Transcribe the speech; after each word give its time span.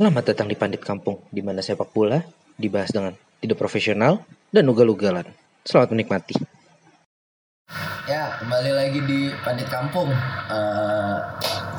Selamat 0.00 0.32
datang 0.32 0.48
di 0.48 0.56
Pandit 0.56 0.80
Kampung, 0.80 1.28
di 1.28 1.44
mana 1.44 1.60
sepak 1.60 1.92
bola 1.92 2.24
dibahas 2.56 2.88
dengan 2.88 3.12
tidak 3.36 3.60
profesional 3.60 4.24
dan 4.48 4.64
ugal-ugalan. 4.64 5.28
Selamat 5.60 5.92
menikmati. 5.92 6.40
Ya, 8.08 8.32
kembali 8.40 8.72
lagi 8.72 8.96
di 9.04 9.28
Pandit 9.44 9.68
Kampung. 9.68 10.08
Eh, 10.48 11.18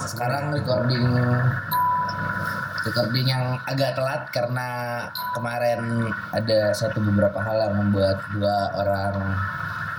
sekarang 0.06 0.54
recording 0.54 1.02
recording 2.86 3.26
yang 3.26 3.58
agak 3.66 3.98
telat 3.98 4.30
karena 4.30 4.70
kemarin 5.34 6.06
ada 6.30 6.78
satu 6.78 7.02
beberapa 7.02 7.42
hal 7.42 7.58
yang 7.58 7.74
membuat 7.74 8.22
dua 8.38 8.86
orang 8.86 9.34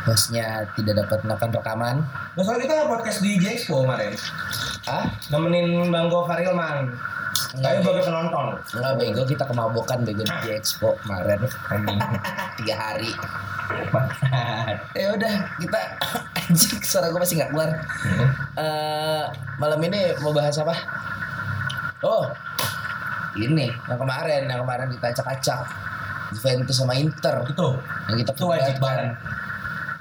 hostnya 0.07 0.63
tidak 0.79 1.03
dapat 1.03 1.27
melakukan 1.27 1.59
rekaman. 1.59 1.97
Nah, 2.39 2.43
soalnya 2.47 2.71
kita 2.71 2.87
podcast 2.87 3.19
di 3.19 3.35
J-Expo 3.43 3.83
kemarin 3.83 4.15
Ah, 4.87 5.11
Nemenin 5.27 5.91
Bang 5.91 6.07
Gofar 6.07 6.39
Hilman 6.39 6.87
Tapi 7.53 7.85
sebagai 7.85 8.03
penonton 8.09 8.47
enggak 8.81 8.95
bego 8.97 9.23
kita 9.29 9.45
kemabukan 9.45 9.99
bego 10.09 10.25
di 10.25 10.49
Expo 10.57 10.97
kemarin 11.05 11.41
tiga 12.61 12.75
hari. 12.77 13.13
Ya 14.93 15.17
udah 15.17 15.35
kita 15.57 15.81
anjing 16.45 16.81
suara 16.85 17.09
gue 17.09 17.21
masih 17.21 17.41
nggak 17.41 17.51
keluar. 17.57 17.71
Eh, 18.59 19.25
malam 19.57 19.81
ini 19.81 20.13
mau 20.21 20.35
bahas 20.35 20.61
apa? 20.61 20.77
Oh, 22.05 22.29
ini 23.41 23.73
yang 23.89 23.97
kemarin, 23.97 24.45
yang 24.45 24.61
kemarin 24.61 24.93
kita 24.93 25.07
acak-acak 25.17 25.61
Juventus 26.33 26.77
sama 26.77 26.99
Inter 26.99 27.45
Itu 27.47 27.79
yang 28.11 28.17
kita 28.19 28.33
Itu 28.35 28.45
wajib 28.51 28.77
banget 28.83 29.15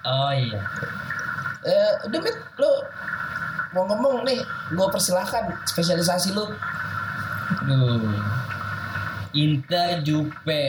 Oh 0.01 0.33
iya. 0.33 0.57
Eh, 1.61 1.91
udah 2.09 2.19
mit, 2.25 2.33
lu 2.57 2.71
mau 3.77 3.85
ngomong 3.85 4.25
nih, 4.25 4.41
gue 4.73 4.87
persilahkan 4.89 5.53
spesialisasi 5.69 6.33
lu. 6.33 6.49
Aduh. 7.59 8.15
Inter 9.35 9.99
Jupe. 10.03 10.63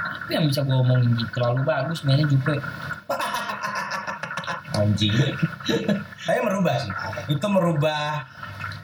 Apa 0.00 0.30
yang 0.30 0.44
bisa 0.48 0.60
gue 0.60 0.76
omongin 0.76 1.16
gitu? 1.16 1.32
Terlalu 1.32 1.64
bagus 1.64 2.04
mainnya 2.04 2.28
Jupe. 2.28 2.56
Anjing 4.80 5.12
Tapi 6.24 6.40
merubah 6.40 6.74
sih 6.78 6.92
Itu 7.28 7.46
merubah 7.50 8.24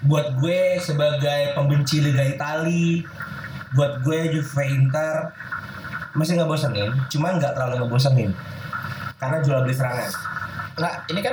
Buat 0.05 0.37
gue 0.39 0.77
sebagai 0.83 1.57
pembenci 1.57 2.05
Liga 2.05 2.27
Itali 2.27 3.07
Buat 3.73 4.05
gue 4.05 4.35
Juve 4.35 4.63
Inter 4.67 5.33
Masih 6.13 6.37
nggak 6.37 6.51
bosenin 6.51 6.91
Cuman 7.09 7.41
nggak 7.41 7.55
terlalu 7.57 7.87
ngebosenin 7.87 8.31
Karena 9.17 9.39
jual 9.41 9.65
beli 9.65 9.75
serangan 9.75 10.11
Nah, 10.77 10.93
ini 11.09 11.25
kan 11.25 11.33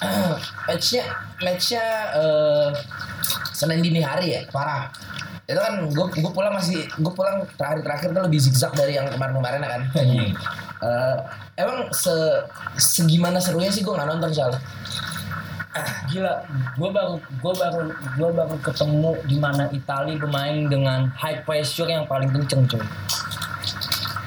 matchnya 0.64 1.04
matchnya 1.44 1.84
eh, 2.16 2.72
Senin 3.58 3.82
dini 3.82 3.98
hari 3.98 4.38
ya. 4.38 4.40
Parah 4.54 4.86
Itu 5.50 5.58
kan 5.58 5.90
gue 5.90 6.06
gue 6.22 6.30
pulang 6.30 6.54
masih 6.54 6.86
gue 6.86 7.12
pulang 7.16 7.42
terakhir 7.58 7.82
terakhir 7.82 8.08
tuh 8.14 8.22
lebih 8.30 8.38
zigzag 8.38 8.72
dari 8.78 8.94
yang 8.94 9.10
kemarin 9.10 9.34
kemarin 9.34 9.60
kan. 9.66 9.82
Anjing 9.98 10.36
Eh, 10.78 11.16
emang 11.58 11.90
se 11.90 12.14
segimana 12.78 13.42
serunya 13.42 13.66
sih 13.66 13.82
gue 13.82 13.90
nggak 13.90 14.06
nonton 14.06 14.30
soalnya. 14.30 14.62
Gila, 16.10 16.34
gue 16.74 16.90
baru 16.90 17.14
gue 17.18 17.54
baru 17.54 17.80
gue 18.18 18.30
baru 18.34 18.56
ketemu 18.62 19.10
di 19.26 19.36
mana 19.38 19.64
Itali 19.74 20.14
bermain 20.18 20.70
dengan 20.70 21.10
high 21.18 21.42
pressure 21.42 21.90
yang 21.90 22.06
paling 22.06 22.30
kenceng 22.30 22.66
cuy. 22.66 22.82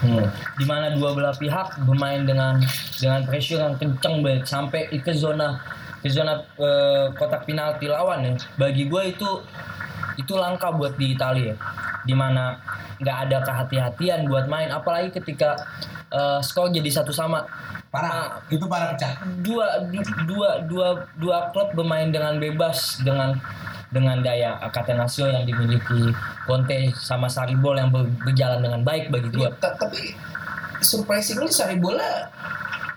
hmm. 0.04 0.28
Di 0.60 0.66
mana 0.68 0.92
dua 0.96 1.16
belah 1.16 1.36
pihak 1.36 1.80
bermain 1.88 2.28
dengan 2.28 2.60
dengan 3.00 3.24
pressure 3.24 3.64
yang 3.64 3.76
kenceng 3.80 4.20
banget 4.20 4.44
sampai 4.48 4.92
ke 4.92 5.12
zona 5.16 5.60
ke 6.02 6.10
zona 6.10 6.42
eh, 6.58 7.06
kotak 7.16 7.46
penalti 7.46 7.86
lawan 7.88 8.26
ya. 8.26 8.32
Bagi 8.58 8.90
gue 8.90 9.02
itu 9.14 9.30
itu 10.18 10.34
langka 10.36 10.74
buat 10.74 10.98
di 10.98 11.14
Italia 11.14 11.54
ya. 11.54 11.56
Di 12.04 12.18
mana 12.18 12.58
nggak 13.02 13.18
ada 13.30 13.38
kehati-hatian 13.42 14.30
buat 14.30 14.46
main 14.46 14.70
apalagi 14.70 15.14
ketika 15.14 15.56
eh, 16.10 16.40
skor 16.42 16.70
jadi 16.74 16.90
satu 16.90 17.14
sama 17.14 17.46
Parah 17.92 18.40
Itu 18.48 18.72
parah 18.72 18.96
pecah 18.96 19.20
dua 19.44 19.84
du- 19.92 20.16
dua 20.24 20.64
dua 20.64 20.88
dua 21.20 21.52
klub 21.52 21.76
bermain 21.76 22.08
dengan 22.08 22.40
bebas 22.40 23.04
dengan 23.04 23.36
dengan 23.92 24.24
daya 24.24 24.56
Catenaccio 24.72 25.28
yang 25.28 25.44
dimiliki 25.44 26.16
Conte 26.48 26.96
sama 26.96 27.28
Saribol 27.28 27.76
yang 27.76 27.92
ber- 27.92 28.08
berjalan 28.24 28.64
dengan 28.64 28.80
baik 28.88 29.12
bagi 29.12 29.28
gua. 29.36 29.52
Ta- 29.60 29.76
Tapi 29.76 30.16
surprisingly 30.80 31.52
Saribola 31.52 32.32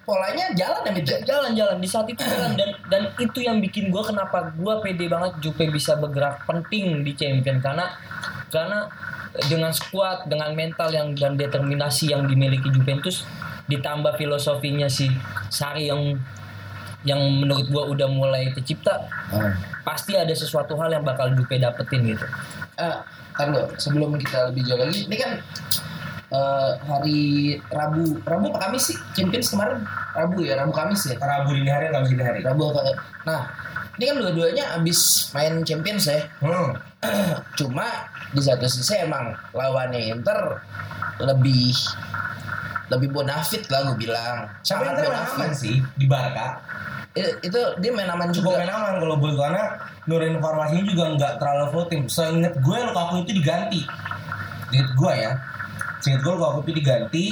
polanya 0.04 0.52
jalan 0.52 0.84
ya 0.84 0.92
Mit? 0.92 1.04
Jalan-jalan 1.24 1.76
di 1.80 1.88
saat 1.88 2.06
itu 2.08 2.20
jalan 2.20 2.52
dan 2.54 2.70
dan 2.92 3.02
itu 3.16 3.40
yang 3.40 3.58
bikin 3.58 3.88
gua 3.88 4.04
kenapa 4.04 4.52
gua 4.56 4.78
pede 4.84 5.08
banget 5.08 5.40
Jupe 5.40 5.64
bisa 5.72 5.96
bergerak 5.96 6.44
penting 6.44 7.02
di 7.02 7.16
champion 7.16 7.58
karena 7.58 7.88
karena 8.52 8.86
dengan 9.50 9.72
skuad 9.74 10.30
dengan 10.30 10.54
mental 10.54 10.94
yang 10.94 11.16
dan 11.18 11.34
determinasi 11.34 12.14
yang 12.14 12.28
dimiliki 12.30 12.70
Juventus 12.70 13.26
ditambah 13.66 14.14
filosofinya 14.20 14.86
si 14.86 15.08
Sari 15.50 15.90
yang 15.90 16.20
yang 17.04 17.20
menurut 17.20 17.68
gua 17.68 17.84
udah 17.88 18.08
mulai 18.08 18.52
tercipta 18.52 19.08
Hmm. 19.24 19.50
pasti 19.82 20.14
ada 20.14 20.30
sesuatu 20.30 20.76
hal 20.78 20.94
yang 20.94 21.02
bakal 21.02 21.32
Jupe 21.34 21.58
dapetin 21.58 22.06
gitu. 22.06 22.22
Eh, 22.78 22.96
kan 23.34 23.50
sebelum 23.80 24.14
kita 24.14 24.52
lebih 24.52 24.62
jauh 24.62 24.78
lagi, 24.78 25.10
ini 25.10 25.16
kan 25.18 25.42
eh, 26.34 26.70
hari 26.82 27.22
Rabu, 27.70 28.18
Rabu 28.26 28.46
apa 28.50 28.58
Kamis 28.66 28.90
sih? 28.90 28.96
Champions 29.14 29.54
kemarin 29.54 29.86
Rabu 30.18 30.42
ya, 30.42 30.58
Rabu 30.58 30.74
Kamis 30.74 31.06
ya. 31.06 31.14
Rabu 31.22 31.54
dini 31.54 31.70
hari 31.70 31.94
bisa 31.94 32.10
dini 32.10 32.24
hari 32.26 32.40
Rabu 32.42 32.74
apa? 32.74 32.80
Nah, 33.22 33.40
ini 33.94 34.04
kan 34.10 34.16
dua-duanya 34.18 34.64
abis 34.74 35.30
main 35.30 35.62
Champions 35.62 36.10
ya. 36.10 36.26
hmm. 36.42 36.70
Cuma 37.58 37.86
di 38.34 38.42
satu 38.42 38.66
sisi 38.66 38.98
emang 38.98 39.30
lawannya 39.54 40.10
Inter 40.10 40.58
lebih 41.22 41.70
lebih 42.90 43.08
bonafit 43.14 43.62
lah 43.70 43.92
gue 43.92 43.96
bilang. 44.08 44.50
Sangat 44.66 44.98
Inter 44.98 45.14
main 45.38 45.54
sih 45.54 45.80
Di 45.96 46.04
Barca 46.04 46.60
Itu, 47.14 47.30
itu 47.46 47.60
dia 47.78 47.90
main 47.94 48.10
aman 48.10 48.34
cukup 48.34 48.58
juga. 48.58 48.66
main 48.66 48.72
aman 48.74 48.94
kalau 48.98 49.14
buat 49.22 49.38
gue 49.38 49.38
karena 49.38 49.64
menurut 50.04 50.26
informasinya 50.34 50.84
juga 50.90 51.04
nggak 51.14 51.32
terlalu 51.38 51.86
tim. 51.86 52.02
Seinget 52.10 52.54
gue 52.58 52.76
Lukaku 52.90 53.22
itu 53.22 53.32
diganti. 53.38 53.80
Seinget 54.74 54.90
gue 54.98 55.12
ya. 55.14 55.32
Seinget 56.04 56.20
gue 56.20 56.36
Lukaku 56.36 56.68
itu 56.68 56.72
diganti 56.76 57.24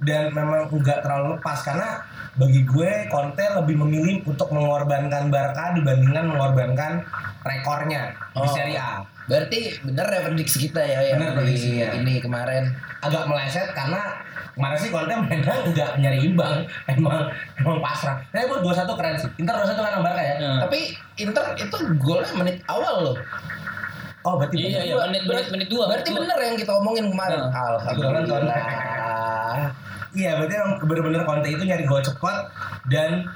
dan 0.00 0.32
memang 0.32 0.72
nggak 0.72 1.04
terlalu 1.04 1.36
lepas 1.36 1.60
karena 1.60 2.00
bagi 2.34 2.64
gue 2.64 2.90
Conte 3.06 3.44
lebih 3.52 3.76
memilih 3.76 4.24
untuk 4.24 4.48
mengorbankan 4.48 5.28
Barca 5.28 5.76
dibandingkan 5.76 6.24
mengorbankan 6.24 7.04
rekornya 7.44 8.16
di 8.32 8.40
Oh. 8.40 8.48
Serie 8.48 8.78
A. 8.78 9.04
Berarti 9.28 9.76
bener 9.84 10.08
ya 10.08 10.20
prediksi 10.24 10.56
kita 10.62 10.80
ya 10.80 11.04
yang 11.04 11.20
Bener 11.20 11.36
di 11.36 11.52
prediksinya. 11.52 11.86
ini 12.00 12.14
kemarin. 12.16 12.64
Agak 12.98 13.28
meleset 13.28 13.76
karena 13.76 14.24
kemarin 14.54 14.78
sih 14.80 14.88
Conte 14.88 15.12
mainnya 15.12 15.54
nggak 15.60 15.90
nyari 16.00 16.18
imbang, 16.24 16.64
emang 16.94 17.28
emang 17.58 17.76
pasrah. 17.78 18.24
Tapi 18.32 18.48
buat 18.48 18.64
2-1 18.64 18.88
keren 18.96 19.14
sih. 19.18 19.28
Inter 19.36 19.52
2-1 19.58 19.76
kan 19.76 19.92
sama 19.92 20.04
Barca 20.06 20.22
ya. 20.22 20.34
Ya. 20.38 20.52
Tapi 20.64 20.78
Inter 21.18 21.44
itu 21.58 21.76
golnya 22.00 22.32
menit 22.32 22.56
awal 22.64 22.94
loh. 23.04 23.16
Oh 24.26 24.34
berarti 24.34 24.56
Iya, 24.58 24.82
iya, 24.82 24.94
menit 24.98 25.24
menit 25.24 25.46
menit 25.54 25.68
dua. 25.70 25.86
Berarti 25.86 26.10
menit 26.10 26.26
dua. 26.26 26.36
bener 26.36 26.38
yang 26.50 26.56
kita 26.58 26.72
omongin 26.74 27.04
kemarin. 27.10 27.38
Nah. 27.38 27.78
Alhamdulillah. 27.78 28.60
Iya 30.16 30.30
berarti 30.40 30.54
emang 30.56 30.72
bener-bener 30.82 31.22
Conte 31.22 31.48
itu 31.52 31.62
nyari 31.62 31.84
gol 31.84 32.00
cepat 32.02 32.50
dan 32.88 33.28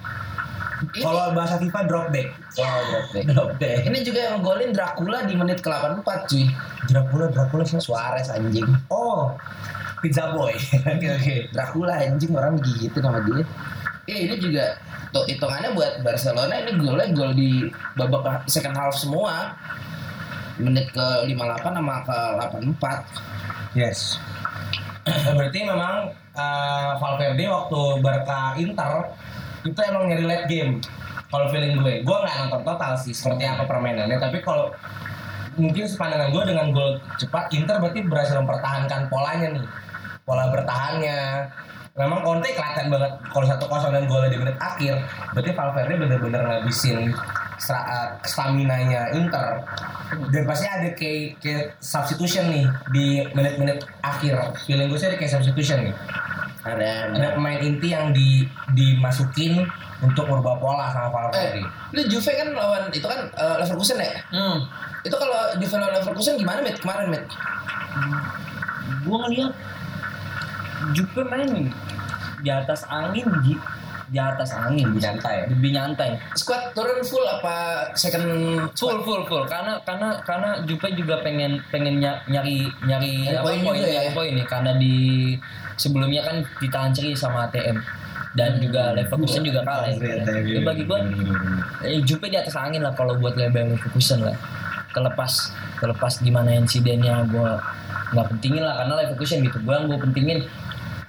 kalau 0.98 1.30
bahasa 1.30 1.62
FIFA 1.62 1.80
drop 1.86 2.06
back. 2.10 2.28
Oh, 2.58 2.80
drop 2.90 3.06
back. 3.14 3.24
Drop 3.30 3.50
back. 3.62 3.78
Ini 3.86 3.98
juga 4.02 4.20
yang 4.32 4.42
golin 4.42 4.70
Dracula 4.74 5.22
di 5.22 5.34
menit 5.38 5.62
ke-84 5.62 6.08
cuy. 6.26 6.44
Dracula 6.90 7.26
Dracula 7.30 7.62
siapa? 7.62 7.84
Suarez 7.86 8.26
anjing. 8.34 8.66
Oh 8.90 9.30
Pizza 10.02 10.34
Boy. 10.34 10.58
Oke 10.98 11.06
oke. 11.14 11.36
Dracula 11.54 11.94
anjing 12.02 12.34
orang 12.34 12.58
digigitin 12.58 13.02
sama 13.06 13.22
dia. 13.22 13.46
Iya 14.10 14.18
ini 14.26 14.34
juga 14.42 14.64
tuh 15.14 15.22
hitungannya 15.30 15.78
buat 15.78 16.02
Barcelona 16.02 16.58
ini 16.58 16.74
golnya 16.74 17.06
gol 17.14 17.30
di 17.38 17.70
babak 17.94 18.50
second 18.50 18.74
half 18.74 18.98
semua. 18.98 19.54
Menit 20.60 20.92
ke 20.92 21.06
58 21.28 21.78
sama 21.78 21.96
ke 22.04 22.18
84. 22.40 23.78
Yes. 23.78 24.20
Berarti 25.36 25.60
memang 25.64 26.12
eh, 26.36 26.92
Valverde 26.96 27.44
waktu 27.48 27.80
Barca 28.04 28.56
Inter 28.60 29.12
itu 29.62 29.80
emang 29.86 30.10
nyari 30.10 30.24
late 30.26 30.46
game. 30.50 30.72
Kalau 31.32 31.48
feeling 31.48 31.80
gue, 31.80 32.04
gue 32.04 32.16
nggak 32.16 32.36
nonton 32.44 32.60
total 32.60 32.92
sih 33.00 33.16
seperti 33.16 33.48
apa 33.48 33.64
permainannya. 33.64 34.20
Tapi 34.20 34.44
kalau 34.44 34.68
mungkin 35.56 35.84
sepandangan 35.88 36.28
gue 36.28 36.42
dengan 36.44 36.66
gol 36.76 37.00
cepat 37.16 37.52
Inter 37.56 37.80
berarti 37.80 38.04
berhasil 38.04 38.36
mempertahankan 38.36 39.08
polanya 39.08 39.48
nih, 39.56 39.66
pola 40.28 40.52
bertahannya. 40.52 41.20
Memang 41.92 42.24
Conte 42.24 42.48
kelihatan 42.56 42.88
banget 42.88 43.12
kalau 43.28 43.44
satu 43.44 43.68
kosong 43.68 43.92
dan 43.92 44.08
golnya 44.08 44.32
di 44.32 44.40
menit 44.40 44.56
akhir. 44.56 44.96
Berarti 45.36 45.50
Valverde 45.52 45.94
bener-bener 46.00 46.40
ngabisin 46.40 47.12
stamina 48.26 48.76
nya 48.82 49.02
Inter 49.14 49.62
dan 50.34 50.42
pasti 50.44 50.66
ada 50.66 50.88
kayak 50.98 51.38
kayak 51.38 51.64
substitution 51.78 52.50
nih 52.50 52.66
di 52.90 53.06
menit-menit 53.32 53.86
akhir 54.02 54.34
feeling 54.66 54.90
gue 54.90 54.98
sih 54.98 55.06
ada 55.06 55.14
kayak 55.14 55.30
substitution 55.30 55.86
nih 55.86 55.94
Ada 56.62 57.10
ada 57.10 57.28
pemain 57.34 57.58
inti 57.58 57.90
yang 57.90 58.14
di 58.14 58.46
dimasukin 58.74 59.66
untuk 59.98 60.30
merubah 60.30 60.58
pola 60.58 60.90
sama 60.94 61.06
Eh, 61.10 61.10
Valverde 61.14 61.62
lu 61.94 62.00
Juve 62.10 62.32
kan 62.34 62.48
lawan 62.54 62.82
itu 62.90 63.06
kan 63.06 63.30
eh, 63.30 63.56
Leverkusen 63.62 63.98
ya? 63.98 64.10
Hmm. 64.30 64.66
Itu 65.02 65.14
kalau 65.18 65.54
Juve 65.58 65.74
lawan 65.78 65.94
Leverkusen 66.02 66.34
gimana 66.38 66.62
Met 66.62 66.78
kemarin 66.82 67.10
Met? 67.14 67.24
Gue 69.02 69.16
ngeliat 69.26 69.52
Jupe 70.90 71.22
main 71.24 71.70
di 72.42 72.50
atas 72.50 72.82
angin 72.90 73.26
Ji. 73.46 73.54
di 74.12 74.20
atas 74.20 74.52
angin 74.52 74.92
lebih 74.92 75.00
nyantai 75.00 75.36
lebih 75.48 75.70
nyantai 75.72 76.10
Squad 76.36 76.76
turun 76.76 77.00
full 77.00 77.24
apa 77.24 77.88
second 77.96 78.28
full 78.76 79.00
full 79.00 79.24
full. 79.24 79.48
Karena 79.48 79.80
karena 79.88 80.20
karena 80.20 80.60
Jupe 80.68 80.92
juga 80.92 81.24
pengen 81.24 81.64
pengen 81.72 81.96
ny- 81.96 82.22
nyari 82.28 82.68
nyari 82.84 83.32
apa 83.32 83.40
poin 83.40 83.64
poin 83.64 83.80
juga 83.80 83.88
ya. 83.88 83.94
nyari 83.96 84.10
poin 84.12 84.32
nih 84.36 84.44
karena 84.44 84.72
di 84.76 84.96
sebelumnya 85.80 86.20
kan 86.28 86.36
ditahan 86.60 86.92
ceri 86.92 87.16
sama 87.16 87.48
ATM 87.48 87.80
dan 88.36 88.60
juga 88.60 88.92
Leverkusen 88.92 89.44
juga 89.44 89.64
kalah 89.64 89.88
ya. 89.92 90.24
Ya, 90.44 90.60
bagi 90.60 90.84
gua 90.84 91.04
eh, 91.80 92.00
Jupe 92.04 92.28
di 92.28 92.36
atas 92.36 92.52
angin 92.52 92.84
lah 92.84 92.92
kalau 92.92 93.16
buat 93.16 93.32
Bayern 93.32 93.72
Leverkusen 93.72 94.24
lah. 94.24 94.36
Kelepas 94.92 95.52
kelepas 95.80 96.20
gimana 96.20 96.52
insidennya 96.52 97.24
gua 97.32 97.60
nggak 98.12 98.26
pentingin 98.28 98.60
lah. 98.60 98.84
Karena 98.84 98.94
Leverkusen 99.04 99.40
gitu. 99.40 99.56
Yang 99.64 99.84
gua 99.88 99.98
pentingin 100.04 100.38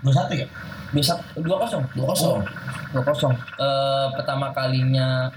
dua 0.04 0.14
satu 0.14 0.32
ya? 0.36 0.48
Dua 0.92 1.04
satu 1.04 1.24
dua 1.42 1.58
kosong. 1.64 1.84
2-0. 1.96 2.94
dua 2.94 3.04
kosong. 3.08 3.34
Eh, 3.58 4.08
pertama 4.14 4.52
kalinya 4.54 5.32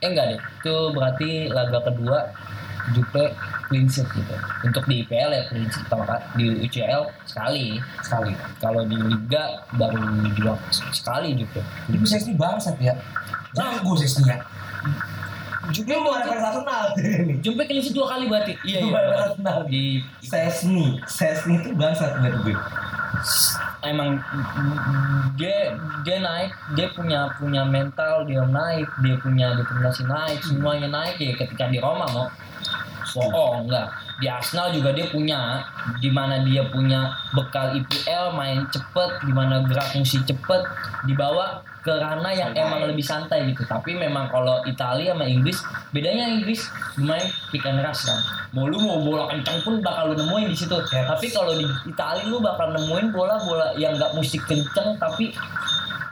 eh 0.00 0.08
enggak 0.08 0.26
deh. 0.34 0.40
Itu 0.64 0.74
berarti 0.96 1.52
laga 1.52 1.78
kedua 1.84 2.18
Jupe 2.96 3.36
clean 3.68 3.84
sheet 3.84 4.08
gitu. 4.16 4.34
Untuk 4.64 4.88
di 4.88 5.04
IPL 5.04 5.30
ya 5.30 5.42
clean 5.52 5.68
sheet 5.68 5.84
pertama 5.86 6.16
di 6.34 6.64
UCL 6.64 7.02
sekali. 7.28 7.76
Sekali. 8.00 8.32
Kalau 8.58 8.82
di 8.88 8.96
Liga 8.96 9.68
baru 9.76 10.00
dua 10.34 10.56
sekali 10.72 11.36
Jupe 11.36 11.60
tapi 11.60 12.06
Sesni 12.08 12.32
bangsat 12.34 12.80
ya. 12.80 12.96
Jago 13.52 13.92
Sesni 13.94 14.24
ya 15.68 15.72
Jupe 15.76 15.88
dia 15.92 15.98
mau 16.00 16.16
ada 16.16 16.32
Arsenal 16.32 16.96
clean 17.68 17.82
sheet 17.84 17.94
dua 17.94 18.06
kali 18.16 18.24
berarti? 18.26 18.52
Iya 18.64 18.80
Bukan 18.88 19.02
iya 19.04 19.16
Arsenal. 19.28 19.58
di 19.68 19.84
Sesni. 20.24 20.86
Sesni 21.04 21.54
itu 21.60 21.70
bangsat 21.76 22.16
menurut 22.18 22.40
gue. 22.48 22.56
Emang 23.84 24.18
dia 25.36 25.76
dia 26.02 26.18
naik 26.18 26.50
dia 26.74 26.88
punya 26.96 27.30
punya 27.36 27.62
mental 27.66 28.26
dia 28.26 28.42
naik 28.42 28.88
dia 29.04 29.14
punya 29.20 29.54
determinasi 29.54 30.02
naik 30.06 30.40
semuanya 30.42 30.88
naik 30.90 31.20
ya 31.20 31.34
ketika 31.38 31.70
di 31.70 31.78
Roma 31.78 32.06
mau 32.10 32.26
so 33.06 33.20
oh 33.20 33.60
enggak. 33.62 33.88
Di 34.18 34.26
Arsenal 34.26 34.74
juga 34.74 34.90
dia 34.90 35.06
punya. 35.08 35.62
Di 36.02 36.10
mana 36.10 36.42
dia 36.42 36.66
punya 36.68 37.14
bekal 37.32 37.78
IPL 37.78 38.34
main 38.34 38.66
cepet 38.68 39.10
di 39.24 39.32
mana 39.32 39.62
gerak 39.64 39.94
fungsi 39.94 40.20
cepet 40.26 40.62
dibawa 41.06 41.62
ke 41.88 41.94
ranah 41.96 42.32
yang 42.36 42.52
Santai. 42.52 42.64
emang 42.68 42.80
lebih 42.84 43.04
santai 43.04 43.38
gitu 43.48 43.64
tapi 43.64 43.96
memang 43.96 44.28
kalau 44.28 44.60
Italia 44.68 45.16
sama 45.16 45.24
Inggris 45.24 45.56
bedanya 45.88 46.28
Inggris 46.28 46.68
main 47.00 47.24
pick 47.48 47.64
and 47.64 47.80
rush 47.80 48.04
kan 48.04 48.20
mau 48.52 48.68
lu 48.68 48.76
mau 48.76 49.00
bola 49.00 49.24
kencang 49.32 49.64
pun 49.64 49.80
bakal 49.80 50.12
lu 50.12 50.20
nemuin 50.20 50.52
di 50.52 50.56
situ 50.56 50.76
Yes. 50.92 51.08
tapi 51.08 51.26
kalau 51.32 51.56
di 51.56 51.64
Italia 51.88 52.28
lu 52.28 52.44
bakal 52.44 52.76
nemuin 52.76 53.08
bola-bola 53.08 53.72
yang 53.80 53.96
nggak 53.96 54.12
mesti 54.12 54.36
kencang 54.44 55.00
tapi 55.00 55.32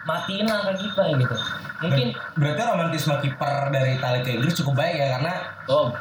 matiin 0.06 0.47
lah 0.47 0.62
ke 0.64 0.73
kiper 0.79 1.06
gitu. 1.12 1.37
Mungkin 1.76 2.06
berarti 2.35 2.61
romantisme 2.62 3.14
kiper 3.20 3.69
dari 3.69 3.91
Italia 3.94 4.20
ke 4.23 4.31
Inggris 4.32 4.55
cukup 4.55 4.75
baik 4.76 4.94
ya 4.97 5.06
karena 5.12 5.32
oh 5.67 5.93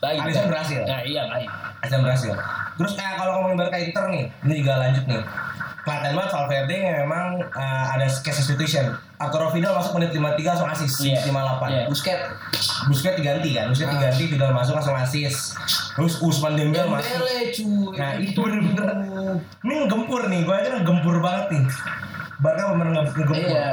baik 0.00 0.18
Alisson 0.20 0.48
berhasil. 0.48 0.80
nah, 0.82 1.00
iya 1.00 1.22
baik. 1.28 1.48
Alisson 1.80 2.00
berhasil. 2.02 2.32
Terus 2.74 2.92
kayak 2.92 3.14
kalau 3.16 3.32
ngomongin 3.38 3.56
Barca 3.56 3.78
Inter 3.78 4.04
nih 4.08 4.24
ini 4.42 4.54
juga 4.58 4.72
lanjut 4.78 5.04
nih. 5.04 5.22
Kelihatan 5.84 6.16
banget 6.16 6.30
Valverde 6.32 6.76
yang 6.80 6.96
memang 7.04 7.26
uh, 7.52 7.86
ada 7.92 8.08
case 8.08 8.40
substitution. 8.40 8.88
Arturo 9.14 9.52
Vidal 9.52 9.76
masuk 9.76 9.92
menit 9.94 10.16
53 10.16 10.40
langsung 10.48 10.64
asis 10.66 10.92
Iya. 10.98 11.20
58 11.22 11.68
Iya. 11.68 11.84
Busket 11.86 12.18
Busquets 12.88 13.16
diganti 13.20 13.48
kan? 13.52 13.68
Busquets 13.68 13.86
Ah. 13.86 13.94
diganti 13.94 14.24
Vidal 14.26 14.50
masuk 14.50 14.74
langsung 14.74 14.96
asis 14.96 15.52
terus 15.94 16.18
Usman 16.18 16.56
Dembele 16.56 16.88
masuk. 16.88 17.04
Dembele 17.06 17.42
cuy. 17.52 17.94
Nah 17.94 18.10
itu 18.16 18.34
bener-bener 18.34 18.88
Ini 19.60 19.72
ngegempur 19.78 20.26
nih 20.26 20.40
Gue 20.42 20.56
aja 20.56 20.68
ngegempur 20.74 21.16
banget 21.20 21.44
nih 21.52 21.64
Barca 22.44 22.62
bener 22.70 22.88
nge- 22.92 23.08
ngegempur 23.10 23.48
Iya. 23.48 23.72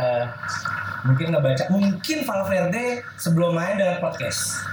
Mungkin 1.03 1.25
nggak 1.27 1.43
baca. 1.43 1.63
Mungkin 1.67 2.17
Valverde 2.23 2.85
sebelum 3.17 3.51
main 3.51 3.75
dengan 3.75 3.99
podcast 3.99 4.63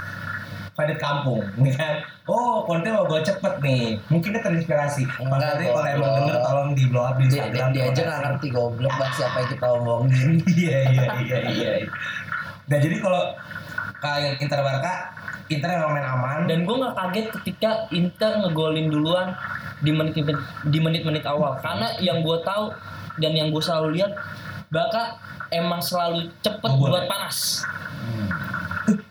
Padat 0.71 0.97
kampung 0.97 1.43
nih 1.59 1.75
kan? 1.81 1.99
Oh 2.25 2.63
Conte 2.63 2.87
mau 2.87 3.03
gue 3.03 3.19
cepet 3.19 3.55
nih. 3.59 3.99
Mungkin 4.07 4.31
dia 4.31 4.41
terinspirasi. 4.41 5.03
Valverde 5.11 5.65
kalau 5.67 5.89
emang 5.89 6.11
denger 6.17 6.37
Tolong 6.39 6.71
di 6.73 6.85
blow 6.87 7.03
up 7.03 7.17
di 7.17 7.27
dia, 7.27 7.27
dia, 7.27 7.43
Instagram. 7.43 7.69
dia 7.73 7.83
aja 7.85 8.03
nggak 8.05 8.21
ngerti 8.23 8.47
goblok 8.49 8.95
banget 8.95 9.15
siapa 9.17 9.37
yang 9.37 9.51
kita 9.51 9.67
omongin. 9.75 10.29
Iya 10.55 10.79
iya 10.87 11.05
iya 11.19 11.39
iya. 11.51 11.71
Nah 12.65 12.79
jadi 12.79 12.97
kalau 12.99 13.35
Kayak 13.99 14.39
Inter 14.39 14.63
Barca 14.63 14.93
Inter 15.49 15.69
yang 15.73 15.91
main 15.91 16.07
aman. 16.07 16.39
Dan 16.47 16.63
gue 16.63 16.77
nggak 16.77 16.95
kaget 16.95 17.27
ketika 17.35 17.71
Inter 17.91 18.39
ngegolin 18.39 18.87
duluan 18.87 19.35
di 19.81 19.91
menit 19.91 20.15
di 20.63 20.79
menit-menit 20.79 21.25
awal. 21.25 21.59
Karena 21.59 21.91
yang 21.99 22.23
gue 22.23 22.39
tahu 22.41 22.71
dan 23.19 23.33
yang 23.35 23.51
gue 23.51 23.63
selalu 23.63 23.99
lihat 23.99 24.15
Barca 24.69 25.17
emang 25.49 25.81
selalu 25.81 26.29
cepet 26.45 26.71
Ngebul. 26.71 26.89
buat 26.93 27.05
panas. 27.09 27.65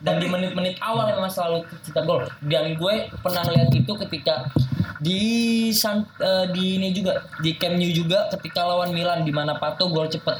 Dan 0.02 0.18
di 0.18 0.26
menit-menit 0.26 0.78
awal 0.82 1.14
emang 1.14 1.30
selalu 1.30 1.62
kita 1.86 2.02
gol. 2.02 2.26
Dan 2.42 2.74
gue 2.74 2.94
pernah 3.22 3.46
lihat 3.46 3.70
itu 3.70 3.92
ketika 4.06 4.50
di 4.98 5.20
San, 5.70 6.02
eh, 6.18 6.50
di 6.50 6.82
ini 6.82 6.90
juga 6.90 7.22
di 7.38 7.54
Camp 7.54 7.78
Nou 7.78 7.90
juga 7.94 8.26
ketika 8.34 8.66
lawan 8.66 8.90
Milan 8.90 9.22
di 9.22 9.30
mana 9.30 9.54
Pato 9.54 9.86
gol 9.90 10.10
cepet. 10.10 10.34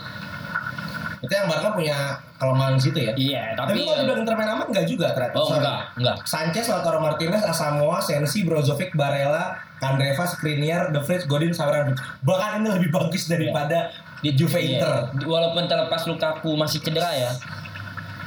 Itu 1.23 1.31
yang 1.31 1.47
Barca 1.47 1.75
punya 1.75 2.19
kelemahan 2.39 2.75
di 2.75 2.83
situ 2.83 2.99
ya 3.01 3.13
iya 3.15 3.43
Tapi 3.53 3.75
tapi 3.75 3.79
kalau 3.83 3.99
dibilang 4.01 4.21
Inter 4.23 4.35
main 4.35 4.51
aman 4.51 4.67
enggak 4.67 4.87
juga 4.87 5.07
ternyata 5.11 5.35
oh 5.35 5.47
Sorry. 5.47 5.59
enggak 5.59 5.81
enggak 5.95 6.17
Sanchez, 6.23 6.67
Lautaro 6.67 6.99
Martinez, 6.99 7.43
Asamoah, 7.43 7.99
Sensi, 7.99 8.43
Brozovic, 8.43 8.95
Barella, 8.95 9.59
Kandreva, 9.77 10.23
Skriniar, 10.25 10.89
De 10.89 10.99
Vrij, 10.99 11.27
Godin, 11.27 11.51
Sauran. 11.51 11.93
Bahkan 12.21 12.63
ini 12.63 12.69
lebih 12.73 12.91
bagus 12.91 13.27
daripada 13.27 13.91
di 14.19 14.31
Juve 14.33 14.55
Iya. 14.57 14.71
Inter. 14.73 14.95
Walaupun 15.25 15.67
terlepas 15.67 16.03
Lukaku 16.05 16.55
masih 16.55 16.79
cedera 16.79 17.11
ya. 17.11 17.31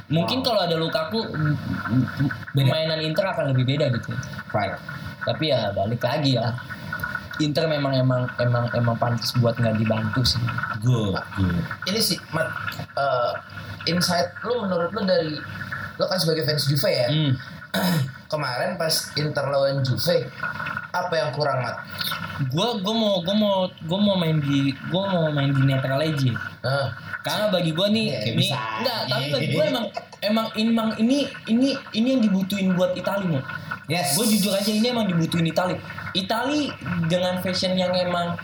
Mungkin 0.07 0.39
kalau 0.41 0.59
ada 0.59 0.75
Lukaku 0.75 1.23
m- 1.25 1.55
m- 2.19 2.31
permainan 2.51 2.99
Inter 2.99 3.23
akan 3.25 3.55
lebih 3.55 3.63
beda 3.65 3.91
gitu. 3.91 4.11
Right. 4.51 4.75
Tapi 5.21 5.49
ya 5.49 5.71
balik 5.71 5.99
lagi 5.99 6.35
ya. 6.35 6.51
Inter 7.41 7.65
memang 7.65 7.93
emang 7.93 8.21
emang 8.37 8.65
emang 8.71 8.95
pantas 8.97 9.33
buat 9.37 9.57
nggak 9.57 9.77
dibantu 9.77 10.21
sih. 10.23 10.41
Good, 10.81 11.17
good. 11.37 11.61
ini 11.89 11.99
sih 11.99 12.17
Mat 12.31 12.49
eh, 12.95 13.31
insight 13.87 14.29
lu 14.45 14.61
menurut 14.61 14.93
lu 14.93 15.01
dari 15.03 15.33
lu 15.97 16.05
kan 16.05 16.17
sebagai 16.17 16.45
fans 16.45 16.65
Juve 16.65 16.89
ya 16.89 17.07
Hmm. 17.09 17.33
kemarin 18.31 18.75
pas 18.75 18.91
Inter 19.15 19.45
lawan 19.47 19.79
Juve 19.81 20.27
apa 20.91 21.13
yang 21.13 21.29
kurang 21.31 21.63
Mat 21.63 21.77
Gua 22.49 22.73
gua 22.81 22.95
mau 22.97 23.15
gua 23.21 23.35
mau 23.37 23.55
gua 23.85 23.99
mau 24.01 24.15
main 24.17 24.41
di 24.41 24.73
gua 24.89 25.05
mau 25.05 25.29
main 25.29 25.53
di 25.53 25.61
netral 25.61 26.01
aja. 26.01 26.31
Nah, 26.65 26.89
Karena 27.21 27.53
bagi 27.53 27.69
gua 27.69 27.85
nih, 27.85 28.09
Ya, 28.09 28.33
nih 28.33 28.49
enggak, 28.49 28.99
tapi 29.05 29.25
bagi 29.29 29.47
gua 29.53 29.63
emang 29.69 29.85
emang 30.25 30.47
emang 30.57 30.89
ini 30.97 31.29
ini 31.45 31.77
ini 31.93 32.07
yang 32.17 32.21
dibutuhin 32.25 32.73
buat 32.73 32.97
Italia 32.97 33.29
mau. 33.29 33.43
Yes. 33.85 34.15
gue 34.15 34.25
jujur 34.25 34.55
aja 34.55 34.71
ini 34.71 34.87
emang 34.87 35.05
dibutuhin 35.05 35.45
Itali. 35.45 35.75
Itali 36.11 36.71
dengan 37.07 37.39
fashion 37.39 37.75
yang 37.79 37.95
emang 37.95 38.35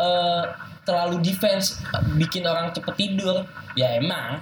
eh, 0.00 0.44
terlalu 0.84 1.20
defense 1.24 1.80
bikin 2.16 2.44
orang 2.44 2.70
cepet 2.70 2.94
tidur 2.94 3.44
ya 3.74 3.96
emang. 3.98 4.40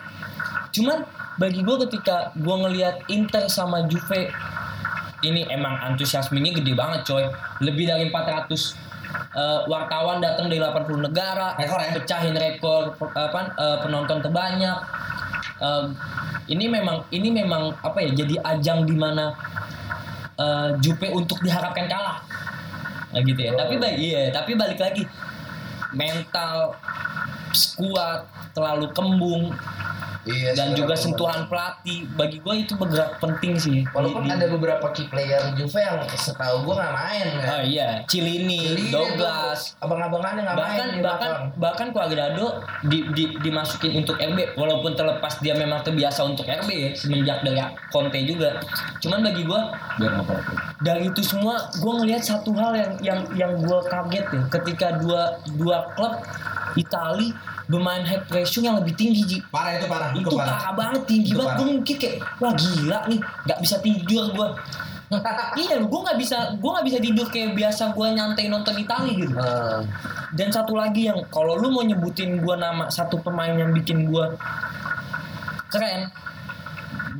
Cuman 0.74 1.06
bagi 1.38 1.62
gue 1.62 1.76
ketika 1.88 2.34
gue 2.36 2.56
ngelihat 2.66 3.06
Inter 3.08 3.46
sama 3.48 3.86
Juve 3.86 4.28
ini 5.22 5.46
emang 5.48 5.78
antusiasmenya 5.92 6.58
gede 6.60 6.74
banget 6.74 7.06
coy. 7.06 7.24
Lebih 7.62 7.88
dari 7.88 8.10
400 8.10 8.50
eh, 9.38 9.60
wartawan 9.70 10.18
datang 10.18 10.50
dari 10.50 10.58
80 10.58 11.06
negara 11.08 11.54
Rekor 11.56 11.78
ya? 11.78 11.94
pecahin 11.94 12.34
rekor 12.34 12.82
apa 12.98 13.40
eh, 13.54 13.78
penonton 13.86 14.18
terbanyak. 14.18 14.78
Eh, 15.62 15.86
ini 16.50 16.66
memang 16.66 17.06
ini 17.14 17.30
memang 17.30 17.70
apa 17.86 18.02
ya 18.02 18.10
jadi 18.26 18.34
ajang 18.42 18.82
di 18.82 18.98
mana 18.98 19.30
eh, 20.34 20.68
Jupe 20.82 21.06
untuk 21.14 21.38
diharapkan 21.38 21.86
kalah 21.86 22.31
nah, 23.12 23.20
gitu 23.22 23.40
ya. 23.40 23.52
Tapi 23.54 23.74
baik 23.78 23.96
iya 24.00 24.22
tapi 24.32 24.56
balik 24.56 24.80
lagi. 24.80 25.04
Mental 25.92 26.72
skuad 27.52 28.24
terlalu 28.56 28.88
kembung 28.96 29.52
Iya, 30.22 30.54
dan 30.54 30.78
juga 30.78 30.94
sentuhan 30.94 31.50
pelatih. 31.50 32.06
Bagi 32.14 32.38
gue 32.38 32.54
itu 32.62 32.78
bergerak 32.78 33.18
penting 33.18 33.58
sih. 33.58 33.82
Walaupun 33.90 34.22
Di- 34.22 34.30
ada 34.30 34.46
beberapa 34.46 34.86
key 34.94 35.10
player 35.10 35.42
Juve 35.58 35.82
yang 35.82 35.98
setahu 36.06 36.62
gue 36.62 36.74
nggak 36.78 36.94
main 36.94 37.26
kan. 37.42 37.46
oh 37.58 37.62
iya. 37.66 37.88
Cilini, 38.06 38.62
Jadi 38.70 38.94
Douglas. 38.94 39.74
abang-abangannya 39.82 40.42
nggak 40.46 40.58
main 40.58 40.70
bahkan 40.70 40.88
bahkan 41.02 41.30
bahkan 41.58 41.86
Cuadrado 41.90 42.62
di, 42.86 43.02
di, 43.12 43.34
dimasukin 43.42 43.98
untuk 43.98 44.14
RB 44.16 44.54
walaupun 44.54 44.94
terlepas 44.94 45.42
dia 45.42 45.58
memang 45.58 45.82
terbiasa 45.82 46.22
untuk 46.22 46.46
RB 46.46 46.70
ya 46.70 46.90
semenjak 46.94 47.42
dari 47.42 47.58
Conte 47.90 48.22
juga. 48.22 48.62
Cuman 49.02 49.26
bagi 49.26 49.42
gue 49.42 49.60
dari 50.82 51.10
itu 51.10 51.22
semua 51.22 51.66
gue 51.74 51.92
ngelihat 51.98 52.22
satu 52.22 52.54
hal 52.54 52.72
yang 52.74 52.92
yang 53.02 53.20
yang 53.34 53.52
gue 53.58 53.80
kaget 53.86 54.26
ya. 54.30 54.40
Ketika 54.50 54.86
dua 55.02 55.34
dua 55.58 55.90
klub 55.94 56.14
Itali 56.74 57.28
bermain 57.66 58.02
high 58.02 58.22
pressure 58.22 58.60
yang 58.60 58.76
lebih 58.76 58.92
tinggi 58.92 59.22
Ji. 59.22 59.38
Parah 59.46 59.76
itu 59.76 59.86
parah, 59.86 60.08
itu 60.12 60.28
parah. 60.30 60.72
banget 60.72 61.02
tinggi 61.04 61.30
Itu 61.30 61.38
banget. 61.38 61.48
parah. 61.48 61.58
gue 61.60 61.66
mungkin 61.72 61.94
kayak 61.96 62.16
wah 62.38 62.52
gila 62.52 62.98
nih 63.06 63.18
nggak 63.20 63.58
bisa 63.60 63.76
tidur 63.80 64.24
gue 64.32 64.48
iya 65.60 65.76
gue 65.76 66.00
nggak 66.02 66.16
bisa 66.16 66.36
gue 66.56 66.70
nggak 66.72 66.86
bisa 66.88 66.98
tidur 66.98 67.26
kayak 67.28 67.52
biasa 67.52 67.92
gue 67.92 68.06
nyantai 68.10 68.48
nonton 68.48 68.74
Itali 68.74 69.12
gitu. 69.20 69.36
Eh, 69.36 69.80
dan 70.32 70.48
satu 70.48 70.72
lagi 70.72 71.04
yang 71.04 71.20
kalau 71.28 71.54
lu 71.54 71.68
mau 71.68 71.84
nyebutin 71.84 72.40
gua 72.40 72.56
nama 72.56 72.88
satu 72.88 73.20
pemain 73.20 73.52
yang 73.52 73.68
bikin 73.70 74.08
gua 74.08 74.32
keren 75.68 76.08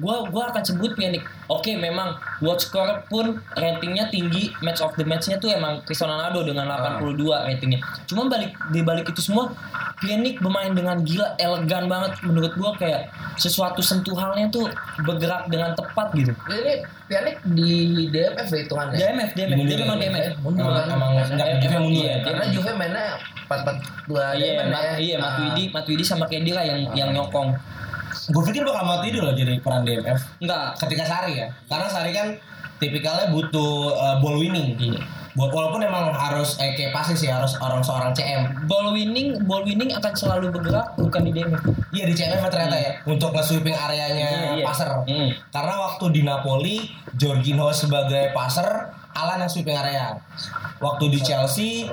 gua 0.02 0.26
gua 0.26 0.50
akan 0.50 0.62
sebut 0.66 0.98
Pjanic. 0.98 1.22
Oke, 1.46 1.78
memang 1.78 2.18
watch 2.42 2.66
score 2.66 3.06
pun 3.06 3.38
ratingnya 3.54 4.10
tinggi, 4.10 4.50
match 4.58 4.82
of 4.82 4.90
the 4.98 5.06
match-nya 5.06 5.38
tuh 5.38 5.54
emang 5.54 5.78
Cristiano 5.86 6.18
Ronaldo 6.18 6.42
dengan 6.42 6.66
82 6.66 7.22
ratingnya. 7.46 7.78
Cuma 8.10 8.26
balik 8.26 8.50
di 8.74 8.82
balik 8.82 9.06
itu 9.06 9.22
semua 9.22 9.54
Pjanic 10.02 10.42
bermain 10.42 10.74
dengan 10.74 10.98
gila, 11.06 11.38
elegan 11.38 11.86
banget 11.86 12.18
menurut 12.26 12.52
gua 12.58 12.74
kayak 12.74 13.06
sesuatu 13.38 13.78
sentuhannya 13.78 14.50
tuh 14.50 14.66
bergerak 15.06 15.46
dengan 15.46 15.78
tepat 15.78 16.10
gitu. 16.18 16.34
ini 16.50 16.82
Pjanic 17.06 17.36
di 17.46 17.70
DMF 18.10 18.48
ya 18.50 18.58
hitungannya. 18.66 18.96
DMF, 18.98 19.30
DMF, 19.38 19.58
dia 19.62 19.76
memang 19.78 19.98
DMF. 20.02 20.24
Mundur 20.42 20.66
Emang, 20.66 20.74
kan? 20.74 20.88
emang 20.90 21.12
Juve 21.62 21.78
mundur 21.78 22.02
iya, 22.02 22.10
ya. 22.10 22.18
Karena 22.26 22.44
Juve 22.50 22.72
mainnya 22.74 23.06
4-4-2 23.46 24.10
Iya, 24.10 24.50
ya. 24.64 24.82
iya, 24.98 25.16
Ah. 25.16 25.22
Matuidi, 25.22 25.64
Matuidi 25.70 26.04
sama 26.04 26.24
Kedira 26.26 26.62
yang 26.64 26.80
yang 26.96 27.10
nyokong. 27.14 27.54
Gue 28.30 28.42
pikir 28.46 28.62
bakal 28.62 28.84
mati 28.84 29.10
dulu 29.10 29.26
loh 29.26 29.34
jadi 29.34 29.58
peran 29.58 29.82
DMF 29.82 30.20
Enggak, 30.38 30.78
ketika 30.78 31.02
Sari 31.02 31.42
ya. 31.42 31.46
Karena 31.66 31.86
Sari 31.90 32.10
kan 32.14 32.26
tipikalnya 32.78 33.30
butuh 33.30 33.94
uh, 33.94 34.16
ball 34.22 34.38
winning. 34.38 34.78
Iya. 34.78 35.02
Buat 35.32 35.48
walaupun 35.48 35.80
emang 35.80 36.12
harus 36.12 36.60
eh, 36.60 36.76
kayak 36.76 36.92
pasti 36.92 37.16
sih 37.16 37.32
harus 37.32 37.56
orang 37.56 37.80
seorang 37.80 38.12
CM. 38.12 38.68
ball 38.68 38.92
winning 38.92 39.40
ball 39.48 39.64
winning 39.64 39.88
akan 39.96 40.12
selalu 40.12 40.52
bergerak 40.52 40.92
bukan 41.00 41.24
di 41.24 41.32
DMF 41.32 41.62
Iya 41.88 42.04
di 42.04 42.12
CM 42.12 42.36
ternyata 42.52 42.76
ya 42.76 42.92
untuk 43.08 43.32
nge-sweeping 43.32 43.72
areanya 43.72 44.26
Iya, 44.28 44.50
iya. 44.60 44.64
passer. 44.68 44.92
Hmm. 44.92 45.32
Karena 45.48 45.74
waktu 45.88 46.04
di 46.12 46.20
Napoli, 46.20 46.76
Jorginho 47.16 47.72
sebagai 47.72 48.28
passer, 48.36 48.92
Alan 49.12 49.38
yang 49.38 49.50
sweeping 49.50 49.74
area. 49.74 50.16
Waktu 50.76 51.04
di 51.08 51.20
Chelsea, 51.20 51.86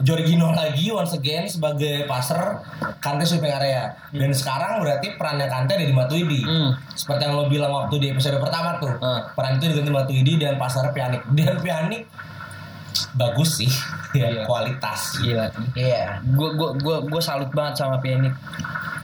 Jorginho 0.00 0.50
lagi 0.50 0.88
once 0.88 1.12
again 1.12 1.44
sebagai 1.44 2.04
passer, 2.04 2.58
Kante 2.98 3.22
sweeping 3.22 3.52
area. 3.52 3.94
Dan 4.10 4.30
sekarang 4.30 4.80
berarti 4.80 5.14
perannya 5.14 5.46
Kante 5.46 5.74
ada 5.74 5.84
di 5.84 5.92
Matuidi. 5.92 6.40
Hmm. 6.40 6.72
Seperti 6.90 7.22
yang 7.22 7.34
lo 7.34 7.46
bilang 7.46 7.70
waktu 7.70 7.94
di 7.98 8.06
episode 8.10 8.40
pertama 8.40 8.76
tuh. 8.76 8.90
Hmm. 8.90 9.22
Peran 9.32 9.56
itu 9.56 9.70
diganti 9.70 9.90
Matuidi 9.90 10.32
dan 10.36 10.56
pasarnya 10.56 10.90
Pjanic. 10.90 11.22
Dan 11.30 11.56
Pjanic 11.60 12.02
bagus 13.12 13.58
sih, 13.58 13.70
ya, 14.18 14.26
Iya. 14.30 14.42
kualitas. 14.44 15.18
Iya. 15.74 16.18
gue 16.24 16.48
gue 16.54 16.70
gue 16.78 16.96
gue 17.06 17.22
salut 17.22 17.50
banget 17.50 17.78
sama 17.78 17.98
Pjanic 17.98 18.34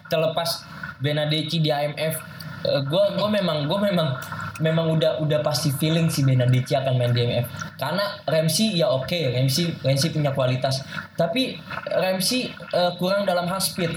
terlepas 0.07 0.67
Benadeci 0.99 1.59
di 1.59 1.71
IMF 1.71 2.19
gue 2.61 3.05
gue 3.17 3.29
memang 3.31 3.65
gue 3.65 3.79
memang 3.81 4.09
memang 4.61 4.97
udah 4.97 5.19
udah 5.25 5.41
pasti 5.41 5.73
feeling 5.75 6.13
si 6.13 6.23
Benadeci 6.23 6.77
akan 6.77 6.95
main 7.01 7.13
di 7.17 7.25
IMF 7.25 7.49
karena 7.81 8.21
Ramsey 8.29 8.77
ya 8.77 8.93
oke 8.93 9.35
Ramsey 9.35 9.75
Ramsey 9.81 10.13
punya 10.13 10.31
kualitas. 10.37 10.85
Tapi 11.17 11.59
Ramsey 11.89 12.53
eh, 12.53 12.93
kurang 13.01 13.25
dalam 13.25 13.49
hal 13.49 13.59
speed. 13.59 13.97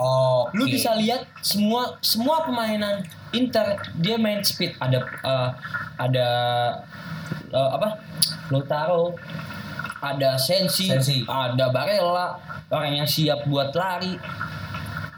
Oke. 0.00 0.56
lu 0.56 0.64
bisa 0.64 0.96
lihat 0.96 1.28
semua 1.44 2.00
semua 2.00 2.48
pemainan 2.48 3.04
Inter 3.36 3.76
dia 4.00 4.16
main 4.16 4.40
speed. 4.44 4.76
Ada 4.80 4.98
eh, 5.04 5.50
ada 6.00 6.28
eh, 7.52 7.70
apa? 7.76 8.00
Lautaro 8.52 9.16
ada 10.00 10.40
Sensi, 10.40 10.88
Sensi. 10.88 11.20
ada 11.28 11.68
Barella 11.68 12.40
orang 12.72 13.04
yang 13.04 13.08
siap 13.08 13.44
buat 13.44 13.76
lari 13.76 14.16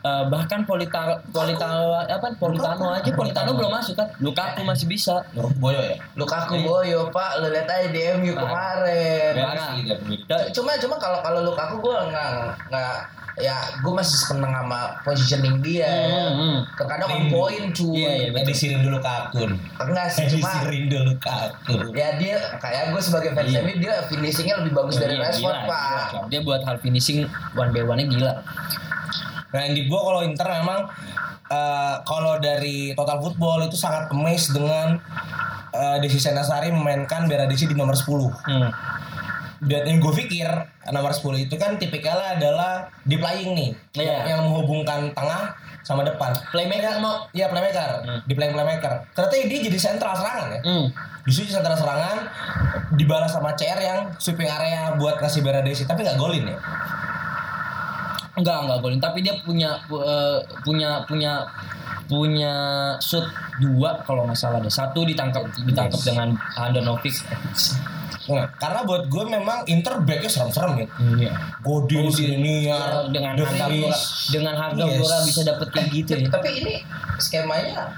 Eh, 0.03 0.25
bahkan 0.27 0.63
Politano 0.63 1.15
Politano 1.31 1.95
apa 1.95 2.35
Politano 2.35 2.91
aja 2.91 3.07
Politano 3.09 3.55
belum 3.55 3.71
masuk 3.71 3.95
kan 3.95 4.11
Lukaku 4.19 4.67
masih 4.67 4.91
bisa 4.91 5.23
Menurut 5.31 5.55
Boyo 5.57 5.79
ya. 5.81 5.95
Lukaku 6.15 6.55
Iya. 6.55 6.65
Boyo 6.65 7.01
pak, 7.09 7.39
lu 7.39 7.47
lihat 7.49 7.71
aja 7.71 7.87
di 7.87 8.01
MU 8.17 8.35
kemarin. 8.35 9.33
Parah. 9.33 9.71
Cuma 10.51 10.75
cuma 10.77 10.99
kalau 10.99 11.23
kalau 11.23 11.41
Lukaku 11.43 11.79
gue 11.81 11.97
nggak 12.11 12.29
nggak 12.67 12.95
ya 13.39 13.55
gue 13.79 13.89
masih 13.89 14.19
seneng 14.19 14.51
sama 14.51 14.81
positioning 15.01 15.63
dia. 15.63 15.87
Hmm, 15.89 16.35
hmm. 16.35 16.57
Terkadang 16.75 17.09
on 17.09 17.17
Rindu. 17.17 17.33
point 17.33 17.67
cuy. 17.73 17.95
Iya, 17.97 18.11
iya. 18.27 18.29
Edisi 18.37 18.67
dulu 18.75 18.99
ke 18.99 19.09
akun. 19.09 19.51
Enggak 19.79 20.07
sih 20.11 20.27
cuma 20.29 20.51
Edisi 20.67 20.91
dulu 20.91 21.13
ke 21.17 21.31
akun. 21.31 21.79
ya 21.95 22.09
dia 22.19 22.37
kayak 22.59 22.91
gue 22.91 23.01
sebagai 23.01 23.31
fans 23.33 23.49
Iya. 23.49 23.61
Dia 23.79 23.95
finishingnya 24.05 24.55
lebih 24.61 24.73
bagus 24.75 24.99
dari 24.99 25.15
Iya, 25.15 25.25
Rashford 25.25 25.57
gila, 25.57 25.71
pak. 25.71 26.07
dia 26.27 26.41
buat 26.43 26.61
hal 26.61 26.77
finishing 26.77 27.23
one 27.55 27.71
by 27.71 27.81
one 27.81 27.97
nya 27.97 28.11
gila 28.11 28.33
Nah, 29.53 29.69
di 29.69 29.85
gua 29.85 30.01
kalau 30.03 30.21
Inter 30.23 30.49
memang 30.55 30.81
eh, 31.47 31.95
kalau 32.03 32.37
dari 32.39 32.93
total 32.93 33.21
football 33.21 33.63
itu 33.63 33.77
sangat 33.77 34.09
amazed 34.09 34.53
dengan 34.53 34.97
uh, 35.71 35.97
Desi 35.99 36.17
Senasari 36.17 36.69
memainkan 36.69 37.25
Beradisi 37.25 37.65
di 37.65 37.73
nomor 37.73 37.93
10. 37.93 38.09
hmm. 38.29 38.71
Dan 39.63 39.87
yang 39.87 40.03
gue 40.03 40.11
pikir 40.13 40.49
nomor 40.91 41.15
10 41.15 41.39
itu 41.41 41.55
kan 41.55 41.79
tipikalnya 41.79 42.35
adalah 42.35 42.91
di 43.01 43.15
playing 43.15 43.55
nih, 43.55 43.71
Iya. 43.95 44.03
yang, 44.03 44.21
yang 44.27 44.41
menghubungkan 44.43 45.15
tengah 45.15 45.55
sama 45.81 46.03
depan. 46.03 46.35
Playmaker, 46.51 46.99
Mo. 46.99 47.31
Iya 47.31 47.47
playmaker, 47.47 48.03
Hmm. 48.03 48.21
di 48.27 48.35
playing 48.35 48.53
playmaker. 48.53 49.07
Ternyata 49.13 49.35
dia 49.39 49.61
jadi 49.63 49.79
sentral 49.79 50.19
serangan 50.19 50.49
ya. 50.51 50.61
Hmm. 50.63 50.87
Justru 51.23 51.47
di 51.47 51.55
sentral 51.55 51.79
serangan 51.79 52.17
dibalas 52.93 53.31
sama 53.31 53.55
CR 53.55 53.79
yang 53.79 54.11
sweeping 54.17 54.51
area 54.51 54.99
buat 54.99 55.23
ngasih 55.23 55.41
Beradisi 55.41 55.87
tapi 55.87 56.03
nggak 56.03 56.19
golin 56.19 56.43
ya. 56.45 56.59
Enggak, 58.33 58.65
enggak 58.65 58.79
golin. 58.81 59.01
Tapi 59.01 59.19
dia 59.21 59.35
punya 59.39 59.77
pu- 59.85 60.01
eh, 60.01 60.39
punya 60.63 61.05
punya 61.05 61.45
punya 62.09 62.55
shoot 62.99 63.25
dua 63.57 64.01
kalau 64.03 64.25
nggak 64.25 64.37
salah 64.37 64.59
deh. 64.59 64.69
Satu 64.69 65.05
ditangkap 65.05 65.49
ditangkap 65.63 65.97
Yes. 65.97 66.07
dengan 66.07 66.29
Handanovic. 66.57 67.17
Nah, 68.23 68.47
karena 68.55 68.87
buat 68.87 69.11
gue 69.11 69.25
memang 69.27 69.67
Inter 69.67 69.99
backnya 70.01 70.31
serem-serem 70.31 70.79
gitu. 70.79 70.93
Iya. 71.19 71.33
Godin, 71.59 72.07
Siniar, 72.07 73.11
dengan 73.11 73.35
De 73.35 73.43
harga 73.43 73.91
dengan 74.31 74.55
harga 74.55 74.83
Yes. 74.87 75.27
bisa 75.27 75.43
dapet 75.43 75.69
kayak 75.75 75.89
gitu 75.91 76.11
ya. 76.17 76.29
Tapi 76.31 76.49
ini 76.57 76.75
skemanya 77.19 77.91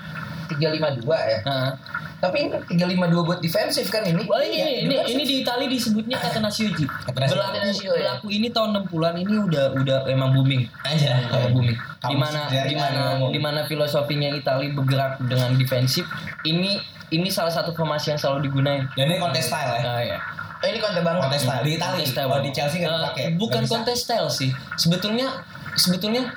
352 0.47 1.05
ya. 1.07 1.39
Nah, 1.43 1.73
Tapi 2.17 2.41
ini 2.41 2.57
352 2.97 3.21
buat 3.23 3.37
defensif 3.39 3.87
kan 3.89 4.01
ini. 4.01 4.25
Wah, 4.25 4.41
ini, 4.41 4.57
Iya, 4.57 4.67
ini, 4.81 4.97
defensif. 4.97 5.13
ini 5.13 5.23
di 5.23 5.35
Itali 5.41 5.67
disebutnya 5.69 6.17
Catenaccio 6.17 6.73
Ji. 6.73 6.85
Catenaccio. 6.89 7.37
Berlaku, 7.37 7.53
Catenaccio, 7.53 7.85
ya. 7.85 7.93
berlaku 7.95 8.27
ini 8.31 8.49
tahun 8.49 8.69
60-an 8.81 9.15
ini 9.19 9.35
udah 9.43 9.65
udah 9.75 9.99
emang 10.07 10.31
booming. 10.33 10.63
Aja. 10.81 11.21
Emang 11.21 11.53
booming. 11.53 11.77
Di 11.77 12.17
mana 12.17 12.41
sendiri 12.49 12.65
di 12.65 12.75
mana 12.75 12.89
kan 12.89 13.05
ngomong. 13.13 13.31
di 13.31 13.39
mana 13.39 13.61
filosofinya 13.63 14.29
Itali 14.31 14.73
bergerak 14.73 15.21
dengan 15.23 15.53
defensif. 15.55 16.09
Ini 16.43 16.81
ini 17.11 17.29
salah 17.29 17.53
satu 17.53 17.71
formasi 17.71 18.11
yang 18.11 18.19
selalu 18.19 18.49
digunain. 18.49 18.89
Dan 18.91 19.05
ini 19.07 19.21
kontes 19.21 19.45
style 19.45 19.69
ya. 19.71 19.81
Nah, 19.83 20.01
ya. 20.03 20.19
Oh, 20.57 20.67
ini 20.67 20.79
konten 20.81 21.05
banget. 21.05 21.21
Kontes 21.21 21.43
style 21.43 21.61
di 21.63 21.73
Itali. 21.77 21.93
Kontes 21.95 22.09
style. 22.09 22.29
Kalau 22.31 22.41
di 22.41 22.53
Chelsea 22.53 22.79
nggak 22.79 22.89
Eh, 22.89 22.97
dipakai. 22.97 23.25
bukan 23.37 23.63
kontes 23.69 23.99
style 24.01 24.29
sih. 24.33 24.49
Sebetulnya 24.75 25.45
sebetulnya 25.75 26.33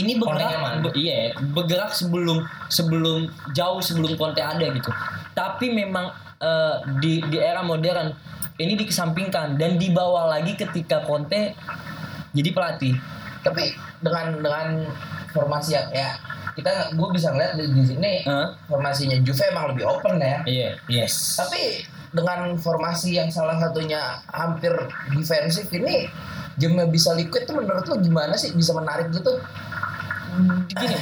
ini 0.00 0.16
bergerak 0.16 0.80
be- 0.84 0.94
iya 0.96 1.36
bergerak 1.52 1.92
sebelum 1.92 2.44
sebelum 2.72 3.28
jauh 3.52 3.80
sebelum 3.84 4.16
Conte 4.16 4.40
ada 4.40 4.64
gitu. 4.72 4.90
Tapi 5.36 5.72
memang 5.72 6.12
eh, 6.40 6.76
di 7.00 7.20
di 7.28 7.38
era 7.40 7.60
modern 7.60 8.12
ini 8.60 8.76
dikesampingkan 8.76 9.56
dan 9.56 9.76
dibawa 9.76 10.38
lagi 10.38 10.56
ketika 10.56 11.04
Conte 11.04 11.56
jadi 12.32 12.50
pelatih. 12.52 12.96
Tapi 13.42 13.74
dengan 14.00 14.40
dengan 14.40 14.66
formasi 15.32 15.74
yang 15.74 15.88
ya 15.90 16.14
kita 16.52 16.92
gue 16.92 17.08
bisa 17.16 17.32
ngeliat 17.32 17.56
di, 17.56 17.64
di 17.72 17.84
sini 17.84 18.12
Hah? 18.28 18.52
formasinya 18.68 19.16
Juve 19.24 19.44
emang 19.48 19.72
lebih 19.72 19.88
open 19.88 20.20
ya. 20.20 20.44
Iya. 20.44 20.70
Yes. 20.88 21.40
Tapi 21.40 21.88
dengan 22.12 22.60
formasi 22.60 23.16
yang 23.16 23.32
salah 23.32 23.56
satunya 23.56 24.20
hampir 24.28 24.72
defensif 25.16 25.72
ini 25.72 26.04
gamenya 26.60 26.92
bisa 26.92 27.16
liquid 27.16 27.48
tuh 27.48 27.56
menurut 27.56 27.88
lu 27.88 27.96
gimana 28.04 28.36
sih 28.36 28.52
bisa 28.52 28.76
menarik 28.76 29.08
gitu? 29.08 29.40
Gini, 30.68 30.96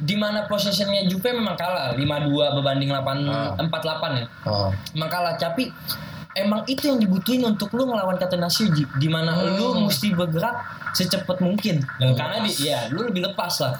di 0.00 0.14
mana 0.14 0.46
possessionnya 0.46 1.04
Juve 1.04 1.30
memang 1.30 1.54
kalah 1.54 1.92
5-2 1.92 2.56
berbanding 2.56 2.88
8 2.88 3.18
Ah. 3.26 3.52
4-8 3.58 4.12
ya. 4.16 4.26
Oh. 4.44 4.70
makalah 4.94 5.36
tapi 5.36 5.68
emang 6.32 6.62
itu 6.64 6.86
yang 6.86 6.96
dibutuhin 6.96 7.42
untuk 7.44 7.68
lu 7.72 7.84
ngelawan 7.84 8.16
Catenaccio 8.16 8.70
Ji. 8.70 8.86
Di 8.96 9.08
mana 9.08 9.34
Hmm. 9.34 9.50
lu 9.52 9.66
mesti 9.84 10.10
bergerak 10.10 10.56
secepat 10.92 11.38
mungkin. 11.40 11.82
Karena 11.98 12.40
di 12.40 12.52
ya 12.60 12.86
lu 12.88 13.04
lebih 13.04 13.26
lepas 13.26 13.60
lah. 13.60 13.74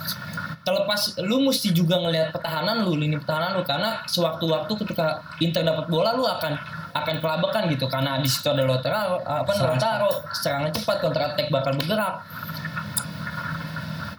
Terlepas 0.60 1.16
lu 1.24 1.40
mesti 1.40 1.72
juga 1.72 1.96
ngelihat 1.96 2.30
pertahanan 2.30 2.84
lu 2.84 2.92
lini 2.94 3.16
pertahanan 3.16 3.56
lu. 3.56 3.62
Karena 3.64 4.04
sewaktu-waktu 4.04 4.72
ketika 4.84 5.06
Inter 5.38 5.62
dapat 5.62 5.88
bola 5.88 6.12
lu 6.12 6.22
akan 6.22 6.52
akan 6.90 7.16
kelabakan 7.16 7.70
gitu. 7.70 7.86
Karena 7.86 8.18
di 8.18 8.28
situ 8.28 8.50
ada 8.50 8.60
Lautaro 8.60 9.22
apa 9.22 9.50
Lautaro. 9.56 10.10
Serangan 10.34 10.68
cepat 10.68 11.00
counter 11.00 11.22
attack 11.24 11.48
bakal 11.48 11.72
bergerak 11.78 12.20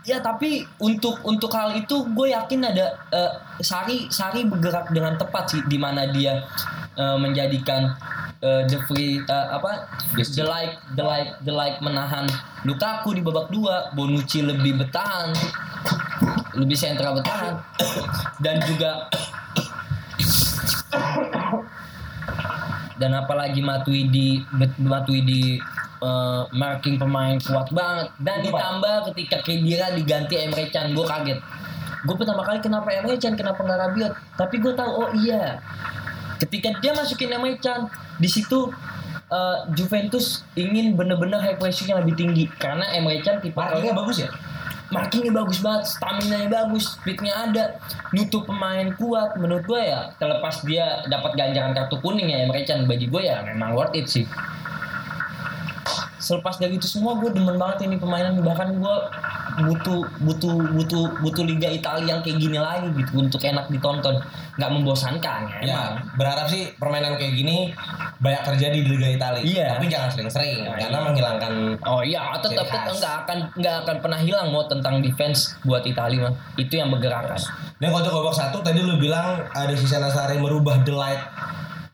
ya 0.01 0.17
tapi 0.17 0.65
untuk 0.81 1.21
untuk 1.21 1.53
hal 1.53 1.77
itu 1.77 2.09
gue 2.17 2.33
yakin 2.33 2.61
ada 2.65 2.97
eh, 3.13 3.31
Sari 3.61 4.09
Sari 4.09 4.49
bergerak 4.49 4.89
dengan 4.89 5.13
tepat 5.17 5.53
sih 5.53 5.61
di 5.69 5.77
mana 5.77 6.09
dia 6.09 6.41
eh, 6.97 7.17
menjadikan 7.21 7.93
eh, 8.41 8.65
the 8.65 8.81
free 8.89 9.21
eh, 9.21 9.47
apa 9.53 9.85
the 10.17 10.45
like 10.45 10.73
the 10.97 11.03
like 11.05 11.29
the 11.45 11.53
like 11.53 11.77
menahan 11.85 12.25
Lukaku 12.65 13.17
di 13.17 13.21
babak 13.25 13.49
dua 13.53 13.89
Bonucci 13.93 14.41
lebih 14.41 14.81
bertahan 14.81 15.33
lebih 16.57 16.77
sentral 16.77 17.17
bertahan 17.21 17.61
dan 18.41 18.57
juga 18.65 19.09
dan 23.01 23.17
apalagi 23.17 23.65
Matuidi 23.65 24.45
Matuidi 24.77 25.57
eh, 26.01 26.43
marking 26.51 26.97
pemain 26.97 27.37
kuat 27.37 27.69
banget. 27.69 28.07
Dan 28.17 28.37
ditambah 28.43 28.95
ketika 29.13 29.37
Kedira 29.45 29.93
diganti 29.93 30.35
Emre 30.41 30.67
Can 30.73 30.91
gue 30.97 31.05
kaget. 31.05 31.39
Gue 32.01 32.15
pertama 32.17 32.41
kali 32.41 32.59
kenapa 32.59 32.89
Emre 32.89 33.15
Can 33.21 33.37
kenapa 33.37 33.61
nggak 33.61 33.79
Rabiot? 33.79 34.13
Tapi 34.35 34.55
gue 34.57 34.73
tahu 34.73 34.91
oh 34.91 35.09
iya. 35.21 35.61
Ketika 36.41 36.73
dia 36.81 36.91
masukin 36.97 37.29
Emre 37.31 37.55
Can 37.61 37.87
di 38.17 38.27
situ 38.27 38.73
eh, 39.29 39.57
Juventus 39.77 40.41
ingin 40.57 40.97
bener-bener 40.97 41.39
high 41.39 41.55
pressing 41.55 41.93
yang 41.93 42.01
lebih 42.01 42.17
tinggi. 42.17 42.49
Karena 42.57 42.89
Emre 42.97 43.21
Can 43.21 43.39
tipe 43.39 43.55
Markingnya 43.55 43.93
bagus 43.93 44.19
ya? 44.25 44.31
markingnya 44.91 45.31
bagus 45.31 45.63
banget, 45.63 45.87
stamina 45.87 46.35
nya 46.35 46.49
bagus, 46.51 46.99
speednya 46.99 47.33
ada, 47.47 47.79
nutup 48.11 48.43
pemain 48.43 48.91
kuat. 48.99 49.39
Menurut 49.39 49.63
gue 49.63 49.81
ya, 49.81 50.11
terlepas 50.19 50.61
dia 50.67 51.01
dapat 51.07 51.39
ganjaran 51.39 51.71
kartu 51.71 51.97
kuning 52.03 52.27
ya, 52.29 52.43
Emre 52.43 52.67
Can 52.67 52.85
bagi 52.85 53.07
gue 53.07 53.23
ya 53.23 53.39
memang 53.41 53.73
worth 53.73 53.95
it 53.95 54.11
sih. 54.11 54.27
Selepas 56.31 56.55
dari 56.55 56.79
itu 56.79 56.87
semua 56.87 57.19
gue 57.19 57.27
demen 57.27 57.59
banget 57.59 57.91
ini 57.91 57.99
permainan 57.99 58.39
bahkan 58.39 58.71
gue 58.71 58.95
butuh 59.51 59.99
butuh 60.23 60.55
butuh 60.71 61.03
butuh 61.19 61.43
liga 61.43 61.67
Italia 61.67 62.15
yang 62.15 62.23
kayak 62.23 62.39
gini 62.39 62.55
lagi 62.55 62.87
gitu 62.95 63.19
untuk 63.19 63.43
enak 63.43 63.67
ditonton 63.67 64.15
nggak 64.55 64.71
membosankan 64.71 65.41
ya, 65.43 65.59
Ya, 65.59 65.75
emang. 65.75 66.15
berharap 66.15 66.47
sih 66.47 66.71
permainan 66.79 67.19
kayak 67.19 67.35
gini 67.35 67.75
banyak 68.21 68.41
terjadi 68.47 68.77
di 68.79 68.89
Liga 68.95 69.09
Italia. 69.11 69.41
Iya. 69.41 69.67
Tapi 69.75 69.85
jangan 69.89 70.09
sering-sering 70.13 70.63
Nah, 70.63 70.77
karena 70.77 70.93
iya. 70.93 71.07
menghilangkan 71.09 71.53
Oh 71.83 71.99
iya, 71.99 72.21
khas. 72.31 72.47
tetap 72.47 72.65
nggak 72.69 73.13
akan 73.25 73.37
nggak 73.57 73.75
akan 73.83 73.95
pernah 73.99 74.19
hilang 74.21 74.47
mau 74.53 74.63
tentang 74.69 75.01
defense 75.03 75.57
buat 75.65 75.83
Italia 75.83 76.29
mah. 76.29 76.33
Itu 76.55 76.77
yang 76.77 76.87
bergerak 76.87 77.33
kan. 77.33 77.41
Dan 77.81 77.89
kalau 77.89 77.99
untuk 77.99 78.13
babak 78.21 78.35
satu 78.37 78.57
tadi 78.61 78.79
lu 78.79 78.95
bilang 78.95 79.41
ada 79.51 79.73
si 79.73 79.83
Senasari 79.83 80.37
merubah 80.37 80.79
the 80.85 80.93
light 80.93 81.19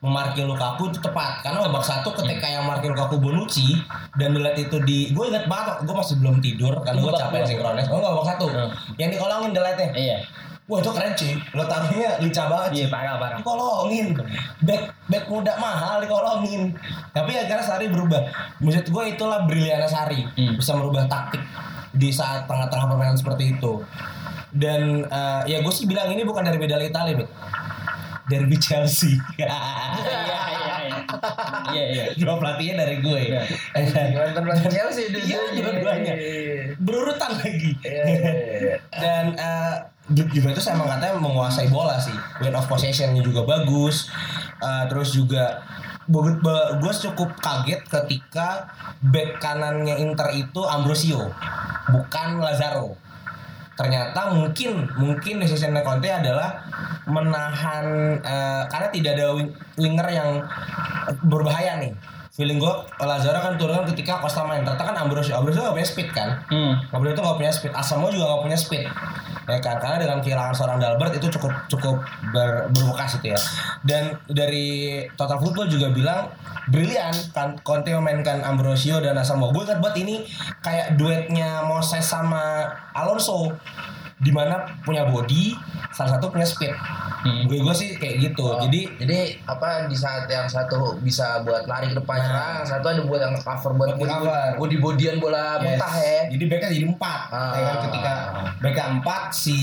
memarkir 0.07 0.47
Lukaku 0.47 0.89
itu 0.89 1.03
tepat. 1.03 1.43
Karena 1.43 1.67
babak 1.67 1.83
satu 1.83 2.15
ketika 2.15 2.47
yang 2.47 2.63
markir 2.63 2.95
Lukaku 2.95 3.19
Bonucci 3.19 3.75
dan 4.15 4.31
the 4.31 4.39
light 4.39 4.55
itu 4.55 4.79
di 4.87 5.11
gue 5.11 5.25
inget 5.27 5.45
banget 5.51 5.83
gue 5.83 5.91
masih 5.91 6.15
belum 6.23 6.39
tidur 6.39 6.79
karena 6.81 7.03
gue 7.03 7.13
capek 7.13 7.43
sinkronis. 7.43 7.85
Oh 7.91 7.99
enggak 7.99 8.11
babak 8.15 8.27
satu. 8.31 8.47
Hmm. 8.47 8.71
yang 8.95 9.09
dikolongin 9.11 9.51
the 9.51 9.61
lightnya. 9.61 9.89
Iya. 9.91 10.17
wah 10.67 10.83
itu 10.83 10.91
keren 10.91 11.11
cuy. 11.15 11.33
Lo 11.55 11.63
taruhnya 11.63 12.09
lincah 12.19 12.45
banget 12.51 12.69
Iya 12.75 12.85
sih 12.87 12.91
parah 12.91 13.15
parah. 13.19 13.37
dikolongin. 13.39 14.07
Back 14.63 14.83
back 15.07 15.25
muda 15.31 15.53
mahal 15.59 16.03
dikolongin. 16.03 16.75
Tapi 17.15 17.31
akhirnya 17.39 17.63
Sari 17.63 17.87
berubah. 17.87 18.19
Maksud 18.59 18.87
gue 18.91 19.03
itulah 19.11 19.47
briliannya 19.47 19.87
Sari. 19.87 20.23
Hmm. 20.35 20.55
bisa 20.59 20.75
merubah 20.75 21.07
taktik 21.07 21.39
di 21.95 22.11
saat 22.11 22.47
tengah-tengah 22.47 22.87
permainan 22.91 23.15
seperti 23.15 23.55
itu. 23.55 23.79
Dan 24.51 25.07
eh, 25.07 25.41
ya 25.47 25.63
gue 25.63 25.73
sih 25.75 25.87
bilang 25.87 26.11
ini 26.11 26.27
bukan 26.27 26.43
dari 26.43 26.59
medali 26.59 26.91
Italia 26.91 27.15
Mit. 27.15 27.29
Derby 28.27 28.55
Chelsea 28.55 29.15
Iya 29.37 29.47
iya 29.47 30.39
iya. 30.83 30.97
Iya 31.67 31.83
iya. 31.87 32.03
dua 32.15 32.35
pelatihnya 32.37 32.75
dari 32.77 32.99
gue 32.99 33.19
Iya. 33.23 33.41
Gimana 34.11 34.31
teman 34.31 34.55
Chelsea 34.63 35.09
dua 35.09 35.21
Iya, 35.21 35.39
dua-duanya. 35.55 36.13
berurutan 36.77 37.31
lagi 37.35 37.71
Iya, 37.79 38.03
iya, 38.05 38.31
iya. 38.57 38.75
dan 38.91 39.25
eh, 39.33 39.75
Ju- 40.09 40.29
Juventus 40.29 40.63
emang 40.65 40.87
katanya 40.87 41.15
menguasai 41.17 41.67
bola 41.67 41.95
sih 41.97 42.15
win 42.39 42.53
of 42.53 42.65
possessionnya 42.65 43.19
juga 43.19 43.43
bagus 43.43 44.07
Eh, 44.57 44.83
terus 44.87 45.11
juga 45.11 45.61
gue 46.07 46.93
cukup 46.97 47.35
kaget 47.37 47.83
ketika 47.83 48.71
back 49.03 49.37
kanannya 49.37 49.99
Inter 49.99 50.31
itu 50.33 50.61
Ambrosio 50.61 51.29
bukan 51.85 52.39
Lazaro 52.39 52.95
ternyata 53.77 54.33
mungkin 54.33 54.89
mungkin 54.97 55.37
decisionnya 55.37 55.79
Conte 55.79 56.09
adalah 56.09 56.65
menahan 57.05 57.85
eh, 58.17 58.63
karena 58.67 58.87
tidak 58.89 59.11
ada 59.15 59.25
wing- 59.31 59.53
winger 59.77 60.07
yang 60.09 60.29
berbahaya 61.23 61.79
nih. 61.79 61.93
Feeling 62.33 62.57
gue 62.57 62.73
Lazaro 62.99 63.41
kan 63.41 63.57
turun 63.57 63.81
ketika 63.87 64.21
Costa 64.21 64.45
main. 64.45 64.61
Ternyata 64.61 64.83
kan 64.83 64.93
Ambrosio 64.95 65.33
Ambrosio 65.33 65.61
gak 65.63 65.73
punya 65.73 65.89
speed 65.89 66.09
kan? 66.11 66.29
Hmm. 66.45 66.77
Gabriel 66.89 67.13
itu 67.13 67.21
nggak 67.21 67.37
punya 67.37 67.49
speed, 67.49 67.73
Asamo 67.73 68.09
juga 68.09 68.29
nggak 68.29 68.43
punya 68.43 68.57
speed, 68.57 68.85
kan? 69.47 69.79
Karena 69.79 69.97
dengan 70.03 70.19
kehilangan 70.19 70.51
seorang 70.51 70.77
Dalbert 70.83 71.15
itu 71.15 71.31
cukup 71.31 71.55
cukup 71.71 72.03
ber, 72.35 72.67
berbekas 72.75 73.23
itu 73.23 73.31
ya. 73.31 73.39
Dan 73.87 74.19
dari 74.27 75.07
Total 75.15 75.39
Football 75.39 75.71
juga 75.71 75.87
bilang 75.95 76.27
brilian 76.67 77.15
kan 77.31 77.55
Conte 77.63 77.95
memainkan 77.95 78.43
Ambrosio 78.43 78.99
dan 78.99 79.15
Asamo. 79.15 79.55
Gue 79.55 79.63
ingat 79.63 79.79
banget 79.79 80.03
ini 80.03 80.15
kayak 80.59 80.99
duetnya 80.99 81.63
Moses 81.63 82.03
sama 82.03 82.67
Alonso 82.91 83.55
di 84.17 84.33
mana 84.33 84.65
punya 84.81 85.07
body, 85.07 85.53
salah 85.93 86.17
satu 86.17 86.33
punya 86.33 86.43
speed. 86.43 86.73
Hmm. 87.27 87.43
Gue 87.43 87.59
gue 87.59 87.75
sih 87.75 87.89
kayak 87.93 88.15
gitu. 88.21 88.39
Oh, 88.41 88.63
Jadi 88.63 88.87
jadi 88.97 89.19
apa 89.43 89.85
di 89.85 89.93
saat 89.93 90.23
yang 90.25 90.47
satu 90.47 90.95
bisa 90.97 91.43
buat 91.43 91.63
lari 91.63 91.91
ke 91.91 91.95
depan 91.95 92.15
Nah. 92.17 92.63
yang 92.63 92.65
satu 92.65 92.85
ada 92.87 93.01
buat 93.01 93.19
yang 93.19 93.35
cover 93.35 93.71
buat 93.73 93.89
body 93.93 94.07
cover. 94.07 94.47
body 94.57 94.77
bodian 94.77 95.15
bola 95.17 95.57
Yes. 95.57 95.63
muntah 95.75 95.93
ya. 95.97 96.19
Jadi 96.29 96.43
backnya 96.45 96.69
jadi 96.71 96.87
empat. 96.87 97.19
Ah. 97.27 97.51
Ya 97.51 97.61
kan? 97.61 97.75
Ketika 97.83 98.13
backnya 98.57 98.85
empat 98.93 99.23
si 99.29 99.59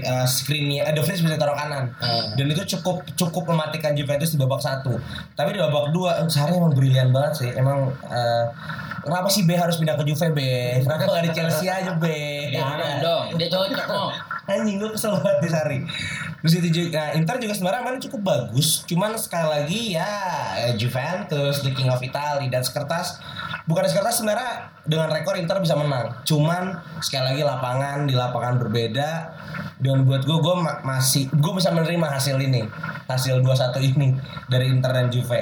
uh, 0.00 0.26
screennya, 0.26 0.82
ada 0.84 1.00
Fritz 1.00 1.20
bisa 1.20 1.36
taruh 1.36 1.54
kanan. 1.54 1.94
Ah. 1.96 2.34
Dan 2.34 2.50
itu 2.50 2.66
cukup 2.74 3.06
cukup 3.14 3.44
mematikan 3.46 3.94
Juventus 3.94 4.28
di 4.28 4.38
babak 4.38 4.58
satu. 4.58 4.98
Tapi 5.32 5.48
di 5.50 5.60
babak 5.60 5.90
dua, 5.90 6.26
Sarri 6.26 6.54
emang 6.54 6.72
brilian 6.72 7.08
banget 7.08 7.32
sih. 7.38 7.50
Emang 7.52 7.86
uh, 8.02 8.44
kenapa 9.00 9.28
sih 9.28 9.44
B 9.44 9.54
harus 9.54 9.76
pindah 9.76 9.94
ke 9.94 10.04
Juve 10.04 10.26
B? 10.30 10.40
Kenapa 10.80 11.06
nggak 11.06 11.24
di 11.24 11.32
Chelsea 11.32 11.68
aja 11.68 11.94
B? 11.94 12.04
Jangan 12.50 12.98
dong, 12.98 13.24
dia 13.36 13.46
cocok 13.46 13.84
kok. 13.84 14.10
Anjing 14.44 14.76
gue 14.76 14.90
kesel 14.92 15.16
banget 15.16 15.38
di 15.40 15.48
Sari. 15.48 15.78
Terus 16.44 16.54
itu 16.60 16.68
juga, 16.68 17.00
nah, 17.00 17.08
Inter 17.16 17.40
juga 17.40 17.56
sebenarnya 17.56 17.80
mainnya 17.80 18.02
cukup 18.04 18.20
bagus. 18.20 18.84
Cuman 18.84 19.16
sekali 19.16 19.48
lagi 19.48 19.80
ya 19.96 20.10
Juventus, 20.76 21.64
the 21.64 21.72
king 21.72 21.88
of 21.88 22.04
Italy 22.04 22.52
dan 22.52 22.60
sekertas. 22.60 23.16
Bukan 23.64 23.88
sekertas 23.88 24.20
sebenarnya 24.20 24.68
dengan 24.84 25.08
rekor 25.08 25.40
Inter 25.40 25.56
bisa 25.64 25.72
menang. 25.72 26.12
Cuman 26.28 26.76
sekali 27.00 27.32
lagi 27.32 27.42
lapangan 27.42 28.04
di 28.04 28.12
lapangan 28.12 28.60
berbeda. 28.60 29.10
Dan 29.80 30.04
buat 30.04 30.24
gue, 30.24 30.38
gue 30.38 30.54
ma- 30.60 30.80
masih 30.84 31.28
gue 31.28 31.52
bisa 31.56 31.68
menerima 31.68 32.08
hasil 32.08 32.40
ini, 32.40 32.64
hasil 33.04 33.40
2-1 33.44 33.80
ini 33.84 34.16
dari 34.48 34.72
Inter 34.72 34.92
dan 34.96 35.12
Juve. 35.12 35.40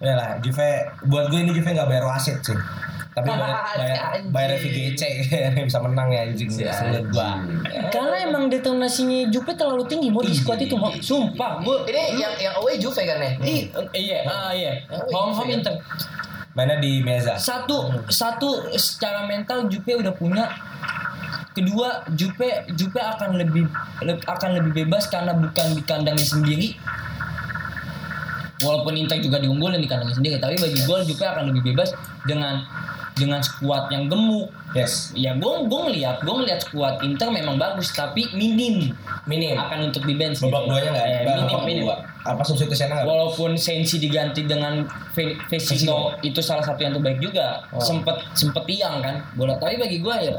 Udah 0.00 0.14
lah, 0.14 0.30
Juve 0.40 0.88
buat 1.04 1.28
gue 1.28 1.40
ini 1.40 1.52
Juve 1.52 1.68
nggak 1.72 1.88
bayar 1.88 2.04
wasit 2.08 2.40
sih. 2.40 2.56
Tapi 3.14 3.30
bayar 3.30 3.62
bayar, 3.78 3.98
bayar 4.28 4.50
VGC 4.58 5.02
bisa 5.70 5.78
menang 5.78 6.10
ya 6.10 6.26
anjing. 6.26 6.50
Si 6.50 6.66
Sulit 6.66 7.06
gua. 7.08 7.38
Karena 7.88 8.26
emang 8.26 8.50
detonasinya 8.50 9.30
Jupe 9.30 9.54
terlalu 9.54 9.86
tinggi 9.86 10.10
mau 10.10 10.18
di 10.18 10.34
squad 10.34 10.58
itu 10.58 10.74
mau 10.74 10.90
sumpah 10.90 11.62
gue 11.62 11.86
Ini 11.86 12.18
yang 12.18 12.34
yang 12.36 12.54
away 12.58 12.74
Juve 12.74 12.98
kan 13.00 13.22
ya? 13.22 13.30
Ih, 13.40 13.70
iya, 13.94 14.18
ah 14.26 14.50
iya. 14.50 14.82
Home 15.14 15.30
home 15.32 15.46
Inter. 15.48 15.78
Mainnya 16.52 16.78
di 16.78 17.02
Meza. 17.02 17.38
Satu 17.38 17.86
satu 18.06 18.66
secara 18.72 19.24
mental 19.24 19.70
Jupe 19.70 19.94
udah 19.94 20.10
punya 20.10 20.50
kedua 21.50 22.02
Jupe 22.10 22.66
Jupe 22.74 22.98
akan 22.98 23.38
lebih 23.38 23.70
le- 24.02 24.26
akan 24.26 24.58
lebih 24.58 24.84
bebas 24.84 25.06
karena 25.06 25.38
bukan 25.38 25.70
di 25.70 25.82
kandangnya 25.86 26.26
sendiri 26.26 26.74
walaupun 28.58 28.94
Inter 28.96 29.18
juga 29.18 29.38
diunggulin 29.38 29.78
di 29.78 29.86
kandangnya 29.86 30.16
sendiri 30.16 30.34
tapi 30.38 30.56
bagi 30.56 30.82
gue 30.82 30.98
Jupe 31.06 31.22
akan 31.22 31.54
lebih 31.54 31.62
bebas 31.64 31.94
dengan 32.24 32.64
dengan 33.14 33.38
skuad 33.38 33.88
yang 33.88 34.06
gemuk 34.06 34.50
Yes. 34.72 35.14
ya 35.14 35.30
gue 35.32 35.52
gue 35.64 35.80
ngeliat 35.86 36.18
gue 36.20 36.34
ngeliat 36.34 36.60
skuad 36.60 36.98
Inter 37.00 37.30
memang 37.30 37.54
bagus 37.54 37.90
tapi 37.90 38.26
minim 38.32 38.90
Minim. 39.24 39.54
akan 39.54 39.88
untuk 39.88 40.02
di 40.02 40.12
bench 40.12 40.42
Babak 40.42 40.66
duanya 40.66 40.90
nggak 40.90 41.06
ada. 41.06 41.32
minim 41.38 41.60
minim. 41.64 41.86
Apa 42.20 42.42
substitusinya 42.42 42.90
nggak? 42.92 43.06
walaupun 43.06 43.54
Sensi 43.54 43.96
diganti 43.96 44.42
dengan 44.42 44.82
Vesino 45.46 46.18
itu 46.20 46.40
salah 46.40 46.60
satu 46.60 46.80
yang 46.80 46.92
terbaik 46.92 47.22
juga 47.22 47.62
Oh. 47.70 47.78
sempet 47.78 48.18
sempet 48.32 48.66
tiang 48.66 48.98
kan 48.98 49.22
bola 49.32 49.54
tapi 49.54 49.78
bagi 49.78 49.98
gue 49.98 50.16
ya 50.20 50.34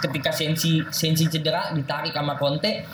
ketika 0.00 0.30
Sensi 0.30 0.80
Sensi 0.88 1.26
cedera 1.26 1.68
ditarik 1.70 2.10
sama 2.10 2.32
Conte 2.34 2.86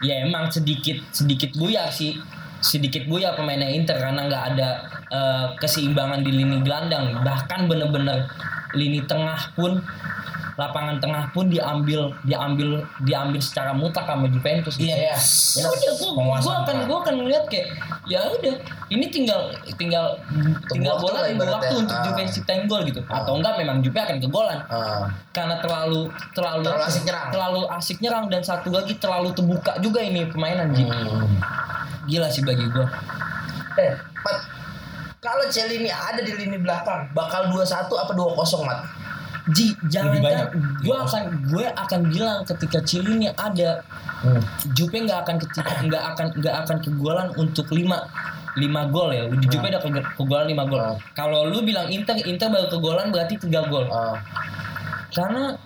ya 0.00 0.14
emang 0.20 0.48
sedikit 0.48 0.98
sedikit 1.10 1.52
buyar 1.54 1.90
sih 1.90 2.16
sedikit 2.58 3.06
buyar 3.06 3.38
pemainnya 3.38 3.70
Inter 3.70 3.98
karena 3.98 4.26
nggak 4.26 4.44
ada 4.54 4.68
eh, 5.08 5.46
keseimbangan 5.58 6.20
di 6.22 6.32
lini 6.34 6.58
gelandang. 6.62 7.22
Bahkan 7.22 7.70
bener-bener 7.70 8.26
lini 8.76 9.00
tengah 9.08 9.56
pun 9.56 9.80
lapangan 10.58 10.98
tengah 10.98 11.30
pun 11.30 11.46
diambil 11.46 12.10
diambil 12.20 12.82
diambil 13.00 13.38
secara 13.38 13.70
mutlak 13.70 14.02
sama 14.04 14.26
Juventus 14.26 14.74
gitu. 14.74 14.90
Iya. 14.90 15.14
ya 15.54 15.64
udah 15.64 15.92
Penguasaan 16.10 16.42
gue 16.42 16.54
akan 16.58 16.76
gue 16.82 16.98
akan 16.98 17.14
ngeliat 17.16 17.44
kayak 17.46 17.66
ya 18.04 18.20
udah 18.26 18.54
ini 18.88 19.06
tinggal 19.06 19.40
tinggal 19.72 20.18
tinggal 20.66 20.98
waktu 20.98 21.04
bola 21.04 21.18
tunggu 21.20 21.30
ibaratnya. 21.32 21.54
waktu 21.54 21.74
untuk 21.78 21.94
Ah. 21.94 22.02
Juve 22.04 22.22
ciptain 22.28 22.62
gol 22.66 22.82
gitu 22.82 23.00
atau 23.04 23.32
enggak 23.32 23.54
memang 23.56 23.78
Juve 23.80 23.96
akan 23.96 24.18
kegolan 24.18 24.58
Ah. 24.66 25.06
karena 25.30 25.56
terlalu 25.58 26.00
terlalu 26.34 26.62
Terlalu 26.66 26.82
asik 26.84 27.02
nyerang. 27.04 27.28
terlalu 27.30 27.60
asik 27.70 27.98
nyerang 28.00 28.24
dan 28.26 28.42
satu 28.42 28.68
lagi 28.68 28.92
terlalu 28.96 29.30
terbuka 29.30 29.78
juga 29.78 30.00
ini 30.00 30.26
permainan 30.26 30.74
Ji. 30.74 30.82
Hmm. 30.82 31.38
gila 32.04 32.26
sih 32.26 32.42
bagi 32.42 32.66
gue 32.66 32.86
Eh, 33.78 33.94
Mat, 34.18 34.42
kalau 35.18 35.46
Celini 35.46 35.86
ada 35.88 36.18
di 36.18 36.34
lini 36.34 36.58
belakang, 36.58 37.06
bakal 37.12 37.46
2-1 37.46 37.62
apa 37.94 38.10
2-0, 38.10 38.34
Mat? 38.60 38.82
Ji, 39.48 39.72
jangan 39.86 40.18
banyak. 40.18 40.48
gue 40.78 40.92
akan 40.94 41.22
gue 41.46 41.66
akan 41.66 42.00
bilang 42.06 42.38
ketika 42.44 42.78
Cilini 42.80 43.28
ada 43.30 43.80
Hmm. 44.18 44.42
Juve 44.74 44.98
nggak 44.98 45.18
akan 45.22 45.36
ketika 45.38 45.70
nggak 45.80 46.02
akan 46.10 46.26
nggak 46.34 46.54
akan 46.58 46.76
kegolan 46.82 47.28
untuk 47.34 47.70
5 47.70 48.02
5 48.56 48.82
gol 48.90 49.08
ya. 49.08 49.30
Di 49.30 49.46
Juve 49.46 49.66
udah 49.68 49.78
kege- 49.78 50.10
kegolan 50.12 50.46
5 50.48 50.64
gol. 50.66 50.80
Hmm. 50.80 50.98
Kalau 51.12 51.46
lu 51.46 51.62
bilang 51.62 51.86
Inter 51.86 52.18
Inter 52.20 52.50
baru 52.50 52.66
kegolan 52.68 53.08
berarti 53.08 53.38
3 53.38 53.62
gol. 53.64 53.86
Ah. 53.86 54.18
Karena 55.08 55.56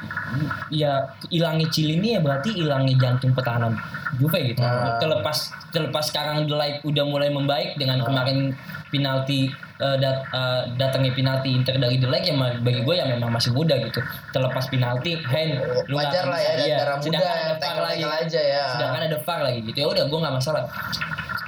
ya 0.69 0.93
hilangnya 1.29 1.67
Cilini 1.69 2.15
ya 2.15 2.21
berarti 2.21 2.53
hilangnya 2.53 2.95
jantung 2.97 3.33
pertahanan 3.33 3.75
Juve 4.15 4.39
gitu. 4.45 4.61
Hmm. 4.61 4.99
Terlepas 4.99 5.39
terlepas 5.69 6.05
sekarang 6.05 6.45
The 6.45 6.55
Light 6.55 6.79
udah 6.83 7.03
mulai 7.03 7.29
membaik 7.29 7.75
dengan 7.75 8.05
kemarin 8.05 8.53
penalti 8.89 9.49
eh, 9.81 9.97
dat- 9.99 10.29
eh, 10.29 10.63
datangnya 10.77 11.11
penalti 11.11 11.49
Inter 11.51 11.75
dari 11.75 11.97
The 11.97 12.07
Light 12.07 12.23
yang 12.23 12.39
bagi 12.39 12.81
gue 12.81 12.95
ya 12.95 13.09
memang 13.09 13.33
masih 13.33 13.51
muda 13.51 13.75
gitu. 13.81 13.99
Terlepas 14.31 14.69
penalti 14.69 15.17
hand 15.19 15.59
lu 15.89 15.97
Wajar 15.97 16.29
lah 16.29 16.39
ya, 16.39 16.53
iya. 16.61 16.77
darah 16.79 16.97
muda, 16.97 17.09
Sedangkan 17.19 17.35
ada 17.35 17.55
VAR 17.59 17.77
lagi. 17.83 18.03
aja 18.05 18.41
ya. 18.41 18.65
Sedangkan 18.69 19.01
ada 19.03 19.19
VAR 19.19 19.41
lagi 19.43 19.61
gitu. 19.65 19.79
Ya 19.81 19.89
udah 19.89 20.05
gue 20.07 20.19
nggak 20.21 20.35
masalah. 20.37 20.63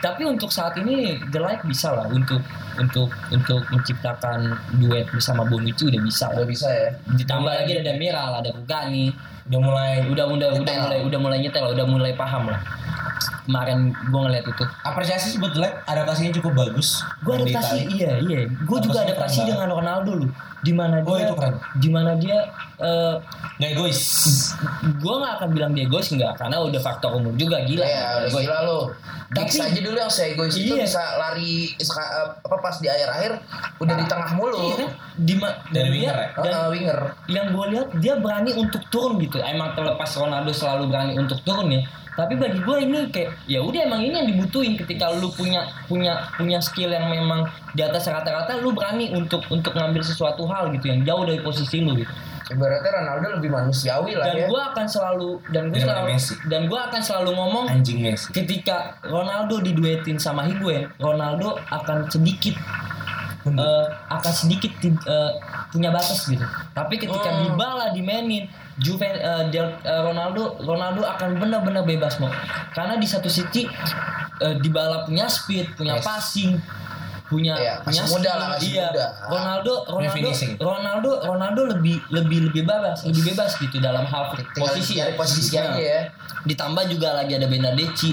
Tapi 0.04 0.28
untuk 0.28 0.52
saat 0.52 0.76
ini 0.76 1.16
The 1.32 1.40
Light 1.40 1.64
bisa 1.64 1.88
lah 1.96 2.04
untuk 2.12 2.44
untuk 2.76 3.08
untuk 3.32 3.64
menciptakan 3.72 4.52
duet 4.76 5.08
bersama 5.08 5.48
Bonucci 5.48 5.88
udah 5.88 6.02
bisa. 6.04 6.28
Udah 6.28 6.44
bisa 6.44 6.68
ya. 6.68 6.92
Ditambah 7.16 7.48
lagi 7.64 7.80
ada 7.80 7.82
Demiral, 7.88 8.30
ada 8.44 8.52
Rugani, 8.52 9.16
Udah 9.44 9.60
mulai 9.60 9.92
udah 10.04 10.24
udah 10.26 10.48
udah 10.54 10.74
mulai 10.78 10.98
udah 11.02 11.18
mulai 11.18 11.38
nyetel, 11.38 11.64
udah 11.68 11.84
mulai 11.84 12.12
paham 12.14 12.48
lah. 12.48 12.60
Kemarin 13.44 13.92
gue 13.92 14.20
ngeliat 14.22 14.46
itu. 14.46 14.64
apresiasi 14.80 15.36
sebetulnya 15.36 15.84
adaptasinya 15.84 16.32
cukup 16.32 16.52
bagus. 16.56 17.04
Gue 17.20 17.36
adaptasi, 17.36 17.92
iya 17.92 18.16
iya. 18.18 18.48
Gue 18.48 18.78
juga 18.80 19.04
adaptasi 19.04 19.44
dengan 19.44 19.68
Ronaldo 19.68 20.16
loh. 20.16 20.30
Di 20.64 20.72
mana 20.72 21.04
Oh, 21.04 21.12
dia, 21.12 21.28
itu 21.28 21.36
keren. 21.36 21.60
di 21.76 21.88
mana 21.92 22.16
dia, 22.16 22.40
eh 22.80 23.14
Nggak 23.54 23.70
egois. 23.70 24.00
gue 24.96 25.14
nggak 25.14 25.32
akan 25.36 25.48
bilang 25.52 25.70
dia 25.70 25.84
egois 25.84 26.08
nggak, 26.08 26.32
karena 26.34 26.56
udah 26.58 26.80
faktor 26.80 27.12
umur 27.12 27.36
juga 27.36 27.60
gila. 27.60 27.84
Iya, 27.84 28.04
udah 28.24 28.30
gila 28.32 28.58
lu. 28.64 28.80
Tapi- 29.26 29.44
Giggs 29.44 29.56
aja 29.58 29.80
dulu 29.82 29.96
yang 29.98 30.08
saya 30.08 30.28
egois 30.30 30.54
itu 30.54 30.72
Iya. 30.72 30.84
bisa 30.84 31.02
lari 31.18 31.52
eh, 31.70 31.86
apa 32.38 32.56
pas 32.56 32.76
di 32.76 32.86
akhir-akhir 32.86 33.32
udah 33.76 33.94
di 33.94 34.04
tengah 34.06 34.30
mulu. 34.32 34.56
Iya 34.62 34.74
kan? 34.78 34.90
Di 35.16 35.34
Dari 35.70 35.88
winger 35.90 36.14
dia- 36.14 36.24
ya? 36.24 36.40
dan 36.40 36.52
Ah, 36.54 36.66
winger. 36.68 36.98
yang 37.26 37.46
gue 37.50 37.66
lihat 37.68 37.88
dia 37.94 38.14
berani 38.16 38.50
untuk 38.54 38.80
turun 38.88 39.18
gitu 39.18 39.33
emang 39.42 39.74
terlepas 39.74 40.10
Ronaldo 40.14 40.52
selalu 40.54 40.90
berani 40.92 41.12
untuk 41.18 41.40
turun 41.42 41.72
ya 41.72 41.82
tapi 42.14 42.38
bagi 42.38 42.62
gue 42.62 42.76
ini 42.86 43.10
kayak 43.10 43.34
ya 43.50 43.58
udah 43.58 43.90
emang 43.90 44.06
ini 44.06 44.14
yang 44.14 44.28
dibutuhin 44.30 44.78
ketika 44.78 45.10
lu 45.18 45.34
punya 45.34 45.66
punya 45.90 46.30
punya 46.38 46.62
skill 46.62 46.94
yang 46.94 47.10
memang 47.10 47.42
di 47.74 47.82
atas 47.82 48.06
rata-rata 48.06 48.54
lu 48.62 48.70
berani 48.70 49.10
untuk 49.10 49.42
untuk 49.50 49.74
ngambil 49.74 49.98
sesuatu 50.06 50.46
hal 50.46 50.70
gitu 50.78 50.94
yang 50.94 51.02
jauh 51.02 51.26
dari 51.26 51.42
posisi 51.42 51.82
lu 51.82 51.98
gitu 51.98 52.10
Ibaratnya 52.44 53.00
Ronaldo 53.00 53.40
lebih 53.40 53.50
manusiawi 53.56 54.20
lah 54.20 54.28
dan 54.28 54.36
ya. 54.36 54.46
gue 54.52 54.62
akan 54.68 54.84
selalu 54.86 55.28
dan 55.48 55.72
gue 55.72 55.80
selalu 55.80 56.12
Messi. 56.12 56.34
dan 56.44 56.60
gue 56.68 56.76
akan 56.76 57.00
selalu 57.00 57.30
ngomong 57.40 57.64
Anjing 57.72 57.98
Messi. 58.04 58.28
ketika 58.36 59.00
Ronaldo 59.00 59.64
diduetin 59.64 60.20
sama 60.20 60.44
Higuain 60.44 60.92
Ronaldo 61.00 61.56
akan 61.72 62.04
sedikit 62.12 62.52
eh, 63.48 63.86
akan 64.12 64.32
sedikit 64.32 64.72
eh, 64.84 65.30
punya 65.72 65.90
batas 65.90 66.24
gitu. 66.30 66.44
Tapi 66.72 66.94
ketika 66.96 67.28
Hmm. 67.34 67.50
Dybala 67.50 67.90
dimainin, 67.92 68.46
Juve 68.76 69.06
eh, 69.06 69.44
Del- 69.48 69.78
eh, 69.80 70.00
Ronaldo 70.02 70.58
Ronaldo 70.58 71.06
akan 71.06 71.38
benar-benar 71.38 71.82
bebas 71.82 72.18
mau. 72.18 72.30
Karena 72.70 72.98
di 72.98 73.06
satu 73.06 73.26
sisi 73.26 73.64
eh, 74.40 74.54
Dybala 74.58 75.06
punya 75.06 75.30
speed, 75.30 75.78
punya 75.78 75.94
Yes. 75.98 76.04
passing, 76.04 76.58
punya 77.24 77.54
Iya, 77.54 77.74
punya 77.80 78.02
muda 78.04 78.32
lah, 78.34 78.46
masih 78.54 78.70
iya. 78.74 78.90
muda. 78.90 79.06
Ronaldo 79.26 79.72
Ronaldo. 79.86 80.28
Ronaldo 80.58 81.10
Ronaldo 81.22 81.60
lebih 81.70 81.96
lebih 82.10 82.50
lebih 82.50 82.62
bebas, 82.66 83.06
lebih 83.06 83.22
bebas 83.30 83.54
gitu 83.56 83.78
dalam 83.78 84.04
hal 84.04 84.34
Tinggal 84.34 84.58
posisi 84.58 84.98
cari 84.98 85.14
posisi 85.14 85.54
aja 85.54 85.74
ya. 85.74 86.00
ditambah 86.44 86.84
juga 86.90 87.14
lagi 87.16 87.38
ada 87.38 87.46
Bernardeschi 87.46 88.12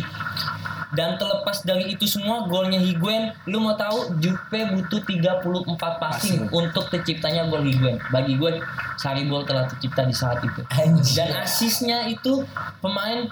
dan 0.91 1.15
terlepas 1.15 1.63
dari 1.63 1.87
itu 1.89 2.03
semua 2.03 2.43
golnya 2.45 2.75
Higuain 2.75 3.31
lu 3.45 3.59
mau 3.59 3.73
tahu 3.73 4.11
Juve 4.17 4.59
butuh 4.71 5.01
34 5.01 5.41
passing 5.71 5.97
Passing. 5.97 6.41
untuk 6.51 6.87
terciptanya 6.87 7.47
gol 7.47 7.63
Higuain 7.63 7.95
bagi 8.09 8.35
gue 8.35 8.59
Saribol 8.95 9.41
telah 9.41 9.65
tercipta 9.65 10.03
di 10.03 10.11
saat 10.11 10.39
itu 10.41 10.61
Anjing. 10.67 11.15
dan 11.15 11.29
asisnya 11.39 12.05
itu 12.05 12.43
pemain 12.79 13.23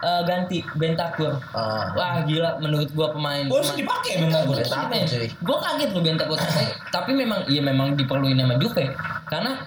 eh, 0.00 0.22
ganti 0.22 0.62
Bentakur 0.72 1.34
Ah. 1.50 1.90
wah 1.92 2.22
gila 2.22 2.56
menurut 2.56 2.88
gue 2.88 3.08
pemain 3.10 3.44
Oh, 3.46 3.58
harus 3.58 3.74
dipakai 3.74 4.22
cuy. 5.04 5.26
gue 5.28 5.56
kaget 5.60 5.90
loh 5.90 6.02
Bentakur 6.02 6.36
tapi, 6.36 6.64
tapi 6.88 7.10
memang 7.12 7.42
iya 7.46 7.60
memang 7.60 7.94
diperluin 7.94 8.38
sama 8.38 8.54
Juve 8.56 8.86
karena 9.26 9.58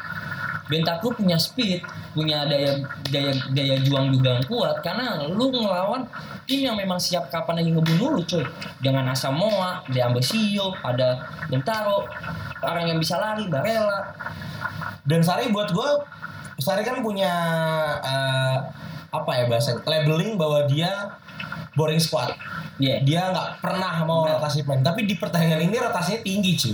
Bentakur 0.63 1.11
punya 1.11 1.35
speed, 1.35 1.83
punya 2.15 2.47
daya 2.47 2.79
daya 3.11 3.35
daya 3.51 3.75
juang 3.83 4.15
juga 4.15 4.39
yang 4.39 4.45
kuat 4.47 4.79
karena 4.79 5.27
lu 5.27 5.51
ngelawan 5.51 6.07
tim 6.47 6.63
yang 6.63 6.79
memang 6.79 6.95
siap 6.95 7.27
kapan 7.27 7.59
lagi 7.59 7.75
ngebunuh 7.75 8.15
lu 8.15 8.23
cuy. 8.23 8.43
Dengan 8.79 9.11
Asamoah, 9.11 9.83
De 9.91 9.99
Ambasio, 9.99 10.71
ada 10.79 11.19
Bentaro, 11.51 12.07
orang 12.63 12.95
yang 12.95 12.99
bisa 12.99 13.19
lari, 13.19 13.47
Barella. 13.51 14.15
Dan 15.03 15.19
Sari 15.19 15.51
buat 15.51 15.67
gue, 15.75 15.89
Sari 16.63 16.87
kan 16.87 17.03
punya 17.03 17.31
eh, 17.99 18.57
apa 19.13 19.31
ya 19.35 19.45
bahasa 19.51 19.77
labeling 19.83 20.39
bahwa 20.39 20.63
dia 20.65 21.19
boring 21.75 21.99
squad. 21.99 22.33
Iya. 22.79 23.03
Dia 23.03 23.21
nggak 23.29 23.61
pernah 23.61 24.01
mau 24.07 24.25
Nah. 24.25 24.39
rotasi 24.39 24.63
pemain. 24.63 24.81
Tapi 24.81 25.05
di 25.05 25.19
pertandingan 25.19 25.59
ini 25.69 25.75
rotasinya 25.77 26.23
tinggi 26.23 26.51
cuy. 26.57 26.73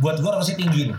Buat 0.00 0.18
gue 0.18 0.30
rotasi 0.34 0.54
tinggi 0.58 0.90
nih. 0.90 0.98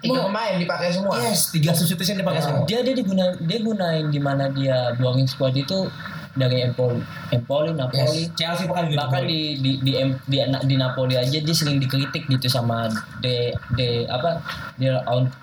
Tiga 0.00 0.20
pemain 0.26 0.56
dipakai 0.56 0.88
semua. 0.96 1.14
Yes, 1.20 1.52
tiga 1.52 1.70
substitution 1.76 2.16
dipakai 2.16 2.40
semua. 2.40 2.64
Dia 2.64 2.80
dia 2.80 2.96
diguna 2.96 3.36
dia 3.36 3.58
gunain 3.60 4.08
di 4.08 4.20
mana 4.20 4.48
dia 4.48 4.96
boring 4.96 5.28
squad 5.28 5.52
itu 5.52 5.92
dari 6.30 6.62
Empoli, 6.62 7.02
Empoli, 7.34 7.74
Napoli. 7.74 8.30
Yes. 8.30 8.38
Chelsea 8.38 8.64
bahkan 8.70 8.88
bahkan 8.94 9.26
di 9.26 9.58
di 9.58 9.82
di, 9.82 9.92
di, 10.30 10.38
di 10.40 10.74
Napoli 10.78 11.18
aja 11.18 11.38
dia 11.42 11.54
sering 11.54 11.82
dikritik 11.82 12.30
gitu 12.30 12.46
sama 12.46 12.86
de 13.20 13.52
de 13.74 14.06
apa 14.06 14.40
de 14.78 14.94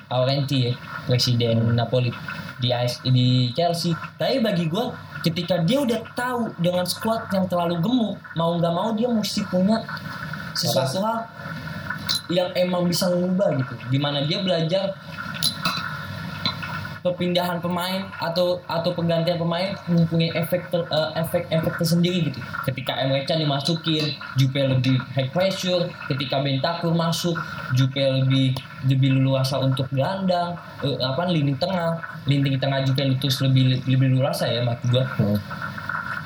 Aurenti 0.10 0.72
ya 0.72 0.74
presiden 1.06 1.76
Napoli 1.76 2.10
di 2.58 2.74
AS, 2.74 3.04
di 3.06 3.54
Chelsea 3.54 3.94
tapi 4.18 4.42
bagi 4.42 4.66
gue 4.66 4.86
ketika 5.22 5.62
dia 5.62 5.78
udah 5.78 6.02
tahu 6.18 6.50
dengan 6.58 6.90
squad 6.90 7.30
yang 7.30 7.46
terlalu 7.46 7.78
gemuk 7.84 8.18
mau 8.34 8.58
nggak 8.58 8.74
mau 8.74 8.90
dia 8.98 9.12
mesti 9.12 9.46
punya 9.46 9.84
sesuatu 10.58 10.98
hal 11.06 11.30
yang 12.28 12.52
emang 12.56 12.88
bisa 12.88 13.08
mengubah 13.08 13.56
gitu 13.56 13.74
di 13.88 14.00
mana 14.00 14.24
dia 14.28 14.44
belajar 14.44 14.96
perpindahan 17.08 17.64
pemain 17.64 18.04
atau 18.20 18.60
atau 18.68 18.92
penggantian 18.92 19.40
pemain 19.40 19.72
mempunyai 19.88 20.36
efek 20.36 20.68
ter- 20.68 20.90
eh, 20.92 21.10
efek 21.24 21.48
efek 21.48 21.74
tersendiri 21.80 22.28
gitu. 22.28 22.40
Ketika 22.68 23.00
Emre 23.00 23.24
Can 23.24 23.40
dimasukin, 23.40 24.12
Jupe 24.36 24.60
lebih 24.60 25.00
high 25.16 25.32
pressure. 25.32 25.88
Ketika 26.12 26.44
Bentakur 26.44 26.92
masuk, 26.92 27.40
Jupe 27.80 28.02
lebih 28.02 28.52
lebih 28.92 29.16
leluasa 29.16 29.64
untuk 29.64 29.88
gelandang. 29.88 30.60
Eh, 30.84 31.00
apa 31.00 31.32
lini 31.32 31.56
tengah, 31.56 31.96
lini 32.28 32.60
tengah 32.60 32.84
Juventus 32.84 33.40
lebih 33.40 33.80
lebih 33.88 34.12
leluasa 34.12 34.52
ya 34.52 34.68
maksud 34.68 34.92
gua. 34.92 35.06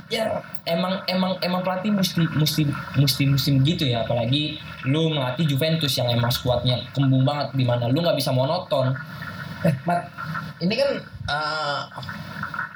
Ya 0.09 0.41
emang 0.65 1.01
emang 1.09 1.37
emang 1.41 1.61
pelatih 1.65 1.89
mesti 1.93 2.21
mesti 2.37 2.69
mesti 2.97 3.23
mesti 3.27 3.49
begitu 3.57 3.83
ya 3.89 4.05
apalagi 4.05 4.61
lu 4.85 5.09
melatih 5.09 5.45
Juventus 5.49 5.93
yang 5.97 6.09
emang 6.09 6.29
skuadnya 6.29 6.85
kembung 6.93 7.25
banget 7.25 7.53
di 7.57 7.65
mana 7.65 7.89
lu 7.89 8.01
nggak 8.01 8.17
bisa 8.17 8.29
monoton 8.29 8.93
Eh, 9.61 9.75
Mat, 9.85 10.09
ini 10.57 10.73
kan 10.73 10.89
eh 11.29 11.79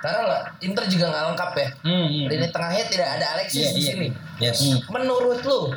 taruhlah 0.05 0.45
Inter 0.61 0.85
juga 0.85 1.09
nggak 1.09 1.23
lengkap 1.33 1.51
ya. 1.57 1.67
Hmm, 1.81 2.05
hmm. 2.05 2.25
Lini 2.29 2.47
tengahnya 2.53 2.85
tidak 2.85 3.09
ada 3.17 3.25
Alexis 3.37 3.57
Iya, 3.57 3.69
di 3.73 3.81
iya. 3.81 3.89
sini. 3.89 4.07
Yes. 4.37 4.57
Hmm. 4.61 4.79
Menurut 4.93 5.41
lu 5.41 5.73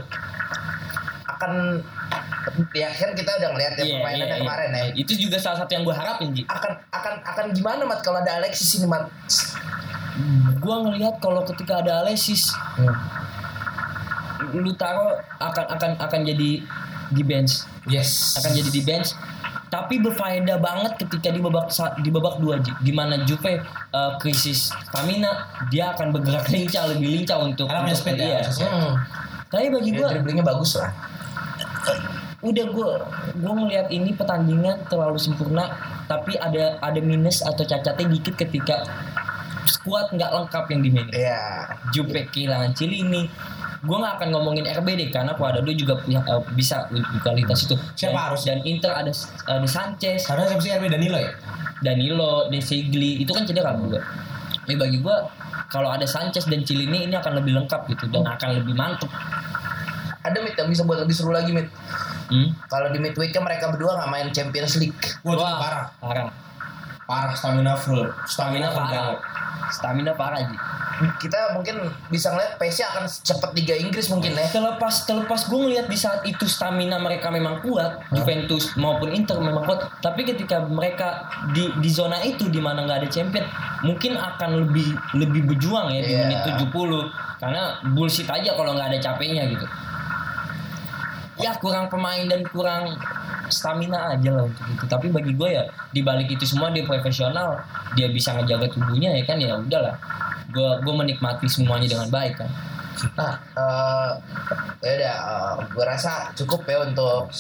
akan 1.25 1.53
ya 2.77 2.89
kan 2.93 3.17
kita 3.17 3.31
udah 3.41 3.49
ngeliat 3.57 3.73
ya 3.81 3.85
Iya, 3.89 3.95
permainannya 4.01 4.27
iya, 4.29 4.37
iya. 4.37 4.45
kemarin 4.45 4.69
ya. 4.69 4.85
Itu 5.01 5.13
juga 5.17 5.37
salah 5.41 5.65
satu 5.65 5.71
yang 5.73 5.85
gue 5.89 5.97
harapin 5.97 6.29
Ji. 6.37 6.43
Akan 6.45 6.77
akan 6.93 7.15
akan 7.25 7.47
gimana 7.57 7.83
Mat 7.89 8.05
kalau 8.05 8.21
ada 8.21 8.37
Alexis 8.37 8.69
ini 8.77 8.85
Mat? 8.85 9.09
Gue 10.57 10.77
ngelihat 10.81 11.19
kalau 11.19 11.43
ketika 11.45 11.79
ada 11.79 12.03
Alexis, 12.03 12.51
lu 14.51 14.73
taruh 14.75 15.15
akan 15.39 15.65
akan 15.71 15.91
akan 15.99 16.21
jadi 16.25 16.51
di 17.09 17.23
bench, 17.23 17.65
Yes. 17.85 18.37
akan 18.37 18.51
jadi 18.55 18.71
di 18.71 18.83
bench. 18.83 19.11
tapi 19.69 20.01
berfaedah 20.01 20.57
banget 20.57 20.97
ketika 20.97 21.29
di 21.29 21.45
babak 21.45 21.69
di 22.01 22.09
babak 22.09 22.41
dua 22.41 22.57
di 22.81 22.89
mana 22.89 23.21
Juve 23.21 23.61
uh, 23.93 24.17
krisis 24.17 24.73
stamina 24.89 25.45
dia 25.69 25.93
akan 25.93 26.09
bergerak 26.09 26.49
lincah 26.57 26.89
lebih 26.89 27.13
lincah 27.13 27.37
untuk 27.37 27.69
punya 27.69 27.85
untuk- 27.85 28.01
speed 28.01 28.17
ya, 28.17 28.41
iya. 28.41 28.65
Hmm. 28.65 28.97
tapi 29.47 29.69
bagi 29.69 29.93
Ya, 29.93 29.97
gue 30.01 30.07
dribblingnya 30.09 30.41
bagus 30.43 30.73
lah. 30.73 30.89
udah 32.41 32.65
gue 32.65 32.91
gue 33.37 33.53
ngelihat 33.61 33.87
ini 33.91 34.17
pertandingan 34.17 34.89
terlalu 34.89 35.21
sempurna 35.21 35.69
tapi 36.09 36.41
ada 36.41 36.81
ada 36.81 37.01
minus 37.05 37.45
atau 37.45 37.61
cacatnya 37.61 38.09
dikit 38.09 38.41
ketika 38.41 38.89
squad 39.69 40.09
nggak 40.11 40.31
lengkap 40.33 40.65
yang 40.73 40.81
dimainin 40.81 41.13
Iya. 41.13 41.43
Jupe 41.93 42.21
kehilangan 42.27 42.73
Cilini 42.73 43.29
gue 43.79 43.95
nggak 43.95 44.15
akan 44.19 44.29
ngomongin 44.35 44.67
RBD 44.67 45.15
karena 45.15 45.39
Cuadrado 45.39 45.71
juga 45.71 45.95
punya 46.01 46.19
eh, 46.25 46.43
bisa 46.53 46.89
di 46.91 46.99
kualitas 47.21 47.63
itu 47.63 47.79
Siapa 47.95 48.11
dan, 48.11 48.25
harus? 48.27 48.41
dan 48.43 48.59
Inter 48.65 48.91
ada 48.91 49.13
ada 49.47 49.69
Sanchez 49.69 50.27
Karena 50.27 50.49
siapa 50.49 50.59
sih 50.59 50.73
RB 50.73 50.89
Danilo 50.89 51.15
ya? 51.15 51.31
Danilo 51.79 52.49
De 52.49 52.59
Segli 52.59 53.23
itu 53.23 53.31
kan 53.31 53.47
cedera 53.47 53.77
juga 53.77 54.03
ya 54.65 54.75
bagi 54.75 54.99
gue 54.99 55.17
kalau 55.69 55.89
ada 55.89 56.05
Sanchez 56.05 56.45
dan 56.45 56.61
Cilini 56.61 57.05
ini 57.05 57.15
akan 57.15 57.39
lebih 57.39 57.53
lengkap 57.55 57.87
gitu 57.89 58.09
dan 58.09 58.27
akan 58.27 58.59
lebih 58.59 58.73
mantep 58.73 59.07
Ada 60.19 60.43
mit 60.43 60.53
yang 60.53 60.69
bisa 60.69 60.83
buat 60.83 60.99
lebih 60.99 61.15
seru 61.15 61.31
lagi 61.31 61.55
mit. 61.55 61.71
hmm? 62.29 62.69
Kalau 62.69 62.91
di 62.91 62.99
midweeknya 62.99 63.41
mereka 63.41 63.71
berdua 63.71 63.97
nggak 63.97 64.11
main 64.11 64.29
Champions 64.29 64.77
League. 64.77 64.99
Wah, 65.23 65.33
Wah, 65.33 65.57
parah. 65.57 65.85
parah 65.97 66.29
Parah 67.07 67.33
stamina 67.33 67.73
full. 67.73 68.05
Stamina 68.27 68.69
full 68.69 68.83
parah 68.83 68.93
banget. 69.15 69.19
Stamina 69.69 70.13
parah 70.13 70.43
Ji 70.43 70.57
Kita 70.99 71.55
mungkin 71.55 71.79
bisa 72.11 72.27
ngeliat 72.29 72.59
PSG 72.59 72.83
akan 72.85 73.05
cepet 73.07 73.51
Liga 73.55 73.71
Inggris 73.73 74.11
mungkin 74.11 74.35
ya. 74.35 74.51
terlepas 74.51 75.07
terlepas 75.07 75.47
gue 75.47 75.55
ngeliat 75.57 75.87
di 75.87 75.95
saat 75.95 76.27
itu 76.27 76.43
stamina 76.43 76.99
mereka 76.99 77.31
memang 77.31 77.63
kuat 77.63 78.03
Juventus 78.11 78.75
maupun 78.75 79.07
Inter 79.09 79.39
memang 79.39 79.63
kuat 79.63 79.79
tapi 80.01 80.27
ketika 80.27 80.59
mereka 80.61 81.23
di 81.51 81.71
di 81.79 81.87
zona 81.87 82.19
itu 82.21 82.47
di 82.47 82.59
mana 82.59 82.83
nggak 82.83 82.99
ada 82.99 83.09
champion 83.09 83.47
mungkin 83.81 84.19
akan 84.19 84.67
lebih 84.67 84.91
lebih 85.15 85.47
berjuang 85.47 85.87
ya 85.89 86.01
di 86.01 86.11
Iya. 86.11 86.21
menit 86.25 86.41
70 86.67 86.75
karena 87.39 87.63
bullshit 87.89 88.27
aja 88.27 88.51
kalau 88.53 88.75
nggak 88.75 88.91
ada 88.91 88.99
capeknya 88.99 89.47
gitu 89.47 89.67
ya 91.39 91.55
kurang 91.57 91.87
pemain 91.87 92.27
dan 92.27 92.43
kurang 92.45 92.99
stamina 93.49 94.15
aja 94.15 94.31
lah 94.33 94.45
untuk 94.47 94.65
itu 94.69 94.85
tapi 94.89 95.07
bagi 95.13 95.33
gue 95.35 95.49
ya 95.59 95.65
di 95.93 96.01
balik 96.05 96.29
itu 96.33 96.45
semua 96.45 96.73
dia 96.73 96.85
profesional 96.85 97.61
dia 97.97 98.09
bisa 98.13 98.37
ngejaga 98.37 98.69
tubuhnya 98.71 99.13
ya 99.17 99.23
kan 99.25 99.37
ya 99.41 99.59
udahlah 99.59 99.97
gue 100.49 100.71
gue 100.85 100.95
menikmati 100.95 101.49
semuanya 101.49 101.89
dengan 101.89 102.09
baik 102.09 102.41
kan 102.41 102.51
Nah, 103.15 103.35
eh 103.55 104.11
ya 104.83 104.91
udah, 104.99 105.15
eh, 105.15 105.55
gue 105.71 105.85
rasa 105.87 106.35
cukup 106.35 106.67
ya 106.67 106.83
untuk 106.83 107.31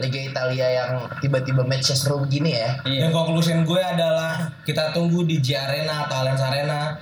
Liga 0.00 0.20
Italia 0.24 0.66
yang 0.82 0.90
tiba-tiba 1.20 1.62
matchnya 1.68 1.92
seru 1.92 2.24
begini 2.24 2.56
ya. 2.56 2.80
iya 2.88 3.06
Dan 3.06 3.12
conclusion 3.12 3.62
gue 3.62 3.76
adalah 3.76 4.48
kita 4.64 4.90
tunggu 4.96 5.28
di 5.28 5.38
J 5.38 5.68
Arena 5.68 6.08
atau 6.08 6.16
Allianz 6.24 6.42
Arena 6.42 6.96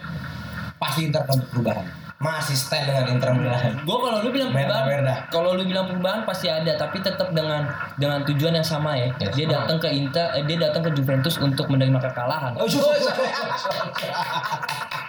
pasti 0.76 1.06
Inter 1.06 1.22
akan 1.22 1.38
perubahan. 1.54 1.86
Masih 2.20 2.52
stand 2.52 2.84
dengan 2.84 3.16
Inter 3.16 3.32
Milan. 3.32 3.80
Gue 3.80 3.96
kalau 3.96 4.20
lu 4.20 4.28
bilang 4.28 4.52
perubahan, 4.52 5.08
kalau 5.32 5.56
lu 5.56 5.64
bilang 5.64 5.88
perubahan 5.88 6.20
pasti 6.28 6.52
ada, 6.52 6.76
tapi 6.76 7.00
tetap 7.00 7.32
dengan 7.32 7.64
dengan 7.96 8.20
tujuan 8.28 8.60
yang 8.60 8.68
sama 8.68 8.92
ya. 8.92 9.08
Yes. 9.16 9.40
Dia 9.40 9.48
datang 9.48 9.80
ke 9.80 9.88
Inter, 9.88 10.28
eh, 10.36 10.44
dia 10.44 10.60
datang 10.60 10.84
ke 10.84 10.92
Juventus 10.92 11.40
untuk 11.40 11.72
menerima 11.72 11.96
kekalahan. 11.96 12.60
Oh, 12.60 12.68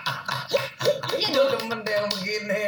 Iya 1.11 1.29
dong 1.29 1.49
temen 1.57 1.79
deh 1.81 1.93
yang 1.93 2.07
begini. 2.07 2.63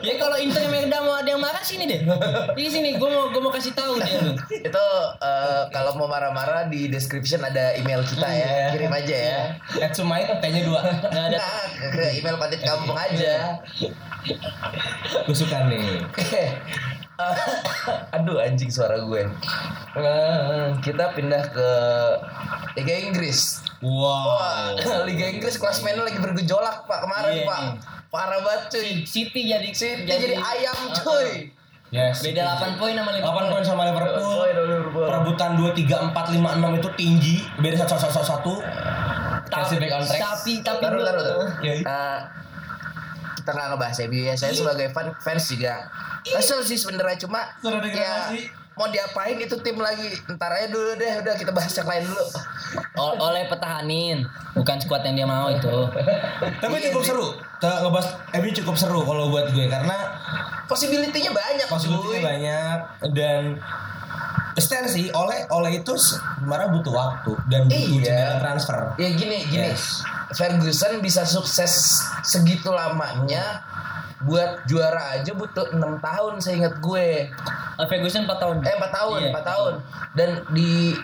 ya 0.00 0.14
kalau 0.16 0.36
Inter 0.36 0.64
Merda 0.66 0.98
mau 1.00 1.14
ada 1.14 1.28
yang 1.28 1.38
marah 1.38 1.60
sini 1.60 1.84
deh. 1.84 2.00
Di 2.56 2.66
sini 2.66 2.94
gue 2.94 3.08
mau 3.08 3.28
gue 3.28 3.38
mau 3.38 3.50
kasih 3.50 3.72
tahu 3.72 3.98
dia. 3.98 4.34
Itu 4.50 4.86
eh, 5.18 5.62
kalau 5.70 5.94
mau 5.94 6.06
marah-marah 6.06 6.66
di 6.66 6.86
description 6.86 7.40
ada 7.40 7.74
email 7.74 8.02
kita 8.02 8.26
ya, 8.26 8.34
Iya. 8.36 8.66
kirim 8.72 8.92
aja 8.92 9.16
ya. 9.16 9.40
At 9.80 9.92
Sumai 9.92 10.26
T-nya 10.26 10.62
dua. 10.62 10.80
Nggak 10.82 11.24
ada. 11.30 11.38
Nah, 11.38 11.62
ke 11.92 12.04
email 12.14 12.36
Pantit 12.36 12.62
Kampung 12.62 12.94
aja. 12.94 13.58
Gue 15.22 15.36
suka 15.36 15.66
nih. 15.66 16.02
Aduh 18.14 18.36
anjing 18.38 18.68
suara 18.68 19.00
gue. 19.00 19.24
Eh, 19.96 20.64
kita 20.84 21.16
pindah 21.16 21.48
ke 21.48 21.70
Liga 22.76 22.94
Inggris. 23.00 23.64
Wah, 23.84 24.72
Wow. 24.72 25.04
Liga 25.04 25.26
Inggris 25.28 25.60
klasmennya 25.60 26.02
lagi 26.02 26.16
bergejolak 26.16 26.88
Pak 26.88 26.98
kemarin 27.04 27.32
Iya, 27.34 27.44
Pak. 27.44 27.60
Parah 28.08 28.40
banget 28.40 28.62
cuy. 28.72 28.90
City 29.04 29.40
jadi 29.46 29.68
City 29.68 30.08
jadi, 30.08 30.36
ayam 30.36 30.76
cuy. 30.94 31.52
Yes. 31.86 32.18
Beda 32.18 32.58
8 32.58 32.80
poin 32.80 32.96
sama 32.96 33.14
8 33.14 33.52
poin 33.52 33.62
sama 33.62 33.82
Liverpool. 33.86 34.42
Iya, 34.42 34.58
Liverpool. 34.58 35.06
Perebutan 35.06 35.50
2 35.54 35.70
3 35.70 36.10
4 36.10 36.34
5 36.34 36.58
6 36.58 36.78
itu 36.80 36.88
tinggi. 36.96 37.36
Beda 37.60 37.76
1 37.78 37.86
1 37.86 38.10
1 38.10 38.26
1. 38.26 39.46
Chelsea 39.46 39.76
back 39.78 39.92
on 39.94 40.02
track. 40.02 40.20
Tapi 40.20 40.52
tapi 40.60 40.82
Taruh, 40.82 41.02
taruh, 41.06 41.22
taruh. 41.22 41.48
Ya, 41.62 41.72
Eh, 41.78 42.18
kita 43.36 43.50
nggak 43.54 43.66
ngebahas 43.70 43.98
MU 44.08 44.22
ya. 44.24 44.34
Saya 44.34 44.52
sebagai 44.52 44.90
fan 44.90 45.06
fans 45.22 45.44
juga 45.46 45.74
kesel 46.26 46.58
sih 46.66 46.74
sebenarnya 46.74 47.22
cuma 47.22 47.46
Sudah 47.62 47.78
ya. 47.86 48.34
Mau 48.76 48.86
diapain 48.86 49.34
itu 49.34 49.56
tim 49.58 49.76
lagi 49.76 50.04
ntar 50.30 50.52
aja 50.52 50.68
dulu 50.68 50.94
deh 50.94 51.12
udah 51.16 51.34
kita 51.34 51.48
bahas 51.48 51.72
yang 51.72 51.88
lain 51.88 52.04
dulu 52.04 52.24
O- 52.94 53.16
oleh 53.22 53.46
petahanin, 53.46 54.24
bukan 54.52 54.76
squad 54.76 55.00
yang 55.02 55.14
dia 55.14 55.24
mau 55.24 55.48
itu. 55.48 55.76
Tapi 56.58 56.76
Iya 56.76 56.90
cukup 56.90 57.02
sih. 57.02 57.08
seru. 57.08 57.26
Ngebahas 57.58 58.08
MU 58.34 58.50
cukup 58.54 58.74
seru 58.74 59.00
kalau 59.00 59.28
buat 59.28 59.48
gue 59.48 59.64
karena 59.64 59.96
possibility-nya 60.66 61.30
banyak 61.30 61.66
possibility 61.66 62.20
banyak 62.20 62.78
dan 63.12 63.56
stand 64.56 64.88
sih 64.88 65.08
oleh 65.10 65.44
oleh 65.48 65.78
itu 65.78 65.92
sebenarnya 65.94 66.68
butuh 66.70 66.92
waktu 66.92 67.32
dan 67.46 67.60
butuh 67.66 68.00
Iya. 68.02 68.40
transfer. 68.40 68.78
ya 68.96 69.08
gini 69.10 69.44
gini 69.46 69.68
Yes. 69.70 70.00
Ferguson 70.32 70.98
bisa 70.98 71.22
sukses 71.22 71.96
segitu 72.22 72.68
lamanya 72.68 73.62
buat 74.18 74.64
juara 74.64 75.14
aja 75.14 75.30
butuh 75.30 75.70
enam 75.70 75.96
tahun 75.96 76.40
saya 76.40 76.56
ingat 76.58 76.74
gue 76.78 77.30
Ferguson 77.84 78.24
4 78.24 78.40
tahun. 78.40 78.56
eh 78.64 78.72
empat 78.72 78.88
tahun 78.90 79.18
Iya, 79.20 79.28
empat 79.30 79.44
tahun. 79.44 79.72
Dan 80.16 80.28
di 80.50 80.96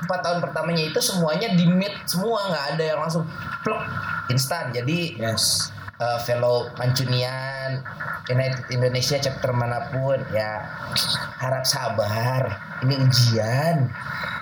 empat 0.00 0.20
tahun 0.20 0.38
pertamanya 0.38 0.84
itu 0.84 1.00
semuanya 1.00 1.50
di 1.50 1.66
mid 1.66 1.90
semua 2.04 2.46
nggak 2.46 2.66
ada 2.76 2.84
yang 2.86 3.00
langsung 3.00 3.26
pluk 3.60 3.82
instan. 4.28 4.70
Jadi 4.70 5.18
Yes. 5.18 5.74
uh, 5.96 6.20
fellow 6.20 6.70
Mancunian 6.74 7.82
United 8.24 8.68
Indonesia 8.68 9.18
chapter 9.18 9.50
mana 9.50 9.90
pun 9.90 10.22
ya 10.30 10.62
harap 11.40 11.66
sabar. 11.66 12.46
Ini 12.80 12.94
ujian. 13.00 13.76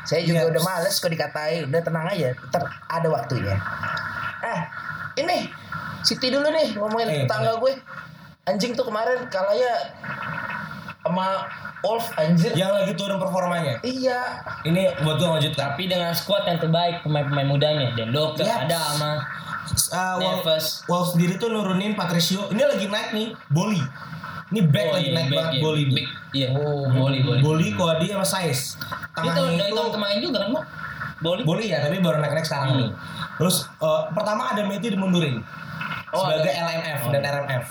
Saya 0.03 0.21
juga 0.23 0.45
Yes. 0.45 0.51
udah 0.51 0.63
males 0.63 0.95
kok 0.95 1.09
dikatain. 1.09 1.71
Udah 1.71 1.81
tenang 1.81 2.05
aja 2.07 2.37
ntar 2.51 2.63
ada 2.87 3.09
waktunya. 3.09 3.57
Ah 4.43 4.61
ini 5.15 5.49
Siti 6.03 6.29
dulu 6.29 6.51
nih 6.51 6.75
ngomongin 6.75 7.07
Eh, 7.07 7.19
tetangga 7.23 7.55
gue. 7.57 7.79
Anjing 8.43 8.75
tuh 8.75 8.83
kemarin 8.83 9.23
kalanya 9.31 9.71
sama 11.13 11.29
Wolf 11.81 12.09
anjir 12.15 12.51
Yang 12.53 12.73
lagi 12.75 12.93
turun 12.95 13.17
performanya. 13.17 13.75
iya 13.83 14.41
Ini 14.63 14.99
buat 14.99 15.17
gue 15.17 15.29
lanjut 15.29 15.53
Tapi 15.53 15.85
dengan 15.85 16.11
squad 16.11 16.43
yang 16.45 16.57
terbaik 16.57 17.03
pemain-pemain 17.03 17.45
mudanya 17.45 17.93
dan 17.93 18.11
Doker 18.11 18.41
Yaps. 18.41 18.65
ada 18.65 18.79
sama 18.91 19.13
Uh, 19.89 20.17
Wolf. 20.19 20.43
Wolf 20.85 21.09
sendiri 21.11 21.39
tuh 21.39 21.47
nurunin 21.47 21.95
Patricio. 21.95 22.51
Ini 22.51 22.67
lagi 22.67 22.83
naik 22.85 23.15
nih, 23.15 23.31
Boli. 23.47 23.79
Ini 24.51 24.61
back 24.67 24.85
Oh, 24.85 24.93
lagi 24.93 25.07
iya, 25.07 25.15
naik 25.15 25.29
back, 25.29 25.37
banget 25.39 25.53
iya. 25.55 25.63
Boli 25.63 25.83
nih. 25.83 25.95
Back, 25.95 26.09
Iya. 26.33 26.49
Oh, 26.51 26.83
Boli, 26.91 27.19
boli. 27.23 27.39
Boli, 27.41 27.67
Koadi 27.71 28.07
sama 28.11 28.27
Saiz. 28.27 28.75
Itu 28.75 29.23
Tengahnya 29.23 29.39
dari 29.55 29.71
itu 29.71 29.79
tahun 29.79 29.91
kemarin 29.95 30.19
juga 30.19 30.39
kan, 30.41 30.51
Mak? 30.51 30.65
Boli. 31.21 31.41
Boli 31.47 31.65
ya, 31.69 31.79
tapi 31.79 31.97
baru 32.01 32.19
naik-naik 32.19 32.43
sekarang 32.45 32.69
Hmm. 32.69 32.81
nih. 32.81 32.91
Terus 33.39 33.57
uh, 33.79 34.03
pertama 34.11 34.51
ada 34.51 34.63
Matthew 34.63 34.93
dimundurin 34.93 35.41
Oh, 36.11 36.21
sebagai 36.21 36.51
ada. 36.51 36.63
LMF 36.69 36.99
Oh. 36.99 37.11
dan 37.11 37.23
RMF. 37.23 37.65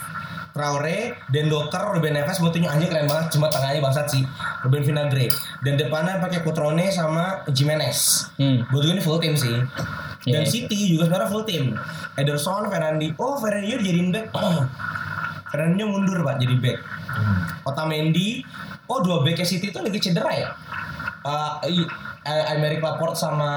Traore, 0.52 1.16
Dan 1.32 1.48
Doker, 1.48 1.96
Ruben 1.96 2.12
Neves 2.12 2.44
butuhnya 2.44 2.76
anjing 2.76 2.92
keren 2.92 3.08
banget, 3.08 3.32
cuma 3.32 3.48
tengahnya 3.48 3.80
bangsat 3.80 4.08
sih. 4.12 4.24
Ruben 4.68 4.84
Vinagre. 4.84 5.32
Dan 5.64 5.80
depannya 5.80 6.20
pakai 6.20 6.44
Cutrone 6.44 6.92
sama 6.92 7.48
Jimenez. 7.48 8.28
Hmm. 8.36 8.68
Buat 8.68 8.84
gue 8.84 8.94
ini 8.96 9.04
full 9.04 9.20
team 9.24 9.36
sih. 9.40 9.56
Dan 10.22 10.46
Iya. 10.46 10.46
City 10.46 10.94
juga 10.94 11.10
sebenarnya 11.10 11.30
full 11.34 11.46
team. 11.50 11.74
Ederson, 12.14 12.70
Ferrandi. 12.70 13.10
Oh, 13.18 13.42
Ferrandi 13.42 13.80
dijadiin 13.80 14.12
back. 14.14 14.28
Oh. 14.38 14.62
Ferrandi 15.50 15.84
mundur 15.84 16.24
pak 16.24 16.40
jadi 16.40 16.56
back. 16.62 16.80
Otamendi. 17.68 18.40
Oh 18.88 19.04
dua 19.04 19.20
backnya 19.20 19.44
City 19.44 19.72
itu 19.72 19.80
lagi 19.80 20.00
cedera 20.00 20.32
ya? 20.32 20.48
Uh, 21.24 21.60
Amerik 22.54 22.80
Laporte 22.80 23.18
sama 23.18 23.52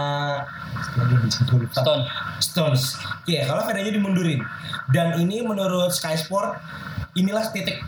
Stone. 1.71 2.03
Stones. 2.41 2.99
Iya, 3.27 3.47
kalau 3.47 3.63
Ferrandi 3.63 3.95
dimundurin. 3.95 4.41
Dan 4.91 5.19
ini 5.19 5.43
menurut 5.43 5.91
Sky 5.91 6.17
Sport 6.17 6.59
inilah 7.15 7.45
titik 7.49 7.79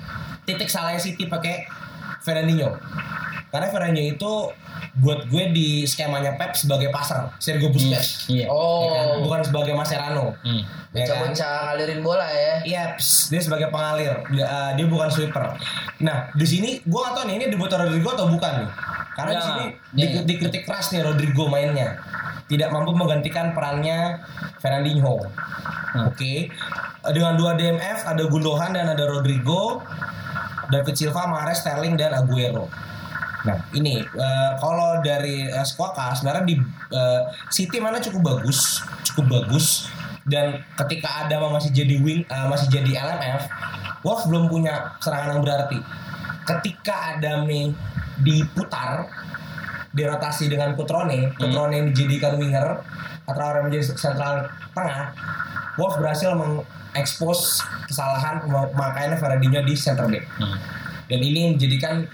titik 0.42 0.66
salahnya 0.66 0.98
City 0.98 1.26
pakai 1.26 1.66
Fernandinho. 2.20 2.74
Karena 3.46 3.66
Fernandinho 3.68 4.12
itu 4.12 4.32
buat 4.96 5.26
gue 5.26 5.44
di 5.50 5.68
skemanya 5.82 6.34
Pep 6.34 6.52
sebagai 6.52 6.88
pasar, 6.88 7.30
Sergio 7.36 7.68
Busquets. 7.68 8.26
Iya. 8.26 8.46
oh 8.46 8.84
Ya 8.84 8.90
kan? 8.92 9.06
Bukan 9.20 9.40
sebagai 9.42 9.72
Mascherano. 9.72 10.32
Hmm. 10.40 10.62
Ya 10.92 11.04
kan? 11.04 11.28
bocah-bocah 11.28 11.52
ngalirin 11.66 12.00
bola 12.00 12.24
ya 12.26 12.54
Iya, 12.64 12.84
dia 12.96 13.40
sebagai 13.42 13.68
pengalir, 13.68 14.16
dia, 14.30 14.44
uh, 14.44 14.70
dia 14.72 14.86
bukan 14.86 15.08
sweeper. 15.08 15.44
Nah, 15.98 16.32
di 16.32 16.46
sini 16.46 16.80
gue 16.80 16.96
gak 16.98 17.12
tahu 17.12 17.24
nih 17.26 17.34
ini 17.36 17.44
debut 17.48 17.68
Rodrigo 17.68 18.08
atau 18.10 18.26
bukan 18.26 18.52
nih. 18.58 18.70
Karena 19.12 19.30
di 19.30 19.34
Ya, 19.34 19.44
sini 19.44 19.64
ya, 19.64 19.68
di- 19.92 20.08
ya. 20.10 20.20
dikritik 20.24 20.62
keras 20.64 20.86
nih 20.90 21.00
Rodrigo 21.02 21.44
mainnya. 21.46 22.00
Tidak 22.46 22.68
mampu 22.70 22.94
menggantikan 22.94 23.52
perannya 23.52 24.22
Fernandinho. 24.62 25.18
Hmm. 25.94 26.10
Oke. 26.10 26.50
Dengan 27.06 27.38
dua 27.38 27.54
DMF 27.54 28.06
ada 28.06 28.26
Gundogan 28.26 28.74
dan 28.74 28.90
ada 28.90 29.06
Rodrigo, 29.06 29.82
David 30.70 30.94
Silva, 30.98 31.26
Mahrez, 31.30 31.62
Sterling 31.62 31.94
dan 31.94 32.14
Aguero. 32.14 32.66
Nah, 33.46 33.62
ini 33.78 34.02
eh, 34.02 34.50
kalau 34.58 34.98
dari 35.06 35.46
uh, 35.46 35.62
Squawka 35.62 36.18
sebenarnya 36.18 36.44
di 36.50 36.58
eh, 36.90 37.22
City 37.46 37.78
mana 37.78 38.02
cukup 38.02 38.34
bagus, 38.34 38.82
cukup 39.06 39.38
bagus 39.38 39.86
dan 40.26 40.66
ketika 40.74 41.22
Adama 41.24 41.54
masih 41.54 41.70
jadi 41.70 42.02
wing 42.02 42.26
eh, 42.26 42.46
masih 42.50 42.66
jadi 42.66 42.98
LMF, 42.98 43.46
Wolves 44.02 44.26
belum 44.26 44.50
punya 44.50 44.98
serangan 44.98 45.38
yang 45.38 45.42
berarti. 45.46 45.78
Ketika 46.42 47.14
Adame 47.14 47.74
diputar 48.22 49.06
dirotasi 49.96 50.52
dengan 50.52 50.76
Kutrone, 50.76 51.32
Kutrone 51.40 51.72
yang 51.72 51.86
dijadikan 51.90 52.36
winger 52.36 52.84
atau 53.26 53.42
orang 53.42 53.72
menjadi 53.72 53.96
sentral 53.96 54.46
tengah, 54.76 55.16
Wolves 55.80 55.96
berhasil 55.98 56.30
mengekspos 56.36 57.64
kesalahan 57.88 58.44
makanya 58.76 59.16
Fernandinho 59.16 59.64
di 59.64 59.74
center 59.74 60.06
back. 60.06 60.24
Hmm. 60.36 60.56
Dan 61.08 61.20
ini 61.24 61.56
menjadikan 61.56 62.04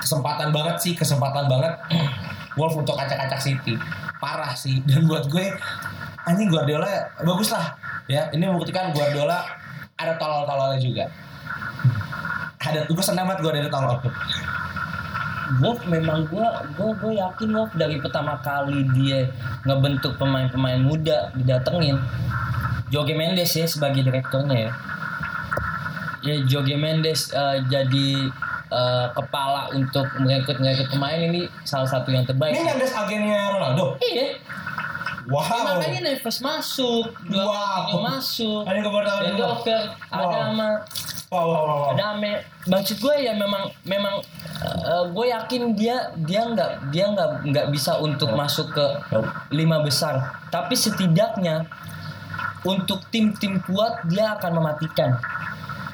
kesempatan 0.00 0.54
banget 0.54 0.76
sih, 0.78 0.92
kesempatan 0.94 1.48
banget 1.50 1.72
Wolf 2.58 2.76
untuk 2.78 2.96
acak-acak 2.96 3.40
City. 3.40 3.74
Parah 4.16 4.52
sih. 4.56 4.80
Dan 4.84 5.04
buat 5.10 5.28
gue 5.28 5.44
anjing 6.24 6.48
Guardiola 6.48 7.10
bagus 7.20 7.52
lah. 7.52 7.76
Ya, 8.06 8.30
ini 8.32 8.46
membuktikan 8.46 8.94
Guardiola 8.94 9.44
ada 9.96 10.14
tolol-tololnya 10.16 10.78
juga. 10.80 11.04
Ada 12.60 12.88
gue 12.88 13.04
senang 13.04 13.28
banget 13.28 13.44
gue 13.44 13.50
ada 13.50 13.70
tolol. 13.70 13.98
Wolf 15.62 15.80
memang 15.86 16.26
gua 16.26 16.66
gua 16.74 16.90
gua 16.98 17.12
yakin 17.14 17.54
Wolf 17.54 17.72
dari 17.78 18.02
pertama 18.02 18.34
kali 18.42 18.82
dia 18.92 19.30
ngebentuk 19.62 20.18
pemain-pemain 20.18 20.82
muda 20.82 21.30
didatengin 21.38 21.96
Jorge 22.90 23.14
Mendes 23.14 23.54
ya 23.54 23.66
sebagai 23.66 24.02
direkturnya 24.02 24.70
ya. 24.70 24.72
Ya 26.26 26.36
Jorge 26.46 26.74
Mendes 26.74 27.30
eh, 27.30 27.62
jadi 27.70 28.30
eh, 28.70 29.06
kepala 29.14 29.70
untuk 29.74 30.06
merekrut 30.18 30.58
merekrut 30.58 30.90
pemain 30.90 31.18
ini 31.18 31.46
salah 31.62 31.86
satu 31.86 32.10
yang 32.10 32.26
terbaik. 32.26 32.54
Ini 32.54 32.66
Mendes 32.66 32.90
agennya 32.90 33.40
Ronaldo. 33.54 33.94
Iya. 34.02 34.38
Wow. 35.26 35.42
Makanya 35.42 36.06
Neves 36.06 36.38
masuk, 36.38 37.10
dua 37.26 37.42
Wow. 37.90 37.98
masuk. 37.98 38.62
Ada 38.62 38.78
juga. 38.78 39.34
Dover, 39.34 39.82
Wow. 40.06 40.14
ada 40.14 40.36
sama 40.54 40.68
Wow, 41.26 41.42
wow, 41.42 41.64
wow, 41.66 41.82
ada 41.90 42.14
ame 42.14 42.38
maksud 42.70 43.02
gue 43.02 43.14
ya 43.18 43.34
memang 43.34 43.66
memang 43.82 44.22
eh, 44.62 45.04
gue 45.10 45.26
yakin 45.26 45.74
dia 45.74 46.14
dia 46.22 46.46
nggak 46.46 46.94
dia 46.94 47.10
nggak 47.10 47.30
nggak 47.50 47.66
bisa 47.74 47.98
untuk 47.98 48.30
masuk 48.30 48.70
ke 48.70 48.86
lima 49.50 49.82
besar. 49.82 50.46
Tapi 50.54 50.78
setidaknya 50.78 51.66
untuk 52.62 53.02
tim-tim 53.10 53.58
kuat 53.66 54.06
dia 54.06 54.38
akan 54.38 54.62
mematikan. 54.62 55.18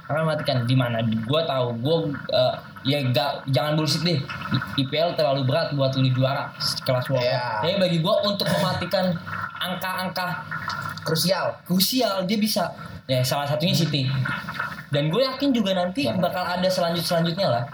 Akan 0.08 0.28
mematikan. 0.28 0.56
Di 0.68 0.76
mana? 0.76 1.00
Gue 1.00 1.40
tahu. 1.48 1.80
Gue 1.80 1.96
eh, 2.32 2.54
ya 2.82 2.98
gak, 3.08 3.48
jangan 3.52 3.78
bullshit 3.78 4.02
deh. 4.02 4.18
IPL 4.76 5.14
terlalu 5.14 5.48
berat 5.48 5.72
buat 5.72 5.94
lu 5.96 6.08
juara 6.10 6.50
kelas 6.84 7.06
World. 7.08 7.22
Iya. 7.22 7.62
tapi 7.62 7.76
bagi 7.78 7.98
gue 8.02 8.14
untuk 8.26 8.48
mematikan 8.48 9.14
angka-angka 9.62 10.42
Krusial. 11.02 11.58
krusial 11.66 12.22
dia 12.30 12.38
bisa 12.38 12.70
ya 13.12 13.20
salah 13.20 13.44
satunya 13.44 13.76
City 13.76 14.08
dan 14.88 15.08
gue 15.08 15.20
yakin 15.20 15.52
juga 15.52 15.72
nanti 15.72 16.08
bakal 16.16 16.44
ada 16.44 16.68
selanjut 16.68 17.04
selanjutnya 17.04 17.48
lah 17.48 17.64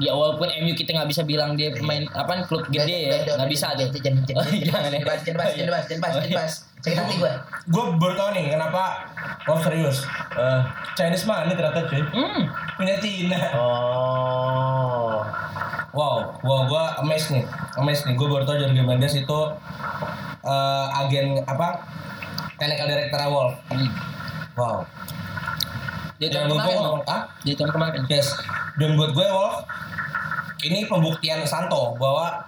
ya 0.00 0.12
walaupun 0.12 0.48
MU 0.64 0.72
kita 0.72 0.96
nggak 0.96 1.08
bisa 1.08 1.22
bilang 1.22 1.54
dia 1.54 1.70
pemain 1.70 2.06
apa 2.10 2.42
klub 2.44 2.64
gede 2.68 3.10
ya 3.10 3.36
nggak 3.36 3.50
bisa 3.50 3.70
ada 3.70 3.84
Jangan, 3.84 4.24
jangan, 4.24 4.40
Oh, 4.40 4.46
jangan 4.48 4.90
ya. 4.90 5.00
Jangan 5.20 5.46
jangan 6.00 6.24
jangan. 6.24 6.50
Sakit 6.80 6.96
hati 6.96 7.14
gue. 7.20 7.32
Gue 7.68 7.84
baru 8.00 8.14
tahu 8.16 8.30
nih 8.32 8.56
kenapa 8.56 9.04
Oh 9.44 9.60
serius 9.60 10.00
Eh, 10.32 10.60
Chinese 10.96 11.28
money 11.28 11.52
ternyata 11.52 11.84
cuy 11.84 12.00
hmm 12.00 12.42
Punya 12.80 12.96
Cina 12.96 13.36
Oh. 13.52 15.20
Wow, 15.90 16.38
wow, 16.40 16.60
gue 16.70 16.84
amazed 17.02 17.34
nih, 17.34 17.42
amazed 17.76 18.06
nih. 18.06 18.14
Gue 18.14 18.30
baru 18.30 18.46
tau 18.46 18.54
Jorge 18.56 18.78
Mendes 18.78 19.12
itu 19.12 19.38
eh, 20.40 20.86
agen 20.96 21.42
apa? 21.44 21.82
Technical 22.60 22.86
Director 22.92 23.20
Wolf. 23.32 23.54
Wow. 24.54 24.84
dia 26.20 26.28
Dan 26.28 26.52
tahun 26.52 26.60
kemarin 26.60 26.76
ngomong, 26.84 27.02
ah, 27.08 27.22
dia 27.40 27.54
tahun 27.56 27.72
kemarin 27.72 28.04
yes. 28.12 28.28
Dan 28.76 29.00
buat 29.00 29.16
gue 29.16 29.24
Wolf, 29.24 29.64
ini 30.68 30.84
pembuktian 30.84 31.40
Santo 31.48 31.96
bahwa 31.96 32.44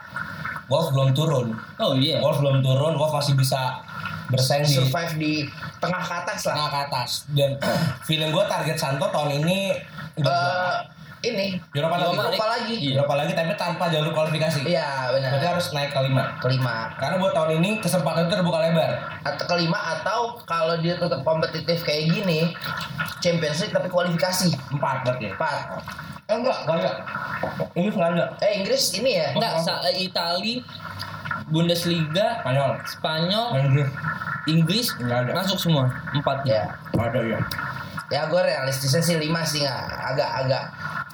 Wolf 0.68 0.92
belum 0.92 1.16
turun. 1.16 1.56
oh 1.80 1.96
iya 1.96 2.20
Wolf 2.20 2.44
belum 2.44 2.60
turun, 2.60 3.00
Wolf 3.00 3.16
masih 3.16 3.32
bisa 3.32 3.80
bersaing 4.28 4.68
di 4.68 4.76
Survive 4.76 5.12
di 5.16 5.32
tengah 5.80 6.04
ke 6.04 6.14
atas 6.20 6.40
lah. 6.44 6.54
tengah 6.56 6.70
ke 6.70 6.80
atas. 6.92 7.10
Dan 7.32 7.50
feeling 8.06 8.28
gue 8.28 8.44
target 8.44 8.76
Santo 8.76 9.08
tahun 9.08 9.40
ini 9.40 9.72
udah 10.20 10.44
Ini 11.22 11.46
Europa 11.70 11.96
lagi. 11.96 12.10
Europa 12.12 12.46
lagi. 12.48 12.74
Iya. 12.76 12.90
Europa 12.92 13.14
lagi 13.14 13.32
tapi 13.32 13.52
tanpa 13.54 13.84
jalur 13.86 14.10
kualifikasi. 14.10 14.58
Iya 14.62 14.88
benar. 15.08 15.30
Berarti 15.30 15.46
harus 15.48 15.66
naik 15.70 15.90
ke 15.90 16.00
lima. 16.02 16.24
Kelima 16.38 16.76
Karena 16.94 17.14
buat 17.16 17.32
tahun 17.32 17.50
ini 17.56 17.70
kesempatan 17.78 18.26
itu 18.26 18.34
terbuka 18.34 18.58
lebar. 18.60 18.90
atau 19.22 19.44
kelima 19.46 19.78
atau 19.92 20.20
kalau 20.42 20.74
dia 20.76 20.94
tetap 20.94 21.22
kompetitif 21.22 21.78
kayak 21.80 22.10
gini 22.10 22.50
Champions 23.18 23.58
League 23.60 23.70
tapi 23.70 23.86
kualifikasi 23.86 24.50
Empat 24.68 24.96
berarti. 25.04 25.24
ya? 25.24 25.32
empat 25.32 25.56
Eh 26.24 26.34
enggak, 26.34 26.58
enggak 26.60 26.76
ada. 26.80 26.90
Ini 27.72 27.88
enggak 27.88 28.10
ada. 28.12 28.24
eh 28.40 28.50
Inggris 28.56 28.82
ini 28.92 29.10
ya 29.14 29.26
enggak 29.30 29.52
sa- 29.60 29.82
eh, 29.84 29.94
Itali 30.00 30.58
Bundesliga 31.44 32.40
Spanyol. 32.40 32.70
Spanyol 32.84 33.46
Inggris. 33.60 33.88
Inggris 34.44 34.86
Nggak 34.96 35.18
ada. 35.20 35.30
masuk 35.36 35.54
semua 35.56 35.86
empat 36.10 36.42
ya 36.42 36.66
Ada 36.92 37.20
ya. 37.20 37.38
ya 38.10 38.20
gue 38.26 38.42
realistisnya 38.42 38.98
sih 38.98 39.14
lima 39.16 39.40
sih 39.40 39.62
nggak 39.62 39.82
agak 40.04 40.30
agak 40.36 40.64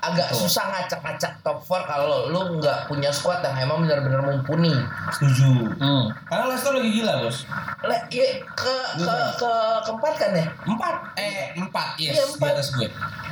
agak 0.01 0.31
susah 0.31 0.65
ngacak-ngacak 0.69 1.33
top 1.41 1.59
4 1.61 1.83
kalau 1.85 2.29
lu 2.29 2.41
nggak 2.57 2.87
punya 2.87 3.11
squad 3.11 3.41
yang 3.41 3.59
emang 3.61 3.83
benar-benar 3.83 4.23
mumpuni 4.23 4.71
Setuju. 5.11 5.75
hmm. 5.75 6.05
Karena 6.25 6.45
Leicester 6.47 6.73
lagi 6.73 6.91
gila, 6.93 7.13
Bos. 7.21 7.39
Le, 7.81 7.97
iya, 8.09 8.29
ke 8.53 8.75
ke 8.97 9.15
ke 9.35 9.51
keempat 9.85 10.15
kan 10.17 10.31
ya 10.33 10.47
Empat. 10.65 10.95
Eh, 11.15 11.55
empat. 11.57 11.89
Yes, 11.97 12.13
Iya, 12.13 12.23
di 12.25 12.33
empat. 12.35 12.51
atas 12.55 12.69
gue. 12.73 12.89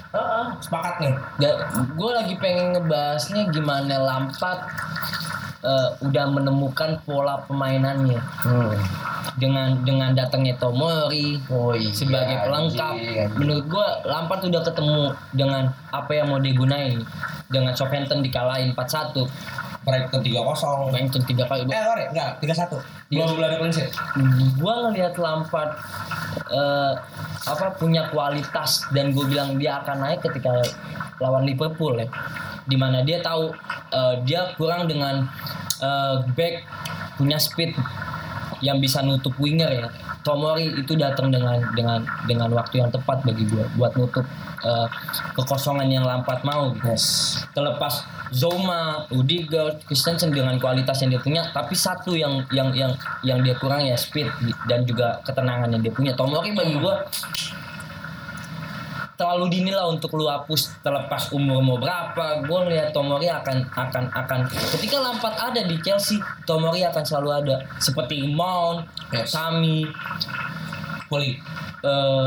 Heeh. 0.08 0.44
Sepakat 0.58 0.94
nih. 0.98 1.12
gue 1.92 2.10
lagi 2.10 2.34
pengen 2.36 2.66
ngebahasnya 2.72 3.42
gimana 3.48 3.94
Lampard 3.98 4.60
eh, 5.64 5.88
udah 6.02 6.24
menemukan 6.32 7.00
pola 7.04 7.44
permainannya 7.44 8.20
dengan 9.36 9.84
dengan 9.84 10.16
datangnya 10.16 10.56
Tomori 10.56 11.36
oh 11.52 11.76
iya 11.76 11.92
sebagai 11.92 12.36
pelengkap. 12.48 12.94
anjing. 12.96 13.30
Menurut 13.36 13.64
gue 13.68 13.86
Lampard 14.08 14.42
udah 14.48 14.62
ketemu 14.64 15.02
dengan 15.36 15.64
apa 15.92 16.10
yang 16.16 16.32
mau 16.32 16.40
digunain 16.40 17.04
dengan 17.52 17.72
Southampton 17.76 18.24
dikalahin 18.24 18.74
4-1 18.74 19.28
Brighton 19.86 20.20
3-0. 20.20 20.34
Southampton 20.58 21.22
tiga 21.22 21.46
kali 21.46 21.62
Eh, 21.70 21.82
sorry, 21.86 22.04
enggak, 22.10 22.30
3-1. 22.42 22.82
Belum 23.06 23.26
belum 23.38 23.46
ada 23.46 23.56
clean 23.62 23.74
gue 24.58 24.74
ngelihat 24.90 25.14
Lampard 25.22 25.70
eh, 26.50 26.92
apa 27.46 27.66
punya 27.78 28.10
kualitas 28.10 28.82
dan 28.90 29.14
gue 29.14 29.24
bilang 29.30 29.54
dia 29.54 29.78
akan 29.78 30.02
naik 30.02 30.26
ketika 30.26 30.50
lawan 31.22 31.46
Liverpool 31.46 31.94
ya 31.96 32.10
di 32.66 32.74
mana 32.74 33.06
dia 33.06 33.22
tahu 33.22 33.54
eh, 33.94 34.14
dia 34.26 34.50
kurang 34.58 34.90
dengan 34.90 35.30
eh, 35.78 36.16
back 36.34 36.54
punya 37.14 37.38
speed 37.38 37.72
yang 38.64 38.82
bisa 38.82 39.04
nutup 39.04 39.36
winger 39.38 39.68
ya 39.70 39.86
Tomori 40.26 40.74
itu 40.74 40.98
datang 40.98 41.30
dengan 41.30 41.62
dengan 41.78 42.02
dengan 42.26 42.50
waktu 42.50 42.82
yang 42.82 42.90
tepat 42.90 43.22
bagi 43.22 43.46
gue 43.46 43.62
buat 43.78 43.94
nutup 43.94 44.26
eh, 44.66 44.88
kekosongan 45.38 45.86
yang 45.86 46.02
Lampard 46.02 46.42
mau 46.42 46.74
gitu 46.74 46.82
Yes. 46.90 47.38
terlepas 47.54 48.02
Zoma, 48.34 49.06
Rudiger, 49.06 49.78
Christensen 49.86 50.34
dengan 50.34 50.58
kualitas 50.58 50.98
yang 50.98 51.14
dia 51.14 51.22
punya, 51.22 51.46
tapi 51.54 51.78
satu 51.78 52.18
yang 52.18 52.42
yang 52.50 52.74
yang 52.74 52.90
yang 53.22 53.38
dia 53.38 53.54
kurang 53.54 53.86
ya 53.86 53.94
speed 53.94 54.26
dan 54.66 54.82
juga 54.82 55.22
ketenangan 55.22 55.70
yang 55.70 55.82
dia 55.86 55.94
punya. 55.94 56.12
Tomori 56.18 56.50
bagi 56.50 56.74
gua 56.74 57.06
terlalu 59.16 59.48
dini 59.48 59.72
lah 59.72 59.88
untuk 59.88 60.12
lu 60.12 60.24
hapus 60.24 60.80
terlepas 60.80 61.32
umur 61.32 61.58
mau 61.58 61.76
berapa 61.76 62.44
gue 62.44 62.58
ngeliat 62.62 62.92
Tomori 62.92 63.26
akan 63.26 63.64
akan 63.66 64.04
akan 64.12 64.38
ketika 64.76 65.00
Lampard 65.00 65.32
ada 65.34 65.64
di 65.64 65.76
Chelsea 65.80 66.16
Tomori 66.44 66.84
akan 66.84 67.00
selalu 67.00 67.30
ada 67.34 67.56
seperti 67.76 68.28
Mount, 68.28 68.84
Yes. 69.08 69.32
Sami, 69.32 69.88
Pulih. 71.06 71.40
eh 71.80 72.26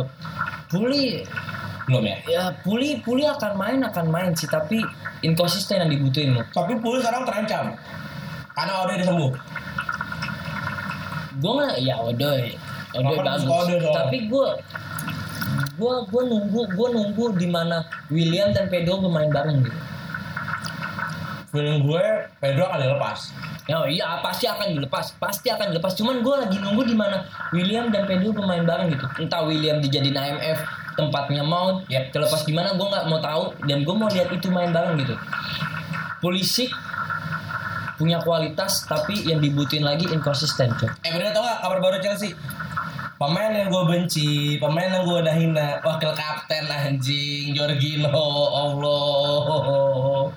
Puli 0.65 1.21
Belum 1.85 2.05
ya? 2.05 2.17
ya 2.25 2.43
Puli 2.61 2.97
Puli 2.99 3.25
akan 3.25 3.53
main 3.53 3.79
akan 3.81 4.05
main 4.07 4.29
sih 4.33 4.45
tapi 4.45 4.81
inkonsisten 5.21 5.81
yang 5.81 5.89
dibutuhin 5.89 6.33
Mo. 6.33 6.41
Tapi 6.47 6.77
Pulih 6.77 7.01
sekarang 7.01 7.25
terancam. 7.25 7.73
Karena 8.49 8.73
Ode 8.81 8.93
udah 8.95 9.07
sembuh. 9.07 9.31
gue 11.39 11.51
nggak 11.55 11.77
ya 11.79 11.95
Odoy 11.97 12.51
Lampard 12.91 13.47
bagus 13.47 13.67
tapi 13.89 14.27
gue 14.27 14.47
gue 15.79 15.93
gue 16.11 16.23
nunggu 16.27 16.61
gue 16.75 16.87
nunggu 16.91 17.25
di 17.39 17.47
mana 17.47 17.87
William 18.11 18.51
dan 18.51 18.67
Pedro 18.67 18.99
bermain 18.99 19.31
bareng 19.31 19.63
gitu 19.63 19.79
feeling 21.49 21.81
gue 21.81 22.05
Pedro 22.37 22.69
akan 22.69 22.79
dilepas. 22.79 23.33
Oh 23.69 23.85
iya 23.85 24.17
pasti 24.25 24.49
akan 24.49 24.73
dilepas, 24.73 25.13
pasti 25.17 25.49
akan 25.49 25.73
dilepas. 25.73 25.93
Cuman 25.97 26.25
gue 26.25 26.35
lagi 26.45 26.57
nunggu 26.57 26.89
di 26.89 26.95
mana 26.97 27.25
William 27.53 27.93
dan 27.93 28.05
Pedro 28.09 28.33
pemain 28.33 28.61
bareng 28.61 28.93
gitu. 28.93 29.05
Entah 29.21 29.45
William 29.45 29.81
dijadiin 29.81 30.17
AMF 30.17 30.59
tempatnya 30.97 31.45
Mount, 31.45 31.85
ya 31.89 32.09
terlepas 32.09 32.45
gimana 32.45 32.73
gue 32.73 32.87
nggak 32.87 33.05
mau 33.09 33.21
tahu 33.21 33.43
dan 33.69 33.85
gue 33.85 33.95
mau 33.95 34.09
lihat 34.09 34.29
itu 34.33 34.49
main 34.49 34.73
bareng 34.73 34.97
gitu. 35.01 35.13
Pulisic 36.21 36.73
punya 37.99 38.23
kualitas 38.23 38.87
tapi 38.87 39.27
yang 39.27 39.43
dibutuhin 39.43 39.83
lagi 39.83 40.07
inkonsisten. 40.09 40.71
Eh 41.03 41.11
bener 41.11 41.35
tau 41.35 41.43
gak 41.43 41.59
kabar 41.59 41.79
baru 41.83 41.97
Chelsea? 41.99 42.31
Pemain 43.19 43.51
yang 43.51 43.67
gue 43.67 43.83
benci, 43.83 44.29
pemain 44.55 44.87
yang 44.87 45.03
gue 45.03 45.19
udah 45.19 45.35
hina, 45.35 45.83
wakil 45.83 46.15
kapten 46.15 46.63
anjing, 46.65 47.51
Jorginho, 47.51 48.07
Allah. 48.49 50.31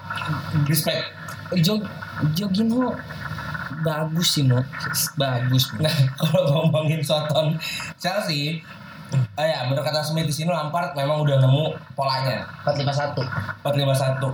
Respect. 0.66 1.14
Jo 1.62 1.78
Jorginho 2.34 2.90
bagus 3.82 4.34
sih 4.34 4.42
mo, 4.42 4.58
bagus. 5.14 5.70
Mo. 5.70 5.78
Nah, 5.84 5.94
kalau 6.18 6.42
ngomongin 6.66 6.98
Soton 7.02 7.54
Chelsea, 7.96 8.58
oh 9.12 9.44
ya, 9.44 9.62
menurut 9.64 9.82
kata 9.82 10.02
Smith 10.02 10.26
di 10.26 10.34
sini 10.34 10.50
Lampard 10.50 10.94
memang 10.94 11.22
udah 11.22 11.38
nemu 11.38 11.64
polanya 11.94 12.50
451. 12.64 13.62
451 13.62 14.26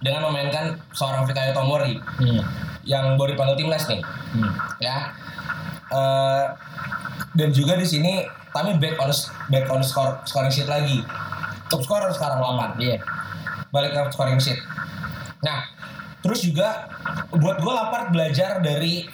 dengan 0.00 0.28
memainkan 0.28 0.76
seorang 0.92 1.24
Fikayo 1.24 1.56
Tomori 1.56 1.96
Hmm. 2.20 2.44
yang 2.84 3.16
baru 3.16 3.32
dipanggil 3.32 3.56
timnas 3.58 3.88
nih, 3.88 4.00
Hmm. 4.36 4.52
ya. 4.78 4.96
Eh, 5.88 6.44
dan 7.36 7.52
juga 7.52 7.76
di 7.76 7.84
sini 7.84 8.24
kami 8.54 8.80
back 8.80 8.96
on 9.00 9.12
back 9.52 9.66
on 9.68 9.82
score 9.84 10.20
scoring 10.24 10.52
sheet 10.52 10.68
lagi. 10.68 11.04
Top 11.68 11.84
scorer 11.84 12.08
sekarang 12.16 12.40
Lampard. 12.40 12.80
Iya. 12.80 13.04
Balik 13.68 13.92
ke 13.92 14.00
scoring 14.16 14.40
sheet. 14.40 14.56
Nah, 15.44 15.68
terus 16.24 16.40
juga 16.40 16.88
buat 17.36 17.60
gue 17.60 17.72
Lampard 17.72 18.10
belajar 18.10 18.64
dari 18.64 19.04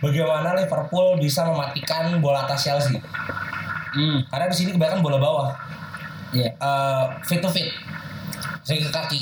bagaimana 0.00 0.56
Liverpool 0.56 1.20
bisa 1.20 1.44
mematikan 1.44 2.16
bola 2.24 2.48
atas 2.48 2.64
Chelsea. 2.64 2.96
Hmm. 3.92 4.24
Karena 4.32 4.46
di 4.48 4.56
sini 4.56 4.70
kebanyakan 4.72 5.00
bola 5.04 5.18
bawah. 5.20 5.48
Iya. 6.32 6.56
Eh, 6.56 7.04
fit 7.28 7.40
to 7.44 7.52
fit. 7.52 7.68
Sehingga 8.64 8.88
ke 8.88 8.92
kaki. 8.92 9.20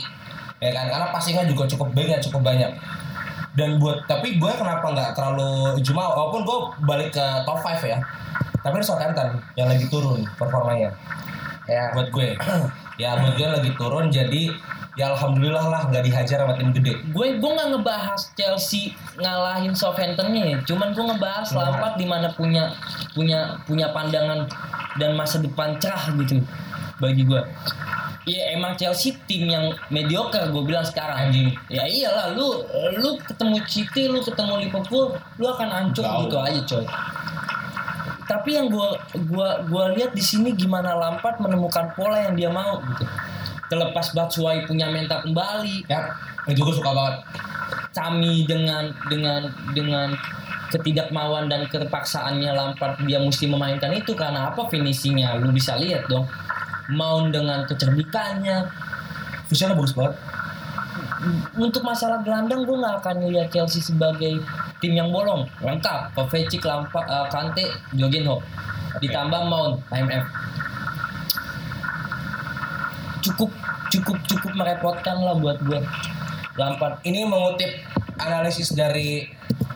Ya 0.62 0.70
kan? 0.72 0.86
Karena 0.88 1.06
passingnya 1.10 1.44
juga 1.46 1.68
cukup 1.68 1.92
banyak, 1.92 2.18
cukup 2.22 2.42
banyak. 2.42 2.70
Dan 3.56 3.80
buat 3.80 4.04
tapi 4.04 4.36
gue 4.36 4.52
kenapa 4.52 4.84
nggak 4.84 5.10
terlalu 5.16 5.80
cuma 5.80 6.04
walaupun 6.06 6.44
gue 6.44 6.58
balik 6.84 7.10
ke 7.10 7.26
top 7.42 7.58
5 7.58 7.80
ya. 7.82 7.98
Tapi 8.60 8.76
Southampton 8.82 9.40
yang 9.54 9.66
lagi 9.66 9.86
turun 9.86 10.22
performanya 10.36 10.92
Ya. 11.64 11.90
buat 11.96 12.12
gue. 12.12 12.36
ya 13.02 13.16
buat 13.16 13.34
gue 13.34 13.48
lagi 13.48 13.70
turun 13.74 14.08
jadi 14.08 14.52
ya 14.96 15.12
alhamdulillah 15.12 15.68
lah 15.68 15.82
nggak 15.88 16.04
dihajar 16.04 16.40
sama 16.40 16.56
tim 16.56 16.72
gede. 16.72 16.96
gue 17.12 17.26
gue 17.36 17.50
nggak 17.52 17.68
ngebahas 17.68 18.32
Chelsea 18.32 18.96
ngalahin 19.16 19.76
Southamptonnya 19.76 20.56
ya 20.56 20.58
cuman 20.64 20.96
gue 20.96 21.04
ngebahas 21.04 21.52
Nah. 21.52 21.68
Lampard 21.68 21.94
di 22.00 22.06
mana 22.08 22.32
punya 22.32 22.72
punya 23.12 23.60
punya 23.68 23.92
pandangan 23.92 24.48
dan 24.96 25.12
masa 25.12 25.44
depan 25.44 25.76
cerah 25.76 26.00
gitu 26.16 26.40
bagi 26.96 27.28
gue 27.28 27.40
Iya 28.26 28.58
emang 28.58 28.74
Chelsea 28.74 29.14
tim 29.30 29.46
yang 29.46 29.70
mediocre 29.86 30.50
gue 30.50 30.62
bilang 30.66 30.82
sekarang 30.82 31.30
Anjing. 31.30 31.54
Ya 31.70 31.86
iyalah 31.86 32.34
lu 32.34 32.66
lu 32.98 33.14
ketemu 33.22 33.62
City 33.70 34.10
lu 34.10 34.18
ketemu 34.18 34.66
Liverpool 34.66 35.14
lu 35.38 35.46
akan 35.46 35.68
hancur 35.70 36.02
gitu 36.02 36.36
aja 36.42 36.60
coy. 36.66 36.84
Tapi 38.26 38.58
yang 38.58 38.66
gua 38.66 38.98
gua 39.30 39.62
gua 39.70 39.94
lihat 39.94 40.10
di 40.10 40.18
sini 40.18 40.50
gimana 40.58 40.98
Lampard 40.98 41.38
menemukan 41.38 41.94
pola 41.94 42.26
yang 42.26 42.34
dia 42.34 42.50
mau 42.50 42.82
gitu. 42.82 43.06
Terlepas 43.70 44.10
Batshuayi 44.14 44.66
punya 44.66 44.90
mental 44.90 45.26
kembali, 45.26 45.86
Ya, 45.90 46.10
itu 46.46 46.62
gue 46.62 46.74
suka 46.74 46.90
banget. 46.94 47.22
Cami 47.94 48.46
dengan 48.46 48.90
dengan 49.10 49.50
dengan 49.74 50.14
ketidakmauan 50.70 51.46
dan 51.46 51.66
keterpaksaannya 51.70 52.50
Lampard 52.50 52.98
dia 53.06 53.22
mesti 53.22 53.46
memainkan 53.46 53.94
itu 53.94 54.18
karena 54.18 54.50
apa 54.50 54.66
finishingnya 54.66 55.38
lu 55.38 55.54
bisa 55.54 55.78
lihat 55.78 56.10
dong 56.10 56.26
Mount 56.92 57.34
dengan 57.34 57.66
kecerdikannya 57.66 58.66
Visionnya 59.46 59.78
bagus 59.78 59.94
banget. 59.94 60.14
untuk 61.58 61.82
masalah 61.86 62.22
gelandang 62.22 62.66
gue 62.66 62.76
nggak 62.76 63.02
akan 63.02 63.16
lihat 63.30 63.48
Chelsea 63.50 63.82
sebagai 63.82 64.42
tim 64.82 64.92
yang 64.94 65.10
bolong. 65.10 65.46
Lengkap. 65.62 66.14
Kovacic, 66.18 66.62
Lampa, 66.66 67.02
eh, 67.02 67.26
Kante, 67.30 67.64
Jorginho. 67.94 68.42
Ditambah 68.98 69.40
Mount, 69.46 69.82
IMF 69.90 70.26
cukup 73.26 73.50
cukup 73.90 74.16
cukup 74.30 74.52
merepotkan 74.54 75.18
lah 75.18 75.34
buat 75.34 75.58
gue 75.66 75.82
Lampard. 76.56 77.02
Ini 77.04 77.28
mengutip 77.28 77.68
analisis 78.16 78.72
dari 78.72 79.28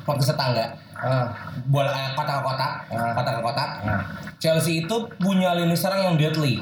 podcast 0.03 0.35
tetangga. 0.35 0.67
Ah, 1.01 1.33
bola 1.65 1.89
eh, 1.89 2.13
kotak 2.13 2.41
ke 2.41 2.43
kotak, 2.45 2.73
Ah. 2.93 3.13
kotak 3.17 3.33
ke 3.39 3.43
kotak. 3.43 3.71
ah. 3.89 4.01
Chelsea 4.37 4.85
itu 4.85 4.97
punya 5.17 5.53
lini 5.53 5.77
serang 5.77 6.13
yang 6.13 6.17
deadly 6.17 6.61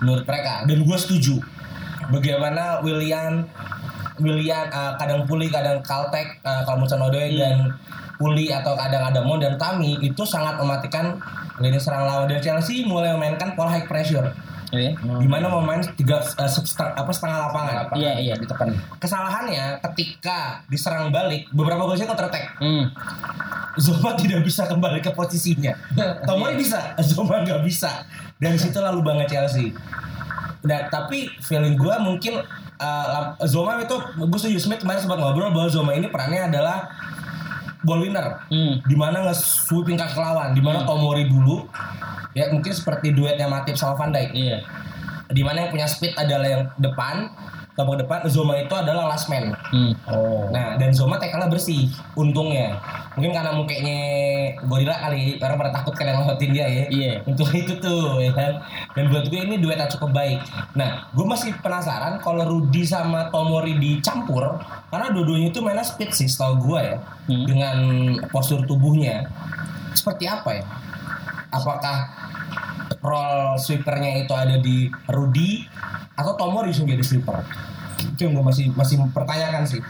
menurut 0.00 0.24
mereka 0.24 0.64
dan 0.64 0.78
gue 0.80 0.96
setuju. 0.96 1.40
Bagaimana 2.10 2.80
William 2.80 3.44
William 4.20 4.64
eh, 4.68 4.92
kadang 5.00 5.24
pulih 5.24 5.48
kadang 5.48 5.80
kaltek 5.80 6.40
uh, 6.44 6.60
kalau 6.64 6.84
Musa 6.84 7.00
Odoi 7.00 7.40
dan 7.40 7.72
pulih 8.20 8.52
atau 8.52 8.76
kadang 8.76 9.08
ada 9.08 9.24
Mon 9.24 9.40
dan 9.40 9.56
Tami 9.56 9.96
itu 10.04 10.22
sangat 10.28 10.60
mematikan 10.60 11.16
lini 11.56 11.80
serang 11.80 12.04
lawan 12.04 12.28
dan 12.28 12.40
Chelsea 12.40 12.84
mulai 12.84 13.16
memainkan 13.16 13.56
pola 13.56 13.72
high 13.72 13.88
pressure 13.88 14.28
ya 14.70 14.94
di 14.94 15.28
mana 15.28 15.50
memain 15.50 15.82
tiga 15.98 16.22
eh, 16.22 16.50
seteng- 16.50 16.94
apa 16.94 17.10
setengah 17.10 17.50
lapangan. 17.50 17.74
Lapangan. 17.86 17.98
Iya, 17.98 18.12
iya. 18.22 18.34
Ditekan. 18.38 18.70
Kesalahannya 19.02 19.64
ketika 19.90 20.62
diserang 20.70 21.10
balik 21.10 21.50
beberapa 21.50 21.86
golnya 21.86 22.06
counter 22.06 22.30
attack 22.30 22.54
hmm. 22.62 22.84
Zoma 23.78 24.14
tidak 24.18 24.42
bisa 24.42 24.66
kembali 24.66 24.98
ke 25.02 25.10
posisinya. 25.14 25.74
Tomori 26.28 26.58
bisa, 26.58 26.94
Zoma 27.02 27.42
nggak 27.42 27.62
bisa. 27.62 28.02
Dari 28.40 28.58
situ 28.58 28.78
lalu 28.78 29.00
banget 29.02 29.30
Chelsea. 29.30 29.70
Nah, 30.66 30.90
tapi 30.92 31.30
feeling 31.40 31.78
gue 31.78 31.94
mungkin 32.02 32.42
uh, 32.80 33.36
Zoma 33.46 33.80
itu 33.80 33.96
gue 33.96 34.38
setuju 34.38 34.58
Smith 34.58 34.80
kemarin 34.82 35.00
sempat 35.00 35.18
ngobrol 35.22 35.54
bahwa 35.54 35.68
Zoma 35.70 35.94
ini 35.94 36.10
perannya 36.10 36.50
adalah 36.50 36.90
ball 37.84 38.00
winner. 38.04 38.44
Hmm. 38.48 38.80
Di 38.84 38.96
mana 38.96 39.30
nge-sweeping 39.30 39.96
ke 39.96 40.18
lawan, 40.18 40.52
di 40.56 40.62
mana 40.62 40.84
Tomori 40.84 41.28
dulu 41.28 41.64
ya 42.30 42.46
mungkin 42.54 42.70
seperti 42.70 43.10
duetnya 43.10 43.50
Matip 43.50 43.74
sama 43.74 43.98
Van 43.98 44.14
Dijk. 44.14 44.30
iya 44.34 44.62
Di 45.30 45.42
mana 45.46 45.66
yang 45.66 45.70
punya 45.70 45.86
speed 45.86 46.18
adalah 46.18 46.48
yang 46.50 46.62
depan, 46.74 47.30
tombol 47.80 47.96
depan, 47.96 48.20
Zoma 48.28 48.60
itu 48.60 48.74
adalah 48.76 49.08
last 49.08 49.32
man. 49.32 49.56
hmm. 49.72 49.92
Oh. 50.04 50.52
Nah, 50.52 50.76
dan 50.76 50.92
Zoma 50.92 51.16
tekalnya 51.16 51.48
bersih, 51.48 51.88
untungnya. 52.12 52.76
Mungkin 53.16 53.32
karena 53.32 53.56
mukanya 53.56 54.00
gorila 54.68 54.92
kali, 55.00 55.40
orang 55.40 55.56
pada 55.56 55.72
takut 55.80 55.96
yang 55.96 56.20
ngelewatin 56.20 56.50
dia 56.52 56.66
ya. 56.68 56.84
Iya. 56.92 57.12
Untuk 57.24 57.48
itu 57.64 57.72
tuh, 57.80 58.20
ya 58.20 58.36
kan. 58.36 58.60
Dan 58.92 59.08
buat 59.08 59.24
gue 59.32 59.40
ini 59.40 59.56
duet 59.56 59.80
yang 59.80 59.88
cukup 59.88 60.12
baik. 60.12 60.44
Nah, 60.76 61.08
gue 61.16 61.24
masih 61.24 61.56
penasaran 61.64 62.20
kalau 62.20 62.44
Rudy 62.44 62.84
sama 62.84 63.32
Tomori 63.32 63.80
dicampur, 63.80 64.60
karena 64.92 65.08
dua-duanya 65.08 65.48
itu 65.48 65.64
mainnya 65.64 65.82
speed 65.82 66.12
sih, 66.12 66.28
setahu 66.28 66.60
gue 66.60 66.80
ya. 66.84 66.96
Hmm. 67.32 67.44
Dengan 67.48 67.76
postur 68.28 68.68
tubuhnya. 68.68 69.24
Seperti 69.96 70.28
apa 70.28 70.60
ya? 70.60 70.64
Apakah 71.50 72.29
role 73.00 73.56
sweepernya 73.56 74.24
itu 74.24 74.32
ada 74.36 74.56
di 74.60 74.92
Rudy 75.08 75.64
atau 76.16 76.36
Tomori 76.36 76.72
yang 76.72 76.88
jadi 76.88 77.04
sweeper? 77.04 77.40
Itu 78.16 78.28
yang 78.28 78.36
gue 78.36 78.44
masih 78.44 78.72
masih 78.76 79.00
mempertanyakan 79.00 79.64
sih. 79.64 79.80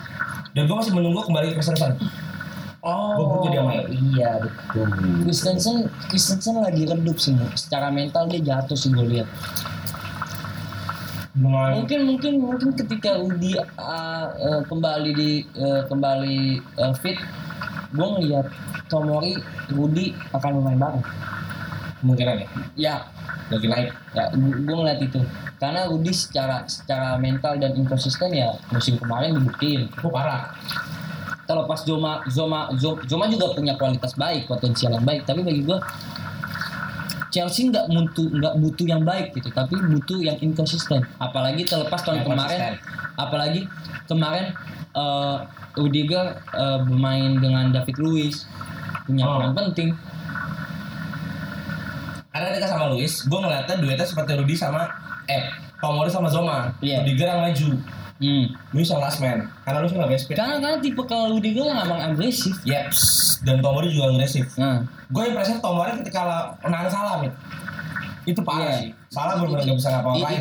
Dan 0.55 0.67
gue 0.67 0.77
masih 0.77 0.93
menunggu 0.95 1.23
kembali 1.27 1.55
ke 1.55 1.63
Christensen. 1.63 1.95
oh 2.83 3.15
Gua 3.15 3.27
butuh 3.39 3.51
dia 3.55 3.63
main. 3.63 3.87
Iya 3.87 4.31
betul. 4.43 4.87
Christensen 5.27 5.77
Christensen 6.11 6.55
lagi 6.59 6.83
redup 6.89 7.19
sih 7.21 7.37
secara 7.55 7.93
mental 7.93 8.27
dia 8.27 8.41
jatuh 8.41 8.75
sih 8.75 8.91
gue 8.91 9.07
lihat 9.07 9.29
Dengan 11.31 11.79
mungkin 11.79 12.01
mungkin 12.11 12.33
mungkin 12.43 12.69
ketika 12.75 13.15
Udi 13.23 13.55
uh, 13.55 14.27
uh, 14.35 14.63
kembali 14.67 15.11
di 15.15 15.31
uh, 15.55 15.87
kembali 15.87 16.59
uh, 16.83 16.95
fit 16.99 17.15
gue 17.95 18.09
ngeliat 18.19 18.51
Tomori 18.91 19.39
Rudi 19.71 20.11
akan 20.35 20.51
bermain 20.59 20.81
bareng 20.81 21.05
kemungkinan 22.01 22.35
ya, 22.37 22.47
ya. 22.75 22.95
Lagi 23.49 23.67
naik. 23.67 23.91
ya 24.11 24.25
gue 24.33 24.75
ngeliat 24.75 25.01
itu. 25.01 25.21
Karena 25.57 25.85
Rudi 25.85 26.11
secara 26.11 26.65
secara 26.65 27.15
mental 27.17 27.57
dan 27.57 27.75
inkonsisten 27.75 28.31
ya 28.31 28.51
musim 28.69 28.97
kemarin 28.97 29.35
dibuktiin. 29.35 29.87
Itu 29.87 30.09
parah. 30.09 30.55
terlepas 31.43 31.83
Zoma 31.83 32.23
Zoma 32.27 32.71
Zo- 32.79 33.03
Zoma 33.05 33.27
juga 33.27 33.51
punya 33.51 33.75
kualitas 33.75 34.15
baik 34.15 34.47
potensial 34.47 34.95
yang 34.95 35.03
baik. 35.03 35.27
Tapi 35.27 35.43
bagi 35.43 35.63
gue 35.63 35.79
Chelsea 37.31 37.67
nggak 37.67 37.87
butuh 37.87 38.27
nggak 38.33 38.55
butuh 38.57 38.87
yang 38.87 39.03
baik 39.03 39.35
gitu. 39.35 39.51
Tapi 39.51 39.75
butuh 39.75 40.19
yang 40.19 40.39
inkonsisten 40.39 41.03
apalagi 41.17 41.63
terlepas 41.63 42.03
tahun 42.03 42.23
Yang 42.23 42.27
kemarin 42.27 42.59
konsisten. 42.59 42.75
apalagi 43.17 43.61
kemarin 44.07 44.47
eh 44.91 45.39
Rudiger 45.73 46.27
eh, 46.51 46.79
bermain 46.83 47.39
dengan 47.39 47.71
David 47.71 47.97
Luiz. 47.99 48.47
Punya 49.07 49.27
Oh. 49.27 49.39
peran 49.39 49.55
penting 49.57 49.91
Karena 52.31 52.47
ketika 52.55 52.69
sama 52.71 52.95
Luis, 52.95 53.27
gue 53.27 53.39
ngeliatnya 53.39 53.77
duetnya 53.79 54.07
seperti 54.07 54.39
Rudy 54.39 54.55
sama 54.55 54.87
eh 55.27 55.51
Tomori 55.83 56.11
sama 56.13 56.31
Zoma. 56.31 56.71
Iya. 56.79 57.03
Rudiger 57.03 57.27
yang 57.27 57.43
maju. 57.43 57.69
Hmm. 58.21 58.45
Lu 58.77 58.85
bisa 58.85 59.01
last 59.01 59.17
man 59.19 59.49
karena 59.65 59.81
lu 59.81 59.89
sih 59.89 59.97
nggak 59.97 60.21
speed. 60.21 60.37
Karena 60.37 60.61
karena 60.61 60.79
tipe 60.79 61.03
kalau 61.09 61.35
Rudiger 61.35 61.65
yang 61.67 61.81
emang 61.83 62.01
agresif. 62.01 62.55
Yeps. 62.63 63.01
Dan 63.43 63.65
Tomori 63.65 63.91
juga 63.91 64.13
agresif. 64.13 64.53
Nah, 64.61 64.85
Gue 65.09 65.27
impresi 65.27 65.59
Tomori 65.59 65.97
ketika 66.05 66.55
nahan 66.63 66.87
salah 66.93 67.25
nih. 67.25 67.33
Itu 68.29 68.45
parah 68.45 68.69
Iya. 68.71 68.79
sih. 68.79 68.91
Salah 69.11 69.43
benar-benar 69.43 69.67
nggak 69.67 69.79
bisa 69.83 69.91
ngapa-ngapain. 69.91 70.41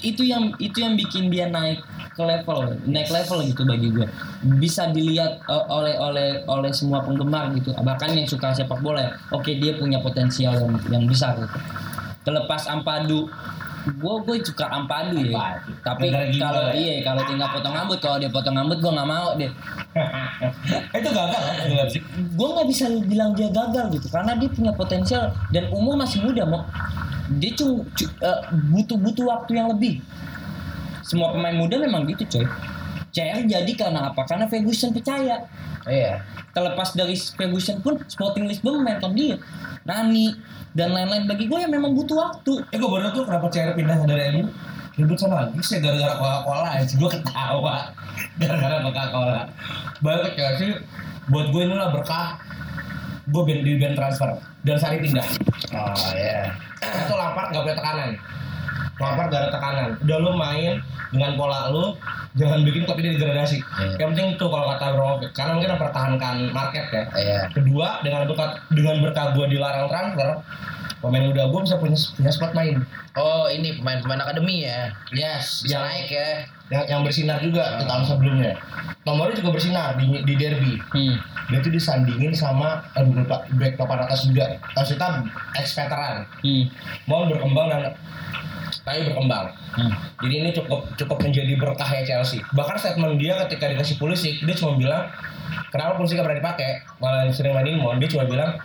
itu 0.00 0.22
yang 0.24 0.48
itu 0.56 0.80
yang 0.80 0.96
bikin 0.96 1.28
dia 1.28 1.44
naik 1.52 1.84
ke 2.16 2.22
level, 2.24 2.72
naik 2.88 3.12
level 3.12 3.44
gitu 3.44 3.68
bagi 3.68 3.92
gue. 3.92 4.08
Bisa 4.56 4.88
dilihat 4.88 5.44
uh, 5.44 5.68
oleh 5.68 5.92
oleh 6.00 6.40
oleh 6.48 6.72
semua 6.72 7.04
penggemar 7.04 7.52
gitu. 7.52 7.76
Bahkan 7.76 8.16
yang 8.16 8.24
suka 8.24 8.56
sepak 8.56 8.80
bola 8.80 9.04
ya. 9.04 9.10
Oke, 9.36 9.60
dia 9.60 9.76
punya 9.76 10.00
potensial 10.00 10.56
yang 10.56 10.72
yang 10.88 11.04
besar 11.04 11.36
gitu. 11.36 11.58
Terlepas 12.24 12.64
Ampadu 12.72 13.28
gue 13.88 14.14
gue 14.28 14.36
suka 14.44 14.68
ampadu 14.68 15.16
ya 15.16 15.32
Ampadu. 15.32 15.70
tapi 15.80 16.06
kalau 16.36 16.68
ya. 16.68 16.76
iya 16.76 16.94
kalau 17.00 17.22
tinggal 17.24 17.48
potong 17.56 17.72
rambut 17.72 17.98
kalau 18.04 18.20
dia 18.20 18.28
potong 18.28 18.52
rambut 18.52 18.76
gue 18.84 18.90
nggak 18.92 19.08
mau 19.08 19.32
deh 19.38 19.48
itu 20.98 21.08
gagal 21.08 21.40
kan 21.40 21.54
Leipzig. 21.72 22.02
gue 22.36 22.48
nggak 22.52 22.68
bisa 22.68 22.84
bilang 23.08 23.32
dia 23.32 23.48
gagal 23.48 23.88
gitu 23.96 24.06
karena 24.12 24.36
dia 24.36 24.48
punya 24.52 24.72
potensial 24.76 25.32
dan 25.54 25.64
umur 25.72 25.96
masih 25.96 26.20
muda 26.20 26.44
mau 26.44 26.68
dia 27.36 27.52
cuma 27.52 27.84
butuh 28.72 28.96
butuh 28.96 29.24
waktu 29.28 29.60
yang 29.60 29.68
lebih. 29.68 30.00
Semua 31.04 31.36
pemain 31.36 31.56
muda 31.56 31.76
memang 31.76 32.08
gitu 32.08 32.24
coy. 32.24 32.46
CR 33.12 33.40
jadi 33.44 33.72
karena 33.76 34.12
apa? 34.12 34.24
Karena 34.24 34.48
Ferguson 34.48 34.92
percaya. 34.96 35.44
Iya. 35.88 36.20
terlepas 36.52 36.90
dari 36.92 37.14
Ferguson 37.14 37.80
pun 37.80 38.02
Sporting 38.10 38.44
Lisbon 38.50 38.82
memainkan 38.82 39.14
dia. 39.14 39.38
Nani 39.86 40.34
dan 40.74 40.92
lain-lain 40.92 41.24
bagi 41.30 41.48
gue 41.48 41.58
yang 41.60 41.72
memang 41.72 41.94
butuh 41.94 42.16
waktu. 42.18 42.66
Eh 42.74 42.76
gue 42.76 42.88
baru 42.88 43.14
tuh 43.14 43.24
kenapa 43.24 43.46
CR 43.48 43.72
pindah 43.72 44.04
dari 44.04 44.36
MU 44.36 44.48
ribut 44.98 45.14
sama 45.14 45.46
lagi 45.46 45.62
sih 45.62 45.78
gara-gara 45.78 46.18
Coca-Cola 46.18 46.68
aja 46.82 46.90
gue 46.90 47.10
ketawa. 47.14 47.76
Gara-gara 48.42 48.76
Coca-Cola. 48.82 49.42
Balik 50.02 50.34
ke 50.34 50.42
Chelsea 50.42 50.74
buat 51.30 51.54
gue 51.54 51.62
inilah 51.62 51.94
berkah. 51.94 52.42
Gue 53.30 53.42
band 53.46 53.62
di 53.62 53.72
band 53.78 53.94
transfer. 53.94 54.28
Dan 54.66 54.76
Sari 54.82 54.98
pindah. 54.98 55.26
Oh 55.70 55.94
iya. 56.18 56.67
Itu 56.90 57.14
Lampard 57.14 57.48
gak 57.50 57.62
punya 57.62 57.76
tekanan 57.76 58.10
Lampard 58.98 59.28
gak 59.28 59.40
ada 59.40 59.50
tekanan 59.50 59.88
udah 60.00 60.16
lu 60.18 60.32
main 60.34 60.72
dengan 61.08 61.30
pola 61.34 61.68
lu 61.68 61.94
jangan 62.34 62.60
bikin 62.62 62.84
klub 62.84 62.98
ini 62.98 63.16
degradasi 63.16 63.58
Iya. 63.58 63.94
yang 63.98 64.08
penting 64.12 64.36
tuh 64.36 64.46
kalau 64.46 64.68
kata 64.68 64.84
Abramovich 64.92 65.32
karena 65.32 65.52
mungkin 65.52 65.70
mempertahankan 65.74 66.34
market 66.50 66.84
ya 66.88 67.04
Iya. 67.10 67.40
kedua 67.50 68.00
dengan 68.00 68.26
berkat 68.26 68.50
dengan 68.68 68.96
berkah 69.00 69.32
gue 69.32 69.46
dilarang 69.48 69.86
transfer 69.86 70.28
pemain 70.98 71.24
muda 71.24 71.46
gue 71.46 71.60
bisa 71.62 71.76
punya 71.76 71.96
punya 72.14 72.30
spot 72.30 72.52
main 72.52 72.82
Oh 73.14 73.46
ini 73.46 73.74
pemain-pemain 73.74 74.22
akademi 74.22 74.62
ya. 74.62 74.94
yes 75.10 75.62
Bisa 75.62 75.74
yang 75.74 75.82
naik 75.84 76.08
ya. 76.08 76.30
Yang, 76.68 76.84
yang 76.88 77.00
bersinar 77.04 77.40
juga 77.40 77.80
tahun 77.84 78.04
sebelumnya. 78.04 78.52
Nomornya 79.04 79.40
juga 79.40 79.50
bersinar 79.56 79.96
di, 79.96 80.20
di 80.24 80.34
derby. 80.36 80.76
Hmm. 80.92 81.16
dia 81.48 81.64
tuh 81.64 81.72
disandingin 81.72 82.36
sama 82.36 82.84
aduh 82.92 83.24
lupa 83.24 83.40
back 83.56 83.80
papan 83.80 84.04
atas 84.04 84.28
juga. 84.28 84.60
Maksudnya 84.76 85.24
ex 85.56 85.72
veteran. 85.72 86.28
Hmm. 86.44 86.64
mau 87.08 87.24
berkembang 87.24 87.72
dan 87.72 87.96
tapi 88.84 89.04
berkembang 89.08 89.48
Hmm. 89.68 89.92
jadi 90.18 90.34
ini 90.42 90.50
cukup 90.50 90.88
cukup 90.96 91.18
menjadi 91.20 91.52
berkah 91.54 91.86
ya 91.86 92.02
Chelsea. 92.02 92.40
Bahkan 92.50 92.76
statement 92.76 93.20
dia 93.20 93.36
ketika 93.46 93.68
dikasih 93.68 93.96
Pulisic 93.96 94.40
dia 94.40 94.54
cuma 94.54 94.74
bilang 94.74 95.06
kenapa 95.68 95.94
Pulisic 95.94 96.18
gak 96.18 96.26
pernah 96.26 96.40
dipakai? 96.40 96.70
Malah 96.98 97.28
sering 97.30 97.52
mainin 97.52 97.76
Mon 97.76 97.96
dia 97.96 98.08
cuma 98.08 98.24
bilang 98.24 98.56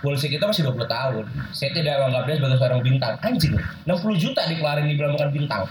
Pulisic 0.00 0.32
itu 0.32 0.40
masih 0.40 0.64
20 0.64 0.84
tahun. 0.84 1.24
Saya 1.52 1.70
tidak 1.70 2.00
menganggap 2.00 2.24
dia 2.24 2.34
sebagai 2.40 2.56
seorang 2.56 2.80
bintang. 2.80 3.14
Anjing 3.20 3.54
60 3.84 4.16
juta 4.16 4.40
dikeluarin 4.44 4.86
dibilang 4.86 5.12
bukan 5.14 5.30
bintang. 5.30 5.62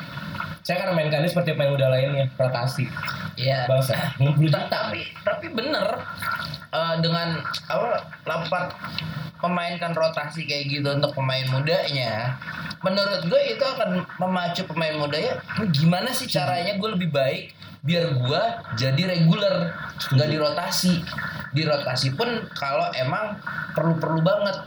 Saya 0.61 0.86
kan 0.86 0.93
mainkan 0.93 1.21
dia 1.21 1.30
seperti 1.30 1.53
pemain 1.53 1.73
muda 1.73 1.89
lainnya 1.89 2.30
rotasi 2.34 2.86
Iya. 3.36 3.65
bangsa. 3.65 3.95
60 4.17 4.47
juta. 4.47 4.57
Ta- 4.65 4.89
tapi 4.89 5.01
tapi 5.21 5.45
bener 5.49 5.86
eh, 6.69 6.95
dengan 6.99 7.41
apa 7.65 7.89
Lampard 8.23 8.69
memainkan 9.39 9.95
rotasi 9.95 10.43
kayak 10.43 10.67
gitu 10.69 10.88
untuk 10.89 11.15
pemain 11.15 11.47
mudanya 11.47 12.36
menurut 12.80 13.23
gue 13.23 13.41
itu 13.49 13.63
akan 13.63 14.03
memacu 14.19 14.67
pemain 14.70 14.95
mudanya 15.01 15.41
"Ini 15.57 15.67
gimana 15.74 16.13
sih 16.13 16.30
caranya 16.30 16.78
gue 16.78 16.89
lebih 16.93 17.09
baik 17.09 17.57
biar 17.82 18.11
gue 18.11 18.41
jadi 18.78 19.01
reguler 19.17 19.74
nggak 20.13 20.30
dirotasi. 20.30 20.93
Dirotasi 21.55 22.13
pun 22.13 22.30
kalau 22.53 22.88
emang 22.93 23.39
perlu-perlu 23.74 24.22
banget. 24.22 24.57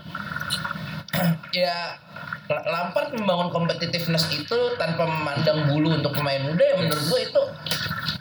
Ya 1.53 2.01
Lampard 2.49 3.13
membangun 3.13 3.53
competitiveness 3.53 4.29
itu 4.33 4.59
tanpa 4.81 5.05
memandang 5.05 5.69
bulu 5.69 5.95
untuk 6.01 6.17
pemain 6.17 6.41
muda 6.43 6.65
ya 6.65 6.75
menurut 6.81 7.05
gue 7.07 7.21
itu 7.29 7.43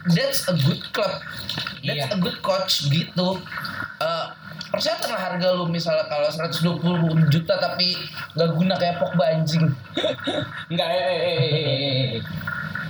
that's 0.10 0.47
a 0.47 0.56
good 0.58 0.82
club 0.89 1.22
that's 1.82 2.06
Iya. 2.08 2.14
a 2.14 2.18
good 2.18 2.39
coach 2.41 2.88
gitu 2.88 3.38
Eh, 4.02 4.26
persiapan 4.68 5.10
lah 5.14 5.22
harga 5.30 5.47
lu 5.54 5.70
misalnya 5.70 6.10
kalau 6.10 6.26
120 6.26 6.82
juta 7.30 7.54
tapi 7.56 7.93
nggak 8.34 8.49
guna 8.52 8.74
kayak 8.74 8.97
Pogba 8.97 9.30
anjing 9.32 9.70
Enggak, 10.74 10.89
eh, 10.89 10.97
eh, 10.97 11.20
eh, 11.22 11.38
eh, 11.38 11.54
eh, 11.54 11.78
eh. 12.18 12.22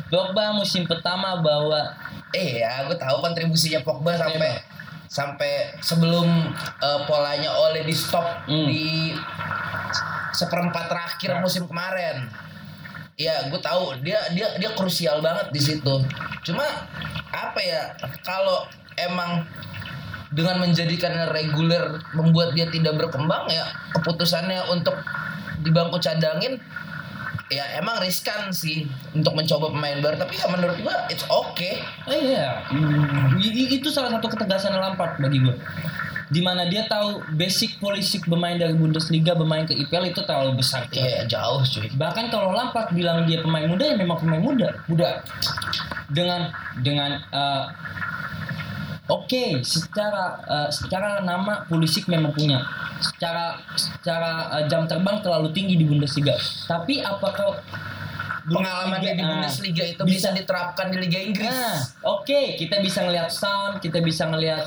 Drogba 0.08 0.52
musim 0.54 0.84
pertama 0.84 1.36
bawa 1.38 1.92
eh 2.32 2.64
ya 2.64 2.88
gue 2.88 2.96
tahu 2.96 3.20
kontribusinya 3.20 3.84
Pogba 3.84 4.16
sampai 4.16 4.64
sampai 5.06 5.52
sebelum 5.80 6.28
eh, 6.80 7.00
polanya 7.04 7.52
oleh 7.52 7.84
di 7.84 7.92
stop 7.92 8.48
Hmm. 8.48 8.68
di 8.68 9.12
seperempat 10.32 10.88
terakhir 10.88 11.44
musim 11.44 11.68
kemarin 11.68 12.32
ya 13.16 13.48
gue 13.48 13.60
tahu. 13.60 14.00
Dia 14.04 14.20
dia 14.32 14.48
dia 14.58 14.72
krusial 14.76 15.20
banget 15.20 15.52
di 15.52 15.62
situ. 15.62 15.96
Cuma 16.44 16.64
apa 17.32 17.60
ya 17.64 17.96
kalau 18.22 18.68
emang 19.00 19.46
dengan 20.32 20.64
menjadikan 20.64 21.28
reguler 21.32 22.00
membuat 22.16 22.56
dia 22.56 22.68
tidak 22.72 22.96
berkembang 22.96 23.52
ya 23.52 23.68
keputusannya 23.92 24.64
untuk 24.72 24.96
di 25.60 25.70
bangku 25.70 26.00
cadangin 26.00 26.56
ya 27.52 27.68
emang 27.76 28.00
riskan 28.00 28.48
sih 28.56 28.88
untuk 29.12 29.36
mencoba 29.36 29.76
pemain 29.76 30.00
baru. 30.00 30.16
Tapi 30.24 30.40
ya 30.40 30.48
menurut 30.48 30.80
gua 30.80 31.04
it's 31.12 31.28
okay. 31.28 31.84
Oh 32.08 32.16
iya, 32.16 32.64
i- 33.36 33.72
itu 33.76 33.92
salah 33.92 34.08
satu 34.16 34.32
ketegasan 34.32 34.72
Lampard 34.72 35.20
bagi 35.20 35.44
gue. 35.44 35.56
Di 36.32 36.40
mana 36.40 36.64
dia 36.64 36.88
tahu 36.88 37.20
basic 37.36 37.76
politik 37.84 38.24
bermain 38.24 38.56
dari 38.56 38.72
Bundesliga 38.72 39.36
bermain 39.36 39.68
ke 39.68 39.76
IPL 39.76 40.16
itu 40.16 40.24
terlalu 40.24 40.64
besar. 40.64 40.88
Iya 40.88 41.28
jauh 41.28 41.60
cuy 41.60 41.92
Bahkan 41.92 42.32
kalau 42.32 42.56
Lampard 42.56 42.96
bilang 42.96 43.28
dia 43.28 43.44
pemain 43.44 43.68
muda 43.68 43.84
ya 43.84 43.96
memang 44.00 44.16
pemain 44.16 44.40
muda. 44.40 44.80
Muda. 44.88 45.20
Dengan 46.08 46.48
dengan 46.80 47.20
eh, 47.20 47.66
Oke, 49.12 49.60
secara 49.60 50.40
eh, 50.48 50.70
secara 50.72 51.20
nama 51.20 51.68
Pulisic 51.68 52.08
memang 52.08 52.32
punya. 52.32 52.64
Secara 53.04 53.60
secara 53.76 54.32
eh, 54.56 54.66
jam 54.72 54.88
terbang 54.88 55.20
terlalu 55.20 55.52
tinggi 55.52 55.76
di 55.76 55.84
Bundesliga. 55.84 56.40
Tapi 56.64 57.04
apakah 57.04 57.60
pengalaman 58.48 59.04
dia 59.04 59.14
di 59.14 59.24
Ah, 59.24 59.36
Bundesliga 59.36 59.84
itu 59.86 60.02
bisa, 60.08 60.34
diterapkan 60.34 60.90
di 60.90 60.98
Liga 60.98 61.20
Inggris 61.22 61.46
Nah, 61.52 61.78
oke, 62.18 62.58
kita 62.58 62.82
bisa 62.82 63.06
ngelihat 63.06 63.30
Son, 63.30 63.78
kita 63.78 64.02
bisa 64.02 64.26
ngelihat 64.26 64.66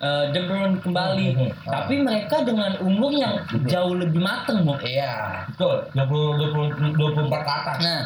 uh, 0.00 0.24
De 0.32 0.40
Bruyne 0.48 0.76
kembali. 0.80 1.26
Hmm, 1.36 1.48
hmm, 1.52 1.68
Tapi 1.68 1.94
mereka 2.02 2.42
dengan 2.42 2.74
umur 2.82 3.12
yang 3.14 3.44
jauh 3.68 3.94
lebih 3.94 4.20
mateng, 4.20 4.64
Mo. 4.64 4.74
iya. 4.82 5.44
Betul. 5.52 5.86
20 5.94 6.90
20 6.90 6.96
24 6.96 7.46
ke 7.46 7.52
atas. 7.52 7.78
Nah, 7.84 8.02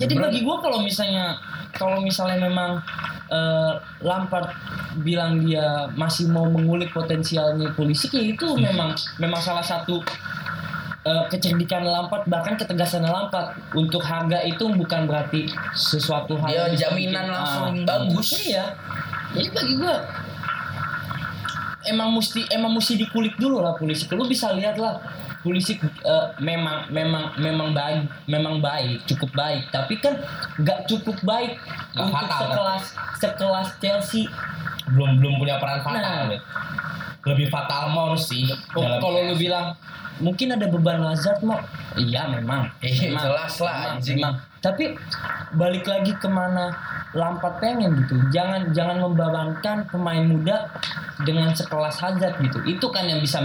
jadi 0.00 0.14
bagi 0.18 0.40
gua 0.42 0.58
kalau 0.58 0.82
misalnya 0.82 1.38
kalau 1.74 2.02
misalnya 2.02 2.38
memang 2.50 2.82
uh, 3.30 3.78
Lampard 4.02 4.50
bilang 5.02 5.42
dia 5.42 5.90
masih 5.94 6.30
mau 6.30 6.46
mengulik 6.46 6.90
potensialnya 6.90 7.74
polisi, 7.74 8.10
ya 8.10 8.24
itu 8.34 8.46
memang 8.58 8.94
memang 9.18 9.40
salah 9.42 9.62
satu 9.62 10.02
uh, 11.06 11.24
kecerdikan 11.30 11.86
Lampard 11.86 12.26
bahkan 12.26 12.58
ketegasan 12.58 13.06
Lampard. 13.06 13.54
Untuk 13.74 14.02
harga 14.02 14.42
itu 14.42 14.66
bukan 14.70 15.06
berarti 15.06 15.50
sesuatu 15.74 16.38
hal 16.42 16.74
bisa 16.74 16.90
jaminan 16.90 17.30
langsung 17.30 17.84
ah, 17.84 17.86
bagus. 17.86 18.28
iya. 18.50 18.74
Jadi 19.34 19.50
bagi 19.50 19.74
gua 19.82 20.23
emang 21.86 22.10
mesti 22.10 22.40
emang 22.48 22.72
mesti 22.72 22.96
dikulik 22.96 23.34
dulu 23.34 23.58
lah 23.58 23.74
polisi 23.74 24.04
lu 24.08 24.24
bisa 24.24 24.52
lihat 24.52 24.76
lah 24.76 24.98
polisi 25.40 25.76
eh, 25.76 26.26
memang 26.38 26.88
memang 26.88 27.36
memang 27.36 27.68
baik 27.70 28.00
memang 28.24 28.58
baik 28.58 29.04
cukup 29.04 29.30
baik 29.32 29.68
tapi 29.68 29.96
kan 29.96 30.16
nggak 30.56 30.84
cukup 30.84 31.16
baik 31.20 31.56
Nggak 31.92 32.00
untuk 32.00 32.14
fatal, 32.14 32.28
kan? 32.30 32.44
sekelas 32.46 32.84
sekelas 33.18 33.68
Chelsea 33.78 34.24
belum 34.86 35.16
belum 35.16 35.34
punya 35.36 35.56
peran 35.56 35.80
fatal 35.80 36.00
Nah. 36.00 36.28
ya. 36.30 36.40
lebih 37.24 37.48
fatal 37.48 37.88
Mount 37.88 38.16
sih 38.18 38.44
Oh, 38.72 38.84
kalau 38.98 39.20
lu 39.22 39.34
bilang 39.34 39.72
mungkin 40.16 40.48
ada 40.50 40.66
beban 40.66 41.00
Lazard 41.00 41.40
mau 41.40 41.56
iya 41.94 42.24
memang 42.26 42.68
Iya, 42.78 43.10
Memang. 43.10 43.24
jelas 43.24 43.54
lah, 43.58 43.74
Memang, 43.74 43.94
anjing. 43.96 44.16
memang. 44.18 44.34
Tapi 44.64 44.96
balik 45.52 45.84
lagi 45.84 46.16
ke 46.16 46.24
mana 46.24 46.72
Lampard 47.14 47.62
pengen 47.62 47.94
gitu. 48.00 48.18
Jangan 48.34 48.74
jangan 48.74 48.98
membebankan 48.98 49.86
pemain 49.86 50.24
muda 50.26 50.66
dengan 51.22 51.54
sekelas 51.54 52.02
Hazard 52.02 52.42
gitu. 52.42 52.58
Itu 52.66 52.90
kan 52.90 53.06
yang 53.06 53.22
bisa 53.22 53.38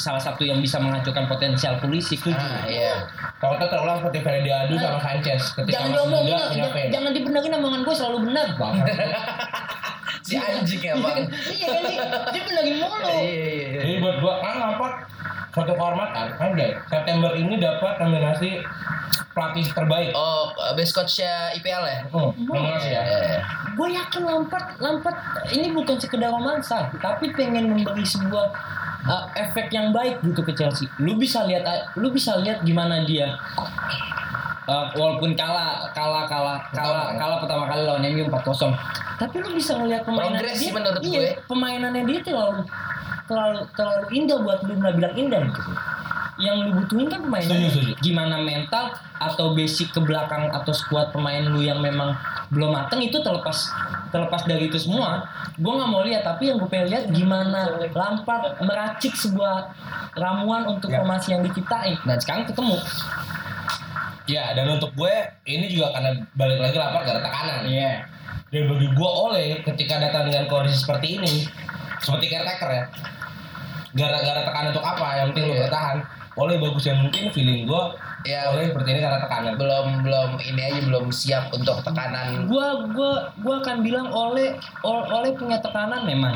salah 0.00 0.22
satu 0.22 0.46
yang 0.46 0.62
bisa 0.62 0.80
menghancurkan 0.80 1.28
potensial 1.28 1.76
polisi 1.82 2.16
Ah, 2.32 2.64
iya. 2.64 3.04
Kalau 3.36 3.60
kita 3.60 3.66
terulang 3.76 4.00
seperti 4.00 4.18
Freddy 4.24 4.50
Adu 4.54 4.80
sama 4.80 4.98
Sanchez 5.04 5.42
ketika 5.52 5.74
jangan 5.84 5.90
masih 5.92 6.08
muda 6.08 6.36
jangan, 6.48 6.88
jangan 6.88 7.10
dibenerin 7.12 7.52
omongan 7.60 7.80
gue 7.84 7.94
selalu 7.98 8.18
benar. 8.30 8.48
Si 10.20 10.36
anjing 10.36 10.84
ya, 10.84 10.94
Bang. 11.00 11.26
iya 11.48 11.66
kan 11.74 11.82
sih 11.90 11.96
dia 12.30 12.42
benerin 12.46 12.76
mulu. 12.78 13.08
Iya, 13.08 13.18
iya, 13.18 13.50
iya. 13.50 13.80
Jadi 13.82 13.92
buat 13.98 14.16
gua. 14.22 14.34
Kan 14.44 14.54
Lampard 14.62 14.94
satu 15.50 15.72
kehormatan 15.74 16.26
kan 16.38 16.50
deh. 16.54 16.72
September 16.86 17.30
ini 17.34 17.58
dapat 17.58 17.98
nominasi 17.98 18.62
pelatih 19.34 19.66
terbaik. 19.70 20.10
Oh, 20.14 20.50
best 20.74 20.94
coach-nya 20.94 21.54
IPL 21.58 21.84
ya? 21.86 21.98
Oh, 22.14 22.30
nominasi 22.34 22.90
ya. 22.90 23.02
Iya. 23.02 23.40
gue 23.70 23.88
yakin 23.96 24.22
Lampard 24.26 24.66
Lampard 24.82 25.16
ini 25.54 25.70
bukan 25.70 25.96
sekedar 25.96 26.34
romansa 26.34 26.90
tapi 26.98 27.30
pengen 27.32 27.70
memberi 27.70 28.02
sebuah 28.02 28.50
uh, 29.06 29.24
efek 29.38 29.72
yang 29.72 29.94
baik 29.94 30.20
gitu 30.26 30.42
ke 30.44 30.52
Chelsea 30.52 30.90
lu 31.00 31.16
bisa 31.16 31.46
lihat 31.46 31.64
lu 31.96 32.10
bisa 32.12 32.36
lihat 32.42 32.60
gimana 32.66 33.06
dia 33.06 33.30
uh, 34.66 34.86
walaupun 34.92 35.32
kalah 35.38 35.88
kalah 35.94 36.26
kalah 36.26 36.58
kalah 36.74 37.14
kalah 37.16 37.38
pertama 37.40 37.64
kali 37.70 37.82
lawan 37.86 38.04
MU 38.04 38.24
4-0 38.28 38.74
tapi 39.20 39.36
lu 39.44 39.50
bisa 39.52 39.72
ngelihat 39.76 40.02
permainan 40.04 40.40
Progres 40.40 40.56
dia 40.56 40.70
menurut 40.72 41.00
iya, 41.04 41.20
gue. 41.20 41.30
permainannya 41.44 42.02
dia 42.08 42.20
terlalu 42.24 42.62
terlalu 43.30 43.62
terlalu 43.72 44.06
indah 44.12 44.38
buat 44.42 44.58
lu 44.66 44.74
nggak 44.74 44.94
bilang 44.98 45.14
indah 45.14 45.40
gitu 45.46 45.62
yang 46.40 46.56
lu 46.58 46.72
butuhin 46.74 47.04
kan 47.06 47.20
pemain 47.20 47.44
Setuju, 47.44 47.68
setuju. 47.68 47.92
gimana 48.00 48.40
mental 48.40 48.90
atau 49.16 49.52
basic 49.52 49.92
ke 49.92 50.00
belakang 50.00 50.48
atau 50.50 50.72
skuad 50.72 51.12
pemain 51.12 51.44
lu 51.44 51.60
yang 51.60 51.78
memang 51.78 52.16
belum 52.48 52.72
mateng 52.72 52.98
itu 52.98 53.20
terlepas 53.20 53.68
terlepas 54.10 54.42
dari 54.42 54.66
itu 54.66 54.80
semua 54.80 55.22
gue 55.54 55.68
nggak 55.70 55.86
mau 55.86 56.02
lihat 56.02 56.24
tapi 56.24 56.50
yang 56.50 56.58
gue 56.58 56.66
pengen 56.66 56.88
lihat 56.90 57.04
gimana 57.12 57.70
Lampard 57.92 58.58
meracik 58.58 59.14
sebuah 59.14 59.70
ramuan 60.16 60.66
untuk 60.66 60.90
Ya. 60.90 60.98
formasi 60.98 61.30
yang 61.30 61.44
diciptain 61.44 61.94
dan 62.02 62.18
sekarang 62.18 62.44
ketemu 62.44 62.74
Ya, 64.24 64.54
dan 64.54 64.70
untuk 64.70 64.94
gue 64.94 65.10
ini 65.42 65.66
juga 65.66 65.90
karena 65.90 66.14
balik 66.34 66.62
lagi 66.62 66.76
Lampard 66.78 67.02
gak 67.02 67.18
ada 67.18 67.22
tekanan. 67.24 67.66
iya 67.66 68.06
Dan 68.46 68.66
bagi 68.66 68.86
gue 68.86 69.10
oleh 69.10 69.58
ketika 69.60 69.98
datang 69.98 70.26
dengan 70.26 70.46
kondisi 70.46 70.82
seperti 70.82 71.18
ini, 71.18 71.46
seperti 71.98 72.26
caretaker 72.26 72.66
ya, 72.68 72.84
gara-gara 73.92 74.40
tekanan 74.44 74.70
untuk 74.70 74.86
apa? 74.86 75.06
Yang 75.18 75.26
penting 75.34 75.44
lu 75.44 75.54
Iya. 75.54 75.62
bertahan. 75.66 75.98
Oleh 76.38 76.56
bagus 76.56 76.84
yang 76.86 76.98
mungkin 77.02 77.24
feeling 77.34 77.66
gue, 77.66 77.84
Ya. 78.22 78.48
oleh 78.48 78.70
seperti 78.70 78.88
ini 78.94 79.00
karena 79.02 79.18
tekanan. 79.18 79.52
Belum 79.58 79.86
belum 80.06 80.30
ini 80.38 80.60
aja 80.62 80.80
belum 80.86 81.06
siap 81.10 81.50
untuk 81.50 81.82
tekanan. 81.82 82.46
gua 82.46 82.86
gua 82.94 83.12
gua 83.40 83.54
akan 83.60 83.82
bilang 83.82 84.08
oleh 84.08 84.54
Ol- 84.86 85.08
oleh 85.10 85.34
punya 85.34 85.58
tekanan 85.58 86.06
memang 86.06 86.34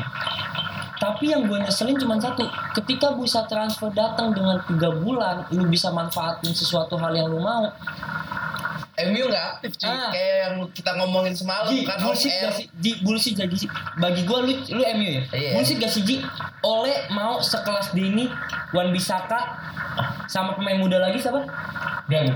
tapi 0.95 1.27
yang 1.27 1.45
gue 1.45 1.59
nyeselin 1.59 1.99
cuma 1.99 2.15
satu 2.17 2.47
ketika 2.73 3.11
bursa 3.13 3.43
transfer 3.45 3.91
datang 3.91 4.31
dengan 4.31 4.57
tiga 4.63 4.89
bulan 4.89 5.43
lu 5.51 5.67
bisa 5.67 5.91
manfaatin 5.91 6.49
sesuatu 6.49 6.95
hal 6.97 7.11
yang 7.13 7.27
lu 7.27 7.37
mau 7.37 7.67
MU 8.95 9.27
nggak 9.27 9.45
aktif 9.59 9.71
cuy. 9.75 9.91
Ah. 9.91 10.07
Kayak 10.07 10.35
yang 10.39 10.55
kita 10.71 10.91
ngomongin 10.95 11.35
semalam 11.35 11.67
Ji, 11.67 11.83
kan 11.83 11.99
bullshit 11.99 12.31
gak 12.31 12.53
sih? 12.55 12.65
Ji, 12.79 12.91
bullshit 13.03 13.33
gak 13.35 13.51
sih? 13.51 13.67
Bagi 13.99 14.23
gue 14.23 14.39
lu, 14.39 14.51
lu 14.71 14.81
MU 14.95 15.07
ya? 15.19 15.21
Iya. 15.35 15.51
Bullshit 15.51 15.77
gak 15.83 15.91
sih 15.91 16.01
Ji? 16.07 16.15
Oleh 16.63 17.11
mau 17.11 17.43
sekelas 17.43 17.91
Dini, 17.91 18.31
Wan 18.71 18.95
Bisaka, 18.95 19.39
sama 20.31 20.55
pemain 20.55 20.79
muda 20.79 20.97
lagi 20.97 21.19
siapa? 21.19 21.43
Dan 22.07 22.31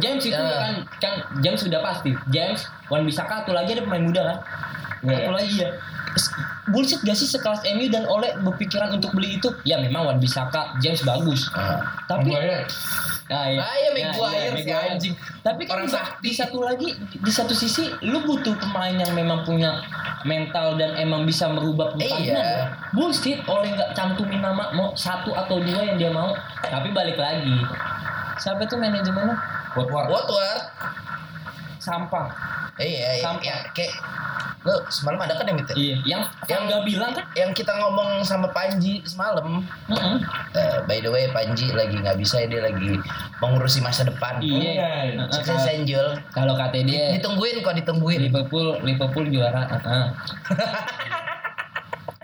James 0.00 0.24
itu 0.24 0.34
Ya. 0.34 0.58
kan 0.58 0.74
kan 0.98 1.14
James 1.44 1.60
sudah 1.62 1.78
pasti. 1.78 2.10
James, 2.32 2.66
Wan 2.90 3.06
Bisaka, 3.06 3.44
satu 3.44 3.54
lagi 3.54 3.78
ada 3.78 3.84
pemain 3.86 4.02
muda 4.02 4.22
kan? 4.24 4.38
Iya. 5.04 5.16
Satu 5.20 5.30
lagi 5.36 5.54
ya. 5.60 5.70
Bullshit 6.64 7.02
gak 7.04 7.18
sih 7.18 7.28
sekelas 7.28 7.60
MU 7.76 7.90
dan 7.92 8.06
Oleh 8.06 8.32
berpikiran 8.40 8.94
untuk 8.94 9.12
beli 9.12 9.36
itu? 9.36 9.52
Ya 9.68 9.76
memang 9.76 10.08
Wan 10.08 10.18
Bisaka, 10.22 10.78
James 10.80 11.02
bagus. 11.04 11.50
Ah. 11.52 11.82
Tapi 12.08 12.32
Maguire. 12.32 12.64
Nah, 13.24 13.44
iya. 13.50 13.58
Ah, 13.60 13.74
iya, 13.74 13.90
Maguire, 13.92 14.54
si 14.56 14.64
Maguire. 14.64 14.88
anjing. 14.94 15.14
Tapi 15.42 15.62
kan 15.66 15.74
Orang 15.76 15.88
di, 15.88 15.92
sakti. 15.92 16.18
di 16.24 16.32
satu 16.32 16.58
lagi 16.64 16.88
di, 16.96 17.16
di 17.20 17.32
satu 17.32 17.52
sisi 17.52 17.84
lu 18.06 18.24
butuh 18.24 18.56
pemain 18.56 18.94
yang 18.94 19.12
memang 19.12 19.44
punya 19.44 19.82
mental 20.24 20.80
dan 20.80 20.96
emang 20.96 21.28
bisa 21.28 21.52
merubah 21.52 21.92
pertandingan. 21.92 22.40
Iya. 22.40 22.72
Bullshit 22.96 23.44
oleh 23.44 23.76
nggak 23.76 23.92
cantumin 23.92 24.40
nama 24.40 24.72
mau 24.72 24.96
satu 24.96 25.36
atau 25.36 25.60
dua 25.60 25.84
yang 25.84 25.96
dia 26.00 26.10
mau. 26.14 26.32
Tapi 26.64 26.94
balik 26.96 27.20
lagi. 27.20 27.60
Siapa 28.40 28.64
tuh 28.64 28.80
manajemennya? 28.80 29.36
Woodward. 29.76 30.08
Woodward. 30.08 30.62
Iya, 31.84 31.92
Sampah. 31.92 32.26
iya, 32.80 33.08
Sampah. 33.20 33.44
ya, 33.44 33.56
kayak 33.76 33.92
lu 34.64 34.72
semalam 34.88 35.20
ada 35.20 35.36
kan 35.36 35.44
yang 35.44 35.58
gitu? 35.60 35.72
Iya, 35.76 35.96
yang 36.08 36.22
yang 36.48 36.62
nggak 36.64 36.82
bilang 36.88 37.12
kan? 37.12 37.24
Yang 37.36 37.50
kita 37.60 37.76
ngomong 37.76 38.24
sama 38.24 38.48
Panji 38.48 39.04
semalam, 39.04 39.60
Mm-mm. 39.92 40.16
eh, 40.56 40.76
by 40.88 41.04
the 41.04 41.12
way 41.12 41.28
Panji 41.28 41.68
lagi 41.68 42.00
nggak 42.00 42.16
bisa 42.16 42.40
dia 42.48 42.64
lagi 42.64 42.96
mengurusi 43.44 43.84
masa 43.84 44.08
depan. 44.08 44.40
Iya. 44.40 45.12
Iya. 45.12 45.28
Sukses 45.28 45.68
Angel. 45.68 46.16
Kalau 46.32 46.56
kata 46.56 46.80
dia 46.80 47.12
Ditungguin 47.20 47.60
kok 47.60 47.76
ditungguin. 47.76 48.32
Liverpool 48.32 48.80
Liverpool 48.80 49.28
juara. 49.28 49.68
Heeh. 49.68 50.04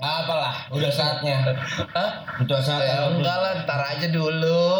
Apalah, 0.00 0.64
udah 0.72 0.88
saatnya. 0.88 1.44
Hah? 1.92 2.10
Udah 2.40 2.60
saatnya. 2.64 2.88
Ya, 2.88 3.12
enggak 3.12 3.36
lah, 3.36 3.52
ntar 3.68 3.80
aja 3.84 4.08
dulu. 4.08 4.72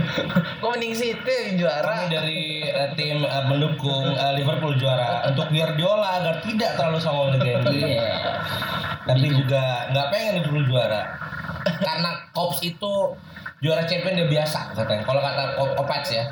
Gue 0.62 0.68
mending 0.78 0.94
City 0.94 1.34
yang 1.50 1.66
juara. 1.66 2.06
Kami 2.06 2.14
dari 2.14 2.42
eh, 2.70 2.90
tim 2.94 3.26
eh, 3.26 3.44
mendukung 3.50 4.14
eh, 4.14 4.32
Liverpool 4.38 4.78
juara 4.78 5.26
untuk 5.26 5.50
Guardiola 5.50 6.22
agar 6.22 6.34
tidak 6.46 6.78
terlalu 6.78 6.98
sama 7.02 7.34
legenda. 7.34 7.66
Iya. 7.66 8.14
Tapi 9.10 9.26
juga 9.26 9.90
nggak 9.90 10.06
pengen 10.14 10.32
Liverpool 10.38 10.64
juara. 10.70 11.02
Karena 11.62 12.10
Kops 12.30 12.60
itu 12.60 12.92
juara 13.58 13.84
champion 13.84 14.16
dia 14.16 14.28
biasa 14.30 14.72
katanya. 14.72 15.02
Kalau 15.02 15.20
kata 15.20 15.42
Kopac 15.74 16.04
ya, 16.06 16.24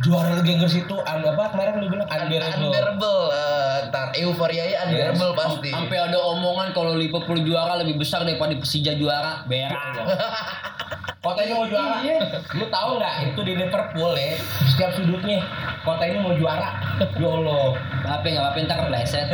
juara 0.00 0.34
Liga 0.34 0.50
Inggris 0.52 0.74
itu 0.76 0.96
un- 0.96 1.22
apa 1.24 1.44
kemarin 1.48 1.78
lu 1.78 1.86
bilang 1.88 2.06
unbearable. 2.06 2.66
Unbearable. 2.66 3.22
eh, 3.30 3.76
ntar 3.86 4.08
euforia 4.16 4.64
ya 4.64 4.78
unbearable 4.84 5.32
pasti. 5.34 5.70
Sampai 5.70 5.98
ada 6.00 6.18
omongan 6.18 6.70
kalau 6.70 6.94
Liverpool 6.94 7.38
juara 7.40 7.76
lebih 7.76 7.96
besar 7.96 8.22
daripada 8.22 8.54
Persija 8.54 8.94
juara. 8.94 9.44
Berak. 9.44 9.76
Kota 11.24 11.40
ini 11.40 11.52
mau 11.52 11.64
juara. 11.64 12.04
Lu 12.52 12.68
tahu 12.68 12.88
nggak 12.96 13.14
itu 13.24 13.40
di 13.42 13.52
Liverpool 13.54 14.12
ya 14.12 14.36
setiap 14.66 14.92
sudutnya 14.92 15.40
kota 15.80 16.04
ini 16.04 16.20
mau 16.20 16.34
juara. 16.34 16.76
Ya 17.14 17.28
Allah. 17.30 17.72
Apa 18.04 18.24
nggak 18.24 18.44
apa 18.44 18.58
ntar 18.60 18.78
kepleset. 18.82 19.24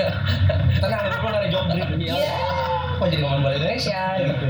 Tenang 0.76 1.00
Liverpool 1.02 1.32
ada 1.32 1.48
job 1.48 1.66
break. 1.66 1.88
Iya. 1.96 2.14
Kok 2.94 3.08
jadi 3.08 3.22
ngomong 3.24 3.42
balik 3.42 3.58
Indonesia 3.58 4.02
gitu. 4.20 4.46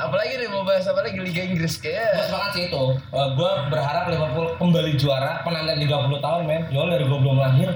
Eh, 0.00 0.08
apalagi 0.08 0.32
nih 0.34 0.48
mau 0.48 0.64
bahas 0.64 0.88
apa 0.88 1.04
lagi 1.04 1.20
Liga 1.20 1.44
Inggris 1.44 1.76
Gue 1.76 1.92
kayak 1.92 2.24
sepakat 2.24 2.50
sih 2.56 2.62
itu. 2.66 2.84
gue 3.12 3.50
berharap 3.68 4.08
Liverpool 4.08 4.48
kembali 4.56 4.96
juara 4.96 5.44
penantian 5.44 5.76
30 5.76 6.24
tahun 6.24 6.40
men. 6.48 6.62
Ya 6.72 6.88
dari 6.88 7.04
gue 7.04 7.18
belum 7.20 7.36
lahir 7.36 7.68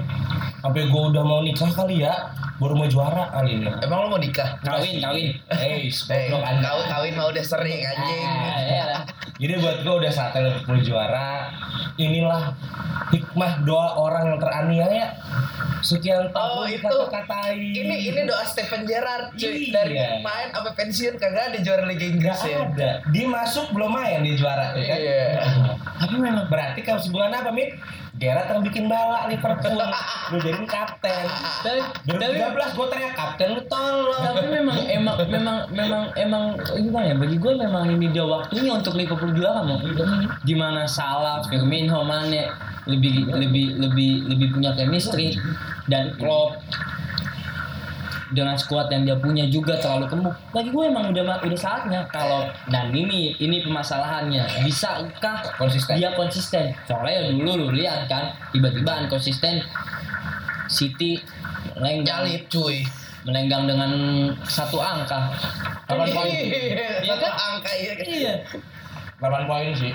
sampai 0.57 0.89
gue 0.89 1.01
udah 1.13 1.21
mau 1.21 1.45
nikah 1.45 1.69
kali 1.69 2.01
ya 2.01 2.33
baru 2.57 2.73
mau 2.73 2.89
juara 2.89 3.29
kali 3.29 3.61
ini. 3.61 3.69
emang 3.77 3.99
lo 4.01 4.07
mau 4.09 4.17
nikah? 4.17 4.57
Kawin, 4.59 4.97
kawin. 4.97 5.37
Eh, 5.53 5.85
Eh, 5.85 6.33
anda. 6.33 6.65
kawin 6.65 6.85
kawin 6.89 7.13
mah 7.13 7.29
udah 7.29 7.43
sering 7.45 7.77
anjing. 7.77 8.25
Ah, 8.25 8.57
iya 8.59 8.83
lah. 8.87 9.01
Jadi 9.37 9.53
buat 9.61 9.77
gue 9.85 9.93
udah 9.93 10.09
saatnya 10.09 10.49
Liverpool 10.49 10.81
juara. 10.81 11.53
Inilah 11.95 12.51
hikmah 13.07 13.63
doa 13.63 13.95
orang 13.97 14.23
yang 14.27 14.39
teraniaya. 14.39 15.07
Sekian 15.79 16.27
Oh, 16.27 16.65
tahun 16.65 16.65
itu. 16.71 16.81
kata-katain. 16.83 17.57
Ini 17.61 17.95
ini 18.09 18.19
doa 18.25 18.41
Stephen 18.43 18.83
Gerrard 18.83 19.31
cuy 19.31 19.69
Iya. 19.69 19.73
dari 19.75 19.93
main 20.19 20.49
sampai 20.49 20.73
pensiun 20.73 21.13
kagak 21.15 21.53
ada 21.53 21.59
juara 21.61 21.85
Liga 21.85 22.05
Inggris 22.07 22.33
Gak 22.35 22.49
ya. 22.49 22.57
ada. 22.65 22.89
Dia 23.07 23.25
masuk 23.25 23.69
belum 23.69 23.91
main 23.91 24.19
dia 24.19 24.35
juara. 24.35 24.73
ya 24.73 24.83
kan? 24.83 24.97
Iya. 24.97 25.25
Tapi 25.95 26.15
memang 26.15 26.45
berarti 26.47 26.79
kalau 26.81 26.97
sebulan 26.99 27.31
apa, 27.31 27.49
Mit? 27.49 27.77
Gerrard 28.15 28.47
yang 28.47 28.63
bikin 28.63 28.87
bala 28.87 29.27
Liverpool. 29.27 29.75
lu 30.31 30.39
jadi 30.39 30.63
kapten. 30.63 31.25
Tapi, 31.61 31.79
tapi, 32.07 32.33
2013 32.33 32.71
gue 32.73 32.87
teriak 32.87 33.13
kapten 33.13 33.47
lu 33.51 33.61
tolong. 33.67 34.21
tapi 34.25 34.41
memang 34.49 34.77
emang 34.87 35.15
memang 35.21 35.57
memang 35.69 36.03
emang 36.15 36.43
gimana 36.73 37.05
ya 37.05 37.15
bagi 37.15 37.35
gue 37.35 37.53
memang 37.53 37.83
ini 37.89 38.07
dia 38.09 38.23
waktunya 38.23 38.71
untuk 38.71 38.95
Liverpool 38.95 39.35
juara 39.35 39.61
mau 39.61 39.77
gimana 40.41 40.87
Salah 40.87 41.43
Firmino 41.65 42.05
Mane 42.05 42.45
lebih 42.85 43.25
lebih 43.33 43.81
lebih 43.81 44.29
lebih 44.29 44.47
punya 44.53 44.77
chemistry 44.77 45.33
dan 45.89 46.13
Klopp 46.21 46.61
dengan 48.29 48.53
skuad 48.53 48.93
yang 48.93 49.01
dia 49.09 49.17
punya 49.17 49.49
juga 49.49 49.81
terlalu 49.81 50.05
gemuk. 50.13 50.35
Bagi 50.53 50.69
gue 50.69 50.83
emang 50.85 51.09
udah 51.09 51.41
udah 51.41 51.57
saatnya 51.57 52.05
kalau 52.13 52.45
dan 52.69 52.93
ini 52.93 53.33
ini 53.41 53.65
permasalahannya 53.65 54.61
bisakah 54.61 55.57
Konsisten. 55.57 55.97
dia 55.97 56.13
konsisten? 56.13 56.77
Soalnya 56.85 57.13
ya 57.17 57.21
dulu 57.33 57.51
lu 57.57 57.67
lihat 57.73 58.05
kan 58.05 58.37
tiba-tiba 58.53 59.09
konsisten 59.09 59.65
City 60.69 61.17
lenggang 61.81 62.29
cuy. 62.45 62.85
melenggang 63.25 63.65
dengan 63.65 63.89
satu 64.45 64.77
angka. 64.77 65.33
Kapan 65.89 66.13
poin? 66.13 66.29
Iya 66.29 67.01
Iya 67.01 67.15
kan? 67.17 67.33
angka 67.33 67.71
iya. 68.05 68.33
Iya. 69.19 69.27
8 69.31 69.49
poin 69.49 69.71
sih. 69.75 69.93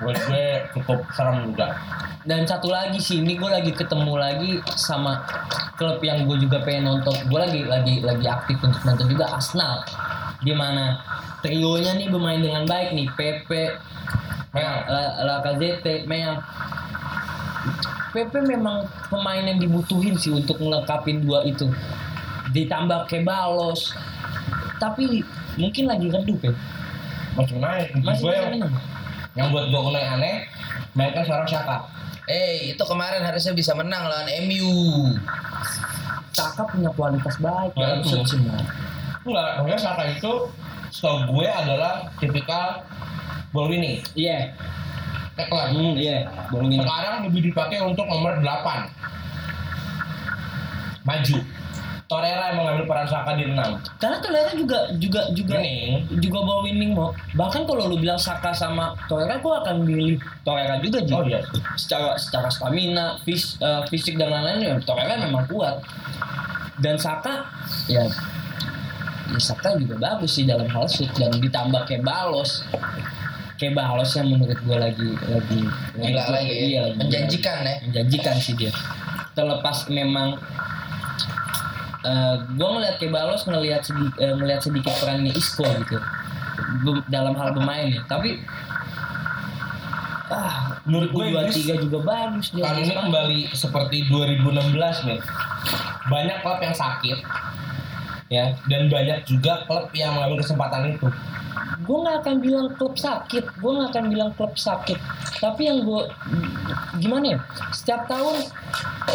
Buat 0.00 0.16
gue 0.16 0.44
cukup 0.78 0.98
serem 1.12 1.52
juga. 1.52 1.76
Dan 2.20 2.44
satu 2.44 2.68
lagi 2.68 3.00
sih, 3.00 3.24
ini 3.24 3.36
gue 3.36 3.48
lagi 3.48 3.72
ketemu 3.72 4.12
lagi 4.16 4.60
sama 4.76 5.24
klub 5.76 6.00
yang 6.04 6.28
gue 6.28 6.36
juga 6.40 6.60
pengen 6.64 6.88
nonton. 6.88 7.16
Gue 7.28 7.40
lagi 7.40 7.64
lagi 7.64 8.04
lagi 8.04 8.26
aktif 8.28 8.60
untuk 8.60 8.80
nonton 8.84 9.08
juga 9.08 9.28
Arsenal. 9.36 9.84
Di 10.40 10.52
mana 10.56 11.00
trionya 11.40 11.96
nih 11.96 12.08
bermain 12.08 12.40
dengan 12.40 12.64
baik 12.64 12.92
nih, 12.96 13.08
Pepe, 13.16 13.76
Meyang. 14.52 14.78
La- 14.88 15.14
Lacazette, 15.24 16.04
Meyang. 16.04 16.40
Pepe 18.10 18.38
memang 18.42 18.88
pemain 19.06 19.44
yang 19.44 19.60
dibutuhin 19.60 20.16
sih 20.16 20.32
untuk 20.32 20.60
ngelengkapin 20.60 21.24
dua 21.24 21.44
itu. 21.44 21.68
Ditambah 22.52 23.06
Kebalos. 23.08 23.94
Tapi 24.80 25.20
mungkin 25.60 25.84
lagi 25.88 26.08
redup 26.08 26.40
ya. 26.40 26.52
Masih 27.40 27.58
naik. 27.58 27.88
Masih 28.04 28.22
gue 28.28 28.34
yang, 28.36 28.52
yang 29.36 29.46
buat 29.48 29.64
gue 29.72 29.80
aneh-aneh, 29.80 30.44
mainkan 30.92 31.24
seorang 31.24 31.48
Saka. 31.48 31.88
Eh, 32.28 32.76
itu 32.76 32.82
kemarin 32.86 33.24
harusnya 33.24 33.56
bisa 33.56 33.72
menang 33.74 34.06
lawan 34.06 34.28
MU. 34.46 34.76
Saka 36.30 36.62
punya 36.70 36.90
kualitas 36.94 37.34
baik 37.42 37.74
Ya, 37.74 37.98
dalam 37.98 38.06
itu. 38.06 38.38
Enggak, 39.26 39.48
maksudnya 39.58 39.80
Saka 39.80 40.02
itu 40.12 40.32
setahu 40.90 41.18
gue 41.34 41.48
adalah 41.48 42.06
tipikal 42.20 42.84
ball 43.50 43.66
winning. 43.66 43.98
Iya. 44.14 44.54
Tackler. 45.34 45.72
Hmm, 45.72 45.94
iya. 45.96 46.28
Bolongin. 46.52 46.84
Sekarang 46.84 47.24
lebih 47.26 47.40
dipakai 47.50 47.78
untuk 47.80 48.04
nomor 48.06 48.38
8. 48.44 48.92
Maju. 51.08 51.36
Torreira 52.10 52.50
yang 52.50 52.58
mengambil 52.58 52.84
peran 52.90 53.06
Saka 53.06 53.38
di 53.38 53.46
6. 53.46 53.54
Karena 54.02 54.18
Torreira 54.18 54.50
juga 54.58 54.78
juga 54.98 55.30
juga 55.30 55.62
Winning. 55.62 56.10
juga 56.18 56.38
bawa 56.42 56.60
winning 56.66 56.90
mau. 56.90 57.14
Bahkan 57.38 57.62
kalau 57.70 57.86
lu 57.86 58.02
bilang 58.02 58.18
Saka 58.18 58.50
sama 58.50 58.98
Torreira, 59.06 59.38
gua 59.38 59.62
akan 59.62 59.86
milih 59.86 60.18
Torreira 60.42 60.82
juga 60.82 60.98
Ji. 61.06 61.14
Oh 61.14 61.22
iya. 61.22 61.38
Secara 61.78 62.18
secara 62.18 62.50
stamina, 62.50 63.14
fis, 63.22 63.54
eh, 63.62 63.86
fisik 63.86 64.18
dan 64.18 64.34
lain-lain 64.34 64.58
ya 64.58 64.74
Torreira 64.82 65.22
memang 65.22 65.46
kuat. 65.46 65.78
Dan 66.82 66.98
Saka 66.98 67.46
ya 67.86 68.02
ya 69.30 69.38
Saka 69.38 69.78
juga 69.78 69.94
bagus 69.94 70.34
sih 70.34 70.50
dalam 70.50 70.66
hal 70.66 70.90
shoot 70.90 71.14
dan 71.14 71.30
ditambah 71.38 71.86
kayak 71.86 72.02
Balos. 72.02 72.66
Kayak 73.54 73.86
Balos 73.86 74.10
yang 74.18 74.34
menurut 74.34 74.58
gua 74.66 74.82
lagi 74.82 75.14
lagi 75.30 75.62
lagi. 75.94 76.10
iya, 76.10 76.26
ya. 76.26 76.82
lagi 76.90 76.98
Menjanjikan 76.98 77.56
ya. 77.62 77.74
menjanjikan 77.86 78.34
sih 78.42 78.58
dia 78.58 78.74
terlepas 79.30 79.86
memang 79.88 80.36
eh 82.00 82.34
gue 82.56 82.68
ngeliat 82.68 82.96
kayak 82.96 83.12
Balos 83.12 83.44
ngelihat 83.44 83.82
sedikit 83.84 84.16
ngelihat 84.16 84.60
sedikit 84.64 84.94
perannya 84.96 85.32
Isco 85.36 85.68
gitu 85.68 85.98
Be- 86.84 87.04
dalam 87.12 87.36
hal 87.36 87.52
bermain 87.52 87.92
ya 87.92 88.00
tapi 88.08 88.40
ah 90.30 90.70
Menurut 90.88 91.10
gue 91.12 91.24
dua 91.30 91.44
tiga 91.52 91.74
juga 91.76 91.98
bagus 92.00 92.50
dia 92.56 92.64
kali 92.64 92.88
ini 92.88 92.94
kembali 92.96 93.40
seperti 93.52 94.08
2016 94.08 95.06
nih. 95.06 95.20
Banyak 96.08 96.36
klub 96.40 96.58
yang 96.64 96.74
sakit 96.74 97.18
ya 98.30 98.54
dan 98.70 98.86
banyak 98.86 99.26
juga 99.26 99.66
klub 99.68 99.90
yang 99.92 100.16
mengambil 100.16 100.40
kesempatan 100.40 100.96
itu. 100.96 101.06
Gue 101.80 101.98
nggak 101.98 102.16
akan 102.24 102.36
bilang 102.40 102.68
klub 102.76 102.94
sakit 102.96 103.44
gue 103.58 103.70
nggak 103.70 103.88
akan 103.92 104.04
bilang 104.12 104.30
klub 104.36 104.54
sakit 104.54 104.98
tapi 105.40 105.68
yang 105.68 105.82
gue 105.84 106.02
gimana 107.00 107.36
ya 107.36 107.38
setiap 107.72 108.04
tahun 108.06 108.36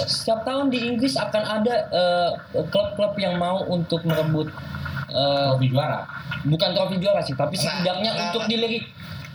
setiap 0.05 0.41
tahun 0.43 0.73
di 0.73 0.79
Inggris 0.81 1.15
akan 1.15 1.43
ada 1.61 1.75
eh, 1.93 2.31
klub-klub 2.69 3.13
yang 3.21 3.37
mau 3.37 3.63
untuk 3.69 4.01
merebut 4.03 4.49
eh, 5.13 5.51
Trofi 5.55 5.67
juara. 5.69 5.99
bukan 6.45 6.69
trofi 6.77 6.95
juara 7.01 7.21
sih 7.25 7.37
tapi 7.37 7.55
Nah, 7.57 7.63
setidaknya 7.63 8.11
nah, 8.11 8.21
untuk 8.29 8.43
nah. 8.45 8.49
dilirik 8.49 8.85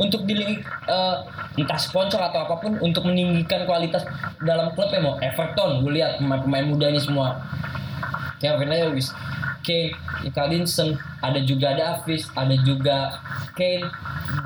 untuk 0.00 0.20
dilirik 0.24 0.60
eh, 0.88 1.16
entah 1.60 1.80
sponsor 1.80 2.20
atau 2.20 2.46
apa 2.46 2.54
pun 2.62 2.78
untuk 2.82 3.04
meninggikan 3.06 3.68
kualitas 3.68 4.06
dalam 4.42 4.72
klub 4.74 4.90
ya 4.90 5.00
mau 5.02 5.14
Everton 5.20 5.84
gue 5.86 5.92
lihat 6.00 6.18
pemain-pemain 6.22 6.66
mudanya 6.66 7.00
semua 7.02 7.36
Kevin 8.40 8.68
Lewis 8.68 9.12
Kane 9.60 9.92
Ikalinson 10.24 10.96
ada 11.20 11.38
juga 11.38 11.72
Davis 11.72 12.24
ada 12.32 12.56
juga 12.58 13.20
Kane 13.52 13.84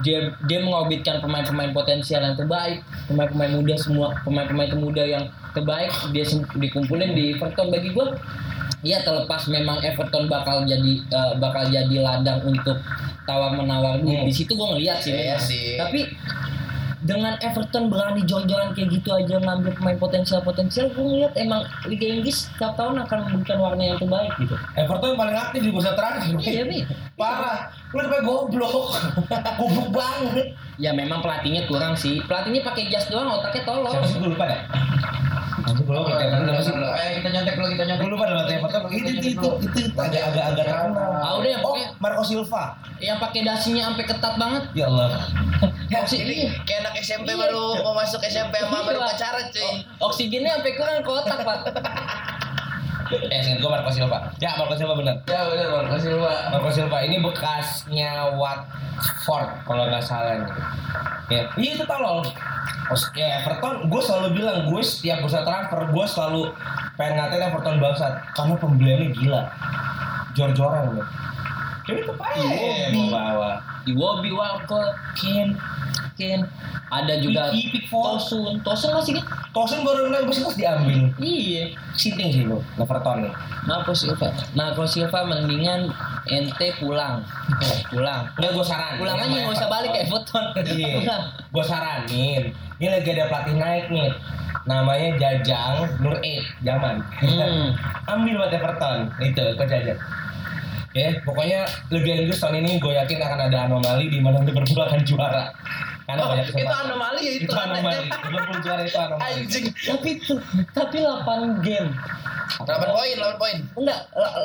dia 0.02 0.18
dia 0.44 0.58
mengorbitkan 0.58 1.20
pemain-pemain 1.20 1.70
potensial 1.70 2.20
yang 2.20 2.34
terbaik 2.34 2.82
pemain-pemain 3.06 3.54
muda 3.54 3.74
semua 3.76 4.12
pemain-pemain 4.20 4.74
muda 4.74 5.00
yang 5.00 5.24
terbaik 5.52 5.94
dia 6.10 6.26
dikumpulin 6.52 7.14
di 7.14 7.32
Everton 7.32 7.70
bagi 7.70 7.90
gue 7.90 8.06
ya 8.82 9.00
terlepas 9.00 9.46
memang 9.46 9.80
Everton 9.80 10.26
bakal 10.26 10.66
jadi 10.66 10.92
eh, 11.00 11.32
bakal 11.38 11.68
jadi 11.68 11.96
ladang 12.00 12.42
untuk 12.42 12.76
tawar 13.24 13.54
menawar 13.54 13.96
Hmm. 13.96 14.26
di 14.26 14.34
situ 14.34 14.52
gue 14.52 14.66
ngeliat 14.68 14.98
sih 14.98 15.10
Iya 15.10 15.22
memang. 15.32 15.40
sih. 15.40 15.66
tapi 15.78 16.00
dengan 17.04 17.36
Everton 17.44 17.92
berani 17.92 18.24
jor-joran 18.24 18.72
kayak 18.72 18.88
gitu 18.96 19.12
aja 19.12 19.36
ngambil 19.36 19.76
pemain 19.76 19.98
potensial-potensial 20.00 20.88
gue 20.96 21.04
ngeliat 21.04 21.36
emang 21.36 21.62
Liga 21.84 22.08
Inggris 22.08 22.48
setiap 22.48 22.80
tahun 22.80 23.04
akan 23.04 23.18
memberikan 23.28 23.60
warna 23.60 23.82
yang 23.92 23.98
terbaik 24.00 24.32
gitu 24.40 24.56
Everton 24.74 25.12
paling 25.14 25.36
aktif 25.36 25.60
di 25.60 25.70
bursa 25.70 25.92
transfer. 25.92 26.40
iya 26.40 26.64
nih 26.64 26.82
Parah. 27.14 27.70
Lu 27.94 28.02
sampai 28.02 28.26
goblok. 28.26 28.98
goblok 29.60 29.88
banget. 29.94 30.50
ya 30.82 30.90
memang 30.90 31.22
pelatihnya 31.22 31.70
kurang 31.70 31.94
sih 31.94 32.18
pelatihnya 32.26 32.66
pakai 32.66 32.90
jas 32.90 33.06
doang 33.06 33.30
otaknya 33.38 33.62
tolol 33.62 33.94
Siapa 33.94 34.06
sih 34.10 34.18
gue 34.18 34.30
lupa 34.34 34.44
dah. 34.50 34.60
Apa 35.64 36.60
sih? 36.60 36.72
Eh, 36.74 37.10
kita 37.16 37.28
nyontek 37.30 37.54
dulu, 37.54 37.66
kita 37.70 37.84
nyontek. 37.84 38.02
Gue 38.02 38.12
lupa 38.12 38.24
dalam 38.26 38.44
Everton. 38.44 38.82
Itu 38.86 39.08
itu 39.08 39.28
itu 39.30 39.48
itu 39.80 39.96
agak 39.96 40.22
agak 40.28 40.44
agak 40.50 40.64
terkenal. 40.66 41.10
Ah, 41.14 41.32
udah 41.34 41.48
ya, 41.48 41.58
Oh, 41.58 41.62
pokoknya. 41.64 41.88
Marco 41.98 42.22
Silva. 42.22 42.64
yang 42.96 43.18
pakai 43.18 43.40
dasinya 43.42 43.90
sampai 43.90 44.04
ketat 44.06 44.34
banget 44.34 44.62
Ya 44.72 44.86
Allah. 44.86 45.08
Oksi- 45.94 46.20
Ini 46.20 46.36
kayak 46.62 46.80
anak 46.82 46.94
SMP 46.98 47.28
Iya. 47.28 47.38
baru 47.38 47.64
mau 47.80 47.94
masuk 47.94 48.20
SMP 48.22 48.54
sama 48.56 48.80
baru 48.82 48.98
Iya. 48.98 49.08
pacaran 49.08 49.44
cuy. 49.48 49.72
Oksigennya 50.00 50.50
sampai 50.54 50.72
kurang 50.72 50.98
ke 50.98 51.10
otak 51.12 51.38
pak 51.40 51.58
Eh, 53.12 53.38
ingat 53.44 53.58
gue 53.60 53.70
Marco 53.70 53.90
Silva. 53.92 54.32
Ya, 54.40 54.56
Marco 54.56 54.74
Silva 54.76 54.94
benar. 54.96 55.20
Ya 55.28 55.44
kasih 55.92 56.08
lu 56.16 56.24
Pak. 56.24 56.38
Marco 56.56 56.70
Silva 56.72 56.98
ini 57.04 57.16
bekasnya 57.20 58.32
Watford 58.32 59.48
kalau 59.68 59.84
nggak 59.92 60.04
salah. 60.04 60.40
Ya, 61.28 61.48
iya 61.60 61.70
itu 61.76 61.84
tolol. 61.84 62.24
Ya 63.16 63.40
Everton, 63.40 63.88
gue 63.88 64.00
selalu 64.04 64.28
bilang 64.40 64.68
gue 64.68 64.80
setiap 64.84 65.24
bursa 65.24 65.40
transfer 65.40 65.88
gue 65.88 66.04
selalu 66.04 66.42
pengen 67.00 67.16
ngatain 67.16 67.44
Everton 67.48 67.76
bangsat 67.80 68.12
karena 68.36 68.54
pembeliannya 68.60 69.08
gila, 69.16 69.42
jor-joran 70.36 71.00
loh. 71.00 71.08
Jadi 71.84 72.00
tetep 72.00 72.16
aja 72.16 72.40
Iwobi. 72.40 72.96
mau 72.96 73.06
bawa. 73.12 73.50
Iwobi 73.84 74.30
Walcott 74.32 74.96
Kane 75.16 75.52
Kane 76.14 76.46
ada 76.94 77.14
juga 77.18 77.50
Pickford. 77.50 78.22
Tosun. 78.22 78.52
Tosun 78.62 78.90
masih 78.94 79.18
kan 79.18 79.24
Tosun 79.50 79.82
baru 79.82 80.10
naik 80.10 80.30
bus 80.30 80.38
terus 80.38 80.54
diambil. 80.58 81.10
iya. 81.18 81.74
Sitting 81.94 82.30
sih 82.30 82.42
lo, 82.46 82.62
Everton. 82.78 83.30
Marco 83.66 83.94
Silva. 83.94 84.30
Marco 84.54 84.86
Silva 84.86 85.26
mendingan 85.26 85.90
ente 86.30 86.74
pulang. 86.78 87.22
Pulang. 87.90 88.30
Enggak 88.38 88.50
gue 88.54 88.66
saran. 88.66 88.92
pulang 88.98 89.16
aja 89.18 89.26
nggak 89.26 89.54
usah 89.54 89.68
balik 89.70 89.90
ke 89.90 90.00
Everton. 90.06 90.44
Iya. 90.74 91.16
gue 91.54 91.64
saranin. 91.66 92.42
Ini 92.78 92.88
lagi 92.90 93.08
ada 93.14 93.24
pelatih 93.30 93.56
naik 93.58 93.86
nih. 93.90 94.10
Namanya 94.64 95.08
Jajang 95.20 95.98
Nur 96.00 96.16
Eid 96.22 96.46
zaman. 96.62 97.02
Hmm. 97.18 97.74
ambil 98.14 98.46
buat 98.46 98.52
Everton. 98.54 99.10
Itu 99.18 99.42
ke 99.58 99.64
Jajang. 99.66 99.98
Oke, 100.94 101.10
pokoknya 101.26 101.66
Liga 101.90 102.22
Inggris 102.22 102.38
tahun 102.38 102.62
ini 102.62 102.78
gue 102.78 102.94
yakin 102.94 103.18
akan 103.18 103.40
ada 103.50 103.66
anomali 103.66 104.06
di 104.06 104.22
mana 104.22 104.46
Liverpool 104.46 104.78
akan 104.78 105.02
juara. 105.02 105.50
Karena 106.04 106.20
Oh, 106.20 106.28
banyak 106.28 106.44
itu 106.44 106.52
kesempatan. 106.54 106.84
anomali 106.84 107.20
ya 107.20 107.32
itu. 107.32 107.44
Itu 107.44 107.54
anomali. 107.54 108.04
Liverpool 108.06 108.58
juara 108.60 108.82
itu 108.82 108.98
anomali. 108.98 109.32
Anjing. 109.40 109.64
tapi 109.80 110.10
tapi 110.70 110.96
8 111.00 111.64
game 111.64 111.88
8 112.56 112.68
poin, 112.86 113.14
8 113.16 113.34
poin. 113.34 113.56
enggak 113.74 113.98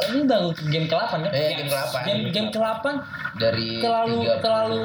ini 0.09 0.23
baru 0.23 0.49
game 0.65 0.87
ke-8 0.87 1.11
kan 1.19 1.29
Eh, 1.29 1.51
game 1.53 1.67
ke-8. 1.67 1.95
game 2.01 2.21
game 2.29 2.49
ke-8 2.49 2.85
Dari 3.35 3.67
terlalu 3.77 4.17
30 4.25 4.39
terlalu 4.39 4.79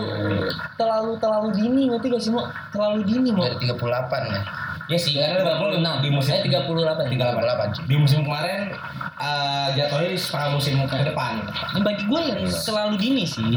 terlalu 0.75 1.13
terlalu 1.17 1.49
dini 1.53 1.83
ngerti 1.89 2.07
gak 2.09 2.21
sih 2.21 2.31
mau 2.31 2.45
terlalu 2.71 3.01
dini 3.05 3.31
mau 3.31 3.45
dari 3.45 3.57
38 3.63 4.23
ya. 4.29 4.43
Ya 4.85 4.99
sih, 5.01 5.17
karena 5.17 5.41
Liverpool 5.41 5.81
36 5.81 6.05
di 6.05 6.09
musim 6.13 6.31
saya 6.37 6.45
38 6.45 7.09
38. 7.09 7.89
38. 7.89 7.89
Di 7.89 7.97
musim 7.97 8.21
kemarin 8.21 8.61
eh, 9.17 9.69
jatuhnya 9.81 10.09
di 10.13 10.19
setengah 10.21 10.49
musim 10.53 10.75
ke 10.85 10.97
depan. 11.09 11.33
Ini 11.73 11.81
bagi 11.81 12.05
gue 12.05 12.21
yang 12.21 12.41
terlalu 12.45 12.95
dini 13.01 13.25
sih 13.25 13.57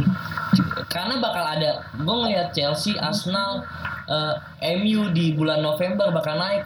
karena 0.87 1.19
bakal 1.19 1.43
ada 1.43 1.83
gue 1.99 2.15
ngeliat 2.15 2.55
Chelsea 2.55 2.95
Arsenal 2.95 3.67
eh, 4.07 4.35
MU 4.79 5.11
di 5.11 5.35
bulan 5.35 5.59
November 5.59 6.09
bakal 6.15 6.39
naik 6.39 6.63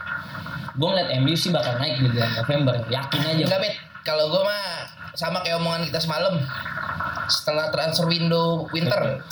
gue 0.78 0.88
ngeliat 0.88 1.10
MU 1.20 1.34
sih 1.34 1.50
bakal 1.50 1.82
naik 1.82 1.98
di 1.98 2.08
bulan 2.14 2.32
November 2.38 2.76
yakin 2.88 3.22
aja 3.26 3.44
Enggak 3.50 3.60
bet, 3.66 3.76
kalau 4.06 4.30
gue 4.30 4.42
mah 4.46 4.62
sama 5.16 5.44
kayak 5.44 5.60
omongan 5.60 5.88
kita 5.88 6.00
semalam. 6.00 6.40
Setelah 7.28 7.72
transfer 7.72 8.08
window 8.08 8.68
winter. 8.72 9.24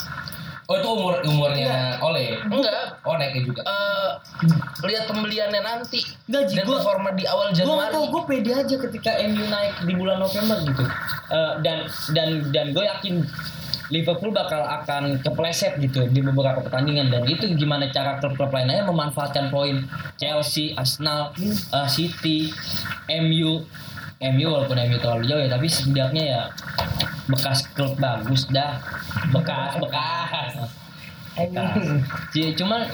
Oh 0.70 0.78
itu 0.78 0.86
umur 0.86 1.18
umurnya 1.20 1.98
Ole. 1.98 2.38
Enggak, 2.40 3.02
Oh 3.02 3.18
naiknya 3.18 3.42
juga. 3.42 3.66
eh 3.66 4.10
lihat 4.80 5.04
pembeliannya 5.04 5.58
nanti. 5.58 5.98
Nggak, 6.24 6.42
Ji, 6.46 6.54
dan 6.54 6.64
gua- 6.64 6.78
performa 6.78 7.10
di 7.10 7.26
awal 7.26 7.50
gue 7.50 7.58
Januari. 7.58 7.90
tau 7.90 8.06
gue 8.06 8.22
pede 8.24 8.52
aja 8.54 8.76
ketika 8.78 9.10
MU 9.20 9.44
naik 9.44 9.82
di 9.82 9.92
bulan 9.92 10.16
November 10.16 10.62
gitu. 10.62 10.84
Eh, 11.28 11.52
dan 11.60 11.78
dan 12.14 12.28
dan 12.48 12.66
gue 12.70 12.84
yakin 12.86 13.26
Liverpool 13.90 14.30
bakal 14.30 14.62
akan 14.62 15.18
kepleset 15.18 15.74
gitu 15.76 16.06
di 16.06 16.22
beberapa 16.22 16.62
pertandingan. 16.62 17.10
Dan 17.10 17.26
itu 17.26 17.50
gimana 17.52 17.90
cara 17.90 18.16
klub-klub 18.16 18.48
lainnya 18.48 18.86
memanfaatkan 18.86 19.50
poin 19.50 19.82
Chelsea, 20.14 20.70
Arsenal, 20.72 21.34
eh, 21.34 21.88
City, 21.88 22.54
MU, 23.10 23.66
MU 24.20 24.46
walaupun 24.46 24.76
MU 24.78 24.96
terlalu 24.96 25.24
jauh 25.26 25.40
ya 25.40 25.48
tapi 25.48 25.64
setidaknya 25.64 26.24
ya 26.28 26.40
bekas 27.26 27.64
klub 27.72 27.96
bagus 27.96 28.44
dah 28.46 28.76
bekas 29.32 29.80
bekas 29.80 30.52
bekas 31.32 31.72
Ci- 32.30 32.52
cuman 32.52 32.84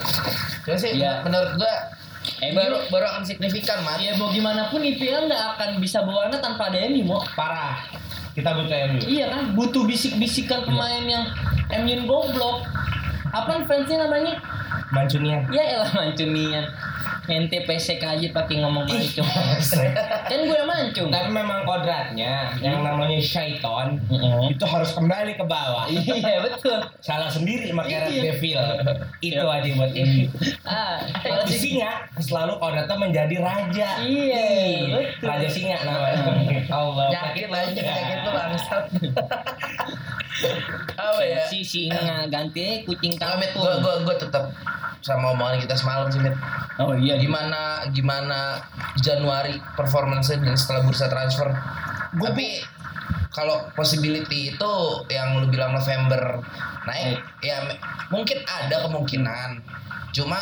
Cuma 0.63 0.75
sih 0.77 0.95
Iya. 0.95 1.19
menurut 1.21 1.51
gua 1.57 1.73
MU 2.43 2.55
baru 2.55 2.77
baru 2.87 3.05
akan 3.09 3.23
signifikan 3.23 3.83
mas. 3.83 3.99
ya 3.99 4.15
mau 4.15 4.27
gimana 4.29 4.67
pun 4.67 4.79
IPL 4.79 5.27
nggak 5.27 5.43
akan 5.55 5.69
bisa 5.79 6.03
berwarna 6.03 6.37
tanpa 6.37 6.67
ada 6.67 6.79
MU 6.85 7.03
mau 7.05 7.19
Parah. 7.35 7.79
Kita 8.31 8.53
butuh 8.53 8.77
MU. 8.87 8.99
Iya 9.01 9.25
kan, 9.27 9.57
butuh 9.57 9.81
bisik-bisikan 9.83 10.61
pemain 10.61 11.01
yang 11.01 11.25
MU 11.81 12.05
goblok. 12.05 12.69
Apa 13.27 13.65
fansnya 13.65 14.05
namanya? 14.05 14.37
Mancunian. 14.93 15.41
Ya 15.49 15.73
elah 15.73 15.89
mancunian. 15.89 16.69
Ente 17.27 17.59
pesek 17.63 17.99
aja 17.99 18.23
pakai 18.31 18.63
ngomong 18.63 18.87
mancung. 18.87 19.27
kan 20.23 20.39
gue 20.39 20.55
yang 20.55 20.63
mancung. 20.65 21.09
Tapi 21.11 21.29
memang 21.29 21.63
kodratnya 21.63 22.55
yang 22.57 22.79
namanya 22.79 23.19
syaiton 23.19 23.99
Heeh. 24.07 24.55
itu 24.55 24.63
harus 24.63 24.91
kembali 24.91 25.35
ke 25.35 25.43
bawah. 25.43 25.85
Iya 25.87 26.39
betul. 26.39 26.79
Salah 26.99 27.27
sendiri 27.27 27.67
pakai 27.69 27.95
Red 27.99 28.09
Iya. 28.09 28.23
Devil. 28.31 28.59
Itu 29.19 29.43
aja 29.43 29.69
buat 29.75 29.91
MU. 29.91 30.25
Ah, 30.63 31.03
Kalau 31.19 31.43
di 31.43 31.55
singa 31.55 31.91
selalu 32.15 32.53
kodratnya 32.57 32.95
menjadi 32.95 33.35
raja. 33.37 33.89
Iya, 33.99 34.45
betul. 34.87 35.27
Raja 35.27 35.47
singa 35.47 35.77
namanya. 35.83 36.63
Allah. 36.79 37.07
Nyakit 37.11 37.47
lah 37.47 37.61
nyakit 37.67 38.17
tuh 38.23 38.31
bangsat. 38.31 38.83
Apa 40.97 41.21
ya? 41.23 41.43
si 41.49 41.65
singa 41.65 42.29
ganti 42.29 42.85
kucing 42.85 43.17
kampung. 43.17 43.57
gua 43.57 43.81
gua 43.81 43.95
gua 44.05 44.15
tetap 44.17 44.53
sama 45.01 45.33
omongan 45.33 45.61
kita 45.63 45.75
semalam 45.77 46.07
sih 46.11 46.19
Mit. 46.19 46.35
Oh 46.77 46.93
iya, 46.93 47.17
Gimana 47.17 47.89
gimana 47.89 48.61
Januari 49.01 49.57
performance 49.73 50.29
dan 50.29 50.53
setelah 50.53 50.85
bursa 50.85 51.09
transfer. 51.09 51.49
Tapi 52.13 52.61
kalau 53.33 53.69
possibility 53.77 54.53
itu 54.53 54.73
yang 55.13 55.37
lu 55.37 55.49
bilang 55.49 55.73
November 55.77 56.41
naik 56.89 57.21
ya 57.41 57.65
mungkin 58.09 58.41
ada 58.45 58.89
kemungkinan. 58.89 59.61
Cuma 60.13 60.37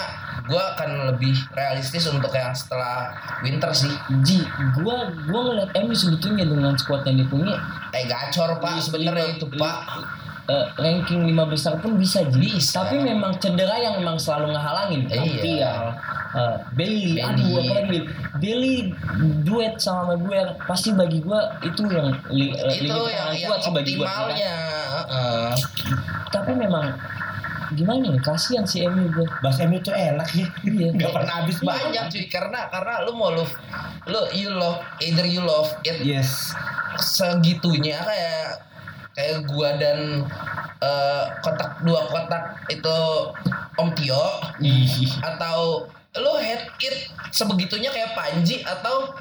gua 0.45 0.73
akan 0.73 0.89
lebih 1.09 1.33
realistis 1.51 2.05
untuk 2.05 2.29
yang 2.29 2.51
setelah 2.51 3.11
winter 3.41 3.71
sih. 3.71 3.91
Ji, 4.21 4.41
gua 4.75 5.09
gua 5.23 5.39
ngeliat 5.47 5.69
MU 5.77 5.91
sebetulnya 5.91 6.43
dengan 6.43 6.73
squad 6.75 7.03
yang 7.03 7.17
dia 7.17 7.27
punya 7.27 7.55
Eh 7.91 8.05
gacor 8.05 8.57
pak 8.57 8.71
Lima- 8.71 8.81
sebenarnya 8.81 9.27
itu 9.33 9.45
pak. 9.51 9.77
eh, 10.45 10.65
ranking 10.77 11.25
lima 11.25 11.41
besar 11.43 11.81
pun 11.81 11.97
bisa 11.97 12.21
jadi. 12.21 12.53
Tapi 12.53 13.01
memang 13.01 13.33
cedera 13.35 13.81
yang 13.81 13.97
memang 13.97 14.13
selalu 14.15 14.53
ngehalangin. 14.53 15.01
Iya. 15.07 15.17
Martial, 15.17 15.81
eh, 16.31 16.55
Bailey, 16.71 17.17
Bailey. 17.17 17.21
aduh 17.25 17.49
apa 17.57 17.73
lagi 17.81 17.99
Bailey 18.37 18.75
duet 19.41 19.73
sama 19.75 20.13
Maguire 20.13 20.53
pasti 20.63 20.93
bagi 20.93 21.17
gua 21.19 21.49
itu 21.59 21.81
yang 21.89 22.13
li, 22.29 22.53
itu 22.53 22.77
lini 22.77 22.85
yang 22.85 23.01
pertahanan 23.01 23.33
yang 23.33 23.49
kuat 23.49 23.59
sih 23.59 23.71
bagi 23.73 23.93
gua. 23.97 24.05
Tapi 26.29 26.51
memang 26.53 26.85
gimana 27.71 28.13
ya 28.13 28.19
kasihan 28.19 28.61
si 28.61 28.83
MU 28.83 29.09
gua. 29.09 29.25
Bahas 29.41 29.57
MU 29.63 29.79
tuh 29.79 29.89
enak 29.91 30.29
ya. 30.31 30.45
Iya. 30.61 30.87
Gak 30.93 31.11
pernah 31.11 31.33
habis 31.41 31.57
banyak. 31.59 31.81
banyak 31.89 32.03
cuy 32.07 32.25
karena 32.27 32.59
karena 32.69 32.93
lu 33.01 33.11
mau 33.13 33.29
love 33.29 33.49
lu 34.05 34.21
you 34.31 34.49
love 34.49 34.77
either 34.99 35.25
you 35.25 35.41
love 35.41 35.73
it 35.81 35.97
Yes. 35.99 36.53
segitunya 36.95 37.97
kayak 37.97 38.61
kayak 39.11 39.37
gua 39.45 39.73
dan 39.75 40.23
eh, 40.77 41.23
kotak 41.39 41.81
dua 41.81 42.05
kotak 42.05 42.43
itu 42.67 42.97
Om 43.75 43.89
Tio 43.93 44.25
atau 45.19 45.89
lu 46.15 46.33
hate 46.37 46.69
it 46.79 46.95
sebegitunya 47.29 47.89
kayak 47.89 48.13
Panji 48.13 48.61
atau 48.61 49.11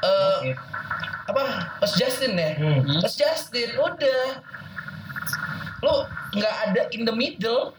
eh, 0.00 0.54
apa 1.24 1.42
Mas 1.80 1.96
Justin 1.96 2.36
ya 2.36 2.52
Hmm. 2.54 3.00
Mas 3.00 3.16
Justin 3.16 3.74
udah 3.74 4.44
lu 5.84 5.94
nggak 6.32 6.54
ada 6.64 6.82
in 6.90 7.04
the 7.04 7.12
middle 7.12 7.76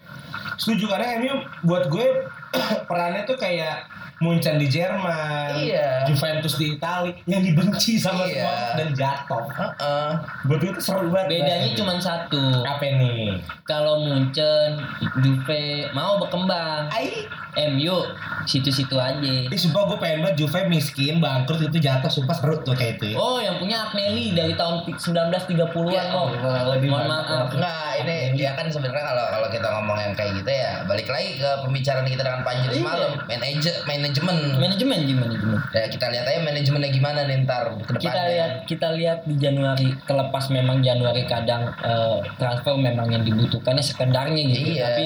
Setuju 0.56 0.88
karena 0.88 1.20
MU 1.20 1.36
buat 1.64 1.90
gue 1.90 2.08
perannya 2.88 3.26
tuh 3.26 3.36
kayak 3.36 3.92
Munchen 4.16 4.56
di 4.56 4.72
Jerman, 4.72 5.60
Iya. 5.60 6.08
Juventus 6.08 6.56
di 6.56 6.72
Italia 6.72 7.12
yang 7.28 7.44
dibenci 7.44 8.00
sama 8.00 8.24
Iya. 8.24 8.32
semua 8.32 8.56
dan 8.74 8.90
jatuh. 8.96 9.44
Heeh. 9.52 10.10
Buat 10.48 10.60
gue 10.62 10.72
itu 10.72 10.82
seru 10.82 11.12
banget. 11.12 11.44
Bedanya 11.44 11.70
cuma 11.76 11.94
satu. 12.00 12.64
apa 12.64 12.80
nih? 12.88 13.44
Kalau 13.68 14.00
Munchen, 14.00 14.80
Juve 15.20 15.92
mau 15.92 16.16
berkembang. 16.16 16.88
Ai, 16.88 17.28
MU 17.58 17.98
situ-situ 18.44 18.94
aja. 18.96 19.18
ini 19.42 19.56
sumpah 19.56 19.86
gue 19.86 19.98
pengen 19.98 20.22
banget 20.22 20.36
Juve 20.38 20.60
miskin, 20.68 21.18
bangkrut 21.18 21.64
itu 21.64 21.78
jatuh, 21.80 22.08
sumpah 22.08 22.34
seru 22.34 22.60
tuh 22.60 22.72
kayak 22.72 22.98
itu. 22.98 23.12
ya. 23.12 23.16
Oh, 23.16 23.38
yang 23.38 23.56
punya 23.56 23.82
Agnelli 23.82 24.32
dari 24.32 24.54
tahun 24.54 24.86
1930-an 24.86 25.90
Ya 25.90 26.04
kok. 26.08 26.28
Lebih 26.72 26.88
Mohon 26.88 27.08
maaf. 27.08 27.48
Nah 27.54 27.96
ini 27.98 28.16
ya 28.36 28.54
kan 28.54 28.68
sebenarnya 28.68 29.02
kalau 29.04 29.26
kalau 29.30 29.48
kita 29.48 29.68
ngomong 29.68 29.98
yang 29.98 30.14
kayak 30.14 30.32
gitu 30.36 30.52
ya 30.52 30.84
balik 30.84 31.08
lagi 31.08 31.36
ke 31.36 31.50
pembicaraan 31.62 32.06
kita 32.06 32.22
dengan 32.22 32.42
Panji 32.42 32.66
Iya. 32.66 32.74
semalam 32.76 33.12
manajer 33.26 33.74
manajemen 33.86 34.36
Manajemen 34.56 34.98
gimana 35.02 35.24
manajemen. 35.32 35.60
ya 35.72 35.86
kita 35.88 36.06
lihat 36.08 36.26
aja 36.26 36.40
manajemennya 36.42 36.90
gimana 36.92 37.20
nih 37.24 37.38
ntar 37.42 37.66
ke 37.80 37.94
Kita 37.96 38.12
depannya. 38.12 38.26
lihat 38.28 38.52
kita 38.66 38.88
lihat 38.94 39.20
di 39.24 39.36
Januari 39.38 39.88
terlepas 40.04 40.46
memang 40.50 40.78
Januari 40.80 41.24
kadang 41.26 41.64
eh, 41.80 42.18
transfer 42.36 42.76
memang 42.76 43.08
yang 43.10 43.24
dibutuhkannya 43.24 43.82
sekedarnya 43.82 44.42
gitu. 44.46 44.70
Iya. 44.74 44.84
Tapi 44.86 45.06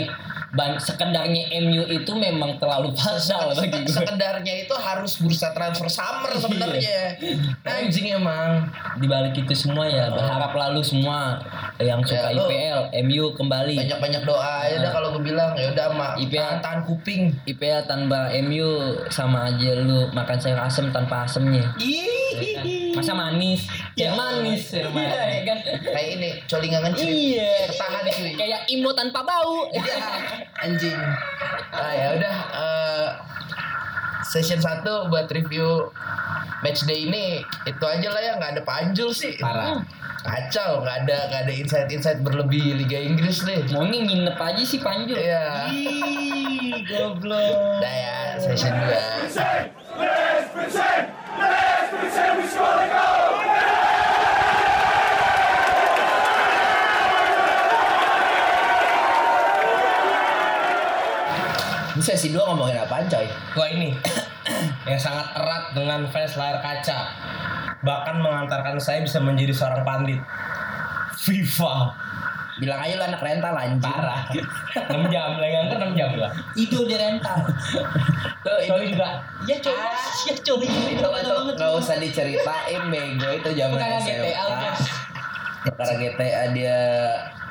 ban- 0.51 0.77
sekedarnya 0.77 1.43
MU 1.59 1.83
itu 1.85 2.11
memang 2.11 2.57
terlalu 2.57 2.89
pasal 2.91 3.53
bagi 3.53 3.69
gue. 3.79 3.89
sekedarnya 3.91 4.53
itu 4.59 4.73
harus 4.73 5.15
bursa 5.15 5.51
transfer 5.51 5.85
summer 5.87 6.29
Iya. 6.29 6.39
sebenarnya 6.39 6.99
anjing 7.63 8.07
emang 8.11 8.65
Di 8.97 9.05
balik 9.05 9.35
itu 9.35 9.53
semua 9.53 9.85
ya 9.85 10.09
berharap 10.09 10.51
lalu 10.51 10.81
semua 10.81 11.37
yang 11.77 12.01
suka 12.01 12.29
Ya, 12.29 12.35
IPL 12.35 12.79
MU 13.03 13.31
kembali. 13.31 13.75
banyak 13.77 13.99
banyak 13.99 14.23
doa 14.23 14.43
aja 14.61 14.75
dah 14.79 14.91
kalau 14.91 15.13
gue 15.13 15.23
bilang 15.23 15.53
ya 15.53 15.69
udah 15.69 15.87
mak 15.91 16.11
IPL. 16.19 16.59
tahan, 16.59 16.79
kuping 16.83 17.31
IPL 17.45 17.81
tanpa 17.85 18.27
MU 18.39 18.69
sama 19.07 19.47
aja 19.47 19.71
lu 19.77 20.09
makan 20.09 20.35
sayur 20.35 20.59
asem 20.59 20.89
tanpa 20.89 21.23
asemnya. 21.23 21.63
Ya 21.77 22.05
kan? 22.55 22.65
Masa 22.99 23.15
manis? 23.15 23.63
Ya, 23.95 23.95
Ya 23.95 24.09
manis, 24.11 24.63
ya, 24.69 24.85
Iya, 24.85 25.23
ya 25.23 25.41
kan? 25.47 25.57
kayak 25.87 26.09
ini 26.19 26.29
colingan 26.45 26.91
cuy 26.91 27.07
Iya. 27.07 27.71
Ketahan, 27.71 28.03
cuy. 28.05 28.31
Kayak 28.35 28.61
imo 28.67 28.91
tanpa 28.91 29.23
bau. 29.23 29.71
Ya, 29.71 29.95
anjing. 30.59 30.99
Nah, 31.71 31.93
ya 31.95 32.07
udah 32.19 32.35
eh, 32.51 33.07
session 34.21 34.59
1 34.59 34.83
buat 35.07 35.31
review 35.31 35.87
match 36.59 36.83
day 36.83 37.07
ini 37.07 37.39
itu 37.63 37.79
aja 37.81 38.07
lah 38.11 38.19
ya 38.19 38.35
nggak 38.35 38.59
ada 38.59 38.63
panjul 38.67 39.09
sih. 39.09 39.39
Parah. 39.39 39.79
Kacau, 40.19 40.83
nggak 40.83 41.07
ada 41.07 41.17
nggak 41.31 41.41
ada 41.47 41.53
insight-insight 41.55 42.19
berlebih 42.19 42.75
Liga 42.75 42.99
Inggris 42.99 43.39
deh. 43.41 43.63
Maunya 43.71 44.03
nginep 44.03 44.35
aja 44.35 44.63
sih 44.67 44.83
Panju. 44.83 45.15
Iya. 45.15 45.71
Goblok. 46.83 47.55
Udah 47.79 47.95
ya, 47.95 48.35
session 48.35 48.75
2. 48.75 51.15
Ini 61.99 62.07
sesi 62.15 62.31
2 62.31 62.39
ngomongin 62.39 62.79
apaan 62.79 63.11
coy? 63.11 63.27
Wah 63.59 63.67
ini 63.67 63.91
yang 64.87 64.95
sangat 64.95 65.35
erat 65.35 65.75
dengan 65.75 66.07
fans 66.07 66.39
layar 66.39 66.63
kaca. 66.63 67.11
Bahkan 67.83 68.23
mengantarkan 68.23 68.79
saya 68.79 69.03
bisa 69.03 69.19
menjadi 69.19 69.51
seorang 69.51 69.83
pandit. 69.83 70.23
FIFA. 71.19 71.91
Bilang 72.63 72.79
aja 72.79 72.95
lu 72.95 73.03
anak 73.03 73.19
rental 73.19 73.51
anjing. 73.51 73.83
Parah. 73.83 74.31
6 74.95 75.11
jam, 75.11 75.43
lagi 75.43 75.51
nganggur 75.59 75.79
6 75.91 75.99
jam 75.99 76.11
lah. 76.15 76.31
Itu 76.55 76.87
di 76.87 76.95
rental. 76.95 77.39
Tuh, 78.47 78.59
itu 78.63 78.95
juga. 78.95 79.19
ya 79.43 79.59
coy, 79.59 79.75
ya 80.23 80.33
coy. 80.39 80.67
itu 80.71 81.03
nggak 81.59 81.71
usah 81.83 81.99
diceritain 81.99 82.81
bego 82.87 83.27
itu 83.43 83.49
zaman 83.59 83.75
SMA. 84.07 84.71
Perkara 85.67 85.93
GTA 85.99 86.43
dia 86.55 86.79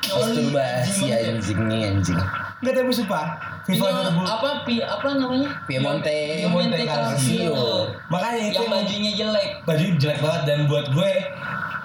masturbasi 0.09 1.05
anjing 1.13 1.61
nih 1.69 1.81
anjing. 1.93 2.17
Enggak 2.59 2.73
tapi 2.75 2.91
sumpah. 2.91 3.25
FIFA 3.61 3.85
Iya, 3.85 3.99
2000. 4.11 4.25
apa 4.25 4.49
pi 4.61 4.75
apa 4.79 5.07
namanya? 5.13 5.49
Piemonte. 5.63 6.19
Piemonte 6.37 6.77
Calcio. 6.77 6.91
Calcio. 6.91 7.59
Makanya 8.07 8.39
itu 8.41 8.57
Yang 8.57 8.69
bajunya 8.69 9.11
jelek. 9.15 9.49
baju 9.63 9.85
jelek 9.95 10.19
banget 10.19 10.41
dan 10.43 10.59
buat 10.65 10.85
gue 10.89 11.11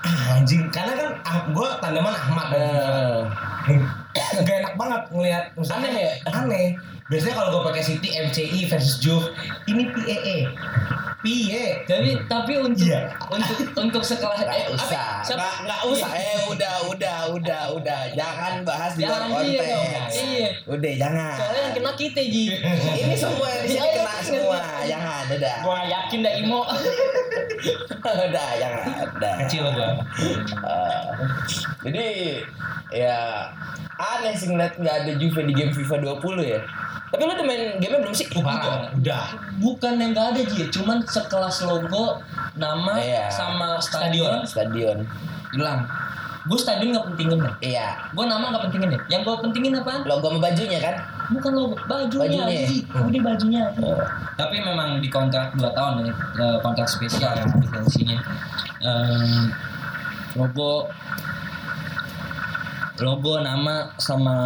ah, 0.01 0.35
anjing 0.35 0.63
karena 0.69 0.93
kan 0.95 1.09
ah, 1.23 1.39
gue 1.47 1.69
tanaman 1.79 2.13
Ahmad 2.13 2.47
dan 2.49 2.65
Eh, 3.65 3.81
gak 4.45 4.57
enak 4.61 4.75
banget 4.75 5.03
ngelihat 5.09 5.45
misalnya 5.55 5.89
Aneh 5.89 6.03
ya? 6.03 6.15
aneh 6.35 6.67
biasanya 7.05 7.35
kalau 7.37 7.49
gue 7.53 7.63
pakai 7.69 7.83
City 7.83 8.09
MCI 8.13 8.61
versus 8.67 8.97
Juve 8.97 9.29
ini 9.67 9.85
PEE 9.87 10.39
Piye? 11.21 11.81
Tapi 11.85 12.21
tapi 12.27 12.53
untuk 12.59 12.85
Iya. 12.85 13.09
untuk 13.27 13.57
untuk 13.75 14.03
sekelas 14.03 14.45
Nggak 14.45 14.53
eh, 14.55 14.65
apa- 14.69 14.77
usah, 14.77 15.05
nggak, 15.27 15.55
nggak 15.65 15.81
usah. 15.89 16.11
Eh, 16.13 16.37
udah, 16.47 16.75
udah, 16.87 17.19
udah, 17.33 17.63
udah. 17.73 18.01
Jangan 18.13 18.61
bahas 18.61 18.93
di 18.93 19.09
luar 19.09 19.25
Jangan, 19.25 19.41
iya 19.41 19.61
konteks. 19.65 20.13
Iya. 20.15 20.49
Udah, 20.67 20.93
jangan. 21.01 21.33
Soalnya 21.35 21.61
yang 21.63 21.75
kena 21.75 21.93
kita 21.95 22.21
Ji. 22.21 22.45
Ini 23.01 23.17
semua 23.17 23.47
yang 23.49 23.63
di 23.65 23.69
sini 23.71 23.81
Iya, 23.81 23.93
kena 23.95 24.13
iya. 24.13 24.21
semua. 24.21 24.59
Jangan, 24.85 25.23
udah. 25.31 25.55
Gua 25.65 25.79
yakin 25.83 26.19
dah 26.21 26.33
Imo. 26.37 26.61
udah, 28.05 28.49
jangan. 28.61 28.85
Udah. 29.11 29.33
Kecil 29.41 29.65
gua. 29.67 29.91
Eh, 30.61 31.03
jadi 31.83 32.07
ya 32.93 33.19
aneh 33.95 34.35
sih 34.35 34.47
ngeliat 34.47 34.77
nggak 34.77 34.97
ada 35.01 35.13
Juve 35.17 35.41
di 35.43 35.53
game 35.53 35.73
FIFA 35.73 35.97
20 36.21 36.45
ya. 36.45 36.61
Tapi 37.09 37.21
lu 37.21 37.33
udah 37.33 37.47
main 37.47 37.63
game 37.79 37.95
belum 37.97 38.11
sih? 38.11 38.27
Parah. 38.29 38.91
Udah. 38.91 39.25
Bukan 39.57 39.93
yang 39.97 40.11
gak 40.11 40.35
ada 40.35 40.43
Ji, 40.43 40.67
cuman 40.69 40.99
sekelas 41.01 41.63
logo, 41.63 42.19
nama 42.55 42.99
Iya. 42.99 43.31
sama 43.31 43.79
stadion 43.79 44.43
Stadion. 44.43 45.07
hilang. 45.51 45.87
Gue 46.45 46.59
stadion 46.59 46.93
gak 46.93 47.07
pentingin 47.09 47.39
deh. 47.39 47.55
Iya. 47.65 47.89
Gue 48.11 48.27
nama 48.27 48.51
gak 48.51 48.67
pentingin 48.67 48.93
deh. 48.93 49.01
Yang 49.09 49.21
gue 49.25 49.35
pentingin 49.41 49.73
apaan? 49.75 50.03
Logo 50.05 50.27
sama 50.27 50.41
bajunya 50.43 50.79
kan? 50.79 50.95
Bukan 51.31 51.53
logo, 51.53 51.75
bajunya, 51.85 52.45
Bajunya. 52.45 52.67
Ji. 52.67 52.79
Udah 52.85 53.21
bajunya. 53.25 53.63
Tapi 54.35 54.57
memang 54.59 55.01
di 55.01 55.09
kontrak 55.09 55.55
2 55.55 55.71
tahun 55.71 56.05
ya, 56.05 56.13
eh, 56.13 56.57
kontrak 56.61 56.85
spesial 56.85 57.33
yang 57.33 57.49
lisensinya. 57.55 58.19
Em, 58.83 59.49
logo 60.35 60.91
logo 63.03 63.43
nama 63.43 63.91
sama 63.99 64.37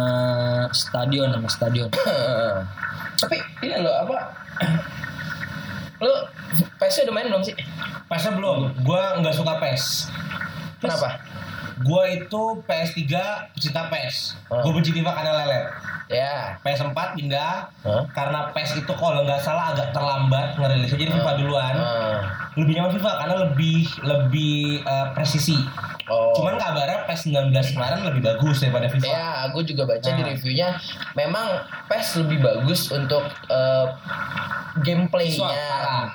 stadion 0.73 1.29
nama 1.29 1.45
stadion 1.45 1.89
Tapi 3.19 3.37
ini 3.67 3.75
lo 3.83 3.91
apa? 3.91 4.17
Lu 6.03 6.15
PS 6.79 7.03
udah 7.03 7.13
main 7.13 7.27
belum 7.27 7.43
sih? 7.43 7.55
PES 8.07 8.25
belum. 8.33 8.71
Gua 8.87 9.19
nggak 9.19 9.35
suka 9.35 9.59
PES. 9.59 10.07
Kenapa? 10.79 11.19
Gua 11.83 12.07
itu 12.07 12.63
PS3 12.63 13.03
pecinta 13.51 13.91
PES. 13.91 14.39
Oh. 14.47 14.63
Gua 14.63 14.71
benci 14.79 14.95
FIFA 14.95 15.11
karena 15.11 15.31
lelet. 15.43 15.65
Ya. 16.09 16.57
PS4 16.65 16.97
pindah 17.13 17.69
Hah? 17.85 18.03
karena 18.17 18.49
PES 18.49 18.81
itu 18.81 18.93
kalau 18.97 19.21
nggak 19.21 19.45
salah 19.45 19.77
agak 19.77 19.93
terlambat 19.93 20.57
ngerilisnya 20.57 20.97
jadi 20.97 21.11
FIFA 21.19 21.31
duluan. 21.37 21.75
Ah. 21.75 22.19
Lebih 22.55 22.79
nyaman 22.79 22.91
FIFA 22.95 23.11
karena 23.19 23.35
lebih 23.45 23.79
lebih 24.07 24.81
eh, 24.87 25.07
presisi. 25.13 25.59
Oh. 26.09 26.33
Cuman 26.33 26.57
kabarnya 26.57 27.05
PES 27.05 27.29
19 27.29 27.53
kemarin 27.77 28.01
lebih 28.03 28.21
bagus 28.25 28.59
daripada 28.59 28.89
FIFA. 28.89 29.05
Ya, 29.05 29.27
aku 29.45 29.61
juga 29.61 29.85
baca 29.85 30.09
di 30.09 30.21
Nah. 30.21 30.27
reviewnya. 30.27 30.69
Memang 31.13 31.47
PES 31.85 32.07
lebih 32.19 32.41
bagus 32.41 32.89
untuk 32.89 33.21
eh, 33.47 33.85
gameplaynya. 34.81 35.29
Visual, 35.31 36.09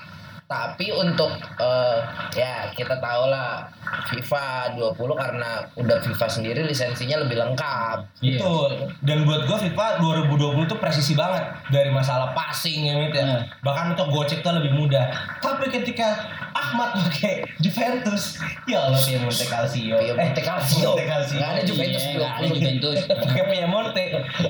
Tapi 0.54 0.86
untuk 0.94 1.34
eh, 1.58 1.98
ya 2.38 2.70
kita 2.70 3.02
tahu 3.02 3.26
lah 3.26 3.66
FIFA 4.06 4.78
20 4.78 4.94
karena 5.18 5.66
udah 5.74 5.98
FIFA 5.98 6.26
sendiri 6.30 6.60
lisensinya 6.62 7.26
lebih 7.26 7.42
lengkap. 7.42 8.06
Iya. 8.22 8.38
Betul. 8.38 8.70
Dan 9.02 9.26
buat 9.26 9.50
gue 9.50 9.58
FIFA 9.66 9.86
2020 9.98 10.66
itu 10.70 10.76
presisi 10.78 11.12
banget 11.18 11.42
dari 11.74 11.90
masalah 11.90 12.30
passing 12.32 12.86
ya 12.86 12.94
gitu 13.02 13.16
ya. 13.18 13.26
Iya. 13.26 13.38
Bahkan 13.66 13.84
untuk 13.98 14.08
gocek 14.14 14.46
tuh 14.46 14.54
lebih 14.54 14.78
mudah. 14.78 15.10
Tapi 15.42 15.74
ketika 15.74 16.22
Ahmad 16.54 16.94
pakai 17.02 17.42
Juventus, 17.58 18.38
ya 18.70 18.86
Allah 18.86 19.00
Calcio. 19.02 19.98
Piemonte 19.98 20.40
Calcio. 20.42 20.90
Piemonte 20.94 21.06
Calcio. 21.06 21.38
Nggak 21.42 21.50
ada 21.50 21.62
Juventus 21.66 22.02
Iya, 22.04 22.14
20. 22.14 22.18
nggak 22.22 22.32
ada 22.38 22.46
Juventus. 22.46 22.98
pakai 23.26 23.42
Piemonte. 23.50 24.04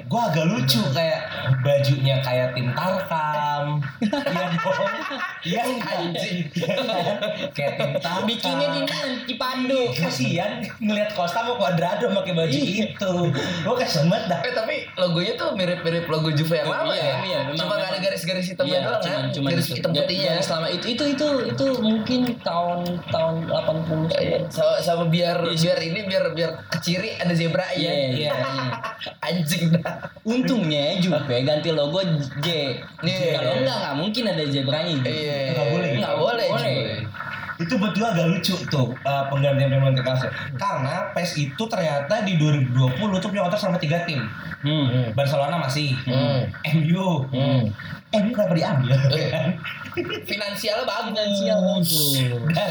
Gue 0.05 0.21
agak 0.21 0.45
lucu 0.53 0.81
kayak 0.93 1.21
bajunya 1.65 2.17
kayak 2.21 2.53
tim 2.53 2.69
Tarkam. 2.77 3.81
Iya 4.05 4.45
dong. 4.53 4.93
Iya 5.45 5.63
anjing. 5.97 6.39
kayak 7.51 7.73
tim 7.75 7.91
Tarkam. 7.97 8.23
bikinnya 8.25 8.69
di 8.69 8.81
mana 8.83 9.03
Cipandu 9.25 9.81
kasihan 9.93 10.51
ngelihat 10.77 11.11
Costa 11.13 11.41
sama 11.41 11.53
Cuadrado 11.55 12.07
pakai 12.13 12.33
baju 12.33 12.53
Iya. 12.55 12.85
itu. 12.91 13.13
Gue 13.63 13.75
kesel 13.77 14.07
banget 14.07 14.25
dah. 14.29 14.41
Eh 14.41 14.53
tapi 14.53 14.75
logonya 14.95 15.33
tuh 15.35 15.49
mirip-mirip 15.53 16.05
logo 16.07 16.29
Juve 16.31 16.55
yang 16.57 16.69
lama 16.69 16.91
Iya, 16.91 17.03
ya. 17.03 17.17
iya, 17.21 17.39
memang- 17.45 17.59
Cuma 17.61 17.75
ada 17.77 17.99
garis-garis 17.99 18.47
hitamnya 18.47 18.73
Iya, 18.73 18.81
doang 18.83 19.01
cuman, 19.01 19.15
kan. 19.15 19.25
cuman 19.31 19.49
garis 19.51 19.69
hitam 19.69 19.91
Ya, 19.91 20.01
putihnya. 20.01 20.31
ya, 20.31 20.41
selama 20.41 20.67
itu 20.69 20.87
itu 20.89 21.05
itu 21.07 21.27
itu 21.47 21.67
mungkin 21.79 22.21
tahun 22.39 22.79
tahun 23.09 23.35
80 23.47 24.07
Iya, 24.15 24.39
sama, 24.49 24.75
sama 24.79 25.05
biar 25.07 25.39
Iya. 25.45 25.59
biar 25.61 25.79
ini 25.83 26.01
biar 26.05 26.25
biar 26.33 26.51
keciri 26.69 27.17
ada 27.17 27.33
zebra 27.33 27.67
ya. 27.73 27.93
iya. 28.11 28.31
Anjing 29.27 29.73
dah. 29.75 30.01
Untungnya 30.23 30.97
Juve 30.99 31.37
ganti 31.43 31.71
logo 31.71 32.01
J. 32.41 32.49
Kalau 33.35 33.53
enggak 33.57 33.77
nggak 33.77 33.95
mungkin 33.97 34.25
ada 34.27 34.45
zebranya. 34.45 34.95
Iya. 35.05 35.37
Nggak 35.75 35.83
boleh. 35.83 35.93
Nggak 35.99 36.17
boleh. 36.17 36.49
Boleh. 36.51 36.99
Itu 37.55 37.79
betul 37.79 38.03
agak 38.03 38.27
lucu 38.35 38.55
tuh 38.67 38.99
uh, 39.07 39.25
penggantian 39.31 39.71
Piemonte 39.71 40.03
Calcio. 40.03 40.27
Karena 40.59 41.15
PES 41.15 41.31
itu 41.39 41.63
ternyata 41.71 42.27
di 42.27 42.35
2020 42.35 42.75
tuh 43.23 43.29
punya 43.31 43.47
kontrak 43.47 43.63
sama 43.63 43.79
tiga 43.79 44.03
tim. 44.03 44.27
Hmm. 44.67 44.87
Hmm. 44.91 45.07
Barcelona 45.15 45.63
masih, 45.63 45.95
Hmm. 46.03 46.51
MU, 46.83 47.29
Hmm. 47.31 47.71
MU 48.11 48.31
kenapa 48.35 48.55
diambil? 48.59 48.99
Iya. 49.13 49.29
kan? 49.39 49.47
Finansialnya 50.27 50.83
bagus. 50.83 51.15
Finansial 51.15 51.59
bagus. 51.63 51.91
Dan 52.51 52.71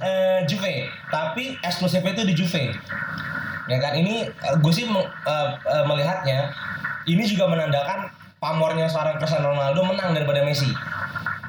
eh, 0.00 0.38
Juve, 0.48 0.88
tapi 1.12 1.60
eksklusifnya 1.60 2.16
itu 2.16 2.24
di 2.24 2.34
Juve. 2.36 2.72
Ya 3.66 3.76
kan 3.82 3.92
ini 3.98 4.24
gue 4.32 4.72
sih 4.72 4.88
eh, 4.88 5.48
eh, 5.52 5.84
melihatnya 5.84 6.56
ini 7.04 7.26
juga 7.28 7.52
menandakan 7.52 8.08
pamornya 8.40 8.88
seorang 8.88 9.20
Cristiano 9.20 9.52
Ronaldo 9.52 9.84
menang 9.84 10.16
daripada 10.16 10.40
Messi. 10.40 10.72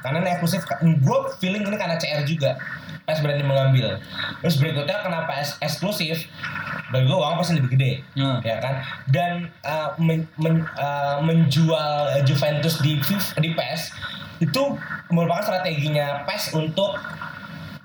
Karena 0.08 0.20
ini 0.22 0.30
eksklusif, 0.32 0.64
gue 0.80 1.18
feeling 1.38 1.62
ini 1.62 1.76
karena 1.76 1.96
CR 1.96 2.24
juga. 2.24 2.56
PES 3.04 3.20
berani 3.20 3.40
mengambil. 3.42 4.04
Terus 4.40 4.56
berikutnya 4.56 5.00
kenapa 5.00 5.32
es- 5.38 5.56
eksklusif? 5.58 6.28
Bagi 6.88 7.04
gue 7.04 7.16
uang 7.16 7.36
pasti 7.36 7.56
lebih 7.56 7.72
gede, 7.72 8.04
Nah. 8.14 8.40
ya 8.42 8.60
kan? 8.60 8.80
Dan 9.06 9.32
eh, 9.62 9.90
men- 9.98 10.28
men- 10.36 10.68
eh, 10.70 11.18
menjual 11.22 11.92
Juventus 12.24 12.80
di 12.80 13.00
di 13.38 13.50
PES 13.50 13.92
itu 14.40 14.64
merupakan 15.08 15.40
strateginya 15.42 16.24
PES 16.24 16.52
untuk 16.54 17.00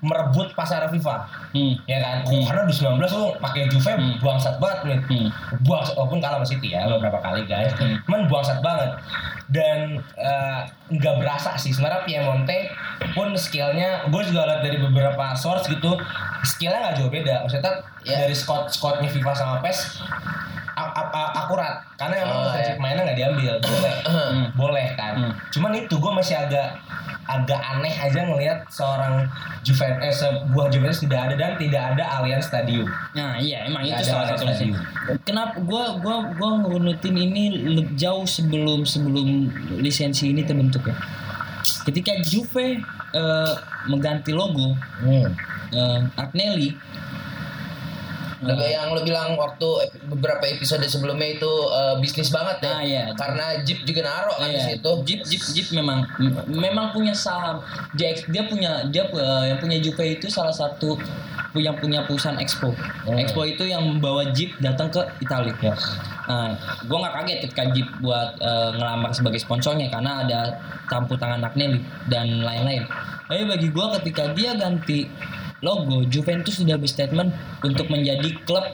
merebut 0.03 0.51
pasar 0.53 0.83
FIFA 0.85 1.17
Hmm. 1.55 1.79
ya 1.87 1.99
kan 1.99 2.17
Hmm. 2.23 2.43
karena 2.43 2.63
di 2.67 2.75
19 2.75 3.13
lu 3.15 3.39
pakai 3.39 3.71
Juve 3.71 3.87
Hmm. 3.89 4.19
buangsat 4.19 4.59
banget 4.59 4.81
nih 4.85 4.99
Hmm. 5.01 5.29
buang 5.63 5.87
walaupun 5.89 6.19
kalah 6.19 6.37
sama 6.37 6.47
City 6.49 6.69
ya 6.71 6.91
beberapa 6.91 7.17
kali 7.17 7.47
guys 7.47 7.71
Hmm. 7.73 8.03
cuman 8.05 8.27
buangsat 8.27 8.59
banget 8.61 8.91
dan 9.49 10.03
eh, 10.19 10.61
nggak 10.91 11.15
berasa 11.17 11.55
sih 11.55 11.71
sebenarnya 11.71 12.03
Piemonte 12.03 12.67
pun 13.13 13.31
skillnya 13.33 14.03
gue 14.05 14.23
juga 14.25 14.43
lihat 14.45 14.61
dari 14.61 14.77
beberapa 14.77 15.33
source 15.33 15.67
gitu 15.67 15.95
skillnya 16.43 16.83
nggak 16.83 16.95
jauh 16.99 17.09
beda 17.09 17.35
maksudnya 17.41 17.75
Ya. 18.03 18.19
dari 18.19 18.35
squad 18.35 18.67
squadnya 18.69 19.07
FIFA 19.07 19.31
sama 19.33 19.55
PES 19.63 20.03
akurat 21.37 21.85
karena 21.95 22.17
emang 22.19 22.39
Oh, 22.41 22.51
prinsip 22.51 22.75
ya. 22.75 22.81
mainnya 22.81 23.03
nggak 23.05 23.19
diambil 23.19 23.53
boleh 23.61 23.95
Hmm. 24.03 24.43
boleh 24.53 24.87
kan 24.95 25.15
Hmm. 25.15 25.33
cuman 25.49 25.73
itu 25.77 25.95
gue 25.95 26.13
masih 26.13 26.35
agak 26.37 26.75
agak 27.23 27.61
aneh 27.61 27.95
aja 27.95 28.27
ngelihat 28.27 28.67
seorang 28.67 29.31
Juventus 29.63 30.03
eh, 30.03 30.15
sebuah 30.15 30.67
Juventus 30.75 30.99
tidak 31.01 31.31
ada 31.31 31.35
dan 31.39 31.53
tidak 31.55 31.83
ada 31.95 32.05
Allianz 32.19 32.51
Stadium 32.51 32.87
Nah 33.15 33.39
iya 33.39 33.67
emang 33.71 33.87
Nggak 33.87 34.03
itu 34.03 34.11
salah 34.11 34.27
satu 34.35 34.43
stadium. 34.51 34.75
Kenapa 35.23 35.55
gua 35.63 36.03
gua 36.03 36.35
gua 36.35 36.51
ngurutin 36.67 37.15
ini 37.15 37.43
jauh 37.95 38.27
sebelum 38.27 38.83
sebelum 38.83 39.51
lisensi 39.79 40.35
ini 40.35 40.43
terbentuk 40.43 40.83
ya. 40.87 40.97
Ketika 41.87 42.19
Juve 42.27 42.83
eh, 43.15 43.53
mengganti 43.87 44.35
logo 44.35 44.75
Hmm. 45.03 45.31
eh, 45.71 46.01
Agnelli 46.19 46.75
Logo 48.43 48.67
yang 48.67 48.91
lo 48.91 49.01
bilang 49.07 49.39
waktu 49.39 49.69
beberapa 50.11 50.43
episode 50.51 50.83
sebelumnya 50.91 51.39
itu 51.39 51.53
eh, 51.71 51.95
bisnis 52.03 52.35
banget 52.35 52.59
ya. 52.67 52.73
Ah, 52.75 52.83
iya. 52.83 53.05
Karena 53.15 53.63
Jeep 53.63 53.87
juga 53.87 54.03
naruh 54.11 54.35
kan 54.35 54.51
di 54.51 54.59
Iya, 54.59 54.67
situ. 54.75 54.91
Jeep 55.07 55.21
Jeep 55.23 55.43
Jeep 55.55 55.69
memang 55.79 56.03
memang 56.51 56.91
punya 56.91 57.15
saham. 57.15 57.63
Dia 57.95 58.19
dia 58.27 58.43
punya 58.51 58.83
dia 58.91 59.07
eh, 59.07 59.45
yang 59.55 59.59
punya 59.63 59.79
Juve 59.79 60.19
itu 60.19 60.27
salah 60.27 60.53
satu 60.55 60.99
yang 61.55 61.77
punya 61.77 62.03
perusahaan 62.09 62.39
Expo. 62.41 62.73
Hmm. 62.73 63.21
Expo 63.21 63.45
itu 63.45 63.63
yang 63.63 63.85
membawa 63.85 64.27
Jeep 64.35 64.57
datang 64.59 64.91
ke 64.91 65.01
Italia. 65.21 65.53
Ya. 65.61 65.77
Nah, 66.23 66.55
gue 66.87 66.97
nggak 66.97 67.15
kaget 67.19 67.39
ketika 67.47 67.63
Jeep 67.77 67.89
buat 68.01 68.35
eh, 68.41 68.71
ngelamar 68.75 69.15
sebagai 69.15 69.39
sponsornya 69.39 69.87
karena 69.93 70.27
ada 70.27 70.41
campur 70.91 71.15
tangan 71.21 71.45
Agnelli 71.45 71.79
dan 72.11 72.43
lain-lain. 72.43 72.89
Tapi 73.29 73.49
bagi 73.49 73.69
gue 73.71 73.87
ketika 74.01 74.35
dia 74.35 74.57
ganti 74.59 75.07
logo, 75.63 76.03
Juventus 76.05 76.59
sudah 76.59 76.77
berstatement 76.77 77.31
untuk 77.63 77.87
menjadi 77.87 78.35
klub 78.43 78.67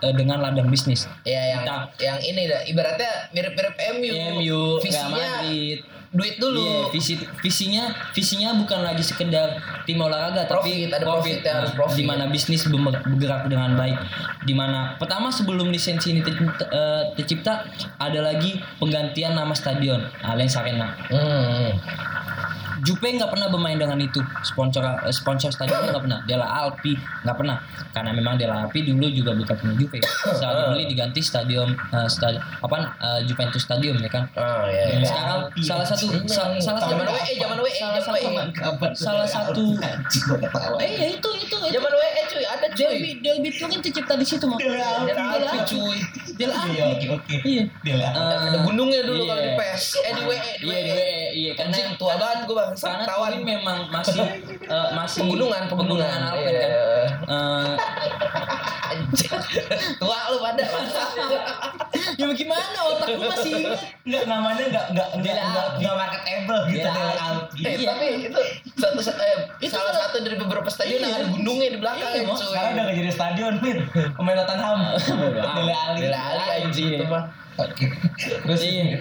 eh, 0.00 0.12
dengan 0.12 0.40
ladang 0.40 0.66
bisnis. 0.66 1.04
Ya 1.22 1.54
yang 1.54 1.62
Nah. 1.62 1.86
yang 1.96 2.18
ini 2.18 2.44
dah 2.44 2.60
ibaratnya 2.64 3.30
mirip-mirip 3.30 3.74
MU. 3.94 4.12
MU, 4.34 4.62
Visinya 4.80 5.08
Madrid, 5.08 5.78
duit 6.10 6.36
dulu. 6.36 6.60
Iya, 6.60 6.80
visi 6.90 7.14
visinya 7.40 7.84
visinya 8.10 8.54
bukan 8.54 8.80
lagi 8.80 9.02
sekedar 9.02 9.58
tim 9.82 9.98
olahraga 9.98 10.46
tapi 10.46 10.86
Profit, 10.86 10.92
ada 10.92 11.04
profit, 11.04 11.38
ya, 11.40 11.52
harus 11.56 11.70
Nah, 11.70 11.76
profit. 11.76 11.96
di 11.96 12.04
mana 12.04 12.24
bisnis 12.26 12.62
bergerak 12.64 13.42
dengan 13.48 13.74
baik. 13.74 13.98
Di 14.42 14.52
mana 14.52 14.94
pertama 14.94 15.28
sebelum 15.28 15.68
lisensi 15.68 16.12
ini 16.12 16.20
tercipta, 16.20 16.64
eh, 16.68 17.02
tercipta 17.14 17.64
ada 17.96 18.20
lagi 18.20 18.60
penggantian 18.76 19.34
nama 19.34 19.52
stadion 19.52 20.00
Allianz 20.20 20.54
Arena. 20.54 20.94
Hmm. 21.08 21.70
Jupe 22.84 23.08
nggak 23.08 23.26
pernah 23.26 23.48
bermain 23.48 23.74
dengan 23.74 23.96
itu 23.96 24.20
sponsor 24.42 24.84
eh, 25.00 25.10
sponsor 25.10 25.48
stadionnya 25.48 25.90
nggak 25.90 26.04
pernah 26.04 26.20
Della 26.24 26.46
Alpi 26.46 26.92
nggak 26.94 27.32
pernah 27.34 27.56
karena 27.90 28.10
memang 28.12 28.36
Della 28.36 28.62
Alpi 28.62 28.84
dulu 28.84 29.08
juga 29.08 29.32
bukan 29.32 29.54
punya 29.54 29.74
Juve 29.76 29.98
saat 30.32 30.54
dibeli 30.62 30.84
diganti 30.86 31.20
stadion 31.20 31.72
eh, 31.72 32.06
stadion 32.06 32.44
apa 32.60 32.76
eh, 32.94 33.20
Juventus 33.24 33.60
Stadium 33.60 33.96
ya 33.98 34.10
kan 34.10 34.24
Oh 34.34 34.66
iya. 34.66 34.84
Iya. 34.94 35.06
sekarang 35.06 35.40
salah 35.58 35.86
satu 35.86 36.04
sa- 36.26 36.52
salah 36.58 36.80
satu 36.80 36.92
Zaman 36.94 37.06
WE, 37.06 37.32
zaman 37.34 37.58
WE, 37.58 37.72
salah 37.74 38.00
zaman 38.20 38.46
satu 38.52 38.84
WE. 38.84 38.94
Salah 38.94 39.26
satu 39.26 39.62
eh 40.78 40.90
ya 40.92 41.06
itu 41.10 41.28
itu 41.34 41.56
itu 41.56 41.72
Zaman 41.72 41.90
WE 41.90 42.10
cuy, 42.26 42.44
ada 42.44 42.66
cuy. 42.68 42.98
Derby 43.16 43.48
itu 43.48 43.62
kan 43.62 43.78
tercipta 43.80 44.14
di 44.14 44.26
situ 44.26 44.44
mah 44.44 44.58
Della 44.58 44.86
Alpi. 45.00 45.12
Alpi 45.14 45.58
cuy. 45.66 45.98
Della 46.34 46.54
Alpi 46.58 46.74
Iya 46.74 46.84
oke 46.86 47.06
oke. 47.14 47.34
iya 47.42 47.62
Alpi. 47.64 47.90
Eh, 47.90 48.38
Ada 48.44 48.58
gunungnya 48.62 49.00
dulu 49.02 49.22
iya. 49.22 49.30
kalau 49.30 49.42
di 49.42 49.52
PES. 49.54 49.82
Eh 49.96 50.12
di 50.12 50.22
WE, 50.22 50.36
di 50.36 50.64
Iya 50.64 50.78
di 50.78 50.90
WE. 50.90 50.94
WE, 50.94 51.10
iya 51.34 51.52
karena 51.54 51.72
Anjing 51.74 51.88
tua 51.96 52.14
banget 52.14 52.38
gua 52.44 52.56
bang. 52.60 52.70
Karena 52.76 53.04
Tawan. 53.04 53.30
Turin 53.30 53.42
memang 53.42 53.78
masih 53.88 54.20
eh, 54.60 54.88
masih 54.92 55.20
Pegunungan, 55.22 55.62
pegunungan. 55.66 56.10
Alpen 56.24 56.52
kan. 56.52 56.70
Iya. 56.70 57.06
Eh, 57.24 57.74
Anjing. 58.84 59.32
Tua 60.00 60.18
lu 60.28 60.38
pada. 60.38 60.62
ya 62.20 62.26
gimana 62.30 62.78
otak 62.84 63.06
lu 63.10 63.24
masih 63.24 63.50
ingat 63.56 63.80
Enggak 64.04 64.24
namanya 64.26 64.64
enggak 64.66 64.84
enggak 64.90 65.08
enggak 65.14 65.32
Della 65.32 65.44
enggak 65.44 65.64
Alpi. 65.64 65.78
enggak 65.80 65.94
marketable 65.96 66.60
gitu 66.66 66.78
Della 66.84 66.94
Della 66.94 67.24
Alpi. 67.24 67.24
Alpi. 67.24 67.62
Eh, 67.64 67.74
Iya. 67.74 67.88
tapi 67.88 68.06
itu 68.22 68.40
satu 69.00 69.22
eh, 69.22 69.38
Itu 69.58 69.72
salah 69.72 69.90
kan- 69.90 70.02
satu 70.04 70.16
dari 70.20 70.36
beberapa 70.36 70.68
stadion 70.68 71.00
yang 71.00 71.10
Iya. 71.10 71.18
ada 71.18 71.26
gunungnya 71.28 71.68
di 71.70 71.78
belakang 71.78 72.08
Iya, 72.08 72.20
ya, 72.20 72.28
cuy. 72.28 72.44
Sekarang 72.44 72.70
udah 72.70 72.84
gak 72.84 72.96
jadi 72.96 73.10
stadion, 73.10 73.52
Fit. 73.58 73.78
Pemain 74.14 74.36
Tottenham. 74.36 74.78
Dele 75.54 75.74
Ali. 75.74 75.98
Dela 76.00 76.18
Ali 76.20 76.44
anjing 76.60 76.86
Iya. 76.86 76.98
itu 76.98 77.06
mah. 77.08 77.24
Oke. 77.54 77.86
Terus 78.18 78.60
Iya. 78.60 78.98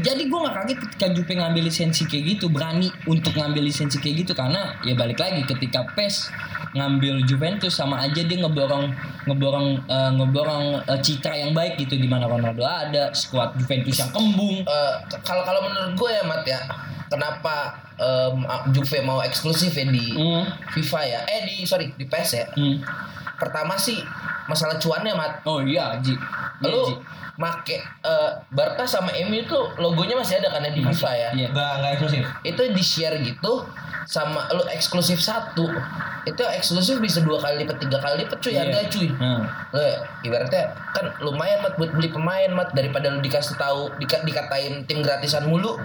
Jadi 0.00 0.28
gue 0.28 0.38
gak 0.38 0.54
kaget 0.54 0.78
ketika 0.84 1.06
Jupe 1.12 1.32
ngambil 1.32 1.62
lisensi 1.64 2.04
kayak 2.04 2.24
gitu, 2.36 2.46
berani 2.48 2.88
untuk 3.04 3.32
ngambil 3.32 3.64
lisensi 3.64 3.96
kayak 3.96 4.24
gitu 4.24 4.32
karena 4.32 4.76
ya 4.80 4.92
balik 4.92 5.16
lagi 5.16 5.44
ketika 5.44 5.84
PES 5.92 6.28
ngambil 6.70 7.24
Juventus 7.24 7.74
sama 7.74 7.98
aja 7.98 8.20
dia 8.20 8.38
ngeborong 8.38 8.94
ngeborong 9.26 9.68
eh, 9.82 10.10
ngeborong 10.14 10.64
eh, 10.86 11.00
citra 11.00 11.34
yang 11.34 11.50
baik 11.50 11.74
gitu 11.76 11.96
di 11.96 12.06
mana 12.06 12.24
Ronaldo 12.24 12.62
ada, 12.62 13.10
skuad 13.10 13.56
Juventus 13.56 13.96
yang 13.96 14.12
kembung. 14.12 14.62
Eh, 14.62 14.94
kalau 15.20 15.42
kalau 15.42 15.60
menurut 15.64 15.96
gue 15.96 16.10
ya 16.10 16.22
Mat 16.22 16.44
ya, 16.44 16.60
kenapa 17.08 17.74
em, 17.98 18.44
Juve 18.70 19.02
mau 19.02 19.20
eksklusif 19.20 19.72
ya 19.72 19.84
di 19.84 20.14
Hmm. 20.14 20.46
FIFA 20.70 21.00
ya? 21.02 21.20
Eh 21.26 21.40
di 21.44 21.54
sorry 21.64 21.90
di 21.92 22.04
PES 22.04 22.30
ya. 22.32 22.46
Hmm. 22.54 22.76
Pertama 23.40 23.74
sih 23.74 23.98
masalah 24.44 24.76
cuannya 24.76 25.12
Mat. 25.12 25.40
Oh 25.42 25.58
iya, 25.58 25.96
Ji. 25.98 26.12
Iya, 26.12 26.68
Lu 26.68 26.84
Ji. 26.84 26.94
make 27.34 27.72
eh, 27.80 28.30
Barca 28.50 28.84
sama 28.84 29.08
MU 29.18 29.32
itu 29.34 29.56
logonya 29.74 30.12
masih 30.14 30.36
ada 30.36 30.52
kan 30.52 30.60
ya 30.60 30.70
di 30.70 30.82
FIFA 30.82 31.10
ya. 31.10 31.28
Iya. 31.32 31.48
enggak 31.48 31.72
enggak 31.74 31.90
eksklusif. 31.94 32.22
Itu 32.44 32.60
di 32.68 32.84
share 32.84 33.16
gitu 33.18 33.52
sama 34.02 34.44
lu 34.50 34.60
eksklusif 34.68 35.18
satu 35.18 35.64
itu 36.22 36.42
eksklusif 36.52 36.98
bisa 36.98 37.20
dua 37.20 37.38
kali 37.38 37.62
lipat 37.62 37.78
tiga 37.78 37.96
kali 37.96 38.20
lipat 38.20 38.38
cuy 38.38 38.50
Iya. 38.50 38.60
harga 38.62 38.80
cuy 38.88 39.08
Nah. 39.08 39.40
Lo 39.70 39.80
ibaratnya 40.20 40.62
kan 40.90 41.06
lumayan 41.18 41.62
mat 41.62 41.74
buat 41.74 41.90
beli 41.90 42.08
pemain 42.08 42.50
mat 42.50 42.68
daripada 42.70 43.08
lu 43.08 43.18
dikasih 43.18 43.56
tahu 43.56 43.88
dika- 43.96 44.20
dikatain 44.20 44.84
tim 44.84 45.00
gratisan 45.00 45.46
mulu 45.46 45.80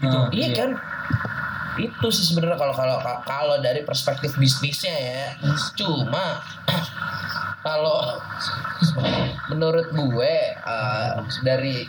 Nah, 0.00 0.26
iya 0.30 0.52
kan 0.52 0.74
itu 1.74 2.06
sih 2.10 2.24
sebenarnya 2.30 2.54
kalau 2.54 2.74
kalau 2.74 2.96
kalau 3.26 3.56
dari 3.58 3.82
perspektif 3.82 4.38
bisnisnya 4.38 4.94
ya 4.94 5.26
cuma 5.74 6.38
kalau 7.66 8.20
menurut 9.50 9.90
gue 9.90 10.34
eh, 10.54 11.12
dari 11.42 11.86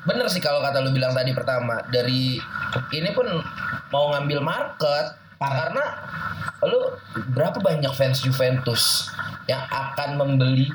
bener 0.00 0.26
sih 0.28 0.40
kalau 0.40 0.60
kata 0.60 0.80
lu 0.80 0.92
bilang 0.92 1.12
tadi 1.12 1.32
pertama 1.32 1.80
dari 1.88 2.40
ini 2.92 3.10
pun 3.12 3.26
mau 3.90 4.12
ngambil 4.16 4.40
market 4.40 5.16
Parah. 5.36 5.56
karena 5.68 5.84
lu 6.68 6.80
berapa 7.32 7.56
banyak 7.60 7.92
fans 7.96 8.20
Juventus 8.20 9.08
yang 9.48 9.64
akan 9.68 10.20
membeli 10.20 10.68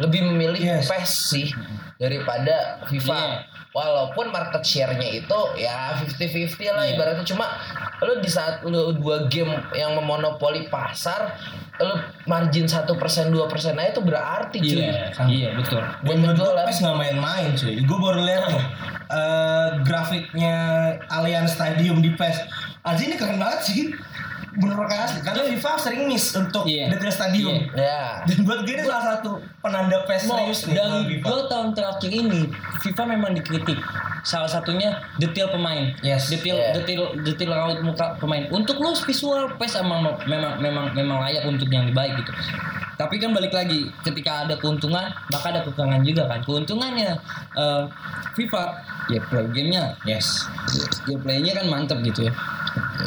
lebih 0.00 0.24
memilih 0.28 0.60
Yes. 0.60 0.88
PES 0.88 1.12
sih 1.32 1.48
daripada 1.96 2.80
FIFA 2.88 3.16
Iya. 3.16 3.28
Walaupun 3.70 4.34
market 4.34 4.66
share-nya 4.66 5.22
itu 5.22 5.38
ya 5.54 5.94
50-50 6.02 6.74
lah 6.74 6.82
Iya. 6.82 6.98
ibaratnya 6.98 7.22
cuma 7.22 7.46
lu 8.02 8.18
di 8.18 8.26
saat 8.26 8.66
lu 8.66 8.96
dua 8.98 9.30
game 9.30 9.52
yang 9.78 9.94
memonopoli 9.94 10.66
pasar 10.66 11.38
lu 11.78 11.94
margin 12.26 12.66
satu 12.66 12.98
persen 12.98 13.30
dua 13.30 13.46
persen 13.46 13.78
aja 13.78 13.94
itu 13.94 14.02
berarti 14.02 14.58
cuy 14.58 14.84
Iya, 14.84 15.14
iya 15.30 15.48
betul. 15.54 15.80
buat 15.80 16.16
Menurut 16.18 16.36
gue 16.36 16.50
nggak 16.50 16.96
main-main 16.98 17.48
cuy. 17.54 17.74
Gue 17.80 17.98
baru 18.02 18.20
lihat 18.26 18.44
nih 18.52 18.64
eh, 19.10 19.68
grafiknya 19.86 20.56
Allianz 21.08 21.54
Stadium 21.54 22.02
di 22.02 22.10
PES. 22.12 22.36
Anjir 22.84 23.12
ini 23.12 23.16
keren 23.16 23.38
banget 23.38 23.60
sih. 23.64 23.92
Bener 24.52 24.82
asli. 24.82 25.20
Karena 25.20 25.42
FIFA 25.46 25.70
sering 25.78 26.02
miss 26.06 26.32
untuk 26.32 26.64
Iya. 26.64 26.90
detail 26.90 27.12
stadium. 27.12 27.56
Iya. 27.70 27.70
ya 27.76 28.02
Dan 28.26 28.38
buat 28.42 28.60
gue 28.62 28.72
ini 28.72 28.82
salah 28.82 29.04
satu 29.14 29.30
penanda 29.58 29.96
PES 30.04 30.22
Mo, 30.24 30.34
serius 30.36 30.60
nih. 30.64 30.74
FIFA. 30.74 31.24
dua 31.24 31.40
tahun 31.46 31.68
terakhir 31.70 32.10
ini 32.10 32.40
FIFA 32.80 33.02
memang 33.08 33.30
dikritik. 33.32 33.78
Salah 34.20 34.46
satunya 34.46 34.90
detail 35.16 35.48
pemain. 35.48 35.94
Yes. 36.00 36.28
Detail 36.28 36.56
Yeah. 36.56 36.74
detail 36.74 37.02
detail 37.20 37.50
raut 37.52 37.78
muka 37.80 38.18
pemain. 38.18 38.44
Untuk 38.50 38.76
lu 38.76 38.90
visual 38.92 39.54
PES 39.54 39.78
emang 39.78 40.02
memang 40.24 40.58
memang 40.58 40.84
memang 40.92 41.18
layak 41.20 41.44
untuk 41.44 41.68
yang 41.68 41.88
baik 41.90 42.18
gitu. 42.18 42.32
Tapi 43.00 43.16
kan 43.16 43.32
balik 43.32 43.56
lagi 43.56 43.88
ketika 44.04 44.44
ada 44.44 44.60
keuntungan 44.60 45.08
maka 45.32 45.46
ada 45.48 45.64
kekurangan 45.64 46.04
juga 46.04 46.28
kan. 46.28 46.44
Keuntungannya 46.44 47.16
eh, 47.56 47.84
FIFA 48.36 48.64
ya 49.08 49.20
play 49.24 49.48
gamenya 49.48 49.96
Yes. 50.04 50.44
skill 51.00 51.16
playnya 51.24 51.56
kan 51.56 51.72
mantep 51.72 52.04
gitu 52.04 52.28
ya. 52.28 52.32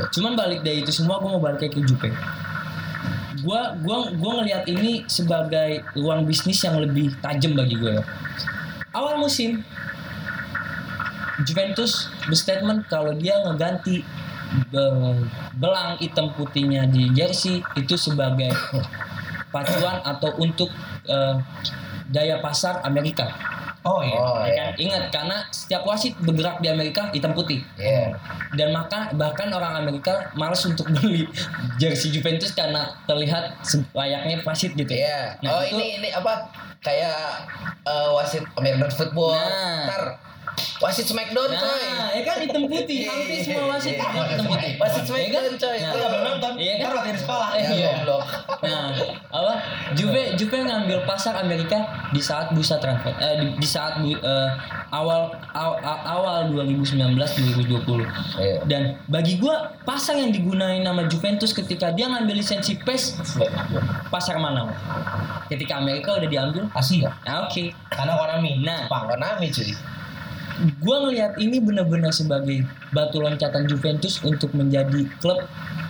Cuman 0.09 0.33
balik 0.33 0.65
dari 0.65 0.81
itu 0.81 0.89
semua 0.89 1.21
gue 1.21 1.29
mau 1.29 1.37
balik 1.37 1.69
ke 1.69 1.79
Jupe. 1.85 2.09
Gua 3.45 3.77
gua 3.85 4.09
gua 4.17 4.41
ngelihat 4.41 4.65
ini 4.65 5.05
sebagai 5.05 5.85
ruang 5.93 6.25
bisnis 6.25 6.63
yang 6.65 6.81
lebih 6.81 7.13
tajam 7.21 7.53
bagi 7.53 7.77
gue 7.77 8.01
ya. 8.01 8.03
Awal 8.97 9.21
musim 9.21 9.61
Juventus 11.45 12.09
berstatement 12.29 12.85
kalau 12.89 13.13
dia 13.17 13.37
ngeganti 13.41 14.05
be- 14.69 15.25
belang 15.57 15.97
hitam 15.97 16.29
putihnya 16.37 16.85
di 16.87 17.09
jersey 17.13 17.61
itu 17.73 17.97
sebagai 17.97 18.53
pacuan 19.53 20.01
atau 20.01 20.33
untuk 20.35 20.67
eh, 21.05 21.35
daya 22.09 22.41
pasar 22.41 22.81
Amerika. 22.83 23.29
Oh 23.83 23.99
iya. 23.99 24.15
oh 24.15 24.39
Ya 24.39 24.47
ya 24.47 24.63
kan? 24.63 24.73
Ingat 24.79 25.03
karena 25.11 25.37
setiap 25.49 25.83
wasit 25.83 26.15
bergerak 26.17 26.57
di 26.57 26.71
Amerika 26.71 27.11
hitam 27.11 27.31
putih 27.31 27.59
Iya. 27.75 28.15
dan 28.53 28.71
maka 28.71 29.11
bahkan 29.11 29.51
orang 29.51 29.75
Amerika 29.77 30.31
malas 30.33 30.63
untuk 30.63 30.87
beli 30.95 31.27
jersey 31.75 32.07
Juventus 32.09 32.51
karena 32.51 32.95
terlihat 33.03 33.59
layaknya 33.91 34.39
wasit 34.41 34.71
gitu 34.73 34.87
Iya. 34.87 35.35
Nah, 35.43 35.51
oh 35.53 35.61
itu- 35.61 35.75
ini 35.75 35.99
ini 35.99 36.09
apa? 36.09 36.47
Kayak 36.79 37.43
eh, 37.83 38.09
wasit 38.11 38.47
American 38.55 38.87
football. 38.89 39.35
Nah. 39.35 39.83
Ntar 39.85 40.03
wasit 40.79 41.05
Smackdown 41.05 41.47
coy. 41.49 41.83
Nah, 41.87 42.11
ya 42.11 42.21
kan 42.21 42.35
hitam 42.39 42.63
putih, 42.65 43.05
hampir 43.09 43.39
semua 43.39 43.65
wasit 43.71 43.95
hitam 43.95 44.45
putih. 44.45 44.71
Wasit 44.75 44.99
Ya 44.99 45.07
Smackdown 45.07 45.43
kan? 45.45 45.55
coy. 45.57 45.77
Nah, 45.77 45.91
belum 45.93 46.21
nonton. 46.27 46.51
Iya 46.55 46.73
kan? 46.75 46.87
Waktu 46.93 47.09
di 47.09 47.19
sekolah. 47.19 47.49
Ya, 47.53 47.67
iya. 47.69 47.91
goblok. 47.97 48.23
Nah, 48.59 48.85
apa? 49.29 49.53
Juve 49.93 50.21
Juve 50.35 50.57
ngambil 50.59 50.97
pasar 51.03 51.33
Amerika 51.37 51.77
di 52.09 52.19
saat 52.19 52.51
bursa 52.51 52.77
transfer 52.77 53.13
eh, 53.15 53.35
di, 53.37 53.47
di 53.55 53.65
saat 53.65 53.97
bu- 53.97 54.17
eh, 54.17 54.49
awal 54.89 55.31
aw- 55.49 55.79
aw- 55.79 56.03
awal 56.11 56.37
2019 56.49 56.99
2020. 57.15 58.03
Iya. 58.35 58.57
Dan 58.65 58.81
bagi 59.05 59.37
gua 59.37 59.55
pasar 59.81 60.15
yang 60.15 60.29
digunain 60.29 60.79
nama 60.79 61.05
Juventus 61.05 61.51
ketika 61.51 61.89
dia 61.89 62.07
ngambil 62.07 62.35
lisensi 62.35 62.75
PES 62.75 63.17
pasar 64.09 64.37
mana? 64.37 64.69
Ketika 65.45 65.77
Amerika 65.77 66.13
udah 66.13 66.27
diambil. 66.27 66.63
Asia. 66.73 67.13
Nah, 67.23 67.45
oke. 67.45 67.71
Karena 67.87 68.13
Konami. 68.15 68.51
Nah, 68.59 68.85
Jepang. 68.85 69.05
Konami 69.07 69.47
cuy. 69.47 69.71
Gua 70.79 71.07
ngelihat 71.07 71.37
ini 71.37 71.57
benar-benar 71.59 72.13
sebagai 72.13 72.63
batu 72.91 73.19
loncatan 73.19 73.65
Juventus 73.65 74.21
untuk 74.21 74.53
menjadi 74.53 75.05
klub 75.19 75.41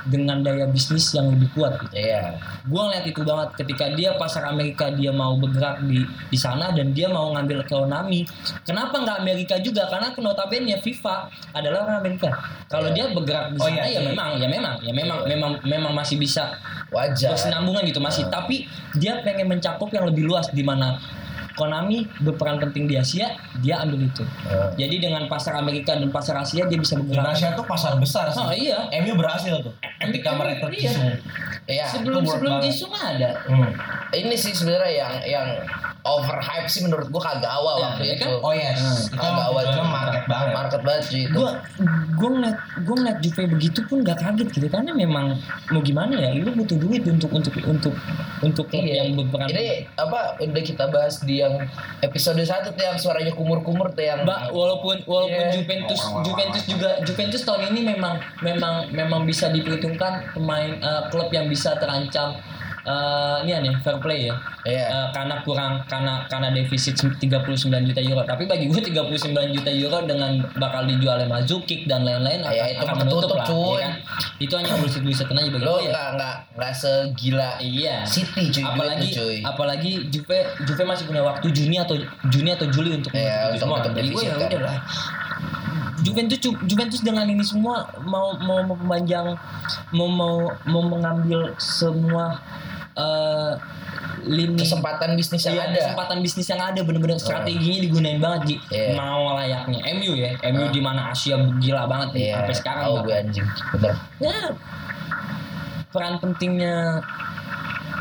dengan 0.03 0.43
daya 0.43 0.67
bisnis 0.67 1.15
yang 1.15 1.31
lebih 1.31 1.47
kuat 1.55 1.79
gitu. 1.79 1.95
Iya. 1.95 2.35
Gua 2.67 2.91
ngeliat 2.91 3.05
itu 3.07 3.23
banget 3.23 3.49
ketika 3.63 3.85
dia 3.95 4.15
pasar 4.19 4.51
Amerika 4.51 4.91
dia 4.91 5.15
mau 5.15 5.35
bergerak 5.39 5.79
di 5.87 6.03
di 6.03 6.37
sana 6.37 6.75
dan 6.75 6.91
dia 6.91 7.07
mau 7.07 7.31
ngambil 7.31 7.63
Konami. 7.67 8.27
Kenapa 8.67 8.99
nggak 8.99 9.17
Amerika 9.23 9.55
juga? 9.63 9.87
Karena 9.87 10.11
notabene 10.15 10.75
FIFA 10.83 11.15
adalah 11.55 11.87
orang 11.87 11.97
Amerika. 12.03 12.29
Kalau 12.67 12.91
Iya. 12.91 12.95
dia 12.95 13.05
bergerak 13.15 13.45
di 13.55 13.57
Oh, 13.59 13.67
sana 13.67 13.79
iya, 13.79 13.83
ya 13.83 13.91
iya. 13.91 14.01
memang 14.11 14.29
ya 14.39 14.47
memang 14.51 14.75
ya 14.83 14.91
memang 14.91 15.19
Iya. 15.23 15.27
memang 15.35 15.51
memang 15.63 15.91
masih 15.95 16.19
bisa 16.19 16.55
Wajar. 16.91 17.31
bersenambungan 17.35 17.83
gitu 17.87 18.03
masih. 18.03 18.27
Tapi 18.27 18.67
dia 18.99 19.23
pengen 19.23 19.47
mencakup 19.47 19.87
yang 19.95 20.03
lebih 20.03 20.27
luas 20.27 20.51
di 20.51 20.63
mana 20.67 20.99
Konami 21.53 22.03
berperan 22.19 22.57
penting 22.59 22.85
di 22.85 22.95
Asia, 22.95 23.29
dia 23.59 23.79
ambil 23.79 24.03
itu. 24.03 24.23
Eh, 24.43 24.69
Jadi 24.75 24.95
dengan 24.99 25.25
pasar 25.25 25.53
Amerika 25.55 25.93
dan 25.93 26.09
pasar 26.09 26.37
Asia 26.37 26.63
dia 26.63 26.75
bisa 26.75 26.95
bergerak. 26.95 27.29
Indonesia 27.29 27.49
tuh 27.53 27.65
pasar 27.65 27.93
besar 27.95 28.25
sih. 28.27 28.39
Oh 28.39 28.49
iya. 28.49 28.89
MU 28.97 29.13
berhasil 29.13 29.61
tuh 29.61 29.73
ketika 29.99 30.31
MU 30.31 30.39
merekrut 30.39 30.71
iya. 30.71 30.81
Jisung. 30.83 31.09
Iya. 31.63 31.85
sebelum 31.87 32.21
itu 32.21 32.31
sebelum 32.31 32.53
banget. 32.55 32.65
Jisung 32.67 32.91
ada. 32.91 33.29
Hmm. 33.45 33.69
ini 34.11 34.35
sih 34.35 34.51
sebenarnya 34.51 34.91
yang 34.91 35.13
yang 35.23 35.47
overhype 36.01 36.67
sih 36.67 36.81
menurut 36.81 37.07
gua 37.07 37.23
Kagawa 37.23 37.71
Ya, 37.73 37.83
waktu 37.87 38.03
ya 38.03 38.13
itu. 38.13 38.25
kan? 38.25 38.31
Oh 38.41 38.53
yes. 38.53 38.79
Itu 39.07 39.15
Kagawa 39.15 39.47
tujuannya 39.55 39.71
juga. 39.73 39.83
market 39.89 40.23
banget. 40.27 40.51
Market 40.53 40.81
banget 40.83 41.03
cuy 41.05 41.21
itu. 41.23 41.33
gue 41.33 41.51
gue 42.13 42.29
ngeliat 42.29 42.57
gue 42.77 42.95
ngeliat 42.95 43.17
Juve 43.19 43.43
begitu 43.49 43.79
pun 43.83 43.97
gak 44.01 44.17
kaget 44.17 44.47
gitu 44.49 44.67
karena 44.67 44.91
memang 44.91 45.25
mau 45.69 45.81
gimana 45.81 46.13
ya 46.15 46.29
lu 46.33 46.51
butuh 46.51 46.77
duit 46.77 47.03
untuk 47.05 47.31
untuk 47.31 47.53
untuk 47.63 47.93
untuk 48.41 48.65
Iya. 48.69 49.03
yang 49.03 49.15
berperan 49.15 49.47
Ini 49.47 49.87
apa 49.95 50.35
udah 50.37 50.63
kita 50.63 50.85
bahas 50.89 51.19
di 51.21 51.39
yang 51.43 51.53
episode 51.99 52.39
satu 52.43 52.71
tuh 52.71 52.83
yang 52.87 52.95
suaranya 52.95 53.35
kumur-kumur 53.35 53.91
tuh 53.91 54.03
yang 54.07 54.23
Mbak, 54.23 54.55
walaupun 54.55 55.03
walaupun 55.03 55.43
Iya. 55.43 55.53
Juventus. 55.59 56.01
Juventus 56.23 56.63
juga 56.63 56.89
Juventus 57.03 57.41
tahun 57.43 57.75
ini 57.75 57.81
memang 57.95 58.15
memang 58.39 58.73
memang 58.89 59.21
bisa 59.27 59.51
diperhitungkan 59.51 60.31
pemain 60.31 60.71
eh, 60.79 61.01
klub 61.11 61.27
yang 61.35 61.51
bisa 61.51 61.75
terancam 61.75 62.39
eh 62.83 63.37
ini 63.41 63.63
nih 63.63 63.73
fair 63.79 63.95
play 63.97 64.27
ya. 64.27 64.35
Iya. 64.63 64.85
Eh, 64.85 65.07
karena 65.11 65.39
kurang 65.39 65.79
karena 65.85 66.27
karena 66.27 66.51
defisit 66.51 66.95
39 66.99 67.23
juta 67.81 67.99
euro. 67.99 68.21
Tapi 68.21 68.43
bagi 68.43 68.67
gue 68.67 68.81
39 68.83 69.23
juta 69.51 69.71
euro 69.71 70.03
dengan 70.03 70.31
bakal 70.53 70.83
dijual 70.83 71.15
oleh 71.15 71.25
Mazukic 71.25 71.83
dan 71.85 72.03
lain-lain 72.03 72.43
Ya, 72.43 72.51
akan, 72.59 72.67
itu 72.69 72.83
akan 72.83 72.95
menutup 73.01 73.29
lah. 73.33 73.45
cuy. 73.45 73.71
ya 73.73 73.79
kan? 73.79 73.91
Itu 74.37 74.53
hanya 74.53 74.71
bullshit-bullshit 74.75 75.25
aja 75.25 75.39
bagi 75.45 75.59
lo 75.59 75.73
gue 75.73 75.81
ya. 75.81 75.91
nggak 75.91 76.07
nggak 76.13 76.35
nggak 76.53 76.73
segila 76.73 77.49
Iya. 77.57 77.95
City 78.03 78.43
cuy 78.49 78.63
apalagi 78.65 78.99
duitnya, 79.05 79.15
cuy. 79.17 79.37
apalagi 79.41 79.91
Juve 80.09 80.37
Juve 80.61 80.83
masih 80.83 81.03
punya 81.05 81.21
waktu 81.21 81.47
Juni 81.49 81.75
atau 81.77 81.95
Juni 82.27 82.49
atau 82.51 82.67
Juli 82.67 82.89
untuk 82.93 83.11
Iya, 83.11 83.47
menutup 83.47 83.47
itu 83.49 83.61
semua. 83.61 83.77
Bagi 83.79 84.09
gue 84.09 84.21
ya 84.21 84.27
defisit, 84.27 84.27
kan. 84.33 84.49
udah 84.49 84.61
lah. 84.61 84.77
Juventus 86.03 86.35
Ju- 86.37 86.59
Juventus 86.63 86.99
dengan 86.99 87.23
ini 87.23 87.39
semua 87.39 87.79
mau 88.03 88.35
mau 88.37 88.59
mempanjang 88.61 89.39
mau 89.89 90.09
mau 90.09 90.35
mau 90.65 90.83
mengambil 90.83 91.55
semua 91.55 92.35
eh, 92.95 93.51
lini 94.23 94.55
kesempatan 94.55 95.13
bisnis 95.13 95.43
yang 95.43 95.53
Iya, 95.53 95.63
ada 95.65 95.77
kesempatan 95.83 96.17
bisnis 96.19 96.47
yang 96.47 96.61
ada 96.61 96.79
bener-bener 96.79 97.17
strateginya 97.17 97.79
digunain 97.81 98.17
banget 98.17 98.41
Ji. 98.45 98.55
Iya. 98.69 98.95
Mau 98.95 99.35
layaknya 99.35 99.79
MU 99.93 100.13
ya, 100.15 100.31
MU 100.47 100.63
Ah. 100.63 100.71
di 100.71 100.79
mana 100.79 101.01
Asia 101.09 101.35
gila 101.57 101.83
banget 101.85 102.09
nih 102.11 102.23
Iya, 102.23 102.35
sampai 102.37 102.55
sekarang. 102.55 102.83
bahkan. 102.87 103.03
gue 103.03 103.15
anjing 103.17 103.47
bener 103.73 103.93
ya 104.19 104.37
peran 105.89 106.15
pentingnya 106.17 107.03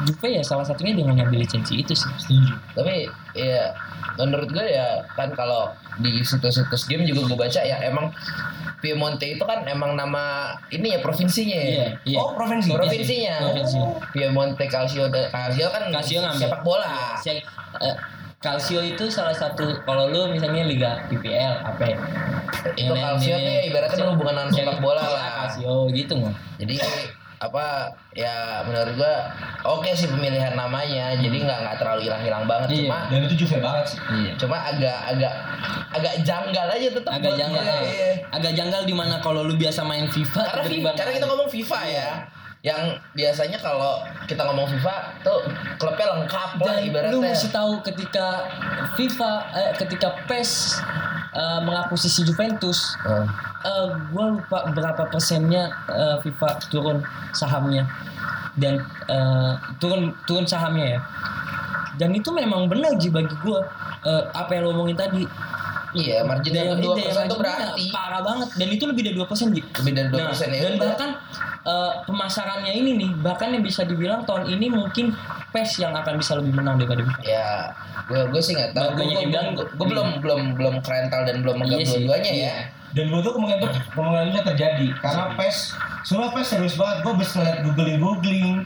Juve 0.02 0.28
ya 0.30 0.42
salah 0.42 0.62
satunya 0.62 0.94
dengan 0.94 1.14
ngambil 1.16 1.40
lisensi 1.40 1.76
itu 1.76 1.92
sih. 1.92 2.10
Setuju. 2.16 2.52
Tapi 2.74 3.06
ya 3.32 3.70
menurut 4.14 4.48
gue 4.48 4.66
ya 4.66 4.86
kan 5.12 5.30
kalau 5.32 5.70
di 5.98 6.20
situs-situs 6.20 6.84
game 6.86 7.04
juga 7.04 7.26
gue 7.26 7.38
baca 7.38 7.60
ya 7.60 7.78
emang 7.82 8.10
Piemonte 8.78 9.22
itu 9.28 9.42
kan 9.42 9.62
emang 9.62 9.94
nama 9.94 10.50
ini 10.68 10.90
ya 10.90 10.98
provinsinya 10.98 11.54
ya? 11.54 11.66
Iya 11.70 11.86
iya. 12.04 12.18
Oh 12.18 12.34
provinsi. 12.34 12.74
provinsinya. 12.74 13.36
Provinsi. 13.46 13.78
Piemonte 14.10 14.64
Calcio 14.66 15.06
Calcio 15.06 15.66
kan 15.70 15.82
Calcio 15.88 16.18
ngambil. 16.18 16.40
sepak 16.40 16.60
bola. 16.62 17.14
Saya- 17.14 17.46
eh, 17.78 17.96
Calcio 18.36 18.82
itu 18.82 19.06
salah 19.06 19.30
satu 19.30 19.62
kalau 19.86 20.10
lu 20.10 20.26
misalnya 20.28 20.66
liga 20.66 20.98
PPL 21.06 21.62
apa 21.62 21.82
ya? 21.86 21.96
itu 22.74 22.90
Calcio 22.90 23.34
tuh 23.38 23.52
ya 23.54 23.62
ibaratnya 23.70 24.04
hubungan 24.10 24.34
dengan 24.34 24.48
sepak 24.50 24.78
bola 24.78 24.98
Iya, 24.98 25.14
lah. 25.14 25.30
Calcio 25.46 25.74
gitu 25.94 26.14
mah. 26.18 26.34
Jadi 26.58 26.74
apa 27.42 27.90
ya 28.14 28.62
menurut 28.62 28.94
gua 28.94 29.14
oke 29.66 29.90
sih 29.98 30.06
pemilihan 30.06 30.54
namanya 30.54 31.18
jadi 31.18 31.42
nggak 31.42 31.58
nggak 31.66 31.76
terlalu 31.82 32.06
hilang-hilang 32.06 32.46
banget. 32.46 32.68
Iya. 32.70 32.78
cuma 32.86 32.98
Dan 33.10 33.20
itu 33.26 33.34
Juve 33.42 33.58
banget 33.58 33.84
sih. 33.90 33.98
iya. 34.14 34.32
Cuma 34.38 34.56
agak 34.62 34.98
agak 35.10 35.34
agak 35.90 36.14
janggal 36.22 36.66
aja 36.70 36.88
tetap 36.94 37.10
agak 37.10 37.34
janggal 37.34 37.62
gue, 37.66 37.82
iya. 37.90 38.12
agak 38.30 38.52
janggal 38.54 38.82
di 38.86 38.94
mana 38.94 39.18
kalau 39.18 39.42
lu 39.42 39.58
biasa 39.58 39.82
main 39.82 40.06
FIFA 40.06 40.42
karena 40.54 40.64
FIFA, 40.70 40.90
karena 40.94 41.12
kita 41.18 41.26
ngomong 41.26 41.50
FIFA 41.50 41.80
ya. 41.90 42.10
Yang 42.62 42.94
biasanya 43.18 43.58
kalau 43.58 44.06
kita 44.30 44.46
ngomong 44.46 44.70
FIFA 44.70 44.94
tuh 45.26 45.42
klubnya 45.82 46.14
lengkap 46.14 46.50
lah 46.62 46.78
ibaratnya 46.78 47.10
lu 47.10 47.18
mesti 47.18 47.50
tahu 47.50 47.82
ketika 47.82 48.46
FIFA 48.94 49.32
eh, 49.50 49.70
ketika 49.82 50.14
PES 50.30 50.78
eh, 51.34 51.60
mengakuisisi 51.64 52.24
Juventus. 52.28 52.96
Hmm. 53.02 53.26
eh 53.62 53.86
gue 54.10 54.24
lupa 54.38 54.66
berapa 54.74 55.06
persennya 55.06 55.70
eh, 55.90 56.16
FIFA 56.22 56.48
turun 56.70 56.98
sahamnya. 57.34 57.88
Dan 58.56 58.84
eh, 59.08 59.52
turun 59.80 60.12
turun 60.28 60.44
sahamnya 60.44 60.98
ya. 60.98 61.00
Dan 62.00 62.16
itu 62.16 62.32
memang 62.32 62.66
benar 62.72 62.96
sih 62.96 63.12
bagi 63.12 63.36
gue 63.44 63.60
Eh, 64.02 64.22
apa 64.34 64.58
yang 64.58 64.66
lo 64.66 64.74
omongin 64.74 64.98
tadi 64.98 65.22
iya 65.92 66.22
margin 66.22 66.50
daya 66.50 66.64
yang 66.66 66.80
dua 66.80 66.94
persen 66.96 67.14
marginnya 67.22 67.38
berarti 67.38 67.84
parah 67.88 68.22
banget 68.22 68.48
dan 68.54 68.68
itu 68.68 68.84
lebih 68.84 69.02
dari 69.02 69.14
dua 69.14 69.26
persen 69.26 69.46
Ji. 69.50 69.60
lebih 69.60 69.92
dari 69.92 70.08
dua 70.08 70.18
Nah, 70.18 70.28
persen 70.30 70.48
ya 70.48 70.60
dan 70.60 70.72
udah. 70.72 70.80
bahkan 70.82 71.10
eh, 71.62 71.92
pemasarannya 72.04 72.72
ini 72.72 72.90
nih 72.96 73.10
bahkan 73.18 73.48
yang 73.50 73.62
bisa 73.62 73.82
dibilang 73.82 74.24
tahun 74.24 74.48
ini 74.48 74.66
mungkin 74.68 75.12
PES 75.52 75.70
yang 75.78 75.92
akan 75.92 76.16
bisa 76.16 76.32
lebih 76.34 76.52
menang 76.52 76.76
daripada 76.76 77.04
FIFA. 77.04 77.20
ya 77.22 77.48
gue 78.02 78.20
gue 78.28 78.42
sih 78.42 78.52
nggak 78.52 78.72
tahu 78.72 78.88
gue 78.94 79.04
bilang, 79.22 79.48
belum 79.76 80.08
belum 80.18 80.40
belum 80.56 80.74
kerental 80.80 81.22
dan 81.22 81.38
belum 81.40 81.56
megang 81.56 81.78
Iya 81.78 81.86
dua-duanya 81.88 82.32
ya 82.32 82.34
Iya. 82.34 82.54
Dan 82.92 83.08
gue 83.08 83.20
tuh 83.24 83.32
kemungkinan 83.32 83.60
tuh 83.64 83.70
kemungkinan 83.96 84.26
itu 84.28 84.40
terjadi 84.44 84.86
karena 85.00 85.24
PES 85.40 85.56
semua 86.04 86.28
PES 86.36 86.48
serius 86.52 86.74
banget. 86.76 86.96
Gue 87.04 87.14
bisa 87.16 87.32
ngeliat 87.40 87.58
googling 87.64 87.98
googling 88.00 88.56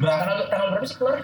tanggal 0.00 0.16
grafik 0.24 0.48
tanggal 0.48 0.68
berapa 0.72 0.86
sih 0.88 0.96
keluar 0.96 1.16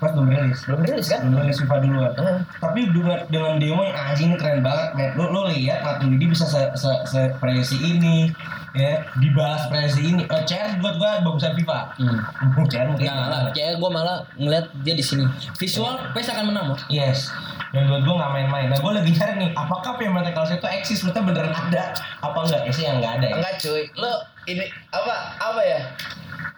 PES 0.00 0.12
belum 0.16 0.26
rilis. 0.32 0.58
belum 0.66 0.80
rilis 0.86 1.06
kan 1.06 1.20
Belum 1.22 1.36
rilis 1.44 1.58
FIFA 1.62 1.76
duluan. 1.86 2.12
Hmm. 2.18 2.40
Tapi 2.58 2.80
dengan 2.90 3.18
dengan 3.30 3.52
demo 3.62 3.82
yang 3.86 3.98
anjing 3.98 4.28
ini 4.32 4.36
keren 4.40 4.60
banget. 4.64 4.88
Men. 4.98 5.08
Lu 5.14 5.24
lu 5.30 5.40
lihat 5.54 5.78
Matuidi 5.86 6.24
bisa 6.26 6.44
se 6.48 6.60
se, 6.74 6.90
se 7.06 7.20
prediksi 7.38 7.76
ini 7.78 8.34
ya 8.74 9.02
dibalas 9.18 9.66
prediksi 9.66 10.14
ini. 10.14 10.22
Eh, 10.26 10.42
CR 10.46 10.78
buat 10.78 10.96
gue 10.96 11.10
bagusan 11.26 11.52
FIFA. 11.58 11.78
Hmm. 11.98 12.18
CR 12.70 12.86
mungkin. 12.90 13.04
Enggak 13.06 13.26
lah, 13.28 13.40
kayak 13.54 13.74
gue 13.78 13.90
malah 13.90 14.16
ngeliat 14.38 14.66
dia 14.82 14.94
di 14.94 15.04
sini. 15.04 15.24
Visual 15.58 15.94
PES 16.14 16.28
akan 16.32 16.44
menang, 16.54 16.64
Bos. 16.74 16.82
Yes. 16.90 17.30
Dan 17.70 17.86
buat 17.86 18.02
gue 18.02 18.14
nggak 18.18 18.32
main-main. 18.34 18.66
Nah 18.66 18.78
gue 18.82 18.92
lagi 18.92 19.10
cari 19.14 19.34
nih, 19.38 19.50
apakah 19.54 19.94
payment 19.94 20.26
Calcio 20.34 20.58
itu 20.58 20.66
eksis? 20.66 21.06
Maksudnya 21.06 21.22
beneran 21.22 21.54
ada? 21.54 21.94
Apa 22.18 22.38
enggak? 22.46 22.60
Ya 22.66 22.72
sih 22.74 22.84
yang 22.86 22.98
nggak 22.98 23.12
ada 23.22 23.26
ya. 23.30 23.34
enggak 23.38 23.54
cuy 23.62 23.82
lo 23.94 24.12
ini 24.48 24.64
apa 24.90 25.14
apa 25.38 25.60
ya 25.62 25.80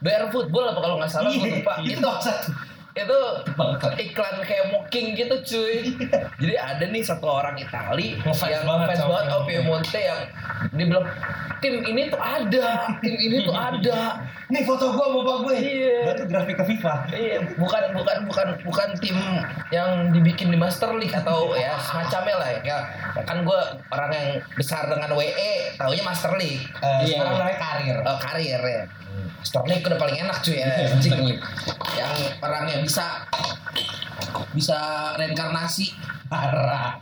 BR 0.01 0.25
football 0.33 0.73
apa 0.73 0.81
kalau 0.81 0.97
nggak 0.97 1.11
salah 1.11 1.29
gue 1.29 1.61
lupa 1.61 1.73
itu 1.85 1.99
itu 1.99 2.01
bangsat. 2.01 2.39
Itu 2.93 3.19
iklan 3.99 4.37
kayak 4.45 4.69
mocking 4.69 5.17
gitu 5.17 5.35
cuy 5.41 5.97
jadi 6.37 6.55
ada 6.61 6.85
nih 6.85 7.01
satu 7.01 7.25
orang 7.25 7.57
Itali 7.57 8.21
Ngefans 8.21 8.53
yang 8.53 8.65
banget 8.69 8.87
fans 8.93 9.03
banget 9.09 9.25
sama 9.33 9.45
Piemonte 9.49 10.01
yang 10.01 10.21
dia 10.71 10.87
bilang 10.87 11.07
tim 11.59 11.75
ini 11.81 12.13
tuh 12.13 12.21
ada 12.21 12.67
tim 13.01 13.15
ini 13.17 13.37
tuh 13.43 13.55
ada 13.55 14.21
Nih 14.53 14.69
foto 14.69 14.93
gue 14.93 15.01
bapak 15.01 15.37
gue. 15.49 15.55
Iya. 15.65 15.99
Berarti 16.05 16.25
grafik 16.29 16.57
ke 16.61 16.65
FIFA. 16.69 16.95
Iya, 17.09 17.41
bukan 17.57 17.97
bukan 17.97 18.17
bukan 18.29 18.47
bukan 18.69 18.89
tim 19.01 19.17
yang 19.73 20.13
dibikin 20.13 20.53
di 20.53 20.61
Master 20.61 20.93
League 20.93 21.17
atau 21.17 21.57
ya 21.57 21.81
semacamnya 21.89 22.37
lah 22.37 22.49
ya. 22.61 22.77
Ya 23.17 23.23
kan 23.25 23.49
gue 23.49 23.61
orang 23.89 24.13
yang 24.13 24.29
besar 24.53 24.93
dengan 24.93 25.17
WE, 25.17 25.73
taunya 25.81 26.05
Master 26.05 26.37
League. 26.37 26.69
Eh, 26.85 27.09
Iya. 27.09 27.17
sekarang 27.17 27.35
namanya 27.41 27.59
karir. 27.65 27.97
Oh, 28.05 28.19
karir 28.21 28.61
ya. 28.61 28.83
Master 29.41 29.63
League 29.65 29.85
udah 29.89 29.99
paling 29.99 30.17
enak 30.21 30.37
cuy 30.45 30.57
ya. 30.61 30.69
anjing. 30.93 31.17
Yang 31.97 32.13
yang 32.69 32.83
bisa 32.83 33.07
bisa 34.53 34.79
reinkarnasi. 35.17 35.93
Parah. 36.29 36.97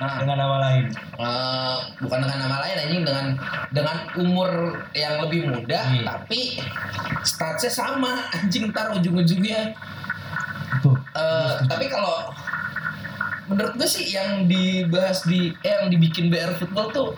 Nah, 0.00 0.16
Dengan 0.24 0.48
nama 0.48 0.56
lain. 0.64 0.88
eh, 0.96 1.76
bukan 2.00 2.18
dengan 2.24 2.48
nama 2.48 2.64
lain 2.64 2.76
anjing 2.80 3.02
dengan 3.04 3.26
dengan 3.68 3.96
umur 4.16 4.48
yang 4.96 5.20
lebih 5.20 5.44
muda 5.44 5.76
Iya. 5.92 6.04
tapi 6.08 6.56
statsnya 7.20 7.68
sama 7.68 8.24
anjing 8.32 8.72
ntar 8.72 8.96
ujung-ujungnya. 8.96 9.76
Eh, 11.12 11.52
tapi 11.68 11.92
kalau 11.92 12.32
menurut 13.44 13.76
gue 13.76 13.84
sih 13.84 14.08
yang 14.08 14.48
dibahas 14.48 15.20
di 15.28 15.52
eh, 15.60 15.84
yang 15.84 15.92
dibikin 15.92 16.32
BR 16.32 16.56
Football 16.56 16.88
tuh 16.96 17.08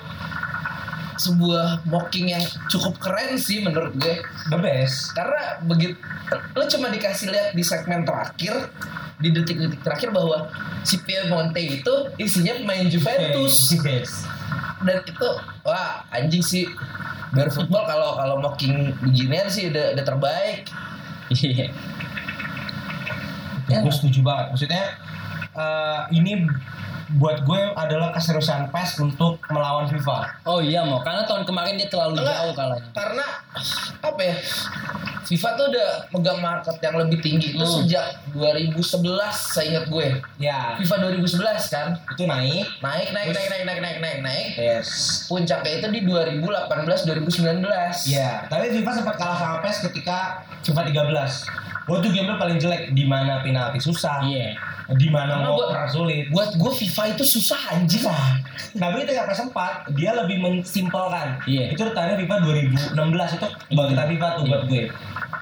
sebuah 1.22 1.86
mocking 1.86 2.30
yang 2.30 2.42
cukup 2.66 2.98
keren 2.98 3.34
sih 3.36 3.62
menurut 3.62 3.94
gue 3.94 4.18
The 4.48 4.58
best. 4.58 5.14
karena 5.14 5.62
begitu 5.62 5.94
lo 6.52 6.64
cuma 6.66 6.88
dikasih 6.88 7.30
lihat 7.30 7.48
di 7.52 7.62
segmen 7.62 8.02
terakhir 8.02 8.70
di 9.16 9.30
detik-detik 9.30 9.80
terakhir 9.80 10.10
bahwa 10.10 10.50
si 10.82 10.98
Piemonte 10.98 11.60
itu 11.60 11.94
isinya 12.16 12.58
pemain 12.58 12.86
Juventus 12.86 13.70
Yes. 13.78 14.26
dan 14.82 14.98
itu 15.02 15.28
wah 15.62 16.02
anjing 16.10 16.42
sih 16.42 16.66
BR 17.30 17.48
Football 17.48 17.86
kalau 17.86 18.10
kalau 18.14 18.36
mocking 18.38 18.92
beginian 18.98 19.46
sih 19.46 19.70
udah 19.70 19.94
udah 19.94 20.04
terbaik 20.04 20.66
Iya. 21.30 21.72
Ya. 23.70 23.80
Gue 23.80 23.88
setuju 23.88 24.20
banget. 24.20 24.52
Maksudnya 24.52 24.84
eh, 25.54 26.00
ini 26.12 26.44
buat 27.16 27.44
gue 27.44 27.60
adalah 27.76 28.14
keseriusan 28.16 28.72
PES 28.72 28.90
untuk 29.04 29.36
melawan 29.52 29.88
FIFA. 29.88 30.44
Oh 30.48 30.64
iya 30.64 30.84
mau, 30.86 31.04
karena 31.04 31.28
tahun 31.28 31.44
kemarin 31.44 31.76
dia 31.76 31.88
terlalu 31.88 32.20
Enggak, 32.20 32.36
jauh 32.36 32.54
kalahnya. 32.56 32.88
Karena 32.96 33.26
apa 34.00 34.20
ya? 34.20 34.36
FIFA 35.22 35.48
tuh 35.56 35.66
udah 35.72 35.90
megang 36.12 36.40
market 36.44 36.76
yang 36.82 36.94
lebih 36.98 37.18
tinggi 37.24 37.56
itu 37.56 37.64
hmm. 37.64 37.74
sejak 37.86 38.20
2011 38.36 38.76
saya 39.32 39.64
ingat 39.72 39.84
gue. 39.88 40.08
Ya. 40.36 40.76
FIFA 40.76 40.94
2011 41.08 41.72
kan? 41.72 41.88
Itu 42.12 42.24
naik, 42.28 42.66
naik, 42.84 43.08
naik, 43.16 43.26
Terus, 43.32 43.48
naik, 43.48 43.64
naik, 43.64 43.80
naik, 43.80 43.98
naik, 44.02 44.18
naik. 44.20 44.48
Yes. 44.60 44.88
Puncaknya 45.32 45.80
itu 45.80 45.88
di 45.88 46.00
2018 46.04 47.08
2019. 47.08 48.12
Ya, 48.12 48.44
tapi 48.50 48.76
FIFA 48.76 48.90
sempat 48.92 49.14
kalah 49.16 49.38
sama 49.40 49.56
PES 49.64 49.76
ketika 49.88 50.44
FIFA 50.64 50.82
13. 50.90 51.71
Gue 51.82 51.96
tuh 51.98 52.10
gameplay 52.10 52.38
paling 52.38 52.58
jelek 52.58 52.82
di 52.90 53.04
mana 53.04 53.42
penalti 53.42 53.78
susah, 53.78 54.22
Iya. 54.22 54.54
di 54.92 55.08
mana 55.08 55.42
gua- 55.44 55.86
sulit. 55.86 56.30
Buat 56.30 56.54
gue 56.54 56.72
FIFA 56.76 57.02
itu 57.12 57.24
susah 57.28 57.58
anjing. 57.70 58.06
Nah, 58.72 58.88
begitu 58.90 59.12
ketika 59.12 59.26
PS4 59.28 59.58
dia 59.92 60.14
lebih 60.14 60.38
mensimpelkan. 60.38 61.42
Iya. 61.44 61.74
Itu 61.74 61.82
retanya 61.82 62.14
FIFA 62.16 62.36
2016 62.40 63.30
itu 63.32 63.46
kebangkitan 63.68 64.06
FIFA 64.08 64.26
tuh 64.32 64.44
buat 64.46 64.62
gue. 64.66 64.84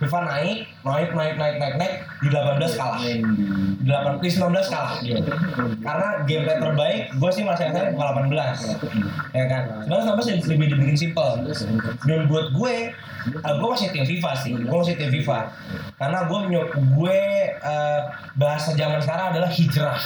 FIFA 0.00 0.18
naik, 0.24 0.58
naik, 0.80 1.10
naik, 1.12 1.34
naik, 1.36 1.56
naik, 1.60 1.74
naik 1.76 1.92
di 2.18 2.28
18 2.30 2.72
kalah. 2.72 3.00
8 3.78 4.16
di 4.16 4.28
19 4.32 4.66
kalah. 4.66 4.96
Karena 5.78 6.08
gameplay 6.24 6.56
terbaik 6.56 7.00
gue 7.12 7.30
sih 7.30 7.42
merasa 7.44 7.68
yang 7.68 7.74
FIFA 7.76 8.04
18. 8.16 8.58
Ya 9.30 9.44
kan? 9.46 9.62
19 9.84 10.24
19 10.24 10.48
lebih 10.48 10.66
dibikin 10.72 10.96
simpel. 10.96 11.44
Dan 12.02 12.24
buat 12.26 12.48
gue 12.50 12.74
eh, 13.20 13.54
gue 13.54 13.68
masih 13.68 13.92
tim 13.92 14.08
FIFA 14.08 14.30
sih, 14.34 14.56
gue 14.56 14.72
masih 14.74 14.96
tim 14.96 15.12
FIFA. 15.12 15.38
Karena 15.94 16.24
gue 16.24 16.39
menyo- 16.46 16.70
gue 16.96 17.18
eh, 17.52 18.00
bahasa 18.36 18.72
zaman 18.76 19.00
sekarang 19.02 19.36
adalah 19.36 19.50
hijrah. 19.52 20.00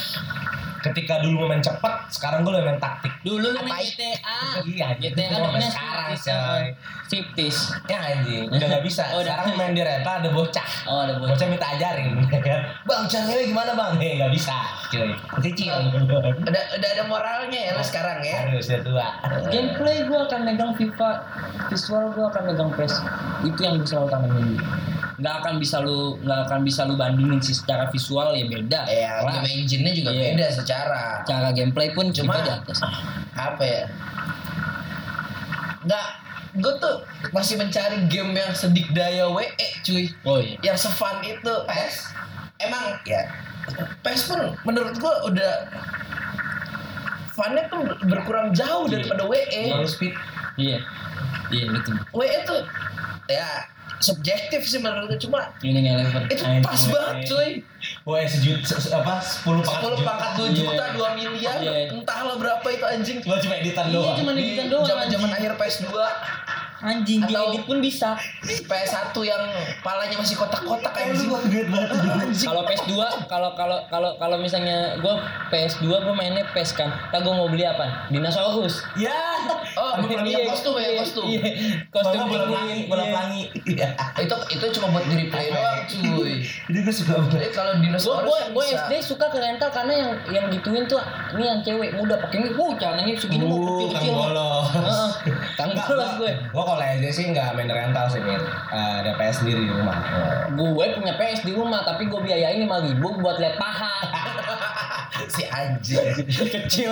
Ketika 0.84 1.24
dulu 1.24 1.48
main 1.48 1.58
cepat, 1.58 2.12
sekarang 2.12 2.44
gue 2.44 2.52
lebih 2.52 2.68
main 2.68 2.76
taktik. 2.76 3.08
Dulu 3.24 3.40
lu 3.40 3.60
main 3.64 3.80
GTA. 3.80 4.60
Iya, 4.62 4.88
GTA 5.00 5.26
kan 5.32 5.40
namanya 5.42 5.70
sekarang, 5.72 6.06
coy. 6.12 6.28
ya. 6.28 6.38
Striptease. 7.04 7.60
Ya 7.88 7.98
anjing, 8.04 8.46
udah 8.52 8.66
gak 8.68 8.84
bisa. 8.84 9.02
Oh. 9.12 9.24
Sekarang 9.24 9.56
main 9.56 9.72
di 9.72 9.80
reta 9.80 10.20
ada 10.20 10.28
bocah. 10.28 10.68
Oh, 10.84 11.00
ada 11.00 11.16
bocah. 11.16 11.32
Bocah 11.32 11.46
minta 11.48 11.66
ajarin, 11.72 12.20
ya 12.28 12.40
kan? 12.40 12.60
Bang, 12.84 13.08
cara 13.08 13.24
cewek 13.24 13.48
gimana 13.48 13.72
bang? 13.72 13.92
Eh, 13.96 14.12
gak 14.20 14.32
bisa, 14.32 14.56
cuy. 14.92 15.10
Kecil. 15.40 15.72
Udah 16.48 16.64
udah 16.76 16.88
ada 16.92 17.04
moralnya 17.08 17.60
ya 17.60 17.72
lo 17.72 17.82
sekarang 17.82 18.20
ya. 18.20 18.44
Harus 18.44 18.68
udah 18.68 18.80
tua. 18.84 19.08
Gameplay 19.48 20.04
gue 20.04 20.18
akan 20.20 20.40
megang 20.44 20.72
FIFA, 20.76 21.10
visual 21.68 22.12
gue 22.12 22.24
akan 22.24 22.42
megang 22.44 22.70
PES. 22.76 22.94
Itu 23.42 23.60
yang 23.60 23.80
gue 23.80 23.88
selalu 23.88 24.08
tanamin. 24.12 24.48
Nggak 25.14 25.34
akan 25.40 25.54
bisa 25.62 25.78
lu 25.78 26.18
nggak 26.20 26.40
akan 26.50 26.60
bisa 26.66 26.82
lu 26.82 26.98
bandingin 26.98 27.38
sih 27.38 27.54
secara 27.54 27.86
visual 27.86 28.34
ya 28.34 28.44
beda. 28.44 28.80
Ya, 28.90 29.22
game 29.22 29.46
engine-nya 29.62 29.92
juga 29.94 30.10
Iya. 30.10 30.22
beda 30.34 30.46
secara 30.50 30.73
Cara 31.24 31.48
gameplay 31.50 31.90
pun 31.90 32.10
Cuma- 32.10 32.38
di 32.38 32.50
atas. 32.50 32.78
apa 33.32 33.62
ya? 33.62 33.84
Nggak, 35.80 36.06
gue 36.56 36.74
tuh 36.78 36.94
masih 37.30 37.54
mencari 37.56 37.98
game 38.06 38.32
yang 38.32 38.52
sedikdaya 38.52 39.28
WE 39.28 39.52
cuy. 39.82 40.04
Oh 40.22 40.38
iya. 40.38 40.56
Yang 40.62 40.88
sefun 40.88 41.16
itu 41.22 41.52
PES. 41.64 41.94
Emang 42.58 42.96
ya 43.04 43.28
PES 44.00 44.20
pun 44.26 44.40
menurut 44.64 44.94
gue 44.94 45.14
udah 45.26 45.52
funnya 47.30 47.66
tuh 47.66 47.82
berkurang 48.06 48.54
jauh 48.54 48.86
Iya. 48.86 48.92
daripada 48.96 49.22
WE. 49.26 49.62
Baru 49.68 49.84
speed. 49.84 50.14
Iya. 50.56 50.78
Iya 51.50 51.64
betul. 51.70 51.94
WE 52.12 52.38
tuh 52.44 52.60
ya 53.26 53.48
subjektif 53.98 54.62
sih 54.62 54.78
menurut 54.78 55.06
gue 55.06 55.20
cuma 55.20 55.48
itu 55.60 56.44
pas 56.62 56.80
banget 56.86 57.14
WE. 57.14 57.28
cuy. 57.28 57.50
Wah, 58.04 58.20
sejuta, 58.20 58.76
se- 58.76 58.92
apa, 58.92 59.16
10 59.16 59.64
pangkat 59.64 59.96
10 59.96 60.04
pangkat 60.04 60.30
2 60.36 60.48
juta, 60.52 60.76
Iya. 60.76 60.92
2 60.92 61.08
miliar, 61.16 61.56
Iya. 61.58 61.72
entahlah 61.88 62.36
berapa 62.36 62.66
itu 62.68 62.84
anjing. 62.84 63.18
Cuma 63.18 63.40
cuma 63.40 63.54
editan 63.56 63.88
Iya, 63.88 63.96
doang. 63.96 64.16
cuma 64.20 64.30
Di 64.30 64.40
editan 64.44 64.66
doang. 64.68 64.84
zaman-zaman 64.84 65.24
anjing. 65.26 65.40
akhir 65.40 65.52
PS2, 65.56 65.88
Anjing 66.84 67.16
Atau- 67.18 67.32
diedit 67.48 67.64
pun 67.64 67.80
bisa. 67.80 68.12
PS1 68.44 68.92
yang 69.20 69.40
palanya 69.80 70.16
masih 70.16 70.36
kotak-kotak 70.36 70.92
anjing. 70.92 71.32
banget. 71.32 71.64
Kalau 72.38 72.62
PS2, 72.62 72.92
kalau 73.24 73.50
kalau 73.54 73.78
kalau 73.88 74.10
kalau 74.14 74.36
misalnya 74.36 74.92
gue 74.96 75.14
PS2 75.48 75.80
gue 75.88 76.14
mainnya 76.14 76.44
PES 76.52 76.70
kan. 76.74 76.92
Tak 77.08 77.20
gue 77.20 77.32
mau 77.32 77.48
beli 77.48 77.64
apa? 77.64 78.04
Dinosaurus. 78.08 78.84
Ya. 78.94 79.16
Oh, 79.74 79.96
bukan 79.98 80.22
yang 80.22 80.44
kostum 80.46 80.76
ya, 80.76 80.92
kostum. 80.98 81.24
Iya. 81.26 81.40
Kostum 81.88 82.14
Kostum 82.14 82.28
bola 82.28 82.44
pelangi, 82.46 82.78
bola 82.84 83.02
iya. 83.02 83.10
pelangi. 83.10 83.42
Iya. 83.66 83.88
Itu 84.20 84.36
itu 84.50 84.64
cuma 84.74 84.86
buat 84.90 85.04
di 85.04 85.14
replay 85.18 85.46
doang, 85.48 85.80
cuy. 85.86 86.32
Jadi 86.44 86.78
gue 86.78 86.94
suka 86.94 87.12
banget. 87.18 87.48
kalau 87.50 87.72
dinosaurus 87.78 88.24
gue 88.24 88.38
kan 88.38 88.48
gue 88.50 88.64
bisa. 88.66 88.80
SD 88.82 88.92
suka 89.02 89.26
ke 89.26 89.38
rental 89.38 89.70
karena 89.70 89.92
yang 89.94 90.10
yang 90.30 90.44
gituin 90.50 90.84
tuh 90.84 91.00
ini 91.32 91.44
yang 91.46 91.58
cewek 91.60 91.90
muda 91.94 92.14
pakai 92.18 92.38
ini, 92.38 92.48
wow 92.52 92.70
celananya 92.74 93.12
segini 93.14 93.42
mau 93.42 93.56
Uh, 93.56 93.66
kecil 93.72 93.88
kang 93.88 94.02
kecil. 94.02 94.14
bolos. 94.14 94.66
Enggak, 95.56 95.86
bolos 95.86 96.10
gua- 96.10 96.18
gue. 96.20 96.32
Kalau 96.74 96.90
SD 96.90 97.06
sih 97.14 97.24
enggak 97.30 97.54
main 97.54 97.70
rental 97.70 98.10
sih, 98.10 98.18
Mir. 98.18 98.42
Eh, 98.74 98.94
ada 98.98 99.14
PS 99.14 99.46
sendiri 99.46 99.62
di 99.62 99.70
rumah. 99.70 99.94
Gue 100.58 100.90
punya 100.98 101.14
PS 101.14 101.46
di 101.46 101.54
rumah 101.54 101.86
tapi 101.86 102.10
gue 102.10 102.18
biayain 102.18 102.66
lima 102.66 102.82
ribu 102.82 103.14
buat 103.22 103.38
liat 103.38 103.54
paha. 103.54 103.94
si 105.26 105.42
anjing. 105.44 106.26
kecil. 106.26 106.90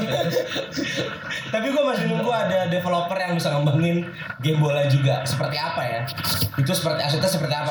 Tapi 1.48 1.66
gue 1.68 1.82
masih 1.82 2.04
nunggu 2.06 2.30
ada 2.30 2.66
developer 2.66 3.16
yang 3.16 3.34
bisa 3.34 3.50
ngembangin 3.50 4.06
game 4.38 4.58
bola 4.58 4.86
juga. 4.86 5.22
Seperti 5.22 5.56
apa 5.56 5.82
ya? 5.82 6.00
Itu 6.54 6.72
seperti 6.72 7.00
aslinya 7.02 7.30
seperti 7.30 7.54
apa? 7.54 7.70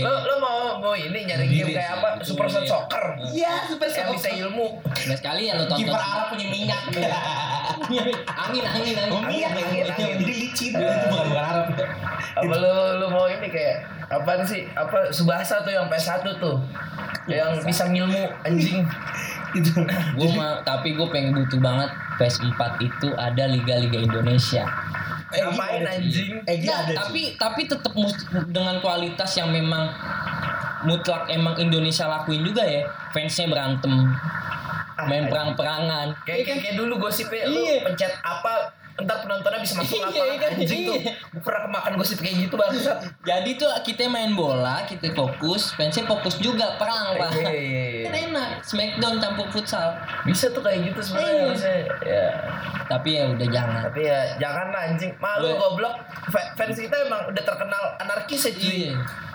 Lo 0.00 0.14
lo 0.24 0.34
mau 0.38 0.58
mau 0.80 0.94
ini 0.94 1.24
nyari 1.24 1.46
game 1.46 1.72
kayak 1.72 1.90
apa? 2.00 2.08
Super 2.20 2.48
Set. 2.48 2.64
Soccer. 2.64 3.20
Iya, 3.28 3.68
Super 3.68 3.88
Yang 3.88 4.08
bisa 4.16 4.30
ilmu. 4.34 4.66
Nah 4.82 5.16
sekali 5.16 5.42
ya 5.46 5.54
lo 5.54 5.64
tonton. 5.64 5.78
kiper 5.84 6.00
Arab 6.00 6.26
punya 6.32 6.46
minyak. 6.48 6.80
angin 7.84 8.64
angin 8.64 8.96
angin. 8.96 9.22
Minyak, 9.28 9.50
Angin, 9.52 9.64
angin, 9.68 9.84
angin. 9.86 10.16
Jadi 10.18 10.34
licin. 10.34 10.70
Itu 10.72 10.80
bukan 11.12 11.26
bukan 11.28 11.44
Arab. 11.44 11.66
Apa 12.34 12.54
lu 12.56 12.72
lu 12.98 13.06
mau 13.12 13.26
ini 13.28 13.46
kayak 13.46 13.76
apa 14.14 14.44
sih? 14.44 14.62
Apa 14.70 15.10
Subasa 15.10 15.60
tuh 15.60 15.70
yang 15.70 15.86
PS1 15.86 16.22
tuh. 16.36 16.56
Yang 17.26 17.64
bisa 17.64 17.84
ngilmu 17.86 18.22
anjing. 18.42 18.84
Itu. 19.58 19.70
Gue 20.14 20.28
mah 20.32 20.62
tapi 20.62 20.92
gue 20.92 21.06
pengen 21.08 21.30
butuh 21.32 21.58
banget 21.58 21.86
PS4 22.14 22.58
itu 22.80 23.08
ada 23.14 23.46
liga-liga 23.46 23.98
Indonesia. 23.98 24.66
Eh, 25.30 25.38
Ngapain 25.40 25.82
anjing? 25.84 26.42
Eh, 26.42 26.58
Nah, 26.62 26.82
ada 26.82 26.92
tapi 26.96 27.34
tapi 27.34 27.66
tetap 27.66 27.94
dengan 28.48 28.78
kualitas 28.78 29.30
yang 29.34 29.50
memang 29.50 29.94
mutlak 30.82 31.26
emang 31.28 31.54
Indonesia 31.56 32.04
lakuin 32.04 32.42
juga 32.42 32.62
ya. 32.62 32.82
Fansnya 33.10 33.46
berantem, 33.46 33.94
main 35.06 35.26
perang-perangan. 35.26 36.18
Kayak, 36.22 36.42
kayak, 36.44 36.58
kayak 36.60 36.74
dulu 36.76 36.98
gosipnya 37.00 37.46
lu 37.46 37.56
Iya. 37.56 37.82
pencet 37.82 38.12
apa 38.20 38.74
ntar 38.96 39.16
penontonnya 39.20 39.58
bisa 39.58 39.74
masuk 39.76 39.96
Iya, 39.96 40.06
lapangan 40.06 40.38
kan? 40.38 40.50
anjing 40.54 40.80
tuh. 40.84 40.94
Iya. 40.96 41.12
Gue 41.28 41.42
pernah 41.42 41.60
kemakan 41.64 41.92
gosip 41.96 42.18
kayak 42.18 42.36
gitu 42.40 42.54
bangsat. 42.54 42.98
Jadi 43.20 43.50
tuh 43.56 43.70
kita 43.82 44.06
main 44.06 44.32
bola, 44.32 44.76
kita 44.84 45.10
fokus, 45.10 45.74
fansnya 45.74 46.04
fokus 46.04 46.38
juga 46.38 46.78
perang 46.78 47.16
pak. 47.16 47.30
Iya, 47.34 47.50
iya, 47.50 47.84
iya. 47.90 48.04
Kan 48.06 48.14
enak, 48.30 48.48
Smackdown 48.62 49.18
campur 49.18 49.50
futsal. 49.50 49.98
Bisa 50.22 50.46
tuh 50.48 50.60
kayak 50.60 50.86
gitu 50.86 51.00
sebenarnya 51.04 51.42
Iya. 51.50 51.74
Ya. 52.00 52.26
Tapi 52.84 53.08
ya 53.12 53.24
udah 53.26 53.48
jangan. 53.48 53.82
Tapi 53.84 54.00
ya 54.04 54.20
jangan 54.36 54.66
lah 54.70 54.82
anjing. 54.86 55.10
Malu 55.16 55.44
Iya. 55.44 55.56
goblok. 55.56 55.94
Fa- 56.30 56.52
Fans 56.54 56.76
kita 56.76 56.96
emang 57.00 57.26
udah 57.26 57.42
terkenal 57.42 57.82
anarkis 57.98 58.42
ya 58.44 58.52
cuy. 58.52 58.78
Iya. 58.86 58.94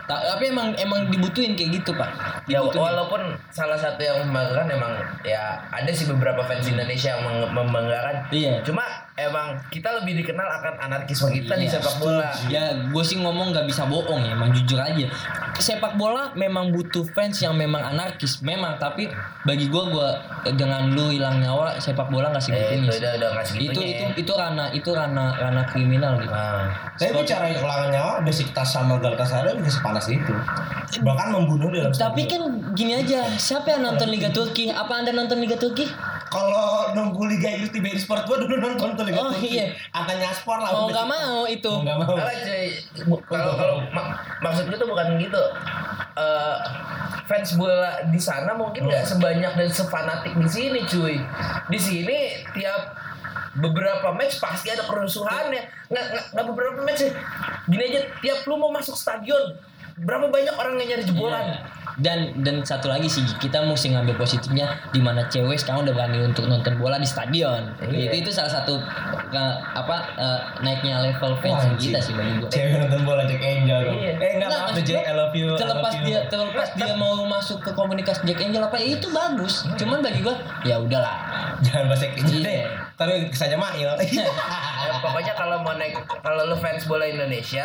Ta- 0.10 0.26
Tapi 0.28 0.50
emang 0.50 0.74
emang 0.76 1.06
dibutuhin 1.08 1.54
kayak 1.54 1.80
gitu 1.80 1.94
pak. 1.94 2.10
Ya 2.46 2.58
walaupun 2.60 3.22
salah 3.48 3.78
satu 3.78 4.02
yang 4.02 4.26
membanggakan 4.26 4.66
emang 4.72 4.94
ya 5.22 5.38
ada 5.70 5.90
sih 5.90 6.10
beberapa 6.10 6.42
fans 6.42 6.66
Indonesia 6.66 7.14
yang 7.14 7.22
membanggakan. 7.54 8.26
Iya. 8.30 8.66
Cuma 8.66 8.82
emang 9.16 9.54
kita 9.70 9.94
lebih 9.96 10.18
dikenal 10.18 10.50
akan 10.50 10.74
anarkisme 10.82 11.30
kita 11.30 11.54
di 11.54 11.64
Iya, 11.64 11.78
sepak 11.78 11.96
bola. 12.00 12.30
Ya, 12.48 12.64
gue 12.74 13.04
sih 13.04 13.18
ngomong 13.18 13.52
nggak 13.52 13.68
bisa 13.68 13.86
bohong 13.86 14.24
ya, 14.24 14.34
emang 14.34 14.50
jujur 14.50 14.80
aja. 14.80 15.06
Sepak 15.56 15.94
bola 15.94 16.34
memang 16.34 16.72
butuh 16.72 17.06
fans 17.06 17.38
yang 17.38 17.54
memang 17.54 17.84
anarkis, 17.86 18.42
memang. 18.42 18.76
Tapi 18.76 19.12
bagi 19.44 19.68
gue, 19.68 19.84
gue 19.86 20.10
dengan 20.54 20.88
lu 20.88 21.12
hilang 21.12 21.38
nyawa, 21.38 21.78
sepak 21.78 22.08
bola 22.08 22.32
nggak 22.32 22.42
Eh, 22.42 22.48
segitunya. 22.50 22.80
itu 22.80 22.90
sih. 22.90 23.00
udah 23.00 23.12
udah 23.14 23.30
ngasih 23.36 23.56
itu 23.62 23.82
itu 23.84 24.06
itu 24.18 24.32
rana 24.34 24.66
itu 24.72 24.90
rana 24.90 25.36
rana 25.36 25.62
kriminal 25.66 26.18
gitu. 26.18 26.32
Nah, 26.32 26.66
Tapi 26.96 27.12
bicara 27.14 27.46
kehilangan 27.50 27.90
nyawa, 27.92 28.14
Besiktas 28.22 28.68
sama 28.70 28.98
Galatasaray 28.98 29.54
juga 29.54 29.70
sepanas 29.70 29.99
itu. 30.08 30.34
Bahkan 31.00 31.28
membunuh 31.30 31.70
dalam 31.70 31.92
Tapi 31.92 32.24
kan 32.26 32.42
gini 32.72 32.96
aja, 32.96 33.28
siapa 33.32 33.72
yang 33.72 33.84
nonton 33.84 34.08
Liga 34.08 34.30
Turki? 34.30 34.70
Apa 34.70 35.02
anda 35.02 35.12
nonton 35.12 35.38
Liga 35.38 35.56
Turki? 35.56 35.90
kalau 36.30 36.94
nunggu 36.94 37.26
Liga 37.26 37.50
Inggris 37.50 37.74
di 37.74 37.82
BRI 37.82 37.98
Sport 37.98 38.30
gua 38.30 38.38
dulu 38.38 38.54
nonton 38.54 38.94
tuh 38.94 39.02
Liga 39.02 39.18
Oh, 39.18 39.34
Turki. 39.34 39.50
iya. 39.52 39.74
Atanya 39.90 40.30
Sport 40.30 40.62
lah. 40.62 40.72
Mau 40.72 40.86
nggak 40.88 41.08
mau 41.10 41.42
itu? 41.44 41.66
Mau 41.68 41.82
nggak 41.82 41.98
mau. 41.98 42.16
Kalau 43.26 43.54
kalau 43.58 43.76
mak- 43.90 44.14
maksud 44.40 44.70
gue 44.70 44.78
tuh 44.78 44.86
bukan 44.86 45.18
gitu. 45.18 45.42
Eh, 46.14 46.58
fans 47.26 47.50
bola 47.56 48.06
di 48.06 48.20
sana 48.20 48.54
mungkin 48.54 48.86
nggak 48.86 49.06
sebanyak 49.08 49.52
dan 49.56 49.70
sefanatik 49.70 50.34
di 50.36 50.46
sini 50.46 50.86
cuy. 50.86 51.18
Di 51.66 51.80
sini 51.80 52.18
tiap 52.52 52.94
beberapa 53.56 54.14
match 54.14 54.38
pasti 54.38 54.70
ada 54.70 54.86
kerusuhannya. 54.86 55.90
Nggak, 55.90 56.06
nggak, 56.06 56.26
nggak 56.30 56.46
beberapa 56.46 56.80
match 56.84 57.02
sih. 57.04 57.12
Gini 57.66 57.84
aja, 57.86 58.02
tiap 58.22 58.46
lu 58.46 58.54
mau 58.56 58.70
masuk 58.70 58.94
stadion, 58.94 59.58
berapa 60.04 60.26
banyak 60.32 60.56
orang 60.56 60.74
yang 60.80 60.88
nyari 60.96 61.04
jebolan? 61.04 61.44
Iya. 61.44 61.79
Dan 61.98 62.18
dan 62.40 62.62
satu 62.62 62.86
lagi 62.86 63.08
sih 63.08 63.22
kita 63.38 63.60
mesti 63.60 63.90
ngambil 63.90 64.16
positifnya 64.16 64.70
di 64.90 65.00
mana 65.00 65.26
cewek 65.26 65.56
sekarang 65.56 65.82
udah 65.82 65.94
berani 65.96 66.22
untuk 66.24 66.46
nonton 66.46 66.76
bola 66.76 66.96
di 66.96 67.06
stadion 67.06 67.74
Iya. 67.82 68.12
itu 68.12 68.22
itu 68.22 68.32
salah 68.32 68.52
satu 68.52 68.78
uh, 69.28 69.56
apa 69.72 69.98
uh, 70.14 70.40
naiknya 70.60 71.02
level 71.02 71.34
Wah, 71.34 71.40
fans 71.40 71.64
anjing. 71.66 71.90
kita 71.90 72.00
sih 72.00 72.14
bagi 72.14 72.34
gue 72.38 72.50
Cewek 72.50 72.78
nonton 72.78 73.02
bola 73.02 73.24
Jack 73.24 73.42
Angel. 73.42 73.82
Iya. 73.90 74.14
Eh 74.14 74.32
enggak 74.36 74.48
Nggak, 74.48 74.62
maaf 74.62 74.78
Jack, 74.80 75.02
I 75.02 75.14
love 75.14 75.34
you. 75.34 75.50
Terlepas 75.56 75.92
love 75.92 75.98
you. 75.98 76.06
dia 76.06 76.20
terlepas 76.28 76.68
dia 76.74 76.94
mau 76.94 77.14
masuk 77.26 77.60
ke 77.60 77.72
komunitas 77.72 78.22
Jack 78.22 78.40
Angel 78.40 78.62
apa 78.62 78.76
ya 78.76 78.88
itu 78.94 79.08
bagus 79.10 79.54
cuman 79.74 80.00
bagi 80.00 80.20
gua 80.20 80.36
ya 80.62 80.78
udahlah 80.78 81.16
Jangan 81.60 81.88
bahasa 81.88 82.06
Inggris 82.08 82.32
Iya. 82.32 82.44
deh. 82.44 82.62
Tapi 82.96 83.14
kesannya 83.28 83.58
Mail. 83.58 83.90
Ya, 84.00 84.24
pokoknya 85.04 85.34
kalau 85.34 85.60
mau 85.60 85.72
naik 85.74 85.96
kalau 86.20 86.44
lu 86.46 86.56
fans 86.56 86.84
bola 86.84 87.04
Indonesia 87.04 87.64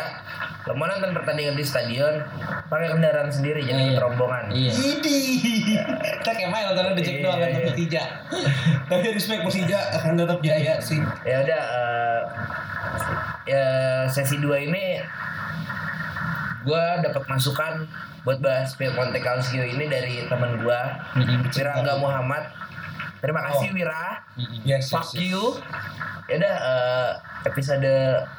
lo 0.65 0.73
mau 0.73 0.83
nonton 0.83 1.13
pertandingan 1.13 1.53
di 1.53 1.61
stadion 1.61 2.25
pakai 2.65 2.89
kendaraan 2.89 3.29
sendiri 3.29 3.61
jangan 3.61 3.85
Iya. 3.85 3.99
Rombongan 4.15 4.45
iya 4.49 4.71
Idi. 4.71 5.19
Kita 6.17 6.31
kayak 6.31 6.49
Mail 6.49 6.71
nonton 6.71 6.95
The 6.95 7.03
Jack 7.03 7.15
Iya. 7.15 7.21
doang 7.21 7.37
kan 7.37 7.49
Persija. 7.61 8.03
Tapi 8.87 9.05
respect 9.11 9.41
Persija 9.43 9.79
akan 9.93 10.11
tetap 10.15 10.39
jaya 10.39 10.73
sih. 10.79 10.99
ya 11.21 11.37
udah 11.41 11.61
eh, 11.67 12.21
ya 13.45 13.65
sesi 14.07 14.39
2 14.39 14.47
ini 14.65 15.03
gua 16.63 16.97
dapat 16.97 17.23
masukan 17.27 17.85
buat 18.23 18.41
bahas 18.41 18.73
Monte 18.73 19.21
Calcio 19.21 19.61
ini 19.61 19.85
dari 19.85 20.25
teman 20.25 20.57
gua 20.57 20.97
Mm-mm. 21.13 21.45
Wirangga 21.47 21.93
Muhammad 21.95 22.49
terima 23.25 23.41
kasih 23.49 23.73
Wira 23.73 24.21
Yes, 24.61 24.93
fuck 24.93 25.09
yes, 25.09 25.17
yes. 25.17 25.25
you 25.33 25.43
ya 26.25 26.41
udah 26.41 26.55
eh, 26.57 27.09
episode 27.45 27.85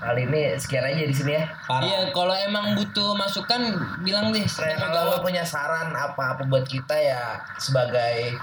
kali 0.02 0.26
ini 0.26 0.58
sekian 0.58 0.82
aja 0.82 1.06
di 1.06 1.14
sini 1.14 1.38
ya 1.38 1.46
Parah. 1.62 1.86
Iya, 1.86 1.98
kalau 2.10 2.34
emang 2.34 2.74
butuh 2.74 3.14
masukan 3.14 3.62
bilang 4.02 4.34
deh. 4.34 4.42
Kalau 4.42 5.22
punya 5.22 5.46
saran 5.46 5.94
apa-apa 5.94 6.42
buat 6.46 6.66
kita 6.66 6.94
ya 6.94 7.38
sebagai 7.54 8.34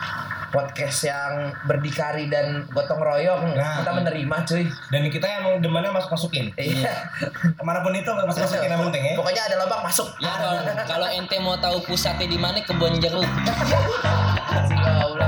podcast 0.48 1.04
yang 1.04 1.52
berdikari 1.68 2.32
dan 2.32 2.64
gotong 2.72 3.04
royong 3.04 3.52
Nah. 3.52 3.84
kita 3.84 3.92
menerima 3.92 4.36
cuy. 4.48 4.64
Dan 4.92 5.12
kita 5.12 5.28
emang 5.44 5.60
demannya 5.60 5.92
masuk 5.92 6.16
masukin. 6.16 6.56
Iya. 6.56 7.12
Ke 7.60 7.64
mana 7.64 7.84
pun 7.84 7.92
itu 7.92 8.08
masuk 8.08 8.48
masukin 8.48 8.72
yang 8.72 8.84
penting 8.88 9.04
ya. 9.04 9.14
Pokoknya 9.20 9.42
ada 9.52 9.56
lubang 9.60 9.84
masuk. 9.84 10.08
Ya 10.24 10.32
kalau 10.40 10.60
kalau 10.88 11.08
ente 11.12 11.36
mau 11.44 11.60
tahu 11.60 11.84
pusatnya 11.84 12.28
di 12.32 12.40
mana 12.40 12.64
kebon 12.64 13.04
jeruk. 13.04 13.28